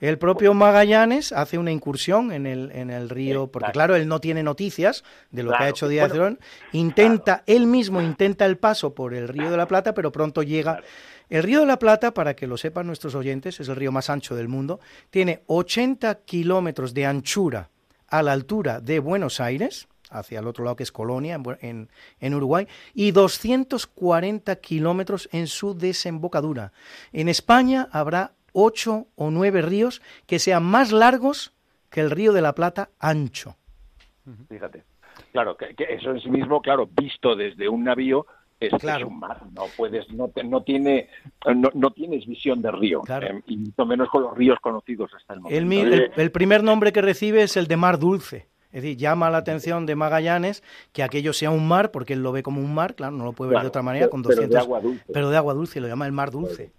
el 0.00 0.18
propio 0.18 0.54
Magallanes 0.54 1.32
hace 1.32 1.58
una 1.58 1.70
incursión 1.70 2.32
en 2.32 2.46
el, 2.46 2.70
en 2.72 2.90
el 2.90 3.10
río, 3.10 3.48
porque 3.48 3.72
claro, 3.72 3.96
él 3.96 4.08
no 4.08 4.20
tiene 4.20 4.42
noticias 4.42 5.04
de 5.30 5.42
lo 5.42 5.52
que 5.52 5.64
ha 5.64 5.68
hecho 5.68 5.88
Díaz 5.88 6.12
de 6.12 6.36
Intenta, 6.72 7.42
él 7.46 7.66
mismo 7.66 8.00
intenta 8.00 8.46
el 8.46 8.56
paso 8.56 8.94
por 8.94 9.14
el 9.14 9.28
río 9.28 9.50
de 9.50 9.56
la 9.56 9.66
Plata, 9.66 9.94
pero 9.94 10.12
pronto 10.12 10.42
llega. 10.42 10.82
El 11.28 11.42
río 11.42 11.60
de 11.60 11.66
la 11.66 11.78
Plata, 11.78 12.14
para 12.14 12.34
que 12.34 12.46
lo 12.46 12.56
sepan 12.56 12.86
nuestros 12.86 13.14
oyentes, 13.14 13.60
es 13.60 13.68
el 13.68 13.76
río 13.76 13.92
más 13.92 14.08
ancho 14.08 14.34
del 14.34 14.48
mundo. 14.48 14.80
Tiene 15.10 15.42
80 15.46 16.20
kilómetros 16.24 16.94
de 16.94 17.04
anchura 17.04 17.68
a 18.08 18.22
la 18.22 18.32
altura 18.32 18.80
de 18.80 18.98
Buenos 18.98 19.38
Aires 19.38 19.88
hacia 20.10 20.40
el 20.40 20.46
otro 20.46 20.64
lado 20.64 20.76
que 20.76 20.82
es 20.82 20.92
Colonia, 20.92 21.40
en, 21.60 21.88
en, 22.20 22.34
Uruguay, 22.34 22.66
y 22.94 23.10
240 23.12 24.56
kilómetros 24.56 25.28
en 25.32 25.46
su 25.46 25.74
desembocadura. 25.74 26.72
En 27.12 27.28
España 27.28 27.88
habrá 27.92 28.32
ocho 28.52 29.06
o 29.16 29.30
nueve 29.30 29.62
ríos 29.62 30.02
que 30.26 30.38
sean 30.38 30.64
más 30.64 30.92
largos 30.92 31.52
que 31.90 32.00
el 32.00 32.10
río 32.10 32.32
de 32.32 32.42
la 32.42 32.54
Plata 32.54 32.90
ancho. 32.98 33.56
Fíjate. 34.48 34.84
Claro, 35.32 35.56
que, 35.56 35.74
eso 35.88 36.10
en 36.10 36.20
sí 36.20 36.30
mismo, 36.30 36.60
claro, 36.60 36.88
visto 36.90 37.34
desde 37.34 37.68
un 37.68 37.84
navío, 37.84 38.26
es, 38.60 38.72
un 39.04 39.20
mar, 39.20 39.40
no 39.52 39.66
puedes, 39.76 40.10
no, 40.10 40.32
no 40.44 40.62
tiene, 40.62 41.08
no, 41.74 41.90
tienes 41.92 42.26
visión 42.26 42.60
de 42.60 42.72
río, 42.72 43.02
eh, 43.08 43.40
y 43.46 43.56
mucho 43.56 43.86
menos 43.86 44.08
con 44.08 44.22
los 44.22 44.36
ríos 44.36 44.58
conocidos 44.60 45.12
hasta 45.14 45.34
el 45.34 45.40
momento. 45.40 46.12
el 46.16 46.30
primer 46.32 46.64
nombre 46.64 46.92
que 46.92 47.00
recibe 47.00 47.42
es 47.42 47.56
el 47.56 47.68
de 47.68 47.76
Mar 47.76 47.98
Dulce. 48.00 48.48
Es 48.72 48.82
decir, 48.82 48.96
llama 48.96 49.30
la 49.30 49.38
atención 49.38 49.86
de 49.86 49.96
Magallanes 49.96 50.62
que 50.92 51.02
aquello 51.02 51.32
sea 51.32 51.50
un 51.50 51.66
mar, 51.66 51.90
porque 51.90 52.12
él 52.12 52.22
lo 52.22 52.32
ve 52.32 52.42
como 52.42 52.60
un 52.60 52.74
mar, 52.74 52.94
claro, 52.94 53.16
no 53.16 53.24
lo 53.24 53.32
puede 53.32 53.52
ver 53.52 53.62
de 53.62 53.68
otra 53.68 53.82
manera, 53.82 54.08
con 54.08 54.22
200... 54.22 54.48
Pero 54.48 54.52
de 54.52 54.58
agua 54.58 54.80
dulce. 54.80 55.04
Pero 55.12 55.30
de 55.30 55.36
agua 55.36 55.54
dulce, 55.54 55.80
lo 55.80 55.88
llama 55.88 56.06
el 56.06 56.12
mar 56.12 56.30
dulce. 56.30 56.70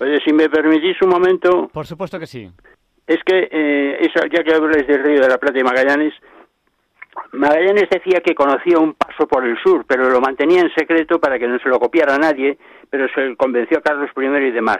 Oye, 0.00 0.18
si 0.24 0.32
me 0.32 0.48
permitís 0.48 1.00
un 1.02 1.10
momento... 1.10 1.68
Por 1.72 1.86
supuesto 1.86 2.18
que 2.18 2.26
sí. 2.26 2.50
Es 3.06 3.18
que, 3.24 3.48
eh, 3.50 4.10
ya 4.32 4.42
que 4.42 4.54
habláis 4.54 4.86
del 4.86 5.02
Río 5.02 5.20
de 5.20 5.28
la 5.28 5.38
Plata 5.38 5.58
y 5.58 5.62
Magallanes, 5.62 6.14
Magallanes 7.32 7.88
decía 7.90 8.20
que 8.20 8.34
conocía 8.34 8.78
un 8.78 8.94
paso 8.94 9.26
por 9.28 9.44
el 9.44 9.56
sur, 9.62 9.84
pero 9.86 10.10
lo 10.10 10.20
mantenía 10.20 10.60
en 10.60 10.72
secreto 10.74 11.20
para 11.20 11.38
que 11.38 11.46
no 11.46 11.58
se 11.58 11.68
lo 11.68 11.78
copiara 11.78 12.18
nadie, 12.18 12.58
pero 12.88 13.06
se 13.14 13.36
convenció 13.36 13.78
a 13.78 13.82
Carlos 13.82 14.10
I 14.16 14.46
y 14.46 14.50
demás. 14.50 14.78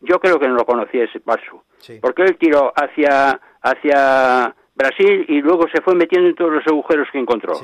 Yo 0.00 0.18
creo 0.20 0.38
que 0.38 0.48
no 0.48 0.54
lo 0.54 0.64
conocía 0.64 1.04
ese 1.04 1.20
paso, 1.20 1.64
porque 2.00 2.22
él 2.22 2.36
tiró 2.38 2.72
hacia, 2.74 3.38
hacia 3.60 4.54
Brasil 4.80 5.24
y 5.28 5.42
luego 5.42 5.66
se 5.68 5.82
fue 5.82 5.94
metiendo 5.94 6.28
en 6.28 6.34
todos 6.34 6.52
los 6.52 6.66
agujeros 6.66 7.08
que 7.12 7.18
encontró. 7.18 7.54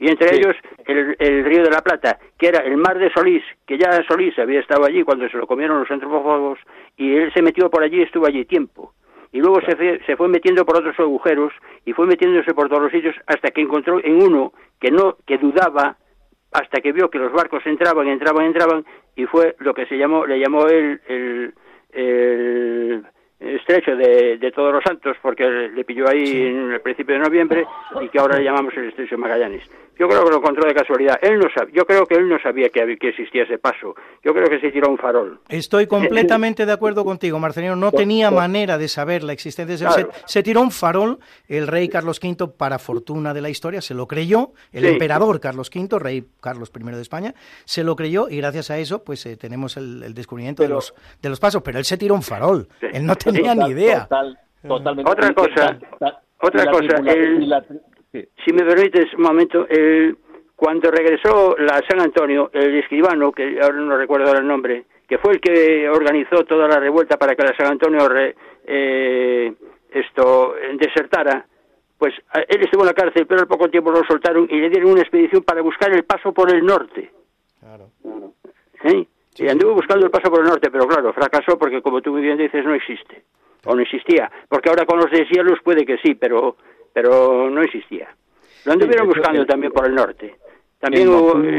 Y 0.00 0.08
entre 0.08 0.36
ellos 0.36 0.54
el, 0.86 1.44
río 1.44 1.64
de 1.64 1.70
la 1.70 1.80
Plata, 1.80 2.18
que 2.38 2.48
era 2.48 2.60
el 2.60 2.76
mar 2.76 2.98
de 2.98 3.10
Solís, 3.10 3.42
que 3.66 3.78
ya 3.78 3.90
Solís 4.06 4.38
había 4.38 4.60
estado 4.60 4.84
allí 4.84 5.02
cuando 5.02 5.28
se 5.28 5.36
lo 5.36 5.46
comieron 5.46 5.80
los 5.80 5.90
antropófagos, 5.90 6.58
y 6.96 7.16
él 7.16 7.32
se 7.32 7.42
metió 7.42 7.68
por 7.68 7.82
allí 7.82 7.98
y 7.98 8.02
estuvo 8.02 8.26
allí 8.26 8.44
tiempo. 8.44 8.92
Y 9.32 9.40
luego 9.40 9.60
se, 9.62 9.76
fue, 9.76 10.00
se 10.06 10.16
fue 10.16 10.28
metiendo 10.28 10.64
por 10.64 10.78
otros 10.78 10.98
agujeros 10.98 11.52
y 11.84 11.92
fue 11.92 12.06
metiéndose 12.06 12.54
por 12.54 12.68
todos 12.68 12.82
los 12.82 12.92
sitios 12.92 13.14
hasta 13.26 13.50
que 13.50 13.60
encontró 13.60 14.02
en 14.02 14.22
uno 14.22 14.52
que 14.80 14.90
no 14.90 15.16
que 15.26 15.36
dudaba 15.36 15.96
hasta 16.52 16.80
que 16.80 16.92
vio 16.92 17.10
que 17.10 17.18
los 17.18 17.32
barcos 17.32 17.66
entraban, 17.66 18.08
entraban, 18.08 18.46
entraban 18.46 18.86
y 19.16 19.26
fue 19.26 19.54
lo 19.58 19.74
que 19.74 19.84
se 19.84 19.98
llamó 19.98 20.24
le 20.24 20.40
llamó 20.40 20.66
él 20.66 21.02
el, 21.08 21.54
el 21.92 23.04
estrecho 23.40 23.96
de, 23.96 24.38
de, 24.38 24.52
Todos 24.52 24.72
los 24.72 24.82
Santos, 24.82 25.16
porque 25.22 25.44
le 25.44 25.84
pilló 25.84 26.08
ahí 26.08 26.46
en 26.46 26.72
el 26.72 26.80
principio 26.80 27.14
de 27.14 27.20
noviembre 27.20 27.66
y 28.00 28.08
que 28.08 28.18
ahora 28.18 28.38
le 28.38 28.44
llamamos 28.44 28.74
el 28.76 28.88
estrecho 28.88 29.16
Magallanes. 29.16 29.62
Yo 29.98 30.08
creo 30.08 30.24
que 30.24 30.30
lo 30.30 30.36
encontró 30.36 30.66
de 30.66 30.74
casualidad. 30.74 31.18
Él 31.20 31.38
no 31.38 31.48
sabía, 31.52 31.74
yo 31.74 31.84
creo 31.84 32.06
que 32.06 32.14
él 32.14 32.28
no 32.28 32.38
sabía 32.40 32.68
que, 32.68 32.96
que 32.98 33.08
existía 33.08 33.42
ese 33.42 33.58
paso. 33.58 33.96
Yo 34.22 34.32
creo 34.32 34.48
que 34.48 34.60
se 34.60 34.70
tiró 34.70 34.88
un 34.88 34.96
farol. 34.96 35.40
Estoy 35.48 35.88
completamente 35.88 36.64
de 36.66 36.72
acuerdo 36.72 37.04
contigo, 37.04 37.40
Marcelino. 37.40 37.74
No 37.74 37.90
tenía 37.90 38.30
manera 38.30 38.78
de 38.78 38.86
saber 38.86 39.24
la 39.24 39.32
existencia 39.32 39.76
de 39.76 39.84
ese. 39.84 40.06
Se, 40.26 40.42
tiró 40.44 40.60
un 40.60 40.70
farol. 40.70 41.18
El 41.48 41.66
rey 41.66 41.88
Carlos 41.88 42.20
V, 42.22 42.46
para 42.56 42.78
fortuna 42.78 43.34
de 43.34 43.40
la 43.40 43.50
historia, 43.50 43.80
se 43.80 43.94
lo 43.94 44.06
creyó. 44.06 44.52
El 44.72 44.84
emperador 44.84 45.40
Carlos 45.40 45.68
V, 45.74 45.98
rey 45.98 46.24
Carlos 46.40 46.70
I 46.78 46.84
de 46.84 47.02
España, 47.02 47.34
se 47.64 47.82
lo 47.82 47.96
creyó 47.96 48.28
y 48.28 48.36
gracias 48.36 48.70
a 48.70 48.78
eso, 48.78 49.02
pues 49.02 49.26
eh, 49.26 49.36
tenemos 49.36 49.76
el, 49.76 50.14
descubrimiento 50.14 50.62
de 50.62 50.68
los 50.68 50.94
de 51.20 51.28
los 51.28 51.40
pasos. 51.40 51.62
Pero 51.62 51.78
él 51.78 51.84
se 51.84 51.98
tiró 51.98 52.14
un 52.14 52.22
farol. 52.22 52.68
Él 52.80 53.04
no 53.04 53.16
tenía 53.16 53.54
ni 53.54 53.70
idea. 53.70 54.08
totalmente. 54.66 55.10
Otra 55.10 55.34
cosa. 55.34 55.78
Otra 56.40 56.70
cosa. 56.70 57.02
Si 58.12 58.52
me 58.52 58.64
permites 58.64 59.12
un 59.14 59.22
momento, 59.22 59.66
cuando 60.56 60.90
regresó 60.90 61.56
la 61.58 61.80
San 61.88 62.00
Antonio, 62.00 62.50
el 62.52 62.74
escribano, 62.78 63.32
que 63.32 63.60
ahora 63.60 63.78
no 63.78 63.96
recuerdo 63.96 64.32
el 64.32 64.46
nombre, 64.46 64.86
que 65.06 65.18
fue 65.18 65.34
el 65.34 65.40
que 65.40 65.88
organizó 65.88 66.44
toda 66.44 66.66
la 66.68 66.80
revuelta 66.80 67.16
para 67.16 67.34
que 67.34 67.42
la 67.42 67.56
San 67.56 67.72
Antonio 67.72 68.00
eh, 68.66 69.52
esto 69.90 70.54
desertara, 70.74 71.46
pues 71.96 72.14
él 72.48 72.60
estuvo 72.62 72.82
en 72.82 72.88
la 72.88 72.94
cárcel, 72.94 73.26
pero 73.26 73.40
al 73.40 73.48
poco 73.48 73.68
tiempo 73.68 73.90
lo 73.90 74.04
soltaron 74.04 74.46
y 74.50 74.60
le 74.60 74.70
dieron 74.70 74.92
una 74.92 75.00
expedición 75.00 75.42
para 75.42 75.62
buscar 75.62 75.90
el 75.92 76.04
paso 76.04 76.32
por 76.32 76.54
el 76.54 76.64
norte. 76.64 77.10
Claro. 77.60 77.90
y 79.36 79.48
anduvo 79.48 79.74
buscando 79.74 80.06
el 80.06 80.10
paso 80.10 80.30
por 80.30 80.40
el 80.40 80.48
norte, 80.48 80.70
pero 80.70 80.86
claro, 80.86 81.12
fracasó 81.12 81.58
porque, 81.58 81.82
como 81.82 82.00
tú 82.00 82.12
muy 82.12 82.22
bien 82.22 82.38
dices, 82.38 82.64
no 82.64 82.74
existe. 82.74 83.22
O 83.64 83.74
no 83.74 83.82
existía. 83.82 84.30
Porque 84.48 84.68
ahora 84.68 84.86
con 84.86 84.98
los 84.98 85.10
deshielos 85.10 85.58
puede 85.64 85.84
que 85.84 85.98
sí, 85.98 86.14
pero 86.14 86.56
pero 86.92 87.50
no 87.50 87.62
existía. 87.62 88.08
Lo 88.64 88.72
anduvieron 88.72 89.06
buscando 89.06 89.46
también 89.46 89.72
por 89.72 89.86
el 89.86 89.94
norte. 89.94 90.36
También 90.80 91.08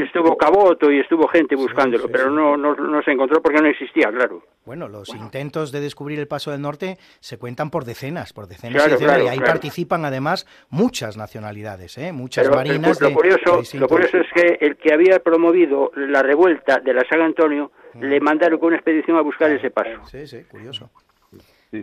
estuvo 0.06 0.38
Caboto 0.38 0.90
y 0.90 1.00
estuvo 1.00 1.28
gente 1.28 1.54
buscándolo, 1.54 2.08
pero 2.08 2.30
no, 2.30 2.56
no, 2.56 3.02
se 3.04 3.12
encontró 3.12 3.42
porque 3.42 3.62
no 3.62 3.68
existía, 3.68 4.10
claro. 4.10 4.44
Bueno, 4.66 4.88
los 4.88 5.10
intentos 5.10 5.74
de 5.74 5.82
descubrir 5.82 6.20
el 6.20 6.28
paso 6.28 6.52
del 6.52 6.62
norte 6.62 6.98
se 7.20 7.38
cuentan 7.38 7.70
por 7.70 7.84
decenas, 7.84 8.32
por 8.32 8.48
decenas, 8.48 8.88
y 9.02 9.28
ahí 9.28 9.40
participan 9.40 10.06
además 10.06 10.48
muchas 10.70 11.18
nacionalidades, 11.18 11.98
¿eh? 11.98 12.14
muchas 12.14 12.50
marinas. 12.50 13.02
lo, 13.02 13.14
curioso, 13.14 13.62
lo 13.74 13.88
curioso 13.90 14.20
es 14.20 14.28
que 14.34 14.66
el 14.66 14.78
que 14.78 14.94
había 14.94 15.20
promovido 15.20 15.92
la 15.96 16.24
revuelta 16.24 16.80
de 16.80 16.94
la 16.94 17.04
San 17.10 17.22
Antonio 17.22 17.74
mm. 17.96 18.02
le 18.02 18.22
mandaron 18.22 18.58
con 18.58 18.68
una 18.68 18.78
expedición 18.78 19.18
a 19.18 19.22
buscar 19.22 19.52
ese 19.52 19.70
paso. 19.70 20.06
Sí, 20.06 20.28
sí, 20.28 20.44
curioso. 20.44 20.90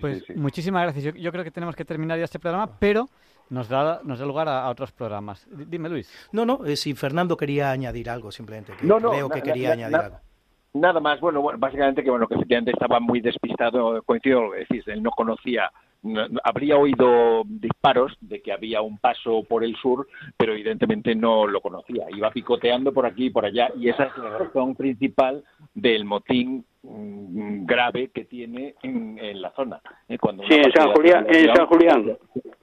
pues 0.00 0.24
muchísimas 0.34 0.84
gracias. 0.84 1.14
yo 1.14 1.32
creo 1.32 1.44
que 1.44 1.50
tenemos 1.50 1.76
que 1.76 1.84
terminar 1.84 2.16
ya 2.16 2.24
este 2.24 2.38
programa, 2.38 2.78
pero 2.78 3.10
nos 3.50 3.68
da, 3.68 4.00
nos 4.04 4.18
da 4.18 4.26
lugar 4.26 4.48
a, 4.48 4.68
otros 4.68 4.92
programas. 4.92 5.46
Dime, 5.50 5.88
Luis. 5.88 6.10
No, 6.32 6.44
no, 6.44 6.64
eh, 6.64 6.76
si 6.76 6.94
Fernando 6.94 7.36
quería 7.36 7.70
añadir 7.70 8.10
algo, 8.10 8.30
simplemente. 8.30 8.72
Que 8.76 8.86
no, 8.86 9.00
no, 9.00 9.10
creo 9.10 9.28
que 9.28 9.42
quería 9.42 9.72
añadir 9.72 9.96
algo. 9.96 10.20
Nada 10.74 11.00
más, 11.00 11.20
bueno, 11.20 11.42
básicamente 11.56 12.04
que 12.04 12.10
bueno 12.10 12.26
que 12.26 12.34
efectivamente 12.34 12.72
estaba 12.72 13.00
muy 13.00 13.20
despistado, 13.20 14.02
coincido 14.02 14.42
lo 14.42 14.52
que 14.52 14.58
decís, 14.58 14.86
él 14.88 15.02
no 15.02 15.10
conocía, 15.10 15.70
habría 16.44 16.76
oído 16.76 17.44
disparos 17.46 18.14
de 18.20 18.42
que 18.42 18.52
había 18.52 18.82
un 18.82 18.98
paso 18.98 19.42
por 19.48 19.64
el 19.64 19.74
sur, 19.76 20.06
pero 20.36 20.52
evidentemente 20.52 21.14
no 21.14 21.46
lo 21.46 21.62
conocía, 21.62 22.04
iba 22.14 22.30
picoteando 22.30 22.92
por 22.92 23.06
aquí 23.06 23.26
y 23.26 23.30
por 23.30 23.46
allá, 23.46 23.70
y 23.74 23.88
esa 23.88 24.04
es 24.04 24.18
la 24.18 24.36
razón 24.36 24.74
principal 24.74 25.42
del 25.74 26.04
motín 26.04 26.66
mm, 26.82 27.64
grave 27.64 28.10
que 28.12 28.26
tiene 28.26 28.74
en, 28.82 29.40
la 29.40 29.52
zona. 29.52 29.80
¿eh? 30.10 30.18
Cuando 30.18 30.42
sí, 30.46 30.54
en 30.54 30.72
San 30.72 30.92
Julián. 30.92 31.26
En 31.26 31.54
San 31.54 31.66
Julián 31.66 32.18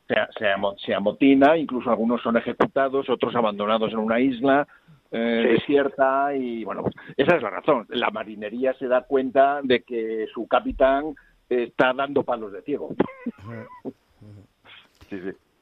se, 0.08 0.94
amotina, 0.94 1.58
incluso 1.58 1.90
algunos 1.90 2.22
son 2.22 2.38
ejecutados, 2.38 3.10
otros 3.10 3.36
abandonados 3.36 3.92
en 3.92 4.00
una 4.00 4.20
isla 4.20 4.68
eh, 5.12 5.58
desierta 5.58 6.36
y 6.36 6.64
bueno, 6.64 6.84
pues 6.84 6.96
esa 7.18 7.36
es 7.36 7.42
la 7.42 7.50
razón. 7.50 7.86
La 7.90 8.10
marinería 8.10 8.74
se 8.74 8.88
da 8.88 9.02
cuenta 9.04 9.62
de 9.64 9.82
que 9.82 10.26
su 10.34 10.48
capitán 10.48 11.16
está 11.50 11.94
dando 11.94 12.24
palos 12.24 12.52
de 12.52 12.62
ciego. 12.62 12.96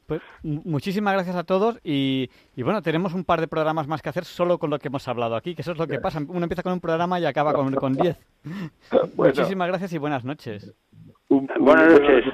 Pues 0.07 0.21
muchísimas 0.43 1.13
gracias 1.13 1.37
a 1.37 1.45
todos 1.45 1.79
y, 1.85 2.29
bueno, 2.57 2.81
tenemos 2.81 3.13
un 3.13 3.23
par 3.23 3.39
de 3.39 3.47
programas 3.47 3.87
más 3.87 4.01
que 4.01 4.09
hacer 4.09 4.25
solo 4.25 4.57
con 4.57 4.69
lo 4.69 4.77
que 4.77 4.89
hemos 4.89 5.07
hablado 5.07 5.37
aquí, 5.37 5.55
que 5.55 5.61
eso 5.61 5.71
es 5.71 5.77
lo 5.77 5.87
que 5.87 5.99
pasa. 5.99 6.19
Uno 6.27 6.43
empieza 6.43 6.63
con 6.63 6.73
un 6.73 6.81
programa 6.81 7.17
y 7.17 7.25
acaba 7.25 7.53
con, 7.53 7.73
con 7.75 7.93
diez. 7.93 8.17
Muchísimas 9.15 9.69
gracias 9.69 9.93
y 9.93 9.97
buenas 9.97 10.25
noches. 10.25 10.73
Buenas 11.31 12.01
noches. 12.01 12.25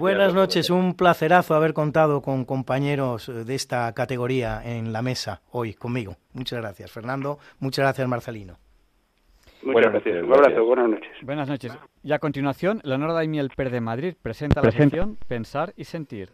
Buenas 0.00 0.34
noches, 0.34 0.68
un 0.70 0.94
placerazo 0.94 1.54
haber 1.54 1.72
contado 1.72 2.22
con 2.22 2.44
compañeros 2.44 3.30
de 3.46 3.54
esta 3.54 3.92
categoría 3.94 4.60
en 4.64 4.92
la 4.92 5.00
mesa 5.00 5.42
hoy 5.52 5.74
conmigo. 5.74 6.16
Muchas 6.32 6.58
gracias, 6.60 6.90
Fernando. 6.90 7.38
Muchas 7.60 7.84
gracias, 7.84 8.08
Marcelino. 8.08 8.56
Muchas 9.62 9.92
gracias. 9.92 10.24
Un 10.24 10.34
abrazo, 10.34 10.64
buenas 10.64 10.88
noches. 10.88 11.10
Buenas 11.22 11.48
noches. 11.48 11.78
Y 12.02 12.12
a 12.12 12.18
continuación, 12.18 12.80
Leonardo 12.82 13.14
Daimiel 13.14 13.50
Per 13.54 13.70
de 13.70 13.80
Madrid 13.80 14.14
presenta 14.20 14.60
la 14.60 14.72
sección 14.72 15.16
Pensar 15.28 15.72
y 15.76 15.84
Sentir. 15.84 16.30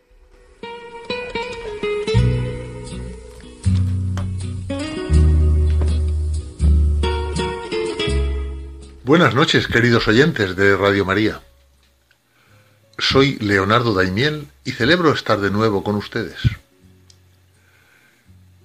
Buenas 9.05 9.35
noches, 9.35 9.69
queridos 9.69 10.09
oyentes 10.09 10.57
de 10.57 10.75
Radio 10.75 11.05
María. 11.05 11.43
Soy 12.99 13.37
Leonardo 13.41 13.93
Daimiel 13.93 14.49
y 14.65 14.73
celebro 14.73 15.13
estar 15.13 15.39
de 15.39 15.51
nuevo 15.51 15.85
con 15.85 15.97
ustedes. 15.97 16.39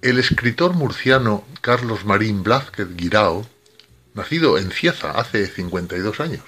El 0.00 0.18
escritor 0.18 0.72
murciano 0.72 1.44
Carlos 1.60 2.06
Marín 2.06 2.42
Blázquez 2.42 2.96
Guirao, 2.96 3.46
nacido 4.14 4.56
en 4.56 4.70
Cieza 4.70 5.10
hace 5.10 5.46
52 5.46 6.20
años, 6.20 6.42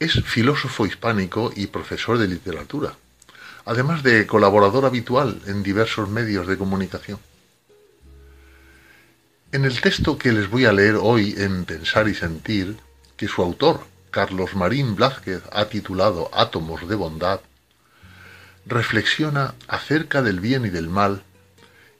es 0.00 0.24
filósofo 0.24 0.86
hispánico 0.86 1.52
y 1.54 1.68
profesor 1.68 2.18
de 2.18 2.26
literatura, 2.26 2.96
además 3.64 4.02
de 4.02 4.26
colaborador 4.26 4.84
habitual 4.84 5.40
en 5.46 5.62
diversos 5.62 6.08
medios 6.08 6.48
de 6.48 6.58
comunicación. 6.58 7.20
En 9.52 9.64
el 9.64 9.80
texto 9.80 10.18
que 10.18 10.32
les 10.32 10.50
voy 10.50 10.64
a 10.64 10.72
leer 10.72 10.96
hoy 11.00 11.36
en 11.38 11.64
Pensar 11.64 12.08
y 12.08 12.14
Sentir, 12.16 12.76
que 13.16 13.28
su 13.28 13.40
autor, 13.40 13.82
Carlos 14.10 14.54
Marín 14.54 14.96
Blázquez, 14.96 15.42
ha 15.52 15.66
titulado 15.66 16.30
Átomos 16.32 16.88
de 16.88 16.94
Bondad, 16.94 17.40
reflexiona 18.66 19.54
acerca 19.66 20.22
del 20.22 20.40
bien 20.40 20.66
y 20.66 20.70
del 20.70 20.88
mal 20.88 21.22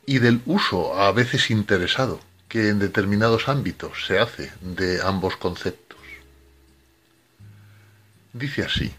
y 0.07 0.19
del 0.19 0.41
uso 0.47 0.99
a 0.99 1.13
veces 1.13 1.51
interesado 1.51 2.21
que 2.49 2.69
en 2.69 2.79
determinados 2.79 3.49
ámbitos 3.49 4.07
se 4.07 4.19
hace 4.19 4.51
de 4.61 5.03
ambos 5.03 5.37
conceptos. 5.37 5.99
Dice 8.33 8.65
así. 8.65 8.95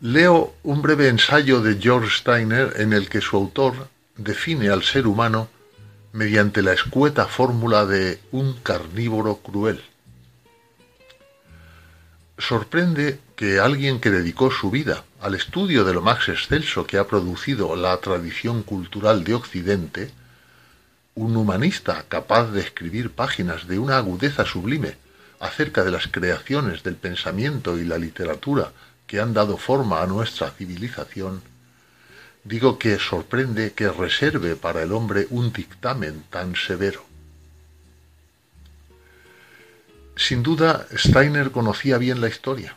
Leo 0.00 0.54
un 0.62 0.82
breve 0.82 1.08
ensayo 1.08 1.60
de 1.60 1.80
George 1.80 2.18
Steiner 2.18 2.74
en 2.76 2.92
el 2.92 3.08
que 3.08 3.20
su 3.20 3.36
autor 3.36 3.88
define 4.16 4.68
al 4.68 4.82
ser 4.82 5.06
humano 5.06 5.48
mediante 6.12 6.62
la 6.62 6.72
escueta 6.72 7.26
fórmula 7.26 7.86
de 7.86 8.20
un 8.30 8.54
carnívoro 8.60 9.38
cruel. 9.38 9.82
Sorprende 12.38 13.20
que 13.34 13.58
alguien 13.58 14.00
que 14.00 14.10
dedicó 14.10 14.50
su 14.50 14.70
vida 14.70 15.04
al 15.20 15.34
estudio 15.34 15.84
de 15.84 15.94
lo 15.94 16.02
más 16.02 16.28
excelso 16.28 16.86
que 16.86 16.98
ha 16.98 17.06
producido 17.06 17.74
la 17.76 17.96
tradición 17.98 18.62
cultural 18.62 19.24
de 19.24 19.34
Occidente, 19.34 20.10
un 21.14 21.36
humanista 21.36 22.04
capaz 22.08 22.50
de 22.50 22.60
escribir 22.60 23.10
páginas 23.10 23.66
de 23.66 23.78
una 23.78 23.96
agudeza 23.96 24.44
sublime 24.44 24.96
acerca 25.40 25.82
de 25.84 25.90
las 25.90 26.08
creaciones 26.08 26.82
del 26.82 26.96
pensamiento 26.96 27.78
y 27.78 27.84
la 27.84 27.98
literatura 27.98 28.72
que 29.06 29.20
han 29.20 29.32
dado 29.32 29.56
forma 29.56 30.02
a 30.02 30.06
nuestra 30.06 30.50
civilización, 30.50 31.42
Digo 32.46 32.78
que 32.78 32.96
sorprende 33.00 33.72
que 33.72 33.88
reserve 33.90 34.54
para 34.54 34.80
el 34.84 34.92
hombre 34.92 35.26
un 35.30 35.52
dictamen 35.52 36.22
tan 36.30 36.54
severo. 36.54 37.04
Sin 40.16 40.42
duda, 40.42 40.86
Steiner 40.96 41.50
conocía 41.50 41.98
bien 41.98 42.22
la 42.22 42.28
historia. 42.28 42.74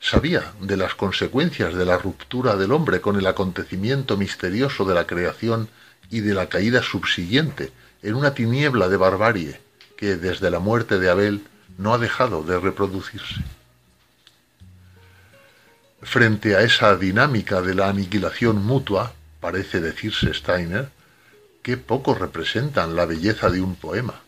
Sabía 0.00 0.54
de 0.60 0.78
las 0.78 0.94
consecuencias 0.94 1.74
de 1.74 1.84
la 1.84 1.98
ruptura 1.98 2.56
del 2.56 2.72
hombre 2.72 3.02
con 3.02 3.16
el 3.16 3.26
acontecimiento 3.26 4.16
misterioso 4.16 4.86
de 4.86 4.94
la 4.94 5.06
creación 5.06 5.68
y 6.10 6.20
de 6.20 6.32
la 6.32 6.48
caída 6.48 6.82
subsiguiente 6.82 7.70
en 8.02 8.14
una 8.14 8.32
tiniebla 8.32 8.88
de 8.88 8.96
barbarie 8.96 9.60
que 9.96 10.16
desde 10.16 10.50
la 10.50 10.58
muerte 10.58 10.98
de 10.98 11.10
Abel 11.10 11.44
no 11.76 11.92
ha 11.92 11.98
dejado 11.98 12.42
de 12.42 12.58
reproducirse. 12.58 13.42
Frente 16.02 16.56
a 16.56 16.62
esa 16.62 16.96
dinámica 16.96 17.60
de 17.60 17.74
la 17.74 17.88
aniquilación 17.88 18.64
mutua, 18.64 19.12
parece 19.40 19.80
decirse 19.80 20.32
Steiner, 20.32 20.88
que 21.62 21.76
poco 21.76 22.14
representan 22.14 22.94
la 22.94 23.06
belleza 23.06 23.50
de 23.50 23.60
un 23.60 23.74
poema, 23.74 24.22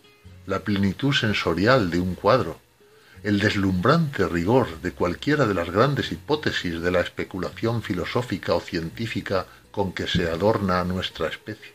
la 0.48 0.60
plenitud 0.60 1.12
sensorial 1.12 1.90
de 1.90 2.00
un 2.00 2.14
cuadro, 2.14 2.58
el 3.22 3.38
deslumbrante 3.38 4.26
rigor 4.26 4.80
de 4.80 4.92
cualquiera 4.92 5.46
de 5.46 5.52
las 5.52 5.70
grandes 5.70 6.10
hipótesis 6.10 6.80
de 6.80 6.90
la 6.90 7.00
especulación 7.00 7.82
filosófica 7.82 8.54
o 8.54 8.60
científica 8.60 9.46
con 9.70 9.92
que 9.92 10.06
se 10.06 10.26
adorna 10.30 10.82
nuestra 10.84 11.28
especie. 11.28 11.74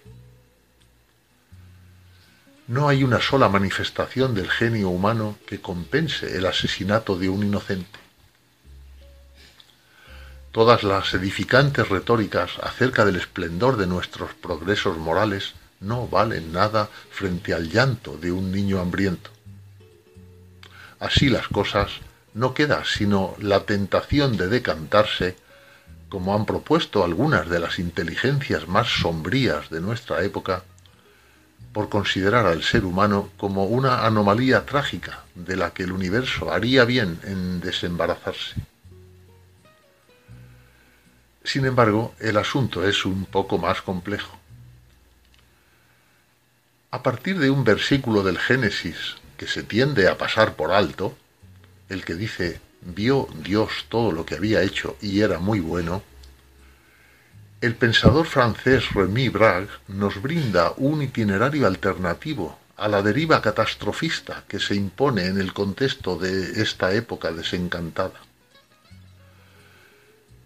No 2.68 2.90
hay 2.90 3.04
una 3.04 3.22
sola 3.22 3.48
manifestación 3.48 4.34
del 4.34 4.50
genio 4.50 4.90
humano 4.90 5.38
que 5.45 5.62
compense 5.62 6.36
el 6.36 6.48
asesinato 6.48 7.16
de 7.16 7.30
un 7.30 7.44
inocente. 7.44 8.00
Todas 10.52 10.82
las 10.82 11.14
edificantes 11.14 11.90
retóricas 11.90 12.58
acerca 12.64 13.06
del 13.06 13.18
esplendor 13.18 13.78
de 13.78 13.86
nuestros 13.86 14.34
progresos 14.34 14.98
morales 14.98 15.54
no 15.84 16.08
valen 16.08 16.52
nada 16.52 16.90
frente 17.12 17.54
al 17.54 17.70
llanto 17.70 18.18
de 18.18 18.32
un 18.32 18.52
niño 18.52 18.80
hambriento. 18.80 19.30
Así 21.00 21.30
las 21.30 21.48
cosas, 21.48 21.92
no 22.34 22.54
queda 22.54 22.84
sino 22.86 23.36
la 23.40 23.66
tentación 23.66 24.38
de 24.38 24.48
decantarse, 24.48 25.36
como 26.10 26.36
han 26.36 26.46
propuesto 26.46 27.04
algunas 27.04 27.50
de 27.50 27.60
las 27.60 27.80
inteligencias 27.80 28.68
más 28.68 28.88
sombrías 28.88 29.70
de 29.70 29.82
nuestra 29.82 30.24
época, 30.24 30.64
por 31.74 31.90
considerar 31.90 32.46
al 32.46 32.64
ser 32.64 32.86
humano 32.86 33.30
como 33.38 33.66
una 33.66 34.06
anomalía 34.06 34.66
trágica 34.66 35.24
de 35.34 35.58
la 35.58 35.72
que 35.72 35.84
el 35.84 35.92
universo 35.92 36.54
haría 36.54 36.86
bien 36.86 37.20
en 37.24 37.60
desembarazarse. 37.62 38.56
Sin 41.44 41.66
embargo, 41.66 42.14
el 42.20 42.38
asunto 42.38 42.88
es 42.88 43.06
un 43.06 43.26
poco 43.26 43.58
más 43.58 43.82
complejo. 43.82 44.40
A 46.94 47.02
partir 47.02 47.40
de 47.40 47.49
un 47.49 47.64
versículo 47.64 48.22
del 48.22 48.38
Génesis 48.38 49.15
que 49.36 49.48
se 49.48 49.64
tiende 49.64 50.07
a 50.07 50.15
pasar 50.20 50.53
por 50.56 50.72
alto, 50.72 51.18
el 51.90 52.06
que 52.06 52.14
dice, 52.14 52.60
vio 52.82 53.28
Dios 53.44 53.88
todo 53.90 54.11
lo 54.11 54.28
que 54.28 54.36
había 54.36 54.61
hecho 54.61 54.95
y 55.02 55.22
era 55.22 55.40
muy 55.40 55.60
bueno, 55.60 56.03
el 57.61 57.74
pensador 57.74 58.28
francés 58.28 58.94
Rémy 58.94 59.30
Brague 59.30 59.70
nos 59.88 60.22
brinda 60.22 60.74
un 60.78 61.02
itinerario 61.02 61.65
alternativo 61.65 62.60
a 62.78 62.88
la 62.88 63.02
deriva 63.02 63.41
catastrofista 63.41 64.44
que 64.48 64.60
se 64.60 64.76
impone 64.76 65.26
en 65.26 65.40
el 65.40 65.52
contexto 65.52 66.15
de 66.20 66.61
esta 66.61 66.94
época 66.94 67.32
desencantada. 67.32 68.22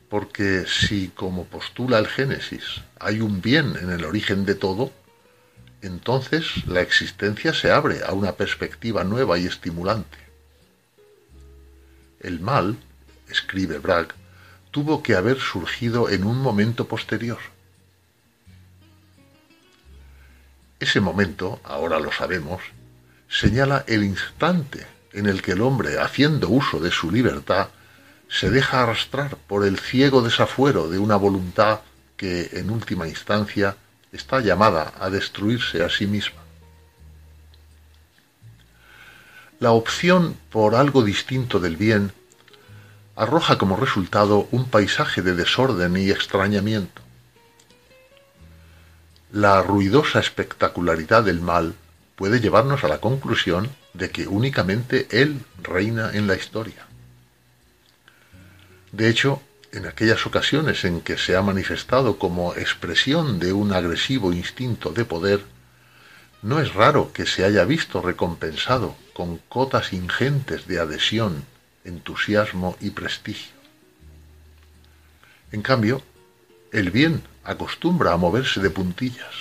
Porque 0.08 0.64
si, 0.66 1.10
como 1.10 1.44
postula 1.44 2.00
el 2.00 2.08
Génesis, 2.08 2.84
hay 3.02 3.20
un 3.20 3.42
bien 3.42 3.76
en 3.76 3.90
el 3.90 4.06
origen 4.06 4.46
de 4.46 4.56
todo, 4.56 4.94
entonces 5.82 6.66
la 6.66 6.82
existencia 6.82 7.54
se 7.54 7.72
abre 7.72 8.04
a 8.06 8.14
una 8.14 8.34
perspectiva 8.34 9.04
nueva 9.04 9.38
y 9.38 9.46
estimulante. 9.46 10.18
El 12.20 12.40
mal, 12.40 12.78
escribe 13.30 13.78
Bragg, 13.78 14.10
tuvo 14.72 15.04
que 15.04 15.16
haber 15.16 15.40
surgido 15.40 16.10
en 16.10 16.24
un 16.24 16.40
momento 16.42 16.88
posterior. 16.88 17.40
Ese 20.80 21.00
momento, 21.00 21.60
ahora 21.64 22.00
lo 22.00 22.12
sabemos, 22.12 22.62
señala 23.30 23.84
el 23.88 24.04
instante 24.04 24.86
en 25.14 25.26
el 25.26 25.42
que 25.42 25.54
el 25.54 25.62
hombre, 25.62 26.00
haciendo 26.00 26.50
uso 26.50 26.80
de 26.80 26.92
su 26.92 27.12
libertad, 27.12 27.70
se 28.30 28.52
deja 28.52 28.84
arrastrar 28.84 29.38
por 29.38 29.66
el 29.66 29.80
ciego 29.80 30.22
desafuero 30.22 30.90
de 30.90 31.00
una 31.00 31.16
voluntad 31.16 31.80
que, 32.16 32.50
en 32.54 32.70
última 32.70 33.08
instancia, 33.08 33.78
está 34.18 34.42
llamada 34.42 34.94
a 35.00 35.10
destruirse 35.10 35.84
a 35.84 35.90
sí 35.90 36.08
misma. 36.08 36.42
La 39.60 39.72
opción 39.72 40.36
por 40.52 40.76
algo 40.76 41.04
distinto 41.04 41.60
del 41.60 41.78
bien 41.78 42.12
arroja 43.16 43.58
como 43.58 43.76
resultado 43.78 44.48
un 44.52 44.66
paisaje 44.66 45.22
de 45.22 45.34
desorden 45.34 45.98
y 45.98 46.12
extrañamiento. 46.12 47.02
La 49.32 49.62
ruidosa 49.62 50.20
espectacularidad 50.20 51.24
del 51.24 51.42
mal 51.42 51.76
puede 52.16 52.40
llevarnos 52.40 52.84
a 52.84 52.88
la 52.88 53.00
conclusión 53.00 53.70
de 53.94 54.10
que 54.10 54.28
únicamente 54.28 55.08
él 55.10 55.42
reina 55.62 56.12
en 56.14 56.28
la 56.28 56.36
historia. 56.36 56.86
De 58.92 59.10
hecho, 59.10 59.42
en 59.78 59.86
aquellas 59.86 60.26
ocasiones 60.26 60.84
en 60.86 61.02
que 61.02 61.18
se 61.18 61.36
ha 61.36 61.42
manifestado 61.42 62.18
como 62.18 62.56
expresión 62.56 63.40
de 63.40 63.54
un 63.54 63.74
agresivo 63.74 64.34
instinto 64.34 64.92
de 64.92 65.06
poder, 65.06 65.42
no 66.42 66.60
es 66.60 66.74
raro 66.74 67.12
que 67.14 67.26
se 67.26 67.46
haya 67.46 67.64
visto 67.64 68.02
recompensado 68.02 68.96
con 69.14 69.38
cotas 69.50 69.94
ingentes 69.94 70.68
de 70.68 70.80
adhesión, 70.80 71.46
entusiasmo 71.86 72.76
y 72.82 72.90
prestigio. 72.90 73.56
En 75.52 75.62
cambio, 75.62 76.02
el 76.72 76.90
bien 76.90 77.24
acostumbra 77.44 78.14
a 78.14 78.18
moverse 78.18 78.60
de 78.60 78.72
puntillas. 78.72 79.36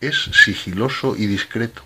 Es 0.00 0.30
sigiloso 0.32 1.14
y 1.14 1.26
discreto 1.26 1.82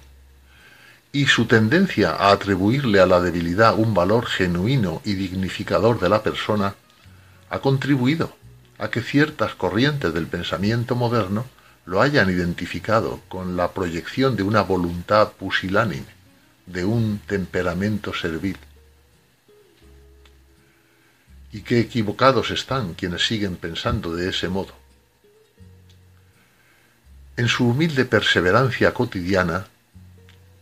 y 1.12 1.26
su 1.26 1.44
tendencia 1.44 2.12
a 2.12 2.32
atribuirle 2.32 2.98
a 3.00 3.06
la 3.06 3.20
debilidad 3.20 3.78
un 3.78 3.92
valor 3.92 4.24
genuino 4.24 5.02
y 5.04 5.14
dignificador 5.14 6.00
de 6.00 6.08
la 6.08 6.22
persona 6.22 6.74
ha 7.52 7.60
contribuido 7.60 8.34
a 8.78 8.90
que 8.90 9.02
ciertas 9.02 9.54
corrientes 9.54 10.14
del 10.14 10.26
pensamiento 10.26 10.96
moderno 10.96 11.44
lo 11.84 12.00
hayan 12.00 12.30
identificado 12.30 13.20
con 13.28 13.58
la 13.58 13.72
proyección 13.72 14.36
de 14.36 14.42
una 14.42 14.62
voluntad 14.62 15.32
pusilánime, 15.32 16.06
de 16.64 16.86
un 16.86 17.20
temperamento 17.26 18.14
servil. 18.14 18.56
Y 21.52 21.60
qué 21.60 21.78
equivocados 21.80 22.50
están 22.50 22.94
quienes 22.94 23.26
siguen 23.26 23.56
pensando 23.56 24.16
de 24.16 24.30
ese 24.30 24.48
modo. 24.48 24.72
En 27.36 27.48
su 27.48 27.68
humilde 27.68 28.06
perseverancia 28.06 28.94
cotidiana, 28.94 29.66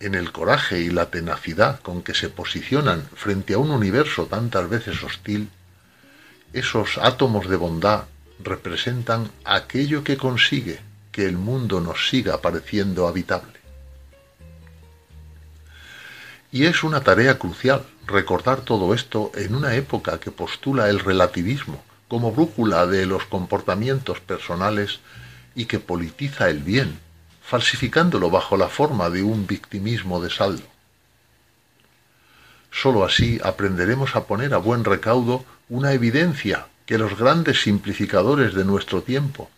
en 0.00 0.16
el 0.16 0.32
coraje 0.32 0.80
y 0.80 0.90
la 0.90 1.08
tenacidad 1.08 1.78
con 1.82 2.02
que 2.02 2.14
se 2.14 2.30
posicionan 2.30 3.08
frente 3.14 3.54
a 3.54 3.58
un 3.58 3.70
universo 3.70 4.26
tantas 4.26 4.68
veces 4.68 5.04
hostil, 5.04 5.50
esos 6.52 6.98
átomos 6.98 7.48
de 7.48 7.56
bondad 7.56 8.04
representan 8.42 9.30
aquello 9.44 10.02
que 10.02 10.16
consigue 10.16 10.80
que 11.12 11.26
el 11.26 11.36
mundo 11.36 11.80
nos 11.80 12.08
siga 12.08 12.40
pareciendo 12.40 13.06
habitable. 13.06 13.60
Y 16.52 16.64
es 16.64 16.82
una 16.82 17.02
tarea 17.02 17.38
crucial 17.38 17.84
recordar 18.06 18.62
todo 18.62 18.92
esto 18.92 19.30
en 19.34 19.54
una 19.54 19.74
época 19.74 20.18
que 20.18 20.32
postula 20.32 20.88
el 20.88 20.98
relativismo 20.98 21.82
como 22.08 22.32
brújula 22.32 22.86
de 22.86 23.06
los 23.06 23.24
comportamientos 23.26 24.18
personales 24.18 24.98
y 25.54 25.66
que 25.66 25.78
politiza 25.78 26.48
el 26.48 26.58
bien 26.58 26.98
falsificándolo 27.40 28.30
bajo 28.30 28.56
la 28.56 28.68
forma 28.68 29.10
de 29.10 29.22
un 29.22 29.46
victimismo 29.46 30.20
de 30.20 30.30
saldo. 30.30 30.64
Sólo 32.72 33.04
así 33.04 33.40
aprenderemos 33.42 34.14
a 34.16 34.24
poner 34.24 34.54
a 34.54 34.58
buen 34.58 34.84
recaudo 34.84 35.44
una 35.70 35.92
evidencia 35.92 36.66
que 36.84 36.98
los 36.98 37.16
grandes 37.16 37.62
simplificadores 37.62 38.54
de 38.54 38.64
nuestro 38.64 39.02
tiempo 39.02 39.50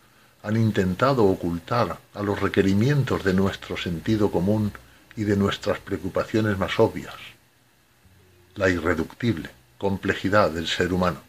han 0.42 0.56
intentado 0.56 1.24
ocultar 1.24 1.98
a 2.14 2.22
los 2.22 2.40
requerimientos 2.40 3.24
de 3.24 3.34
nuestro 3.34 3.76
sentido 3.76 4.30
común 4.30 4.72
y 5.16 5.24
de 5.24 5.36
nuestras 5.36 5.78
preocupaciones 5.80 6.58
más 6.58 6.78
obvias, 6.78 7.14
la 8.54 8.68
irreductible 8.68 9.50
complejidad 9.78 10.50
del 10.50 10.68
ser 10.68 10.92
humano. 10.92 11.20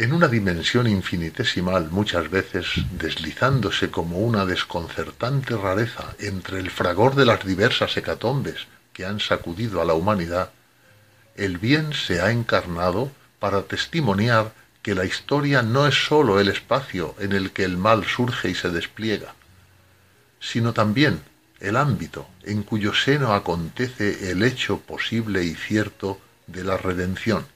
en 0.00 0.14
una 0.14 0.28
dimensión 0.28 0.86
infinitesimal 0.86 1.90
muchas 1.90 2.30
veces 2.30 2.66
deslizándose 2.92 3.90
como 3.90 4.20
una 4.20 4.46
desconcertante 4.46 5.54
rareza 5.54 6.14
entre 6.18 6.58
el 6.58 6.70
fragor 6.70 7.14
de 7.16 7.26
las 7.26 7.44
diversas 7.44 7.94
hecatombes 7.98 8.66
que 8.94 9.04
han 9.04 9.20
sacudido 9.20 9.82
a 9.82 9.84
la 9.84 9.92
humanidad, 9.92 10.52
el 11.40 11.56
bien 11.56 11.94
se 11.94 12.20
ha 12.20 12.30
encarnado 12.30 13.10
para 13.38 13.62
testimoniar 13.62 14.52
que 14.82 14.94
la 14.94 15.06
historia 15.06 15.62
no 15.62 15.86
es 15.86 15.94
sólo 15.94 16.38
el 16.38 16.48
espacio 16.48 17.14
en 17.18 17.32
el 17.32 17.52
que 17.52 17.64
el 17.64 17.78
mal 17.78 18.04
surge 18.04 18.50
y 18.50 18.54
se 18.54 18.68
despliega, 18.68 19.34
sino 20.38 20.74
también 20.74 21.22
el 21.58 21.76
ámbito 21.76 22.28
en 22.42 22.62
cuyo 22.62 22.92
seno 22.94 23.32
acontece 23.32 24.30
el 24.30 24.42
hecho 24.42 24.80
posible 24.80 25.42
y 25.44 25.54
cierto 25.54 26.20
de 26.46 26.62
la 26.62 26.76
redención. 26.76 27.46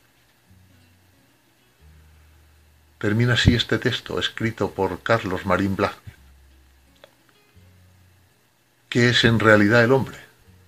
Termina 2.99 3.35
así 3.35 3.55
este 3.55 3.79
texto 3.79 4.19
escrito 4.19 4.71
por 4.71 5.03
Carlos 5.03 5.45
Marín 5.45 5.77
Blas. 5.77 5.93
¿Qué 8.89 9.11
es 9.11 9.25
en 9.25 9.41
realidad 9.41 9.85
el 9.85 9.93
hombre? 9.93 10.17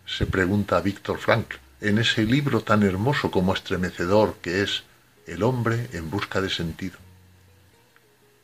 se 0.05 0.26
pregunta 0.26 0.80
Víctor 0.80 1.18
Frank 1.18 1.55
en 1.81 1.98
ese 1.98 2.24
libro 2.24 2.62
tan 2.62 2.82
hermoso 2.82 3.31
como 3.31 3.53
estremecedor 3.53 4.36
que 4.40 4.62
es 4.62 4.85
El 5.27 5.43
hombre 5.43 5.89
en 5.93 6.11
busca 6.11 6.40
de 6.40 6.51
sentido. 6.51 6.98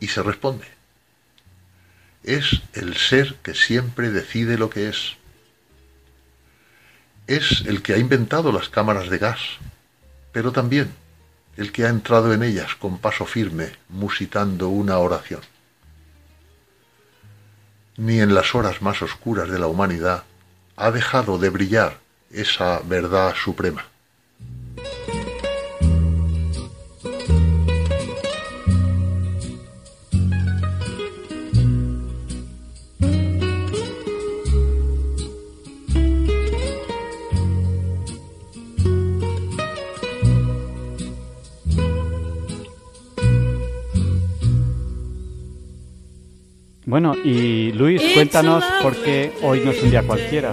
Y 0.01 0.09
se 0.09 0.23
responde, 0.23 0.67
es 2.25 2.63
el 2.73 2.97
ser 2.97 3.37
que 3.43 3.55
siempre 3.55 4.11
decide 4.11 4.59
lo 4.59 4.69
que 4.69 4.89
es. 4.89 5.17
Es 7.27 7.63
el 7.67 7.83
que 7.83 7.95
ha 7.95 7.99
inventado 7.99 8.53
las 8.53 8.69
cámaras 8.69 9.09
de 9.09 9.19
gas, 9.19 9.41
pero 10.33 10.53
también 10.53 10.93
el 11.57 11.71
que 11.71 11.85
ha 11.85 11.89
entrado 11.89 12.33
en 12.33 12.43
ellas 12.43 12.75
con 12.75 12.99
paso 12.99 13.27
firme, 13.27 13.73
musitando 13.89 14.69
una 14.69 14.99
oración. 14.99 15.43
Ni 17.97 18.21
en 18.21 18.35
las 18.35 18.55
horas 18.55 18.83
más 18.83 19.03
oscuras 19.03 19.49
de 19.49 19.59
la 19.59 19.67
humanidad 19.67 20.25
ha 20.77 20.91
dejado 20.91 21.39
de 21.39 21.51
brillar 21.51 22.02
esa 22.33 22.81
verdad 22.85 23.35
suprema. 23.35 23.85
Bueno, 46.85 47.15
y 47.25 47.73
Luis, 47.73 48.03
cuéntanos 48.13 48.63
por 48.83 48.95
qué 48.95 49.33
hoy 49.41 49.63
no 49.65 49.71
es 49.71 49.83
un 49.83 49.91
día 49.91 50.03
cualquiera. 50.03 50.53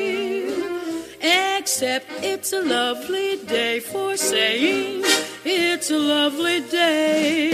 Except 1.61 2.07
it's 2.23 2.53
a 2.53 2.61
lovely 2.61 3.37
day 3.45 3.79
for 3.79 4.17
saying 4.17 5.03
it's 5.45 5.91
a 5.91 5.97
lovely 5.97 6.61
day. 6.61 7.51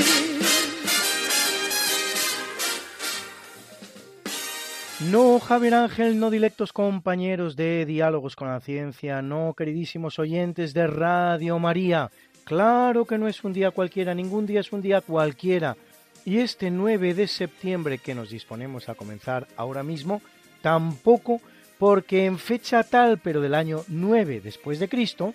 No, 5.12 5.40
Javier 5.40 5.74
Ángel, 5.74 6.18
no 6.20 6.30
directos 6.30 6.72
compañeros 6.72 7.58
de 7.58 7.86
Diálogos 7.86 8.38
con 8.38 8.48
la 8.48 8.62
Ciencia, 8.62 9.22
no, 9.22 9.54
queridísimos 9.58 10.20
oyentes 10.20 10.74
de 10.74 10.88
Radio 10.88 11.60
María. 11.60 12.10
Claro 12.46 13.04
que 13.06 13.18
no 13.18 13.28
es 13.28 13.44
un 13.44 13.52
día 13.52 13.72
cualquiera, 13.72 14.16
ningún 14.16 14.46
día 14.46 14.62
es 14.62 14.72
un 14.72 14.82
día 14.82 15.02
cualquiera. 15.02 15.76
Y 16.24 16.40
este 16.40 16.72
9 16.72 17.14
de 17.14 17.28
septiembre 17.28 17.98
que 17.98 18.16
nos 18.16 18.30
disponemos 18.30 18.88
a 18.88 18.96
comenzar 18.96 19.48
ahora 19.58 19.84
mismo, 19.84 20.22
tampoco 20.62 21.42
porque 21.78 22.26
en 22.26 22.40
fecha 22.40 22.84
tal, 22.84 23.20
pero 23.20 23.42
del 23.42 23.54
año 23.54 23.84
9 23.88 24.42
después 24.44 24.80
de 24.80 24.90
Cristo, 24.90 25.34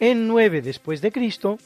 en 0.00 0.28
9 0.28 0.62
después 0.62 1.00
de 1.00 1.12
Cristo, 1.12 1.58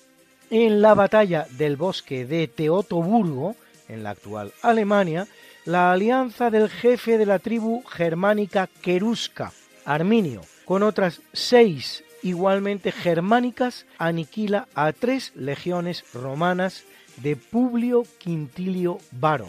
en 0.51 0.83
la 0.83 0.95
batalla 0.95 1.47
del 1.51 1.77
bosque 1.77 2.27
de 2.27 2.47
Teotoburgo, 2.47 3.57
en 3.89 4.03
la 4.03 4.11
actual 4.11 4.53
Alemania, 4.63 5.27
la 5.65 5.93
alianza 5.93 6.51
del 6.51 6.69
jefe 6.69 7.19
de 7.19 7.27
la 7.27 7.39
tribu 7.39 7.83
germánica 7.85 8.69
Querusca, 8.83 9.53
Arminio, 9.85 10.43
con 10.65 10.83
otras 10.83 11.23
seis 11.33 12.05
igualmente 12.23 12.93
germánicas, 12.93 13.87
aniquila 13.99 14.69
a 14.75 14.93
tres 14.93 15.33
legiones 15.35 16.05
romanas 16.15 16.85
de 17.17 17.37
Publio 17.37 18.05
Quintilio 18.19 18.99
Varo, 19.11 19.49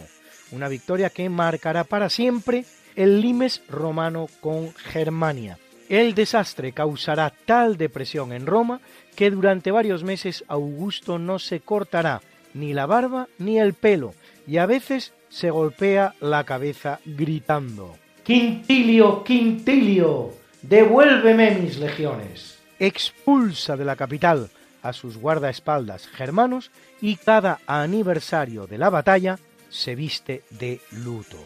una 0.50 0.68
victoria 0.68 1.10
que 1.10 1.28
marcará 1.28 1.84
para 1.84 2.10
siempre 2.10 2.64
el 2.96 3.20
limes 3.20 3.62
romano 3.68 4.28
con 4.40 4.74
Germania. 4.74 5.58
El 5.88 6.14
desastre 6.14 6.72
causará 6.72 7.32
tal 7.44 7.76
depresión 7.76 8.32
en 8.32 8.46
Roma 8.46 8.80
que 9.16 9.30
durante 9.30 9.70
varios 9.70 10.02
meses 10.02 10.44
Augusto 10.48 11.18
no 11.18 11.38
se 11.38 11.60
cortará 11.60 12.22
ni 12.54 12.72
la 12.72 12.86
barba 12.86 13.28
ni 13.38 13.58
el 13.58 13.74
pelo 13.74 14.14
y 14.46 14.58
a 14.58 14.66
veces 14.66 15.12
se 15.28 15.50
golpea 15.50 16.14
la 16.20 16.44
cabeza 16.44 17.00
gritando 17.04 17.96
Quintilio, 18.24 19.22
Quintilio, 19.22 20.32
devuélveme 20.62 21.50
mis 21.60 21.76
legiones. 21.76 22.58
Expulsa 22.78 23.76
de 23.76 23.84
la 23.84 23.96
capital 23.96 24.48
a 24.82 24.94
sus 24.94 25.18
guardaespaldas 25.18 26.06
germanos 26.06 26.70
y 27.02 27.16
cada 27.16 27.60
aniversario 27.66 28.66
de 28.66 28.78
la 28.78 28.88
batalla 28.88 29.38
se 29.68 29.94
viste 29.94 30.42
de 30.48 30.80
luto. 31.04 31.36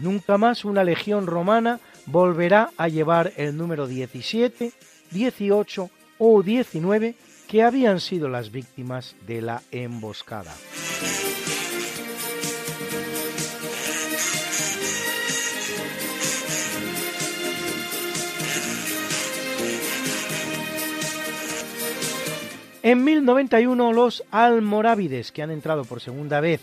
Nunca 0.00 0.38
más 0.38 0.64
una 0.64 0.82
legión 0.82 1.26
romana 1.26 1.78
volverá 2.06 2.70
a 2.78 2.88
llevar 2.88 3.32
el 3.36 3.56
número 3.56 3.86
17, 3.86 4.72
18 5.10 5.90
o 6.18 6.42
19 6.42 7.14
que 7.46 7.62
habían 7.62 8.00
sido 8.00 8.28
las 8.28 8.50
víctimas 8.50 9.14
de 9.26 9.42
la 9.42 9.62
emboscada. 9.70 10.54
En 22.82 23.04
1091 23.04 23.92
los 23.92 24.24
almorávides, 24.30 25.32
que 25.32 25.42
han 25.42 25.50
entrado 25.50 25.84
por 25.84 26.00
segunda 26.00 26.40
vez 26.40 26.62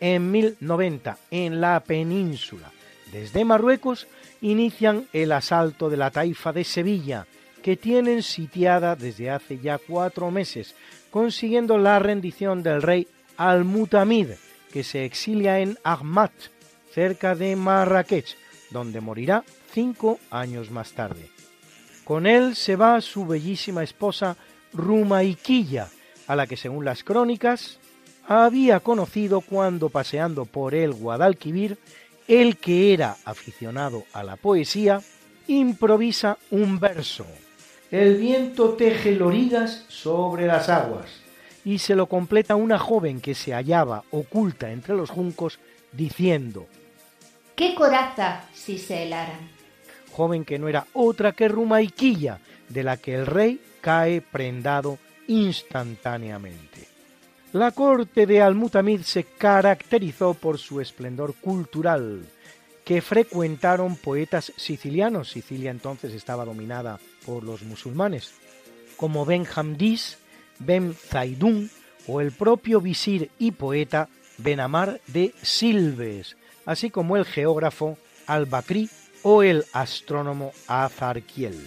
en 0.00 0.30
1090 0.30 1.18
en 1.30 1.60
la 1.60 1.80
península. 1.80 2.70
Desde 3.12 3.44
Marruecos 3.44 4.06
inician 4.40 5.06
el 5.12 5.32
asalto 5.32 5.88
de 5.88 5.96
la 5.96 6.10
taifa 6.10 6.52
de 6.52 6.64
Sevilla 6.64 7.26
que 7.62 7.76
tienen 7.76 8.22
sitiada 8.22 8.96
desde 8.96 9.30
hace 9.30 9.58
ya 9.58 9.78
cuatro 9.78 10.30
meses, 10.30 10.74
consiguiendo 11.10 11.78
la 11.78 11.98
rendición 11.98 12.62
del 12.62 12.82
rey 12.82 13.08
Al-Mutamid, 13.36 14.30
que 14.72 14.84
se 14.84 15.04
exilia 15.04 15.60
en 15.60 15.78
Ahmad, 15.82 16.30
cerca 16.92 17.34
de 17.34 17.56
Marrakech, 17.56 18.36
donde 18.70 19.00
morirá 19.00 19.44
cinco 19.72 20.18
años 20.30 20.70
más 20.70 20.92
tarde. 20.92 21.30
Con 22.04 22.26
él 22.26 22.56
se 22.56 22.76
va 22.76 23.00
su 23.00 23.26
bellísima 23.26 23.82
esposa 23.82 24.36
Rumaiquilla, 24.72 25.88
a 26.26 26.36
la 26.36 26.46
que 26.46 26.56
según 26.56 26.84
las 26.84 27.04
crónicas 27.04 27.78
había 28.28 28.80
conocido 28.80 29.40
cuando 29.40 29.88
paseando 29.88 30.44
por 30.44 30.74
el 30.74 30.92
Guadalquivir, 30.92 31.78
el 32.28 32.58
que 32.58 32.92
era 32.92 33.16
aficionado 33.24 34.04
a 34.12 34.22
la 34.22 34.36
poesía, 34.36 35.00
improvisa 35.46 36.36
un 36.50 36.78
verso. 36.78 37.26
El 37.90 38.18
viento 38.18 38.74
teje 38.74 39.12
lorigas 39.12 39.86
sobre 39.88 40.46
las 40.46 40.68
aguas, 40.68 41.06
y 41.64 41.78
se 41.78 41.96
lo 41.96 42.06
completa 42.06 42.54
una 42.54 42.78
joven 42.78 43.22
que 43.22 43.34
se 43.34 43.52
hallaba 43.54 44.04
oculta 44.10 44.70
entre 44.70 44.94
los 44.94 45.08
juncos, 45.08 45.58
diciendo 45.92 46.66
¿Qué 47.56 47.74
coraza 47.74 48.44
si 48.52 48.78
se 48.78 49.04
helaran? 49.04 49.48
Joven 50.12 50.44
que 50.44 50.58
no 50.58 50.68
era 50.68 50.86
otra 50.92 51.32
que 51.32 51.48
Rumaiquilla, 51.48 52.40
de 52.68 52.82
la 52.82 52.98
que 52.98 53.14
el 53.14 53.24
rey 53.26 53.58
cae 53.80 54.20
prendado 54.20 54.98
instantáneamente. 55.28 56.87
La 57.54 57.70
corte 57.70 58.26
de 58.26 58.42
Al-Mutamid 58.42 59.00
se 59.00 59.24
caracterizó 59.24 60.34
por 60.34 60.58
su 60.58 60.82
esplendor 60.82 61.34
cultural, 61.34 62.26
que 62.84 63.00
frecuentaron 63.00 63.96
poetas 63.96 64.52
sicilianos. 64.56 65.30
Sicilia 65.30 65.70
entonces 65.70 66.12
estaba 66.12 66.44
dominada 66.44 67.00
por 67.24 67.44
los 67.44 67.62
musulmanes, 67.62 68.34
como 68.98 69.24
Ben 69.24 69.46
Hamdis, 69.54 70.18
Ben 70.58 70.94
Zaidun 70.94 71.70
o 72.06 72.20
el 72.20 72.32
propio 72.32 72.82
visir 72.82 73.30
y 73.38 73.52
poeta 73.52 74.10
Benamar 74.36 75.00
de 75.06 75.32
Silves, 75.40 76.36
así 76.66 76.90
como 76.90 77.16
el 77.16 77.24
geógrafo 77.24 77.96
Al-Bakri 78.26 78.90
o 79.22 79.42
el 79.42 79.64
astrónomo 79.72 80.52
Azarquiel. 80.66 81.58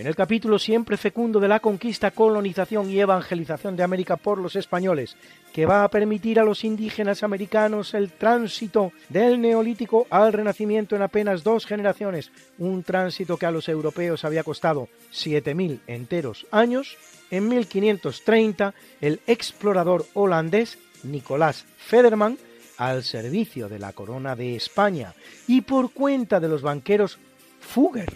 En 0.00 0.06
el 0.06 0.16
capítulo 0.16 0.58
siempre 0.58 0.96
fecundo 0.96 1.40
de 1.40 1.48
la 1.48 1.60
conquista, 1.60 2.10
colonización 2.10 2.88
y 2.88 2.98
evangelización 3.00 3.76
de 3.76 3.82
América 3.82 4.16
por 4.16 4.38
los 4.38 4.56
españoles, 4.56 5.14
que 5.52 5.66
va 5.66 5.84
a 5.84 5.90
permitir 5.90 6.40
a 6.40 6.42
los 6.42 6.64
indígenas 6.64 7.22
americanos 7.22 7.92
el 7.92 8.10
tránsito 8.10 8.92
del 9.10 9.38
neolítico 9.42 10.06
al 10.08 10.32
renacimiento 10.32 10.96
en 10.96 11.02
apenas 11.02 11.44
dos 11.44 11.66
generaciones, 11.66 12.32
un 12.56 12.82
tránsito 12.82 13.36
que 13.36 13.44
a 13.44 13.50
los 13.50 13.68
europeos 13.68 14.24
había 14.24 14.42
costado 14.42 14.88
7.000 15.12 15.80
enteros 15.86 16.46
años, 16.50 16.96
en 17.30 17.48
1530 17.48 18.72
el 19.02 19.20
explorador 19.26 20.06
holandés 20.14 20.78
Nicolás 21.02 21.66
Federman, 21.76 22.38
al 22.78 23.04
servicio 23.04 23.68
de 23.68 23.78
la 23.78 23.92
corona 23.92 24.34
de 24.34 24.56
España 24.56 25.12
y 25.46 25.60
por 25.60 25.92
cuenta 25.92 26.40
de 26.40 26.48
los 26.48 26.62
banqueros 26.62 27.18
Fugger, 27.60 28.08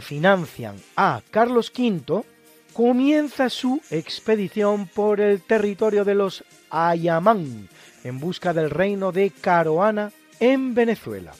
financian 0.00 0.76
a 0.96 1.22
Carlos 1.30 1.72
V, 1.76 2.24
comienza 2.72 3.48
su 3.48 3.80
expedición 3.90 4.86
por 4.86 5.20
el 5.20 5.40
territorio 5.40 6.04
de 6.04 6.14
los 6.14 6.44
Ayamán 6.70 7.68
en 8.04 8.20
busca 8.20 8.52
del 8.52 8.70
reino 8.70 9.12
de 9.12 9.30
Caroana 9.30 10.12
en 10.40 10.74
Venezuela. 10.74 11.32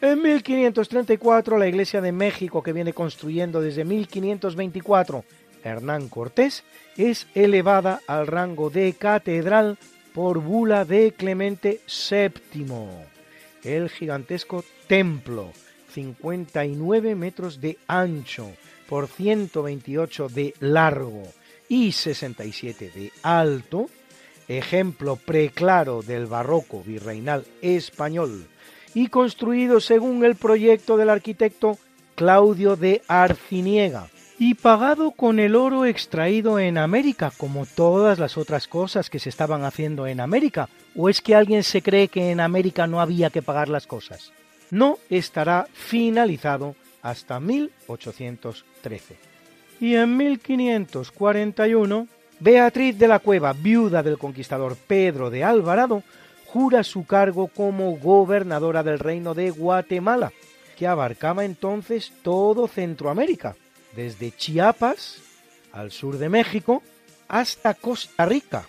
En 0.00 0.22
1534 0.22 1.58
la 1.58 1.66
Iglesia 1.66 2.00
de 2.00 2.12
México 2.12 2.62
que 2.62 2.72
viene 2.72 2.92
construyendo 2.92 3.60
desde 3.60 3.84
1524 3.84 5.24
Hernán 5.64 6.08
Cortés 6.08 6.64
es 6.96 7.26
elevada 7.34 8.00
al 8.06 8.26
rango 8.26 8.70
de 8.70 8.92
catedral 8.92 9.78
por 10.12 10.40
bula 10.40 10.84
de 10.84 11.12
Clemente 11.12 11.80
VII. 12.10 12.88
El 13.64 13.88
gigantesco 13.88 14.64
templo 14.86 15.52
59 15.96 17.14
metros 17.14 17.58
de 17.58 17.78
ancho 17.88 18.52
por 18.86 19.08
128 19.08 20.28
de 20.28 20.52
largo 20.60 21.22
y 21.70 21.92
67 21.92 22.90
de 22.94 23.12
alto, 23.22 23.88
ejemplo 24.46 25.16
preclaro 25.16 26.02
del 26.02 26.26
barroco 26.26 26.82
virreinal 26.82 27.46
español 27.62 28.46
y 28.92 29.06
construido 29.06 29.80
según 29.80 30.22
el 30.26 30.36
proyecto 30.36 30.98
del 30.98 31.08
arquitecto 31.08 31.78
Claudio 32.14 32.76
de 32.76 33.00
Arciniega 33.08 34.10
y 34.38 34.52
pagado 34.52 35.12
con 35.12 35.38
el 35.40 35.56
oro 35.56 35.86
extraído 35.86 36.58
en 36.58 36.76
América, 36.76 37.32
como 37.38 37.64
todas 37.64 38.18
las 38.18 38.36
otras 38.36 38.68
cosas 38.68 39.08
que 39.08 39.18
se 39.18 39.30
estaban 39.30 39.64
haciendo 39.64 40.06
en 40.06 40.20
América, 40.20 40.68
o 40.94 41.08
es 41.08 41.22
que 41.22 41.34
alguien 41.34 41.62
se 41.62 41.80
cree 41.80 42.08
que 42.08 42.30
en 42.30 42.40
América 42.40 42.86
no 42.86 43.00
había 43.00 43.30
que 43.30 43.40
pagar 43.40 43.70
las 43.70 43.86
cosas 43.86 44.35
no 44.70 44.98
estará 45.10 45.66
finalizado 45.72 46.74
hasta 47.02 47.38
1813. 47.40 49.16
Y 49.80 49.94
en 49.94 50.16
1541, 50.16 52.08
Beatriz 52.40 52.98
de 52.98 53.08
la 53.08 53.18
Cueva, 53.18 53.52
viuda 53.52 54.02
del 54.02 54.18
conquistador 54.18 54.76
Pedro 54.76 55.30
de 55.30 55.44
Alvarado, 55.44 56.02
jura 56.46 56.82
su 56.82 57.06
cargo 57.06 57.48
como 57.48 57.96
gobernadora 57.96 58.82
del 58.82 58.98
reino 58.98 59.34
de 59.34 59.50
Guatemala, 59.50 60.32
que 60.76 60.86
abarcaba 60.86 61.44
entonces 61.44 62.12
todo 62.22 62.68
Centroamérica, 62.68 63.56
desde 63.94 64.30
Chiapas 64.32 65.18
al 65.72 65.90
sur 65.90 66.18
de 66.18 66.28
México 66.28 66.82
hasta 67.28 67.74
Costa 67.74 68.24
Rica, 68.26 68.66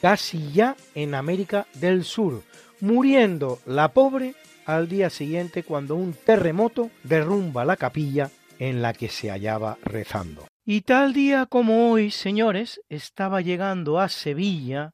casi 0.00 0.52
ya 0.52 0.76
en 0.94 1.14
América 1.14 1.66
del 1.74 2.04
Sur, 2.04 2.42
muriendo 2.80 3.58
la 3.66 3.88
pobre 3.88 4.34
al 4.74 4.88
día 4.88 5.10
siguiente 5.10 5.62
cuando 5.62 5.96
un 5.96 6.12
terremoto 6.12 6.90
derrumba 7.02 7.64
la 7.64 7.76
capilla 7.76 8.30
en 8.58 8.82
la 8.82 8.92
que 8.92 9.08
se 9.08 9.30
hallaba 9.30 9.78
rezando. 9.82 10.46
Y 10.64 10.82
tal 10.82 11.12
día 11.12 11.46
como 11.46 11.90
hoy, 11.90 12.10
señores, 12.10 12.80
estaba 12.88 13.40
llegando 13.40 13.98
a 13.98 14.08
Sevilla 14.08 14.92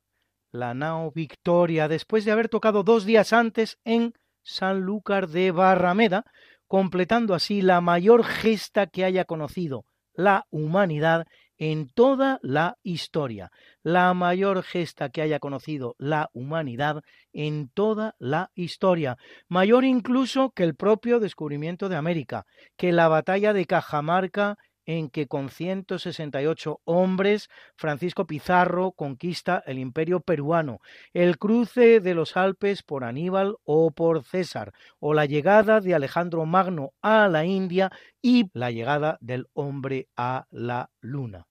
la 0.52 0.74
nao 0.74 1.12
Victoria 1.12 1.88
después 1.88 2.24
de 2.24 2.32
haber 2.32 2.48
tocado 2.48 2.82
dos 2.82 3.04
días 3.04 3.32
antes 3.32 3.78
en 3.84 4.14
Sanlúcar 4.42 5.28
de 5.28 5.50
Barrameda, 5.50 6.24
completando 6.66 7.34
así 7.34 7.60
la 7.60 7.80
mayor 7.80 8.24
gesta 8.24 8.86
que 8.86 9.04
haya 9.04 9.24
conocido 9.24 9.84
la 10.14 10.46
humanidad 10.50 11.26
en 11.58 11.88
toda 11.88 12.38
la 12.42 12.76
historia, 12.82 13.50
la 13.82 14.12
mayor 14.14 14.62
gesta 14.62 15.08
que 15.08 15.22
haya 15.22 15.38
conocido 15.38 15.94
la 15.98 16.30
humanidad 16.32 17.02
en 17.32 17.68
toda 17.68 18.14
la 18.18 18.50
historia, 18.54 19.16
mayor 19.48 19.84
incluso 19.84 20.50
que 20.50 20.64
el 20.64 20.74
propio 20.74 21.20
descubrimiento 21.20 21.88
de 21.88 21.96
América, 21.96 22.44
que 22.76 22.92
la 22.92 23.08
batalla 23.08 23.52
de 23.52 23.66
Cajamarca 23.66 24.56
en 24.86 25.10
que 25.10 25.26
con 25.26 25.50
168 25.50 26.80
hombres 26.84 27.48
Francisco 27.74 28.26
Pizarro 28.26 28.92
conquista 28.92 29.62
el 29.66 29.78
imperio 29.78 30.20
peruano, 30.20 30.80
el 31.12 31.38
cruce 31.38 32.00
de 32.00 32.14
los 32.14 32.36
Alpes 32.36 32.82
por 32.82 33.04
Aníbal 33.04 33.56
o 33.64 33.90
por 33.90 34.24
César, 34.24 34.72
o 35.00 35.12
la 35.12 35.26
llegada 35.26 35.80
de 35.80 35.94
Alejandro 35.94 36.46
Magno 36.46 36.92
a 37.02 37.28
la 37.28 37.44
India 37.44 37.90
y 38.22 38.48
la 38.54 38.70
llegada 38.70 39.18
del 39.20 39.48
hombre 39.52 40.08
a 40.16 40.46
la 40.50 40.90
luna. 41.00 41.46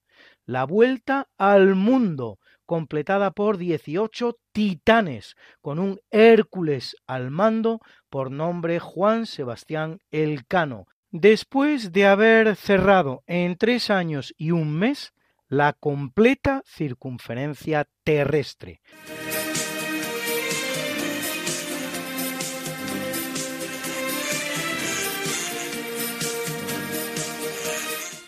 La 0.46 0.64
vuelta 0.64 1.28
al 1.38 1.74
mundo, 1.74 2.38
completada 2.64 3.32
por 3.32 3.58
18 3.58 4.36
titanes, 4.52 5.36
con 5.60 5.78
un 5.78 6.00
Hércules 6.10 6.96
al 7.06 7.30
mando 7.30 7.80
por 8.08 8.30
nombre 8.30 8.78
Juan 8.78 9.26
Sebastián 9.26 10.00
Elcano, 10.10 10.86
después 11.20 11.92
de 11.92 12.06
haber 12.06 12.56
cerrado 12.56 13.22
en 13.26 13.56
tres 13.56 13.90
años 13.90 14.34
y 14.36 14.50
un 14.50 14.78
mes 14.78 15.14
la 15.48 15.72
completa 15.72 16.62
circunferencia 16.66 17.86
terrestre. 18.04 18.80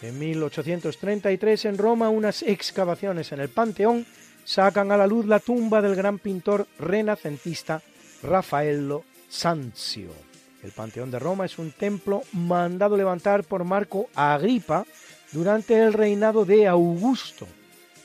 En 0.01 0.19
1833 0.19 1.65
en 1.66 1.77
Roma 1.77 2.09
unas 2.09 2.43
excavaciones 2.43 3.32
en 3.32 3.40
el 3.40 3.51
Panteón 3.51 4.06
sacan 4.44 4.90
a 4.93 4.97
la 4.97 5.06
luz 5.06 5.27
la 5.27 5.40
tumba 5.40 5.82
del 5.82 5.94
gran 5.94 6.19
pintor 6.19 6.66
renacentista 6.78 7.82
Raffaello 8.23 9.05
Sanzio. 9.28 10.27
El 10.62 10.72
Panteón 10.72 11.10
de 11.10 11.18
Roma 11.18 11.47
es 11.47 11.59
un 11.59 11.70
templo 11.70 12.22
mandado 12.32 12.97
levantar 12.97 13.44
por 13.44 13.64
Marco 13.64 14.09
Agripa 14.14 14.85
durante 15.32 15.80
el 15.80 15.93
reinado 15.93 16.44
de 16.44 16.66
Augusto 16.66 17.47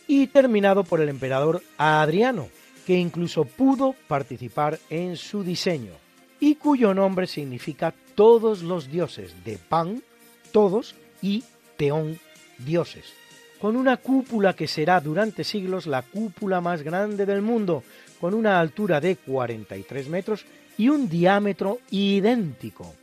y 0.08 0.28
terminado 0.28 0.84
por 0.84 1.02
el 1.02 1.10
emperador 1.10 1.64
Adriano, 1.78 2.50
que 2.86 2.98
incluso 2.98 3.46
pudo 3.46 3.96
participar 4.08 4.80
en 4.90 5.16
su 5.18 5.44
diseño 5.44 5.94
y 6.40 6.56
cuyo 6.56 6.94
nombre 6.94 7.26
significa 7.26 7.94
todos 8.16 8.62
los 8.62 8.92
dioses 8.92 9.44
de 9.46 9.58
Pan, 9.58 10.04
todos, 10.52 10.96
y 11.22 11.44
Teón, 11.78 12.20
dioses, 12.60 13.14
con 13.60 13.78
una 13.78 13.98
cúpula 13.98 14.54
que 14.54 14.68
será 14.68 15.00
durante 15.00 15.46
siglos 15.46 15.88
la 15.88 16.02
cúpula 16.02 16.60
más 16.60 16.84
grande 16.84 17.26
del 17.26 17.42
mundo, 17.42 17.84
con 18.20 18.34
una 18.34 18.60
altura 18.60 19.00
de 19.00 19.16
43 19.16 20.10
metros 20.10 20.46
y 20.78 20.90
un 20.90 21.10
diámetro 21.10 21.80
idéntico. 21.92 22.94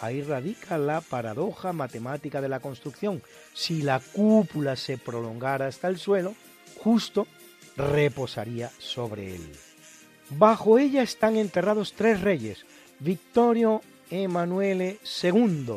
Ahí 0.00 0.22
radica 0.22 0.76
la 0.76 1.00
paradoja 1.00 1.72
matemática 1.72 2.40
de 2.40 2.48
la 2.48 2.60
construcción. 2.60 3.22
Si 3.54 3.82
la 3.82 4.00
cúpula 4.00 4.76
se 4.76 4.98
prolongara 4.98 5.66
hasta 5.66 5.88
el 5.88 5.98
suelo, 5.98 6.34
justo 6.78 7.26
reposaría 7.76 8.70
sobre 8.78 9.34
él. 9.34 9.52
Bajo 10.30 10.78
ella 10.78 11.02
están 11.02 11.36
enterrados 11.36 11.92
tres 11.92 12.20
reyes, 12.20 12.64
Vittorio 12.98 13.82
Emanuele 14.10 14.98
II, 15.22 15.76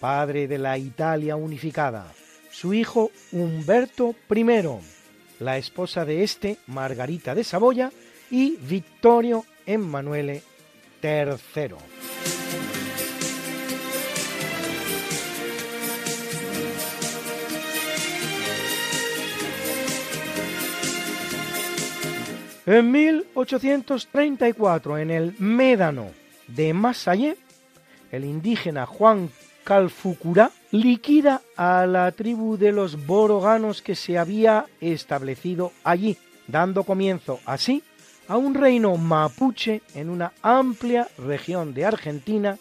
padre 0.00 0.48
de 0.48 0.58
la 0.58 0.78
Italia 0.78 1.36
unificada, 1.36 2.12
su 2.50 2.74
hijo 2.74 3.10
Humberto 3.32 4.14
I, 4.34 4.44
la 5.40 5.58
esposa 5.58 6.04
de 6.04 6.22
este, 6.22 6.58
Margarita 6.66 7.34
de 7.34 7.44
Saboya, 7.44 7.90
y 8.30 8.56
Vittorio 8.56 9.44
Emanuele 9.66 10.42
III. 11.02 11.74
En 22.66 22.90
1834, 22.90 24.98
en 24.98 25.10
el 25.10 25.34
Médano 25.38 26.10
de 26.46 26.72
Massaye, 26.72 27.36
el 28.10 28.24
indígena 28.24 28.86
Juan 28.86 29.28
Calfucurá 29.64 30.50
liquida 30.70 31.42
a 31.56 31.86
la 31.86 32.10
tribu 32.12 32.56
de 32.56 32.72
los 32.72 33.06
boroganos 33.06 33.82
que 33.82 33.94
se 33.94 34.18
había 34.18 34.64
establecido 34.80 35.72
allí, 35.84 36.16
dando 36.46 36.84
comienzo 36.84 37.40
así 37.44 37.82
a 38.28 38.36
un 38.36 38.54
reino 38.54 38.96
mapuche 38.96 39.82
en 39.94 40.10
una 40.10 40.32
amplia 40.42 41.08
región 41.18 41.74
de 41.74 41.84
Argentina 41.84 42.58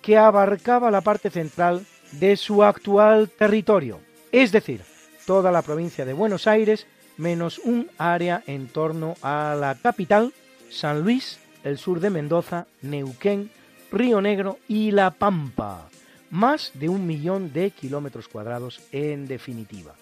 que 0.00 0.16
abarcaba 0.16 0.90
la 0.90 1.00
parte 1.00 1.30
central 1.30 1.84
de 2.12 2.36
su 2.36 2.62
actual 2.62 3.30
territorio, 3.30 4.00
es 4.32 4.52
decir, 4.52 4.82
toda 5.26 5.52
la 5.52 5.62
provincia 5.62 6.04
de 6.04 6.12
Buenos 6.12 6.46
Aires 6.46 6.86
menos 7.16 7.58
un 7.58 7.88
área 7.98 8.42
en 8.46 8.68
torno 8.68 9.14
a 9.22 9.56
la 9.58 9.74
capital, 9.76 10.32
San 10.70 11.02
Luis, 11.02 11.38
el 11.64 11.78
sur 11.78 12.00
de 12.00 12.10
Mendoza, 12.10 12.66
Neuquén, 12.82 13.50
Río 13.90 14.20
Negro 14.20 14.58
y 14.68 14.90
La 14.90 15.10
Pampa, 15.10 15.88
más 16.30 16.72
de 16.74 16.88
un 16.88 17.06
millón 17.06 17.52
de 17.52 17.70
kilómetros 17.70 18.28
cuadrados 18.28 18.80
en 18.90 19.28
definitiva. 19.28 19.94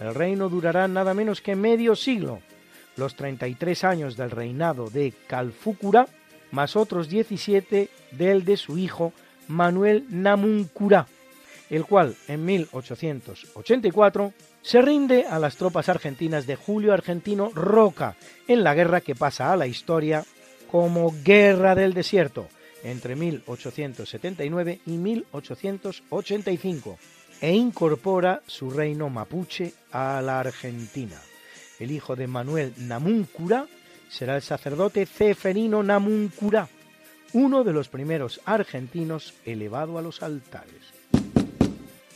El 0.00 0.14
reino 0.14 0.48
durará 0.48 0.88
nada 0.88 1.14
menos 1.14 1.40
que 1.40 1.56
medio 1.56 1.94
siglo, 1.96 2.40
los 2.96 3.16
33 3.16 3.84
años 3.84 4.16
del 4.16 4.30
reinado 4.30 4.90
de 4.90 5.12
Calfúcura, 5.26 6.06
más 6.50 6.76
otros 6.76 7.08
17 7.08 7.88
del 8.12 8.44
de 8.44 8.56
su 8.56 8.78
hijo 8.78 9.12
Manuel 9.48 10.06
Namuncurá, 10.08 11.06
el 11.70 11.84
cual 11.84 12.14
en 12.28 12.44
1884 12.44 14.32
se 14.62 14.80
rinde 14.80 15.26
a 15.26 15.38
las 15.38 15.56
tropas 15.56 15.88
argentinas 15.88 16.46
de 16.46 16.56
Julio 16.56 16.92
Argentino 16.92 17.50
Roca 17.54 18.16
en 18.48 18.64
la 18.64 18.74
guerra 18.74 19.00
que 19.00 19.14
pasa 19.14 19.52
a 19.52 19.56
la 19.56 19.66
historia 19.66 20.24
como 20.70 21.12
Guerra 21.24 21.74
del 21.74 21.92
Desierto 21.92 22.48
entre 22.82 23.16
1879 23.16 24.80
y 24.86 24.92
1885 24.92 26.98
e 27.40 27.54
incorpora 27.54 28.42
su 28.46 28.70
reino 28.70 29.10
mapuche 29.10 29.74
a 29.90 30.22
la 30.22 30.38
Argentina. 30.40 31.20
El 31.78 31.90
hijo 31.90 32.16
de 32.16 32.26
Manuel 32.26 32.72
Namuncura 32.76 33.66
será 34.10 34.36
el 34.36 34.42
sacerdote 34.42 35.06
Ceferino 35.06 35.82
Namuncura, 35.82 36.68
uno 37.32 37.64
de 37.64 37.72
los 37.72 37.88
primeros 37.88 38.40
argentinos 38.44 39.34
elevado 39.44 39.98
a 39.98 40.02
los 40.02 40.22
altares. 40.22 40.82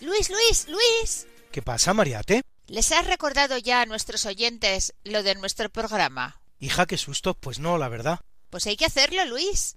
Luis, 0.00 0.30
Luis, 0.30 0.68
Luis. 0.68 1.26
¿Qué 1.50 1.60
pasa, 1.60 1.92
Mariate? 1.92 2.42
¿Les 2.68 2.92
has 2.92 3.06
recordado 3.06 3.58
ya 3.58 3.80
a 3.80 3.86
nuestros 3.86 4.26
oyentes 4.26 4.94
lo 5.02 5.22
de 5.22 5.34
nuestro 5.34 5.70
programa? 5.70 6.40
Hija, 6.60 6.86
qué 6.86 6.96
susto. 6.96 7.34
Pues 7.34 7.58
no, 7.58 7.78
la 7.78 7.88
verdad. 7.88 8.20
Pues 8.50 8.66
hay 8.66 8.76
que 8.76 8.84
hacerlo, 8.84 9.24
Luis. 9.24 9.76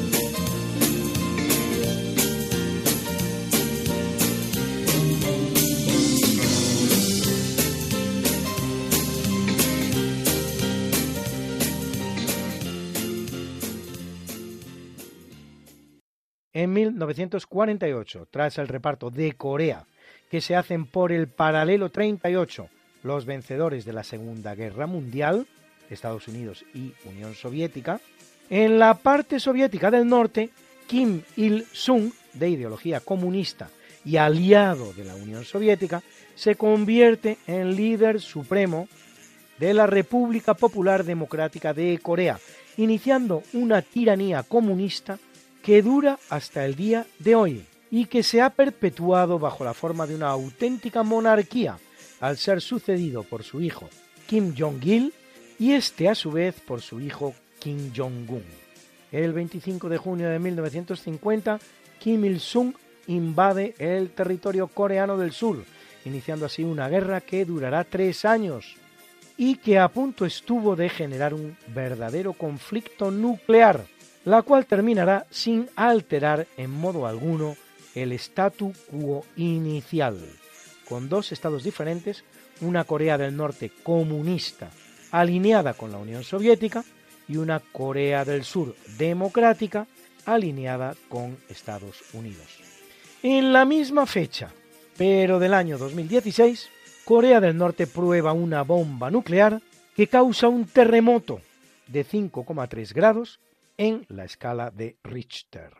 En 16.53 16.73
1948, 16.73 18.27
tras 18.29 18.57
el 18.57 18.67
reparto 18.67 19.09
de 19.09 19.31
Corea, 19.33 19.85
que 20.29 20.41
se 20.41 20.55
hacen 20.55 20.85
por 20.85 21.13
el 21.13 21.27
paralelo 21.27 21.89
38, 21.89 22.67
los 23.03 23.25
vencedores 23.25 23.85
de 23.85 23.93
la 23.93 24.03
Segunda 24.03 24.53
Guerra 24.53 24.85
Mundial, 24.85 25.47
Estados 25.89 26.27
Unidos 26.27 26.65
y 26.73 26.93
Unión 27.05 27.35
Soviética, 27.35 28.01
en 28.49 28.79
la 28.79 28.95
parte 28.95 29.39
soviética 29.39 29.91
del 29.91 30.07
norte, 30.07 30.49
Kim 30.87 31.21
Il-sung, 31.37 32.11
de 32.33 32.49
ideología 32.49 32.99
comunista 32.99 33.69
y 34.03 34.17
aliado 34.17 34.91
de 34.93 35.05
la 35.05 35.15
Unión 35.15 35.45
Soviética, 35.45 36.03
se 36.35 36.55
convierte 36.55 37.37
en 37.47 37.77
líder 37.77 38.19
supremo 38.19 38.89
de 39.57 39.73
la 39.73 39.87
República 39.87 40.53
Popular 40.53 41.05
Democrática 41.05 41.73
de 41.73 41.97
Corea, 42.01 42.39
iniciando 42.75 43.43
una 43.53 43.81
tiranía 43.81 44.43
comunista 44.43 45.17
que 45.63 45.81
dura 45.81 46.19
hasta 46.29 46.65
el 46.65 46.75
día 46.75 47.05
de 47.19 47.35
hoy 47.35 47.65
y 47.89 48.05
que 48.05 48.23
se 48.23 48.41
ha 48.41 48.49
perpetuado 48.49 49.37
bajo 49.37 49.63
la 49.63 49.73
forma 49.73 50.07
de 50.07 50.15
una 50.15 50.29
auténtica 50.29 51.03
monarquía 51.03 51.77
al 52.19 52.37
ser 52.37 52.61
sucedido 52.61 53.23
por 53.23 53.43
su 53.43 53.61
hijo 53.61 53.89
Kim 54.27 54.53
Jong-il 54.57 55.13
y 55.59 55.73
este 55.73 56.07
a 56.07 56.15
su 56.15 56.31
vez 56.31 56.59
por 56.61 56.81
su 56.81 57.01
hijo 57.01 57.35
Kim 57.59 57.91
Jong-un. 57.95 58.43
El 59.11 59.33
25 59.33 59.89
de 59.89 59.97
junio 59.97 60.29
de 60.29 60.39
1950, 60.39 61.59
Kim 61.99 62.23
Il-sung 62.23 62.73
invade 63.07 63.75
el 63.77 64.11
territorio 64.11 64.67
coreano 64.67 65.17
del 65.17 65.33
sur, 65.33 65.63
iniciando 66.05 66.45
así 66.45 66.63
una 66.63 66.87
guerra 66.87 67.19
que 67.19 67.43
durará 67.43 67.83
tres 67.83 68.23
años 68.23 68.77
y 69.37 69.55
que 69.57 69.79
a 69.79 69.89
punto 69.89 70.25
estuvo 70.25 70.75
de 70.75 70.87
generar 70.87 71.33
un 71.33 71.57
verdadero 71.67 72.33
conflicto 72.33 73.11
nuclear 73.11 73.85
la 74.25 74.41
cual 74.43 74.65
terminará 74.65 75.25
sin 75.29 75.69
alterar 75.75 76.47
en 76.57 76.71
modo 76.71 77.07
alguno 77.07 77.55
el 77.95 78.11
statu 78.13 78.73
quo 78.89 79.25
inicial, 79.35 80.17
con 80.87 81.09
dos 81.09 81.31
estados 81.31 81.63
diferentes, 81.63 82.23
una 82.61 82.83
Corea 82.83 83.17
del 83.17 83.35
Norte 83.35 83.71
comunista 83.83 84.69
alineada 85.11 85.73
con 85.73 85.91
la 85.91 85.97
Unión 85.97 86.23
Soviética 86.23 86.83
y 87.27 87.37
una 87.37 87.59
Corea 87.59 88.23
del 88.23 88.43
Sur 88.43 88.75
democrática 88.97 89.87
alineada 90.25 90.95
con 91.09 91.37
Estados 91.49 92.03
Unidos. 92.13 92.59
En 93.23 93.53
la 93.53 93.65
misma 93.65 94.05
fecha, 94.05 94.51
pero 94.97 95.39
del 95.39 95.53
año 95.53 95.77
2016, 95.77 96.69
Corea 97.05 97.41
del 97.41 97.57
Norte 97.57 97.87
prueba 97.87 98.33
una 98.33 98.63
bomba 98.63 99.09
nuclear 99.09 99.61
que 99.95 100.07
causa 100.07 100.47
un 100.47 100.65
terremoto 100.65 101.41
de 101.87 102.05
5,3 102.05 102.93
grados 102.93 103.39
en 103.81 104.05
la 104.09 104.25
escala 104.25 104.69
de 104.69 104.99
Richter. 105.03 105.71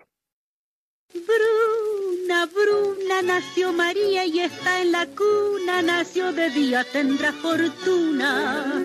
Bruna, 1.14 2.48
Bruna, 2.48 3.22
nació 3.22 3.72
María 3.72 4.26
y 4.26 4.40
está 4.40 4.82
en 4.82 4.92
la 4.92 5.06
cuna, 5.06 5.84
nació 5.84 6.34
de 6.34 6.50
día, 6.50 6.84
tendrá 6.84 7.32
fortuna, 7.32 8.84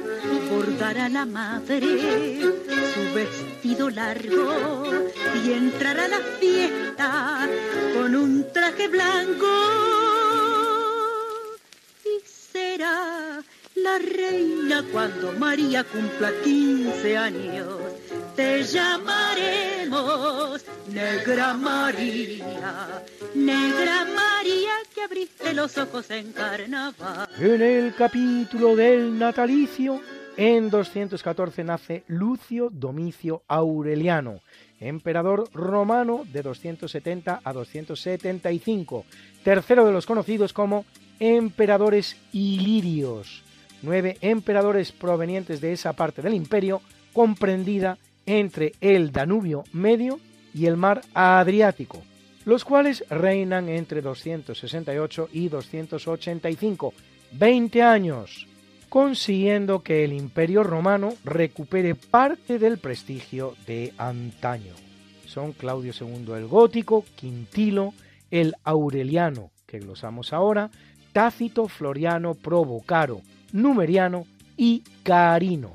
bordará 0.51 1.09
la 1.09 1.25
madre 1.25 2.43
su 2.93 3.15
vestido 3.15 3.89
largo 3.89 4.85
y 5.43 5.53
entrará 5.53 6.05
a 6.05 6.09
la 6.09 6.21
fiesta 6.39 7.49
con 7.95 8.15
un 8.15 8.53
traje 8.53 8.87
blanco 8.89 9.47
y 12.05 12.21
será 12.29 13.43
la 13.77 13.99
reina 13.99 14.85
cuando 14.93 15.33
María 15.33 15.85
cumpla 15.85 16.31
15 16.45 17.17
años. 17.17 17.96
Te 18.35 18.63
llamaremos 18.63 20.65
Negra 20.93 21.55
María, 21.55 23.03
Negra 23.35 24.05
María 24.05 24.73
que 24.95 25.03
abriste 25.03 25.55
los 25.55 25.77
ojos 25.79 26.11
en 26.11 26.33
carnaval. 26.33 27.29
En 27.39 27.63
el 27.63 27.95
capítulo 27.95 28.77
del 28.77 29.19
natalicio, 29.19 30.01
en 30.37 30.71
214 30.71 31.65
nace 31.65 32.05
Lucio 32.09 32.69
Domicio 32.71 33.43
Aureliano, 33.49 34.41
emperador 34.81 35.49
romano 35.53 36.25
de 36.31 36.43
270 36.43 37.41
a 37.43 37.53
275, 37.53 39.05
tercero 39.43 39.87
de 39.87 39.93
los 39.93 40.07
conocidos 40.07 40.53
como 40.53 40.85
emperadores 41.19 42.17
ilirios 42.33 43.43
nueve 43.83 44.17
emperadores 44.21 44.93
provenientes 44.93 45.61
de 45.61 45.73
esa 45.73 45.93
parte 45.93 46.23
del 46.23 46.35
imperio 46.35 46.81
comprendida 47.17 47.97
entre 48.27 48.75
el 48.83 49.11
Danubio 49.11 49.65
Medio 49.73 50.21
y 50.53 50.67
el 50.67 50.77
mar 50.77 51.01
Adriático, 51.15 52.03
los 52.45 52.63
cuales 52.63 53.05
reinan 53.09 53.71
entre 53.71 54.03
268 54.03 55.31
y 55.33 55.49
285, 55.49 56.93
20 57.33 57.83
años, 57.83 58.47
consiguiendo 58.91 59.83
que 59.83 60.05
el 60.05 60.13
imperio 60.13 60.63
romano 60.63 61.15
recupere 61.25 61.95
parte 61.95 62.59
del 62.59 62.77
prestigio 62.77 63.55
de 63.67 63.95
antaño. 63.97 64.75
Son 65.25 65.55
Claudio 65.55 65.95
II 65.99 66.35
el 66.35 66.47
Gótico, 66.49 67.03
Quintilo, 67.15 67.95
el 68.31 68.57
Aureliano, 68.63 69.53
que 69.67 69.79
glosamos 69.79 70.35
ahora, 70.35 70.71
Tácito, 71.15 71.67
Floriano, 71.67 72.35
Provocaro, 72.35 73.23
Numeriano 73.53 74.27
y 74.59 74.83
Carino. 75.03 75.73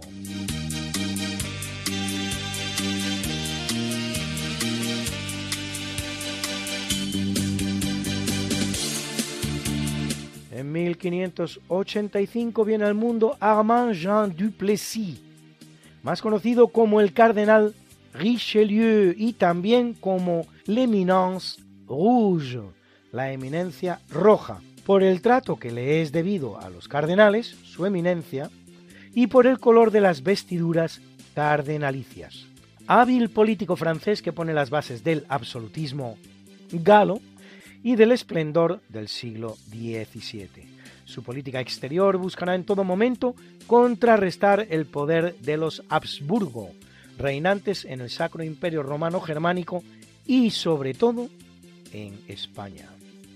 En 10.61 10.71
1585 10.71 12.63
viene 12.65 12.85
al 12.85 12.93
mundo 12.93 13.35
Armand 13.39 13.93
Jean 13.93 14.35
Duplessis, 14.37 15.19
más 16.03 16.21
conocido 16.21 16.67
como 16.67 17.01
el 17.01 17.13
cardenal 17.13 17.73
Richelieu 18.13 19.15
y 19.17 19.33
también 19.33 19.95
como 19.95 20.45
l'Eminence 20.67 21.59
Rouge, 21.87 22.61
la 23.11 23.31
eminencia 23.31 24.01
roja, 24.11 24.61
por 24.85 25.01
el 25.01 25.23
trato 25.23 25.55
que 25.55 25.71
le 25.71 26.03
es 26.03 26.11
debido 26.11 26.61
a 26.61 26.69
los 26.69 26.87
cardenales, 26.87 27.47
su 27.63 27.87
eminencia, 27.87 28.51
y 29.15 29.25
por 29.25 29.47
el 29.47 29.57
color 29.57 29.89
de 29.89 30.01
las 30.01 30.21
vestiduras 30.21 31.01
cardenalicias. 31.33 32.45
Hábil 32.85 33.31
político 33.31 33.75
francés 33.75 34.21
que 34.21 34.31
pone 34.31 34.53
las 34.53 34.69
bases 34.69 35.03
del 35.03 35.25
absolutismo 35.27 36.19
galo 36.71 37.19
y 37.83 37.95
del 37.95 38.11
esplendor 38.11 38.81
del 38.89 39.07
siglo 39.07 39.57
XVII. 39.69 40.77
Su 41.05 41.23
política 41.23 41.59
exterior 41.59 42.17
buscará 42.17 42.55
en 42.55 42.63
todo 42.63 42.83
momento 42.83 43.35
contrarrestar 43.67 44.67
el 44.69 44.85
poder 44.85 45.35
de 45.39 45.57
los 45.57 45.83
Habsburgo, 45.89 46.71
reinantes 47.17 47.85
en 47.85 48.01
el 48.01 48.09
Sacro 48.09 48.43
Imperio 48.43 48.83
Romano 48.83 49.19
Germánico 49.19 49.83
y 50.25 50.51
sobre 50.51 50.93
todo 50.93 51.29
en 51.91 52.19
España 52.27 52.89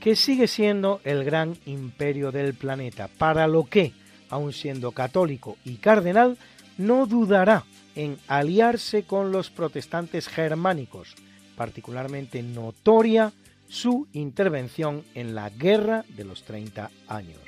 que 0.06 0.16
sigue 0.16 0.46
siendo 0.46 1.02
el 1.04 1.24
gran 1.24 1.58
imperio 1.66 2.32
del 2.32 2.54
planeta, 2.54 3.08
para 3.08 3.48
lo 3.48 3.64
que, 3.64 3.92
aun 4.30 4.54
siendo 4.54 4.92
católico 4.92 5.58
y 5.66 5.78
cardenal, 5.78 6.38
no 6.78 7.08
dudará 7.08 7.64
en 7.96 8.20
aliarse 8.28 9.02
con 9.02 9.32
los 9.32 9.50
protestantes 9.50 10.28
germánicos, 10.28 11.16
particularmente 11.58 12.44
notoria 12.44 13.34
su 13.68 14.08
intervención 14.14 15.04
en 15.14 15.36
la 15.36 15.50
Guerra 15.50 16.06
de 16.10 16.24
los 16.24 16.44
30 16.44 16.92
años. 17.08 17.40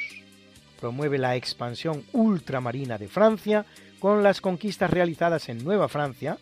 Promueve 0.80 1.18
la 1.18 1.36
expansión 1.36 2.04
ultramarina 2.14 2.98
de 2.98 3.08
Francia 3.08 3.66
con 4.00 4.24
las 4.24 4.42
conquistas 4.42 4.90
realizadas 4.90 5.50
en 5.50 5.64
Nueva 5.64 5.88
Francia, 5.88 6.38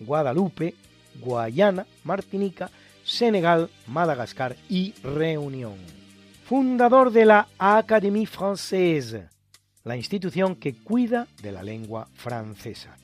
Guadalupe, 0.00 0.74
Guayana, 1.20 1.86
Martinica, 2.04 2.70
Senegal, 3.04 3.70
Madagascar 3.86 4.56
y 4.68 4.94
Reunión. 5.02 5.76
Fundador 6.44 7.10
de 7.12 7.24
la 7.24 7.48
Académie 7.58 8.26
Française, 8.26 9.28
la 9.84 9.96
institución 9.96 10.56
que 10.56 10.74
cuida 10.74 11.26
de 11.42 11.52
la 11.52 11.62
lengua 11.62 12.08
francesa, 12.14 12.96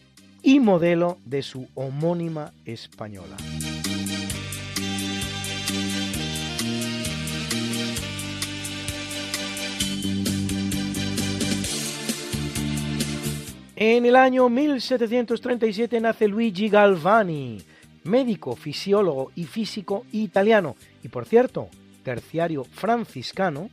y 0.42 0.60
modelo 0.60 1.18
de 1.24 1.42
su 1.42 1.68
homónima 1.74 2.52
española. 2.64 3.36
En 13.80 14.06
el 14.06 14.16
año 14.16 14.48
1737 14.48 16.00
nace 16.00 16.26
Luigi 16.26 16.68
Galvani, 16.68 17.62
médico, 18.02 18.56
fisiólogo 18.56 19.30
y 19.36 19.44
físico 19.44 20.04
italiano, 20.10 20.74
y 21.04 21.06
por 21.06 21.26
cierto, 21.26 21.68
terciario 22.02 22.64
franciscano, 22.64 23.70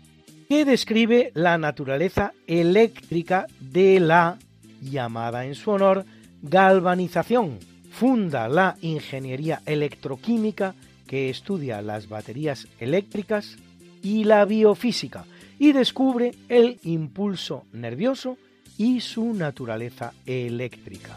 que 0.47 0.63
describe 0.63 1.31
la 1.33 1.57
naturaleza 1.57 2.33
eléctrica 2.45 3.47
de 3.59 3.99
la 3.99 4.37
llamada 4.79 5.43
en 5.43 5.55
su 5.55 5.71
honor 5.71 6.05
galvanización. 6.43 7.57
Funda 7.89 8.47
la 8.47 8.77
ingeniería 8.81 9.63
electroquímica 9.65 10.75
que 11.07 11.31
estudia 11.31 11.81
las 11.81 12.07
baterías 12.07 12.67
eléctricas 12.79 13.57
y 14.03 14.25
la 14.25 14.45
biofísica 14.45 15.25
y 15.57 15.71
descubre 15.71 16.35
el 16.47 16.79
impulso 16.83 17.65
nervioso 17.73 18.37
y 18.77 18.99
su 18.99 19.33
naturaleza 19.33 20.13
eléctrica. 20.25 21.15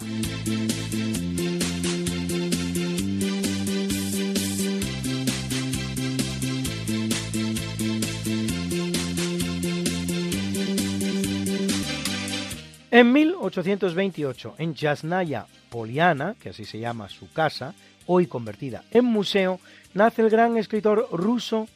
En 12.90 13.12
1828, 13.12 14.54
en 14.58 14.74
Yasnaya 14.74 15.46
Poliana, 15.68 16.34
que 16.40 16.48
así 16.48 16.64
se 16.64 16.78
llama 16.78 17.08
su 17.08 17.30
casa, 17.32 17.74
hoy 18.06 18.26
convertida 18.26 18.82
en 18.90 19.04
museo, 19.04 19.60
nace 19.94 20.22
el 20.22 20.30
gran 20.30 20.56
escritor 20.56 21.06
ruso 21.12 21.68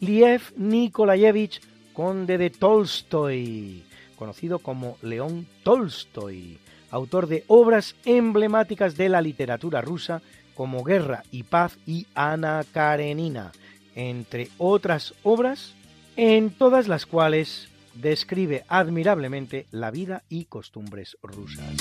Liev 0.00 0.42
Nikolayevich, 0.56 1.60
conde 1.92 2.38
de 2.38 2.50
Tolstoy, 2.50 3.82
conocido 4.24 4.58
como 4.58 4.96
León 5.02 5.46
Tolstoy, 5.64 6.58
autor 6.90 7.26
de 7.26 7.44
obras 7.46 7.94
emblemáticas 8.06 8.96
de 8.96 9.10
la 9.10 9.20
literatura 9.20 9.82
rusa 9.82 10.22
como 10.54 10.82
Guerra 10.82 11.24
y 11.30 11.42
Paz 11.42 11.76
y 11.86 12.06
Ana 12.14 12.64
Karenina, 12.72 13.52
entre 13.94 14.48
otras 14.56 15.12
obras, 15.24 15.74
en 16.16 16.48
todas 16.48 16.88
las 16.88 17.04
cuales 17.04 17.68
describe 17.92 18.64
admirablemente 18.68 19.66
la 19.70 19.90
vida 19.90 20.22
y 20.30 20.46
costumbres 20.46 21.18
rusas. 21.22 21.74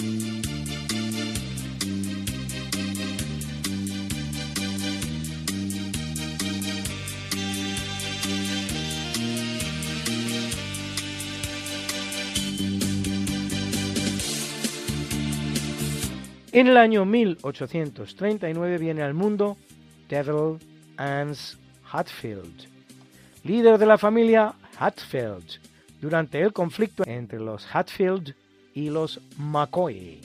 En 16.54 16.68
el 16.68 16.78
año 16.78 17.04
1839 17.04 18.78
viene 18.78 19.02
al 19.02 19.16
mundo 19.16 19.58
Devil 20.08 20.60
Ans 20.98 21.58
Hatfield, 21.92 22.68
líder 23.44 23.80
de 23.80 23.88
la 23.88 23.98
familia 23.98 24.54
Hatfield, 24.78 25.60
durante 26.00 26.40
el 26.40 26.54
conflicto 26.54 27.06
entre 27.08 27.40
los 27.40 27.66
Hatfield 27.74 28.36
y 28.76 28.92
los 28.92 29.20
McCoy. 29.38 30.22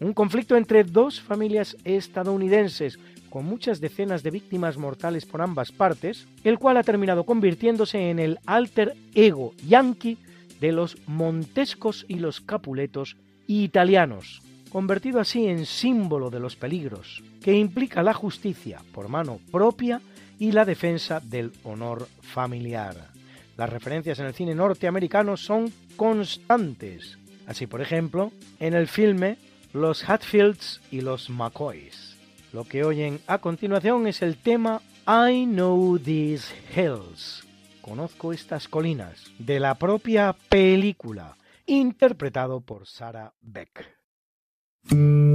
Un 0.00 0.12
conflicto 0.12 0.54
entre 0.54 0.84
dos 0.84 1.18
familias 1.18 1.74
estadounidenses 1.84 2.98
con 3.30 3.46
muchas 3.46 3.80
decenas 3.80 4.22
de 4.22 4.32
víctimas 4.32 4.76
mortales 4.76 5.24
por 5.24 5.40
ambas 5.40 5.72
partes, 5.72 6.26
el 6.44 6.58
cual 6.58 6.76
ha 6.76 6.82
terminado 6.82 7.24
convirtiéndose 7.24 8.10
en 8.10 8.18
el 8.18 8.38
alter 8.44 8.96
ego 9.14 9.54
yankee 9.66 10.18
de 10.60 10.72
los 10.72 10.98
Montescos 11.06 12.04
y 12.06 12.16
los 12.16 12.42
Capuletos 12.42 13.16
italianos, 13.46 14.42
convertido 14.70 15.20
así 15.20 15.46
en 15.46 15.66
símbolo 15.66 16.30
de 16.30 16.40
los 16.40 16.56
peligros 16.56 17.22
que 17.42 17.52
implica 17.52 18.02
la 18.02 18.14
justicia 18.14 18.82
por 18.92 19.08
mano 19.08 19.40
propia 19.50 20.00
y 20.38 20.52
la 20.52 20.64
defensa 20.64 21.20
del 21.20 21.52
honor 21.64 22.08
familiar. 22.22 23.10
Las 23.56 23.68
referencias 23.68 24.18
en 24.18 24.26
el 24.26 24.34
cine 24.34 24.54
norteamericano 24.54 25.36
son 25.36 25.70
constantes. 25.96 27.18
Así, 27.46 27.66
por 27.66 27.82
ejemplo, 27.82 28.32
en 28.58 28.72
el 28.72 28.88
filme 28.88 29.36
Los 29.74 30.08
Hatfields 30.08 30.80
y 30.90 31.02
los 31.02 31.28
McCoys. 31.28 32.16
Lo 32.52 32.64
que 32.64 32.84
oyen 32.84 33.20
a 33.26 33.38
continuación 33.38 34.06
es 34.06 34.22
el 34.22 34.38
tema 34.38 34.80
I 35.06 35.44
Know 35.44 35.98
These 35.98 36.54
Hills. 36.74 37.46
Conozco 37.82 38.32
estas 38.32 38.66
colinas 38.66 39.30
de 39.38 39.60
la 39.60 39.74
propia 39.74 40.34
película, 40.48 41.36
interpretado 41.66 42.60
por 42.60 42.86
Sarah 42.86 43.34
Beck. 43.42 43.99
Año 44.88 45.29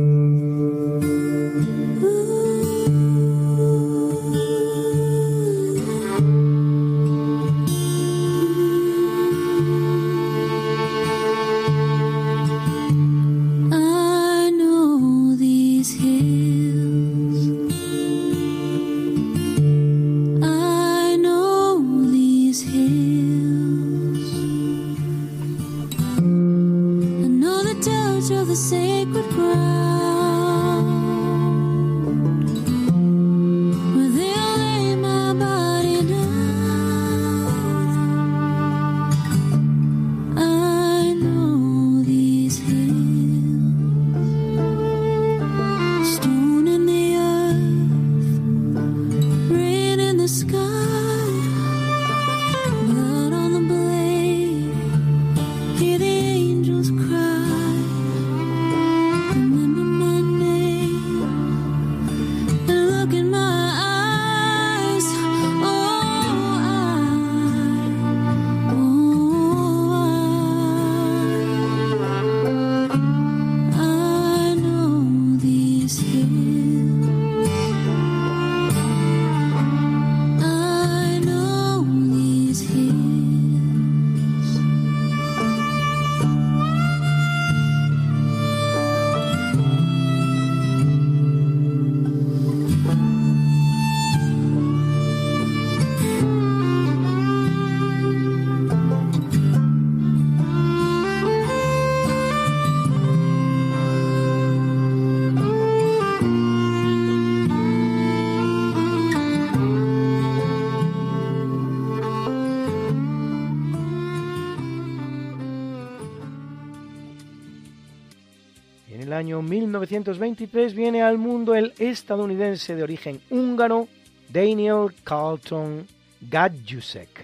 1923 119.85 120.73
viene 120.73 121.03
al 121.03 121.19
mundo 121.19 121.53
el 121.53 121.73
estadounidense 121.77 122.75
de 122.75 122.81
origen 122.81 123.21
húngaro 123.29 123.87
Daniel 124.29 124.87
Carlton 125.03 125.85
Gadjusek, 126.21 127.23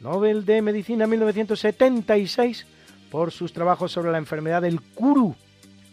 Nobel 0.00 0.44
de 0.44 0.60
Medicina 0.60 1.06
1976 1.06 2.66
por 3.10 3.32
sus 3.32 3.54
trabajos 3.54 3.92
sobre 3.92 4.10
la 4.10 4.18
enfermedad 4.18 4.60
del 4.60 4.82
Kuru, 4.82 5.34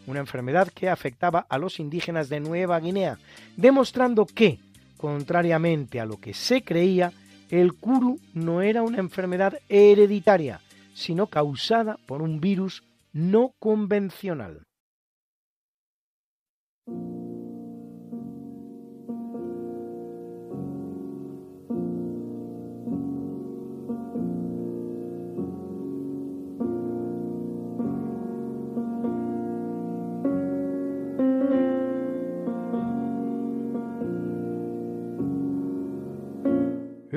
una 0.08 0.20
enfermedad 0.20 0.68
que 0.68 0.90
afectaba 0.90 1.46
a 1.48 1.58
los 1.58 1.80
indígenas 1.80 2.28
de 2.28 2.42
Nueva 2.42 2.82
Guinea, 2.82 3.18
demostrando 3.56 4.26
que, 4.26 4.60
contrariamente 4.98 6.02
a 6.02 6.06
lo 6.06 6.20
que 6.20 6.34
se 6.34 6.64
creía, 6.64 7.14
el 7.50 7.74
Kuru 7.74 8.20
no 8.34 8.62
era 8.62 8.82
una 8.82 9.00
enfermedad 9.00 9.58
hereditaria, 9.70 10.60
sino 10.94 11.28
causada 11.28 11.98
por 12.06 12.22
un 12.22 12.42
virus 12.42 12.84
no 13.14 13.54
convencional. 13.58 14.67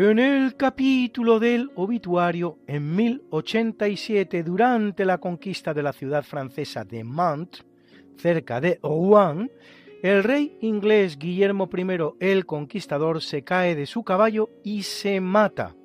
En 0.02 0.18
el 0.18 0.56
capítulo 0.56 1.38
del 1.38 1.70
obituario, 1.74 2.56
en 2.66 2.96
1087, 2.96 4.42
durante 4.42 5.04
la 5.04 5.18
conquista 5.18 5.74
de 5.74 5.82
la 5.82 5.92
ciudad 5.92 6.22
francesa 6.22 6.84
de 6.84 7.04
Mantes, 7.04 7.66
cerca 8.16 8.62
de 8.62 8.80
Rouen, 8.82 9.52
el 10.02 10.24
rey 10.24 10.56
inglés 10.62 11.18
Guillermo 11.18 11.68
I 11.70 11.84
el 12.18 12.46
Conquistador 12.46 13.20
se 13.20 13.44
cae 13.44 13.74
de 13.74 13.84
su 13.84 14.02
caballo 14.02 14.48
y 14.64 14.84
se 14.84 15.20
mata. 15.20 15.76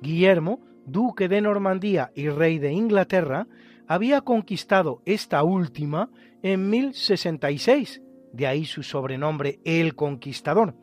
Guillermo, 0.00 0.58
duque 0.84 1.28
de 1.28 1.40
Normandía 1.40 2.10
y 2.16 2.30
rey 2.30 2.58
de 2.58 2.72
Inglaterra, 2.72 3.46
había 3.86 4.22
conquistado 4.22 5.02
esta 5.04 5.44
última 5.44 6.10
en 6.42 6.68
1066, 6.68 8.02
de 8.32 8.46
ahí 8.48 8.64
su 8.64 8.82
sobrenombre 8.82 9.60
el 9.64 9.94
Conquistador, 9.94 10.74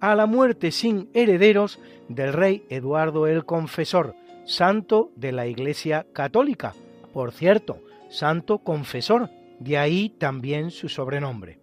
a 0.00 0.14
la 0.14 0.26
muerte 0.26 0.70
sin 0.70 1.08
herederos 1.14 1.78
del 2.08 2.32
rey 2.32 2.64
Eduardo 2.68 3.26
el 3.26 3.44
Confesor, 3.44 4.14
santo 4.44 5.10
de 5.16 5.32
la 5.32 5.46
Iglesia 5.46 6.06
Católica. 6.12 6.74
Por 7.12 7.32
cierto, 7.32 7.80
santo 8.08 8.58
confesor, 8.58 9.30
de 9.58 9.78
ahí 9.78 10.08
también 10.08 10.70
su 10.70 10.88
sobrenombre. 10.88 11.58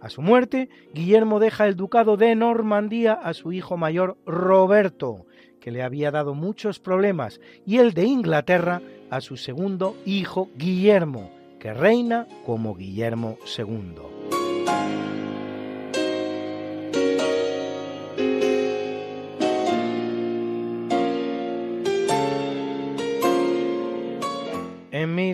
A 0.00 0.10
su 0.10 0.20
muerte, 0.22 0.68
Guillermo 0.92 1.40
deja 1.40 1.66
el 1.66 1.76
ducado 1.76 2.16
de 2.16 2.34
Normandía 2.34 3.14
a 3.14 3.34
su 3.34 3.52
hijo 3.52 3.76
mayor 3.76 4.18
Roberto, 4.26 5.26
que 5.60 5.70
le 5.70 5.82
había 5.82 6.10
dado 6.10 6.34
muchos 6.34 6.78
problemas, 6.78 7.40
y 7.64 7.78
el 7.78 7.92
de 7.94 8.04
Inglaterra 8.04 8.82
a 9.10 9.20
su 9.20 9.36
segundo 9.36 9.96
hijo 10.04 10.48
Guillermo, 10.56 11.30
que 11.58 11.72
reina 11.72 12.26
como 12.44 12.74
Guillermo 12.74 13.38
II. 13.56 15.15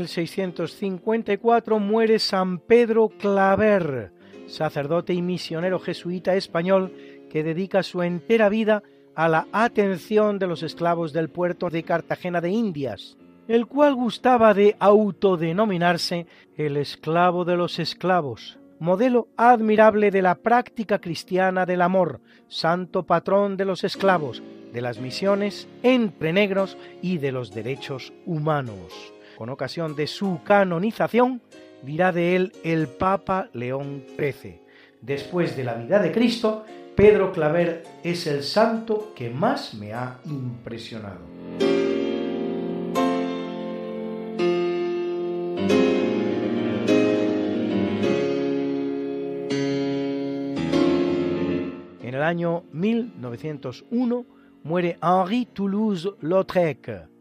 1654 0.03 1.79
muere 1.79 2.19
San 2.19 2.59
Pedro 2.59 3.09
Claver, 3.09 4.13
sacerdote 4.47 5.15
y 5.15 5.23
misionero 5.23 5.79
jesuita 5.79 6.35
español 6.35 6.93
que 7.31 7.43
dedica 7.43 7.83
su 7.83 8.03
entera 8.03 8.49
vida 8.49 8.83
a 9.15 9.29
la 9.29 9.47
atención 9.53 10.39
de 10.39 10.47
los 10.47 10.63
esclavos 10.63 11.13
del 11.13 11.29
puerto 11.29 11.71
de 11.71 11.83
Cartagena 11.83 12.41
de 12.41 12.51
Indias. 12.51 13.17
el 13.49 13.67
cual 13.67 13.95
gustaba 13.95 14.55
de 14.55 14.77
autodenominarse 14.79 16.27
el 16.57 16.77
esclavo 16.77 17.45
de 17.45 17.57
los 17.57 17.79
esclavos, 17.81 18.59
modelo 18.79 19.29
admirable 19.37 20.11
de 20.11 20.23
la 20.23 20.37
práctica 20.37 21.01
cristiana 21.01 21.67
del 21.67 21.83
amor, 21.83 22.21
santo 22.49 23.03
patrón 23.03 23.57
de 23.57 23.65
los 23.65 23.85
esclavos, 23.85 24.43
de 24.73 24.81
las 24.81 25.01
misiones 25.01 25.69
entre 25.83 26.33
negros 26.33 26.79
y 27.03 27.19
de 27.19 27.33
los 27.33 27.53
derechos 27.53 28.13
humanos. 28.27 29.13
Con 29.43 29.51
ocasión 29.51 29.97
de 29.97 30.07
su 30.07 30.39
canonización, 30.45 31.43
dirá 31.83 32.13
de 32.13 32.37
él 32.37 32.53
el 32.63 32.87
Papa 32.87 33.49
León 33.53 34.05
XIII. 34.17 34.61
Después 35.01 35.57
de 35.57 35.65
la 35.65 35.75
vida 35.75 36.01
de 36.01 36.13
Cristo, 36.13 36.65
Pedro 36.95 37.33
Claver 37.33 37.83
es 38.05 38.29
el 38.29 38.45
santo 38.45 39.13
que 39.17 39.31
más 39.31 39.75
me 39.75 39.95
ha 39.95 40.21
impresionado. 40.27 41.19
En 52.01 52.15
el 52.15 52.23
año 52.23 52.63
1901 52.71 54.25
muere 54.63 54.99
Henri 55.03 55.47
Toulouse-Lautrec, 55.47 57.12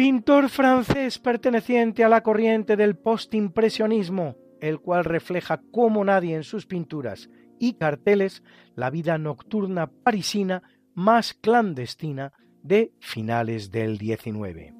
pintor 0.00 0.48
francés 0.48 1.18
perteneciente 1.18 2.04
a 2.04 2.08
la 2.08 2.22
corriente 2.22 2.74
del 2.74 2.96
postimpresionismo, 2.96 4.34
el 4.58 4.80
cual 4.80 5.04
refleja 5.04 5.60
como 5.70 6.02
nadie 6.02 6.34
en 6.34 6.42
sus 6.42 6.64
pinturas 6.64 7.28
y 7.58 7.74
carteles 7.74 8.42
la 8.74 8.88
vida 8.88 9.18
nocturna 9.18 9.90
parisina 9.90 10.62
más 10.94 11.34
clandestina 11.34 12.32
de 12.62 12.94
finales 12.98 13.70
del 13.70 13.98
XIX. 13.98 14.72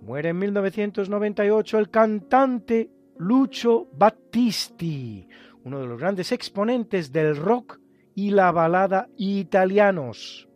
Muere 0.00 0.28
en 0.28 0.38
1998 0.38 1.78
el 1.80 1.90
cantante 1.90 2.92
Lucio 3.18 3.88
Battisti, 3.94 5.26
uno 5.66 5.80
de 5.80 5.86
los 5.88 5.98
grandes 5.98 6.30
exponentes 6.30 7.10
del 7.10 7.36
rock 7.36 7.80
y 8.14 8.30
la 8.30 8.52
balada 8.52 9.08
italianos, 9.16 10.48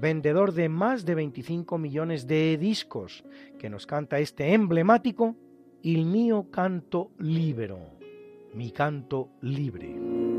vendedor 0.00 0.54
de 0.54 0.68
más 0.68 1.06
de 1.06 1.14
25 1.14 1.78
millones 1.78 2.26
de 2.26 2.58
discos, 2.58 3.24
que 3.60 3.70
nos 3.70 3.86
canta 3.86 4.18
este 4.18 4.54
emblemático 4.54 5.36
Il 5.82 6.04
mio 6.04 6.50
canto 6.50 7.12
libero, 7.18 7.78
mi 8.54 8.72
canto 8.72 9.28
libre. 9.40 10.35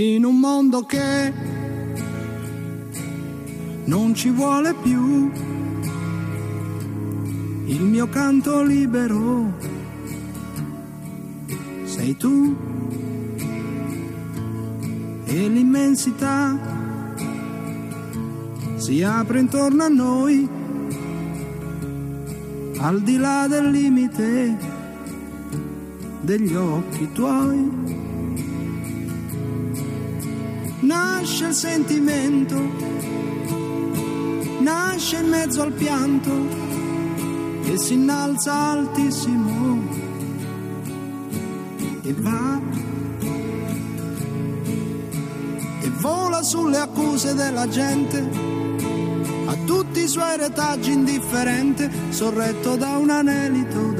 In 0.00 0.24
un 0.24 0.38
mondo 0.38 0.82
che 0.82 1.32
non 3.84 4.14
ci 4.14 4.30
vuole 4.30 4.74
più 4.74 5.30
il 7.66 7.82
mio 7.82 8.08
canto 8.08 8.62
libero 8.62 9.52
sei 11.84 12.16
tu 12.16 12.56
e 15.24 15.48
l'immensità. 15.48 16.56
Si 18.76 19.02
apre 19.02 19.40
intorno 19.40 19.82
a 19.82 19.88
noi 19.88 20.48
al 22.78 23.02
di 23.02 23.16
là 23.16 23.46
del 23.48 23.70
limite 23.70 24.56
degli 26.20 26.54
occhi 26.54 27.10
tuoi 27.12 27.87
nasce 30.88 31.48
il 31.48 31.52
sentimento, 31.52 32.56
nasce 34.60 35.16
in 35.16 35.28
mezzo 35.28 35.60
al 35.60 35.72
pianto 35.72 36.30
e 37.64 37.76
si 37.76 37.92
innalza 37.92 38.54
altissimo 38.54 39.86
e 42.02 42.14
va 42.14 42.60
e 45.82 45.90
vola 46.00 46.42
sulle 46.42 46.78
accuse 46.78 47.34
della 47.34 47.68
gente 47.68 48.26
a 49.44 49.54
tutti 49.66 50.00
i 50.00 50.08
suoi 50.08 50.38
retaggi 50.38 50.92
indifferente 50.92 51.90
sorretto 52.08 52.76
da 52.76 52.96
un 52.96 53.10
anelito 53.10 53.92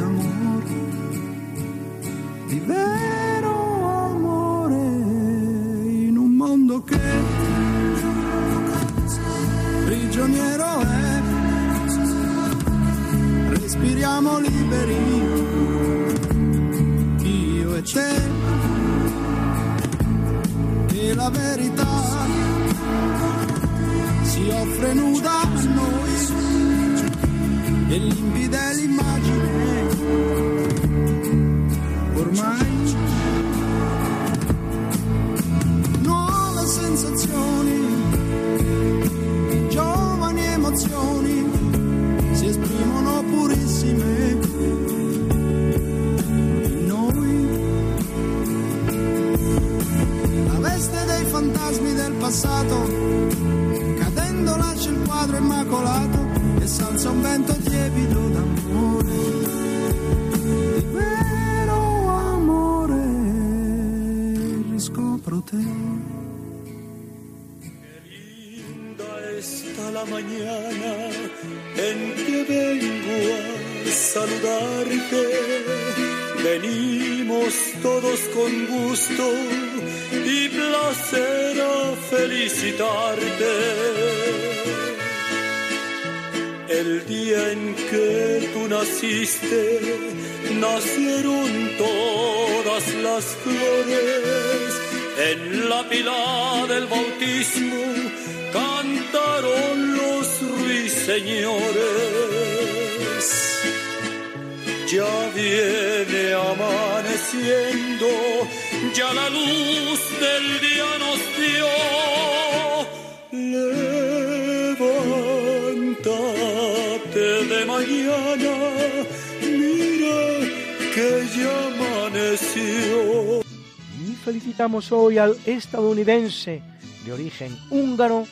estadounidense 125.44 126.62
de 127.05 127.12
origen 127.12 127.55
húngaro 127.69 128.24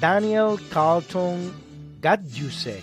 Daniel 0.00 0.56
Carlton 0.72 1.52
Gadjusek, 2.00 2.82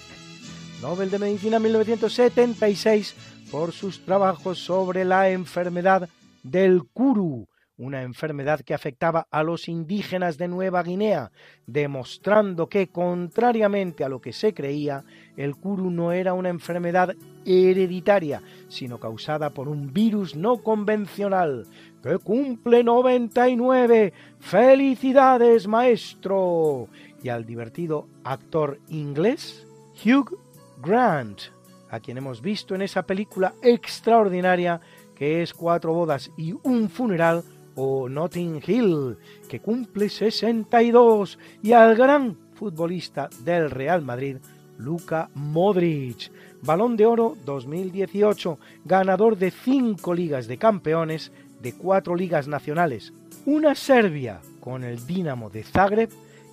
Nobel 0.82 1.12
de 1.12 1.20
Medicina 1.20 1.60
1976 1.60 3.16
por 3.52 3.74
sus 3.74 4.00
trabajos 4.06 4.60
sobre 4.60 5.04
la 5.04 5.30
enfermedad 5.30 6.08
del 6.42 6.84
Kuru, 6.94 7.48
una 7.78 8.02
enfermedad 8.02 8.62
que 8.62 8.74
afectaba 8.74 9.28
a 9.30 9.44
los 9.44 9.68
indígenas 9.68 10.38
de 10.38 10.48
Nueva 10.48 10.82
Guinea, 10.82 11.32
demostrando 11.68 12.70
que, 12.70 12.88
contrariamente 12.88 14.04
a 14.04 14.10
lo 14.10 14.20
que 14.20 14.34
se 14.34 14.54
creía, 14.54 15.04
el 15.36 15.56
kuru 15.56 15.92
no 15.92 16.12
era 16.12 16.34
una 16.34 16.50
enfermedad 16.50 17.16
hereditaria, 17.46 18.42
sino 18.68 19.00
causada 19.00 19.52
por 19.52 19.68
un 19.68 19.94
virus 19.94 20.36
no 20.36 20.58
convencional, 20.58 21.68
que 22.08 22.18
cumple 22.20 22.84
99. 22.84 24.14
¡Felicidades, 24.40 25.68
maestro! 25.68 26.88
Y 27.22 27.30
al 27.30 27.46
divertido 27.46 28.08
actor 28.24 28.80
inglés, 28.88 29.68
Hugh 30.06 30.40
Grant, 30.82 31.42
a 31.90 32.00
quien 32.00 32.18
hemos 32.18 32.42
visto 32.42 32.76
en 32.76 32.82
esa 32.82 33.04
película 33.04 33.54
extraordinaria 33.62 34.80
que 35.16 35.42
es 35.42 35.54
Cuatro 35.54 35.94
bodas 35.94 36.32
y 36.38 36.54
un 36.64 36.90
funeral, 36.90 37.44
o 37.76 38.08
Notting 38.08 38.62
Hill, 38.66 39.18
que 39.50 39.60
cumple 39.60 40.10
62, 40.10 41.38
y 41.62 41.74
al 41.74 41.96
gran 41.96 42.38
futbolista 42.54 43.30
del 43.44 43.70
Real 43.70 44.02
Madrid, 44.02 44.38
Luka 44.78 45.30
Modric, 45.34 46.32
Balón 46.62 46.98
de 46.98 47.06
Oro 47.06 47.36
2018, 47.46 48.60
ganador 48.86 49.38
de 49.38 49.52
cinco 49.52 50.14
ligas 50.14 50.48
de 50.48 50.58
campeones, 50.58 51.32
de 51.62 51.74
cuatro 51.74 52.16
ligas 52.16 52.48
nacionales, 52.48 53.14
una 53.46 53.76
Serbia 53.76 54.42
con 54.60 54.84
el 54.84 55.06
Dinamo 55.06 55.50
de 55.50 55.64
Zagreb 55.64 56.10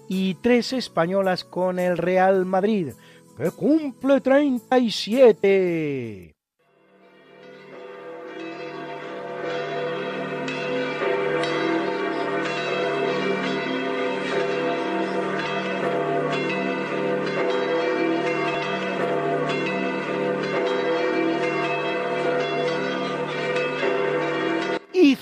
y 0.08 0.34
tres 0.34 0.72
españolas 0.72 1.44
con 1.44 1.78
el 1.78 1.98
Real 1.98 2.44
Madrid, 2.44 2.88
que 3.36 3.50
cumple 3.50 4.20
37. 4.20 6.33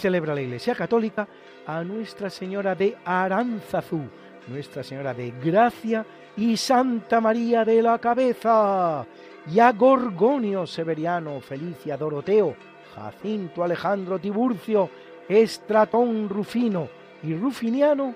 Celebra 0.02 0.34
la 0.34 0.40
Iglesia 0.40 0.74
Católica 0.74 1.28
a 1.64 1.84
Nuestra 1.84 2.28
Señora 2.28 2.74
de 2.74 2.96
Aranzazú, 3.04 4.00
Nuestra 4.48 4.82
Señora 4.82 5.14
de 5.14 5.32
Gracia 5.40 6.04
y 6.36 6.56
Santa 6.56 7.20
María 7.20 7.64
de 7.64 7.80
la 7.80 8.00
Cabeza, 8.00 9.06
y 9.48 9.60
a 9.60 9.70
Gorgonio 9.70 10.66
Severiano, 10.66 11.40
Felicia 11.40 11.96
Doroteo, 11.96 12.56
Jacinto 12.96 13.62
Alejandro 13.62 14.18
Tiburcio, 14.18 14.90
Estratón 15.28 16.28
Rufino 16.28 16.88
y 17.22 17.36
Rufiniano, 17.36 18.12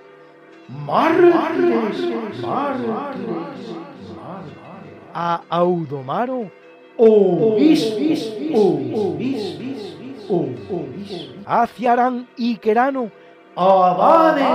mártires, 0.84 2.04
a 5.14 5.42
Audomaro, 5.48 6.50
obispo, 6.96 7.96
hacia 10.28 11.35
Arán 11.46 12.28
y 12.36 12.56
Querano, 12.56 13.10
abades, 13.54 14.46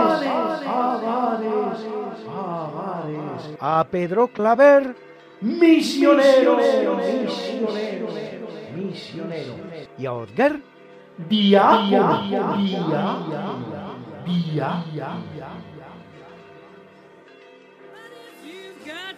abades, 0.68 1.80
abades, 2.28 3.58
a 3.60 3.88
Pedro 3.90 4.28
Claver, 4.28 4.96
misionero, 5.40 6.58
misionero, 6.58 8.08
misionero, 8.76 9.56
y 9.98 10.06
a 10.06 10.14
Odger, 10.14 10.62
diácono, 11.30 12.22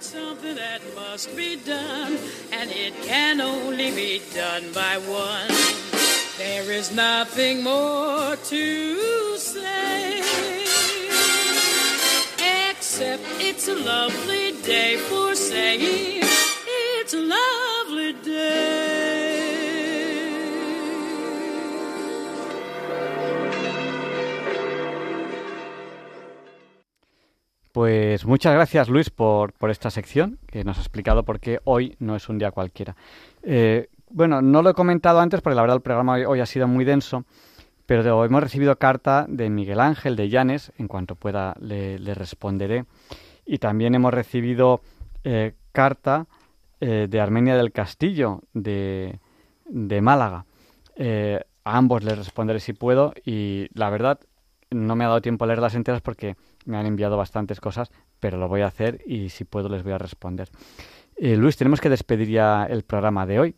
something 0.04 0.56
that 0.56 0.82
must 0.96 1.34
be 1.36 1.56
done, 1.56 2.18
and 2.52 2.70
it 2.70 2.94
can 3.04 3.40
only 3.40 3.90
be 3.92 4.22
done 4.36 4.70
by 4.74 4.98
one. 5.08 5.83
There 6.38 6.72
is 6.72 6.92
nothing 6.92 7.62
more 7.64 8.36
to 8.36 9.38
say, 9.38 10.20
except 12.72 13.22
it's 13.40 13.68
a 13.68 13.76
lovely 13.76 14.54
day 14.64 14.98
for 14.98 15.36
saying 15.36 16.24
it's 17.02 17.14
a 17.14 17.22
lovely 17.22 18.14
day. 18.24 19.44
Pues 27.72 28.26
muchas 28.26 28.54
gracias 28.54 28.90
Luis 28.90 29.12
por, 29.12 29.54
por, 29.54 29.70
esta 29.70 29.92
sección 29.92 30.40
que 30.48 30.64
nos 30.64 30.80
ha 30.80 30.82
explicado 30.82 31.24
por 31.24 31.40
qué 31.40 31.60
hoy 31.64 31.96
no 32.00 32.16
es 32.16 32.28
un 32.28 32.40
día 32.40 32.50
cualquiera. 32.50 32.96
Eh, 33.44 33.90
bueno, 34.14 34.42
no 34.42 34.62
lo 34.62 34.70
he 34.70 34.74
comentado 34.74 35.20
antes 35.20 35.42
porque 35.42 35.56
la 35.56 35.62
verdad 35.62 35.78
el 35.78 35.82
programa 35.82 36.14
hoy, 36.28 36.40
ha 36.40 36.46
sido 36.46 36.68
muy 36.68 36.86
denso, 36.86 37.26
pero 37.86 38.24
hemos 38.24 38.42
recibido 38.42 38.78
carta 38.78 39.26
de 39.28 39.50
Miguel 39.50 39.80
Ángel 39.80 40.16
de 40.16 40.30
Llanes, 40.30 40.72
en 40.78 40.88
cuanto 40.88 41.16
pueda 41.16 41.56
le, 41.60 41.98
responderé, 42.14 42.86
y 43.46 43.58
también 43.58 43.96
hemos 43.96 44.14
recibido 44.14 44.82
eh, 45.24 45.54
carta 45.72 46.28
eh, 46.80 47.08
de 47.10 47.20
Armenia 47.20 47.58
del 47.58 47.72
Castillo, 47.72 48.42
de, 48.54 49.20
Málaga. 50.02 50.46
a 51.66 51.78
ambos 51.78 52.04
les 52.04 52.18
responderé 52.18 52.60
si 52.60 52.74
puedo 52.74 53.14
y 53.26 53.68
la 53.74 53.90
verdad 53.90 54.20
no 54.74 54.96
me 54.96 55.04
ha 55.04 55.08
dado 55.08 55.22
tiempo 55.22 55.44
a 55.44 55.48
leer 55.48 55.60
las 55.60 55.76
enteras 55.76 56.02
porque 56.02 56.36
me 56.66 56.78
han 56.78 56.86
enviado 56.86 57.18
bastantes 57.18 57.60
cosas, 57.60 57.92
pero 58.20 58.38
lo 58.38 58.48
voy 58.48 58.62
a 58.62 58.68
hacer 58.68 59.02
y 59.06 59.30
si 59.30 59.44
puedo 59.44 59.70
les 59.70 59.84
voy 59.84 59.94
a 59.94 59.98
responder. 59.98 60.50
Eh, 61.16 61.36
Luis, 61.36 61.58
tenemos 61.58 61.82
que 61.82 61.90
despedir 61.90 62.30
ya 62.30 62.66
el 62.66 62.84
programa 62.84 63.26
de 63.26 63.40
hoy. 63.40 63.56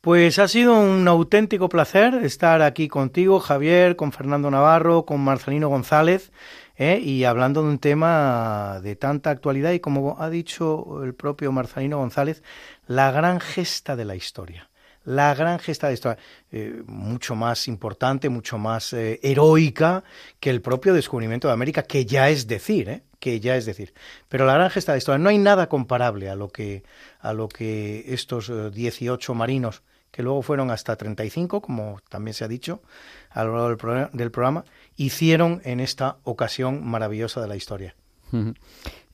Pues 0.00 0.38
ha 0.38 0.48
sido 0.48 0.80
un 0.80 1.06
auténtico 1.08 1.68
placer 1.68 2.14
estar 2.24 2.62
aquí 2.62 2.88
contigo, 2.88 3.38
Javier, 3.38 3.96
con 3.96 4.12
Fernando 4.12 4.50
Navarro, 4.50 5.04
con 5.04 5.20
Marcelino 5.20 5.68
González, 5.68 6.32
¿eh? 6.76 6.98
y 7.02 7.24
hablando 7.24 7.62
de 7.62 7.68
un 7.68 7.78
tema 7.78 8.80
de 8.82 8.96
tanta 8.96 9.28
actualidad 9.28 9.72
y 9.72 9.80
como 9.80 10.16
ha 10.18 10.30
dicho 10.30 11.04
el 11.04 11.14
propio 11.14 11.52
Marcelino 11.52 11.98
González, 11.98 12.42
la 12.86 13.12
gran 13.12 13.40
gesta 13.40 13.94
de 13.94 14.06
la 14.06 14.16
historia 14.16 14.70
la 15.04 15.34
gran 15.34 15.58
gesta 15.58 15.88
de 15.88 15.94
historia, 15.94 16.18
eh, 16.52 16.82
mucho 16.86 17.34
más 17.34 17.68
importante, 17.68 18.28
mucho 18.28 18.58
más 18.58 18.92
eh, 18.92 19.18
heroica 19.22 20.04
que 20.38 20.50
el 20.50 20.60
propio 20.60 20.92
descubrimiento 20.92 21.48
de 21.48 21.54
América, 21.54 21.82
que 21.82 22.04
ya 22.04 22.28
es 22.28 22.46
decir, 22.46 22.88
¿eh? 22.88 23.02
que 23.18 23.40
ya 23.40 23.56
es 23.56 23.66
decir. 23.66 23.94
Pero 24.28 24.44
la 24.44 24.54
gran 24.54 24.70
gesta 24.70 24.92
de 24.92 24.98
historia, 24.98 25.18
no 25.18 25.30
hay 25.30 25.38
nada 25.38 25.68
comparable 25.68 26.28
a 26.28 26.36
lo 26.36 26.48
que, 26.48 26.84
a 27.20 27.32
lo 27.32 27.48
que 27.48 28.04
estos 28.08 28.52
18 28.72 29.34
marinos, 29.34 29.82
que 30.10 30.22
luego 30.22 30.42
fueron 30.42 30.70
hasta 30.70 30.96
35, 30.96 31.60
como 31.60 31.98
también 32.08 32.34
se 32.34 32.44
ha 32.44 32.48
dicho 32.48 32.82
a 33.30 33.44
lo 33.44 33.52
largo 33.52 33.68
del, 34.12 34.30
programa, 34.30 34.64
hicieron 34.96 35.60
en 35.64 35.80
esta 35.80 36.18
ocasión 36.24 36.84
maravillosa 36.84 37.40
de 37.40 37.48
la 37.48 37.56
historia. 37.56 37.94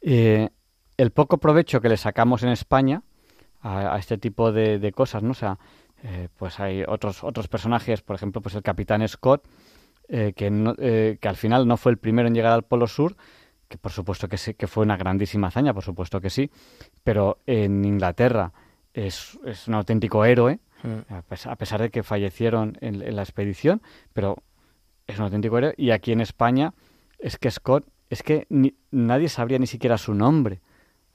el 0.02 1.10
poco 1.12 1.38
provecho 1.38 1.80
que 1.80 1.88
le 1.88 1.96
sacamos 1.96 2.42
en 2.42 2.48
España, 2.50 3.02
a, 3.62 3.98
este 3.98 4.18
tipo 4.18 4.52
de, 4.52 4.92
cosas, 4.92 5.22
¿no? 5.22 5.32
O 5.32 5.34
sea, 5.34 5.58
eh, 6.02 6.28
pues 6.36 6.60
hay 6.60 6.84
otros, 6.86 7.24
otros 7.24 7.48
personajes, 7.48 8.02
por 8.02 8.16
ejemplo, 8.16 8.40
pues 8.40 8.54
el 8.54 8.62
capitán 8.62 9.06
Scott, 9.08 9.44
eh, 10.08 10.32
que, 10.36 10.50
eh, 10.78 11.18
que 11.20 11.28
al 11.28 11.36
final 11.36 11.66
no 11.66 11.76
fue 11.76 11.92
el 11.92 11.98
primero 11.98 12.28
en 12.28 12.34
llegar 12.34 12.52
al 12.52 12.62
Polo 12.62 12.86
Sur, 12.86 13.16
que 13.68 13.78
por 13.78 13.90
supuesto 13.90 14.28
que 14.28 14.36
sí, 14.36 14.54
que 14.54 14.68
fue 14.68 14.84
una 14.84 14.96
grandísima 14.96 15.48
hazaña, 15.48 15.74
por 15.74 15.82
supuesto 15.82 16.20
que 16.20 16.30
sí, 16.30 16.50
pero 17.02 17.38
en 17.46 17.84
Inglaterra 17.84 18.52
es 18.94 19.36
un 19.66 19.74
auténtico 19.74 20.24
héroe, 20.24 20.60
mm. 20.82 21.12
a, 21.12 21.56
pesar, 21.56 21.80
de 21.80 21.90
que 21.90 22.02
fallecieron 22.02 22.76
en, 22.80 23.14
la 23.14 23.22
expedición, 23.22 23.82
pero 24.12 24.42
es 25.06 25.18
un 25.18 25.24
auténtico 25.24 25.58
héroe, 25.58 25.74
y 25.76 25.90
aquí 25.90 26.12
en 26.12 26.20
España 26.20 26.74
es 27.18 27.38
que 27.38 27.50
Scott, 27.50 27.86
es 28.10 28.22
que 28.22 28.46
nadie 28.90 29.28
sabría 29.28 29.58
ni 29.58 29.66
siquiera 29.66 29.98
su 29.98 30.14
nombre, 30.14 30.60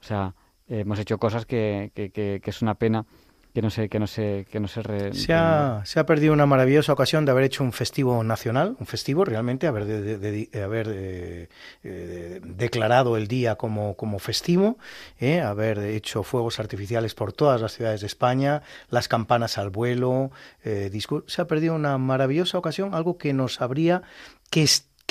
o 0.00 0.04
sea, 0.04 0.34
hemos 0.68 0.98
hecho 0.98 1.18
cosas 1.18 1.46
que, 1.46 1.90
que, 1.94 2.40
es 2.44 2.62
una 2.62 2.74
pena 2.74 3.06
que 3.54 3.60
no 3.60 3.70
sé 3.70 3.88
que 3.88 3.98
no 3.98 4.06
sé 4.06 4.46
que 4.50 4.60
no 4.60 4.68
se 4.68 5.12
se, 5.12 5.34
ha, 5.34 5.82
se 5.84 6.00
ha 6.00 6.06
perdido 6.06 6.32
una 6.32 6.46
maravillosa 6.46 6.92
ocasión 6.92 7.24
de 7.24 7.32
haber 7.32 7.44
hecho 7.44 7.62
un 7.62 7.72
festivo 7.72 8.24
nacional 8.24 8.76
un 8.80 8.86
festivo 8.86 9.24
realmente 9.24 9.66
haber 9.66 9.84
de, 9.84 10.62
haber 10.62 10.88
eh, 10.90 11.48
eh, 11.84 12.40
declarado 12.42 13.16
el 13.16 13.28
día 13.28 13.56
como 13.56 13.94
como 13.94 14.18
festivo 14.18 14.78
eh, 15.18 15.40
haber 15.40 15.78
hecho 15.78 16.22
fuegos 16.22 16.60
artificiales 16.60 17.14
por 17.14 17.32
todas 17.32 17.60
las 17.60 17.72
ciudades 17.72 18.00
de 18.00 18.06
España 18.06 18.62
las 18.88 19.08
campanas 19.08 19.58
al 19.58 19.70
vuelo 19.70 20.30
se 20.62 21.42
ha 21.42 21.46
perdido 21.46 21.74
una 21.74 21.98
maravillosa 21.98 22.56
ocasión 22.56 22.94
algo 22.94 23.18
que 23.18 23.32
nos 23.32 23.60
habría 23.60 24.02
que 24.50 24.62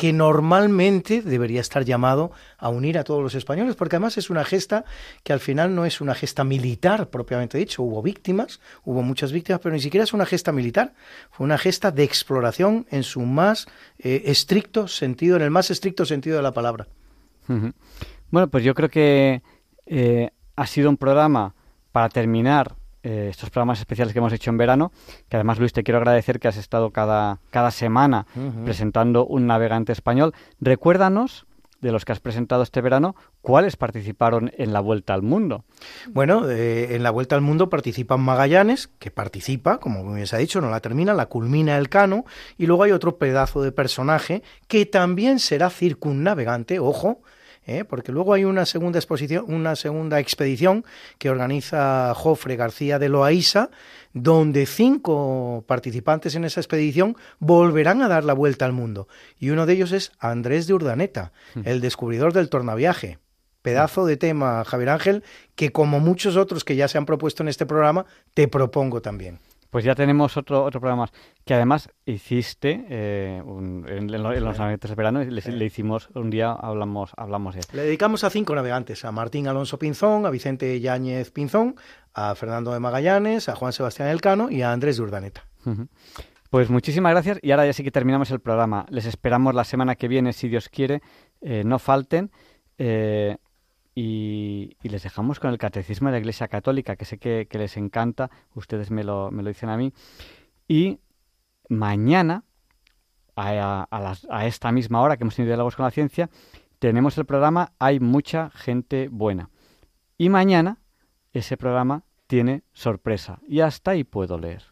que 0.01 0.13
normalmente 0.13 1.21
debería 1.21 1.61
estar 1.61 1.85
llamado 1.85 2.31
a 2.57 2.69
unir 2.69 2.97
a 2.97 3.03
todos 3.03 3.21
los 3.21 3.35
españoles, 3.35 3.75
porque 3.75 3.97
además 3.97 4.17
es 4.17 4.31
una 4.31 4.43
gesta 4.43 4.83
que 5.21 5.31
al 5.31 5.39
final 5.39 5.75
no 5.75 5.85
es 5.85 6.01
una 6.01 6.15
gesta 6.15 6.43
militar 6.43 7.11
propiamente 7.11 7.59
dicho. 7.59 7.83
Hubo 7.83 8.01
víctimas, 8.01 8.61
hubo 8.83 9.03
muchas 9.03 9.31
víctimas, 9.31 9.61
pero 9.61 9.75
ni 9.75 9.79
siquiera 9.79 10.03
es 10.03 10.11
una 10.11 10.25
gesta 10.25 10.51
militar. 10.51 10.95
Fue 11.29 11.43
una 11.43 11.59
gesta 11.59 11.91
de 11.91 12.03
exploración 12.03 12.87
en 12.89 13.03
su 13.03 13.21
más 13.21 13.67
eh, 13.99 14.23
estricto 14.25 14.87
sentido, 14.87 15.35
en 15.35 15.43
el 15.43 15.51
más 15.51 15.69
estricto 15.69 16.03
sentido 16.03 16.35
de 16.37 16.41
la 16.41 16.51
palabra. 16.51 16.87
Bueno, 18.31 18.47
pues 18.49 18.63
yo 18.63 18.73
creo 18.73 18.89
que 18.89 19.43
eh, 19.85 20.31
ha 20.55 20.65
sido 20.65 20.89
un 20.89 20.97
programa 20.97 21.53
para 21.91 22.09
terminar 22.09 22.75
eh, 23.03 23.27
estos 23.29 23.49
programas 23.49 23.79
especiales 23.79 24.13
que 24.13 24.19
hemos 24.19 24.33
hecho 24.33 24.49
en 24.49 24.57
verano, 24.57 24.91
que 25.29 25.37
además 25.37 25.59
Luis 25.59 25.73
te 25.73 25.83
quiero 25.83 25.97
agradecer 25.97 26.39
que 26.39 26.47
has 26.47 26.57
estado 26.57 26.91
cada, 26.91 27.39
cada 27.49 27.71
semana 27.71 28.25
presentando 28.63 29.25
un 29.25 29.47
navegante 29.47 29.91
español. 29.91 30.33
Recuérdanos 30.59 31.45
de 31.81 31.91
los 31.91 32.05
que 32.05 32.11
has 32.11 32.19
presentado 32.19 32.63
este 32.63 32.79
verano, 32.79 33.15
¿cuáles 33.41 33.75
participaron 33.75 34.51
en 34.57 34.71
la 34.71 34.79
Vuelta 34.79 35.13
al 35.13 35.23
Mundo? 35.23 35.65
Bueno, 36.09 36.49
eh, 36.49 36.95
en 36.95 37.03
la 37.03 37.09
Vuelta 37.09 37.35
al 37.35 37.41
Mundo 37.41 37.69
participan 37.69 38.21
Magallanes, 38.21 38.87
que 38.87 39.11
participa, 39.11 39.79
como 39.79 40.13
bien 40.13 40.27
se 40.27 40.35
ha 40.35 40.39
dicho, 40.39 40.61
no 40.61 40.69
la 40.69 40.79
termina, 40.79 41.13
la 41.13 41.25
culmina 41.25 41.77
el 41.77 41.89
Cano, 41.89 42.25
y 42.57 42.67
luego 42.67 42.83
hay 42.83 42.91
otro 42.91 43.17
pedazo 43.17 43.61
de 43.63 43.71
personaje 43.71 44.43
que 44.67 44.85
también 44.85 45.39
será 45.39 45.69
circunnavegante, 45.69 46.79
ojo, 46.79 47.21
¿eh? 47.65 47.83
porque 47.85 48.11
luego 48.11 48.33
hay 48.33 48.45
una 48.45 48.65
segunda 48.65 48.99
exposición, 48.99 49.45
una 49.47 49.75
segunda 49.75 50.19
expedición 50.19 50.85
que 51.17 51.29
organiza 51.29 52.13
Jofre 52.15 52.55
García 52.55 52.99
de 52.99 53.09
Loaiza, 53.09 53.69
donde 54.13 54.65
cinco 54.65 55.63
participantes 55.67 56.35
en 56.35 56.45
esa 56.45 56.59
expedición 56.59 57.15
volverán 57.39 58.01
a 58.01 58.07
dar 58.07 58.23
la 58.23 58.33
vuelta 58.33 58.65
al 58.65 58.73
mundo. 58.73 59.07
Y 59.39 59.49
uno 59.49 59.65
de 59.65 59.73
ellos 59.73 59.91
es 59.91 60.11
Andrés 60.19 60.67
de 60.67 60.73
Urdaneta, 60.73 61.31
hmm. 61.55 61.61
el 61.65 61.81
descubridor 61.81 62.33
del 62.33 62.49
tornaviaje. 62.49 63.19
Pedazo 63.61 64.05
de 64.07 64.17
tema, 64.17 64.63
Javier 64.65 64.89
Ángel, 64.89 65.23
que 65.55 65.71
como 65.71 65.99
muchos 65.99 66.35
otros 66.35 66.63
que 66.63 66.75
ya 66.75 66.87
se 66.87 66.97
han 66.97 67.05
propuesto 67.05 67.43
en 67.43 67.49
este 67.49 67.67
programa, 67.67 68.07
te 68.33 68.47
propongo 68.47 69.01
también. 69.03 69.39
Pues 69.71 69.85
ya 69.85 69.95
tenemos 69.95 70.35
otro, 70.35 70.65
otro 70.65 70.81
programa 70.81 71.03
más, 71.03 71.11
que 71.45 71.53
además 71.53 71.89
hiciste 72.05 72.85
eh, 72.89 73.41
en, 73.41 74.11
los 74.11 74.59
navegantes 74.59 74.89
de 74.89 74.95
verano, 74.95 75.23
le, 75.23 75.65
hicimos 75.65 76.09
un 76.13 76.29
día, 76.29 76.51
hablamos, 76.51 77.13
hablamos 77.15 77.55
de 77.55 77.61
Le 77.71 77.83
dedicamos 77.83 78.25
a 78.25 78.29
cinco 78.29 78.53
navegantes, 78.53 79.05
a 79.05 79.13
Martín 79.13 79.47
Alonso 79.47 79.79
Pinzón, 79.79 80.25
a 80.25 80.29
Vicente 80.29 80.79
Yáñez 80.81 81.31
Pinzón, 81.31 81.75
a 82.13 82.35
Fernando 82.35 82.73
de 82.73 82.81
Magallanes, 82.81 83.47
a 83.47 83.55
Juan 83.55 83.71
Sebastián 83.71 84.09
Elcano 84.09 84.51
y 84.51 84.61
a 84.61 84.73
Andrés 84.73 84.97
de 84.97 85.03
Urdaneta. 85.03 85.45
Pues 86.49 86.69
muchísimas 86.69 87.13
gracias 87.13 87.39
y 87.41 87.51
ahora 87.51 87.65
ya 87.65 87.71
sí 87.71 87.81
que 87.81 87.91
terminamos 87.91 88.29
el 88.31 88.41
programa. 88.41 88.85
Les 88.89 89.05
esperamos 89.05 89.55
la 89.55 89.63
semana 89.63 89.95
que 89.95 90.09
viene, 90.09 90.33
si 90.33 90.49
Dios 90.49 90.67
quiere, 90.67 91.01
eh, 91.39 91.63
no 91.65 91.79
falten. 91.79 92.29
Eh, 92.77 93.37
y, 93.93 94.77
les 94.81 95.03
dejamos 95.03 95.39
con 95.39 95.51
el 95.51 95.57
Catecismo 95.57 96.07
de 96.07 96.13
la 96.13 96.19
Iglesia 96.19 96.47
Católica, 96.47 96.95
que 96.95 97.05
sé 97.05 97.17
que, 97.17 97.47
les 97.51 97.77
encanta, 97.77 98.29
ustedes 98.53 98.91
me 98.91 99.03
lo, 99.03 99.31
me 99.31 99.43
lo, 99.43 99.49
dicen 99.49 99.69
a 99.69 99.77
mí. 99.77 99.93
Y 100.67 100.99
mañana, 101.69 102.43
a, 103.35 103.87
a, 103.91 104.45
esta 104.45 104.71
misma 104.71 105.01
hora 105.01 105.17
que 105.17 105.23
hemos 105.23 105.35
tenido 105.35 105.51
diálogos 105.51 105.75
con 105.75 105.85
la 105.85 105.91
ciencia, 105.91 106.29
tenemos 106.79 107.17
el 107.17 107.25
programa 107.25 107.73
Hay 107.79 107.99
mucha 107.99 108.49
gente 108.51 109.09
buena. 109.09 109.49
Y 110.17 110.29
mañana 110.29 110.77
ese 111.33 111.57
programa 111.57 112.03
tiene 112.27 112.63
sorpresa. 112.73 113.39
Y 113.47 113.59
hasta 113.61 113.91
ahí 113.91 114.03
puedo 114.03 114.37
leer. 114.37 114.63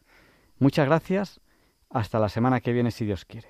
Muchas 0.60 0.86
gracias. 0.88 1.42
Hasta 1.90 2.20
la 2.20 2.30
semana 2.30 2.62
que 2.62 2.72
viene, 2.72 2.92
si 2.92 3.06
Dios 3.06 3.26
quiere. 3.26 3.50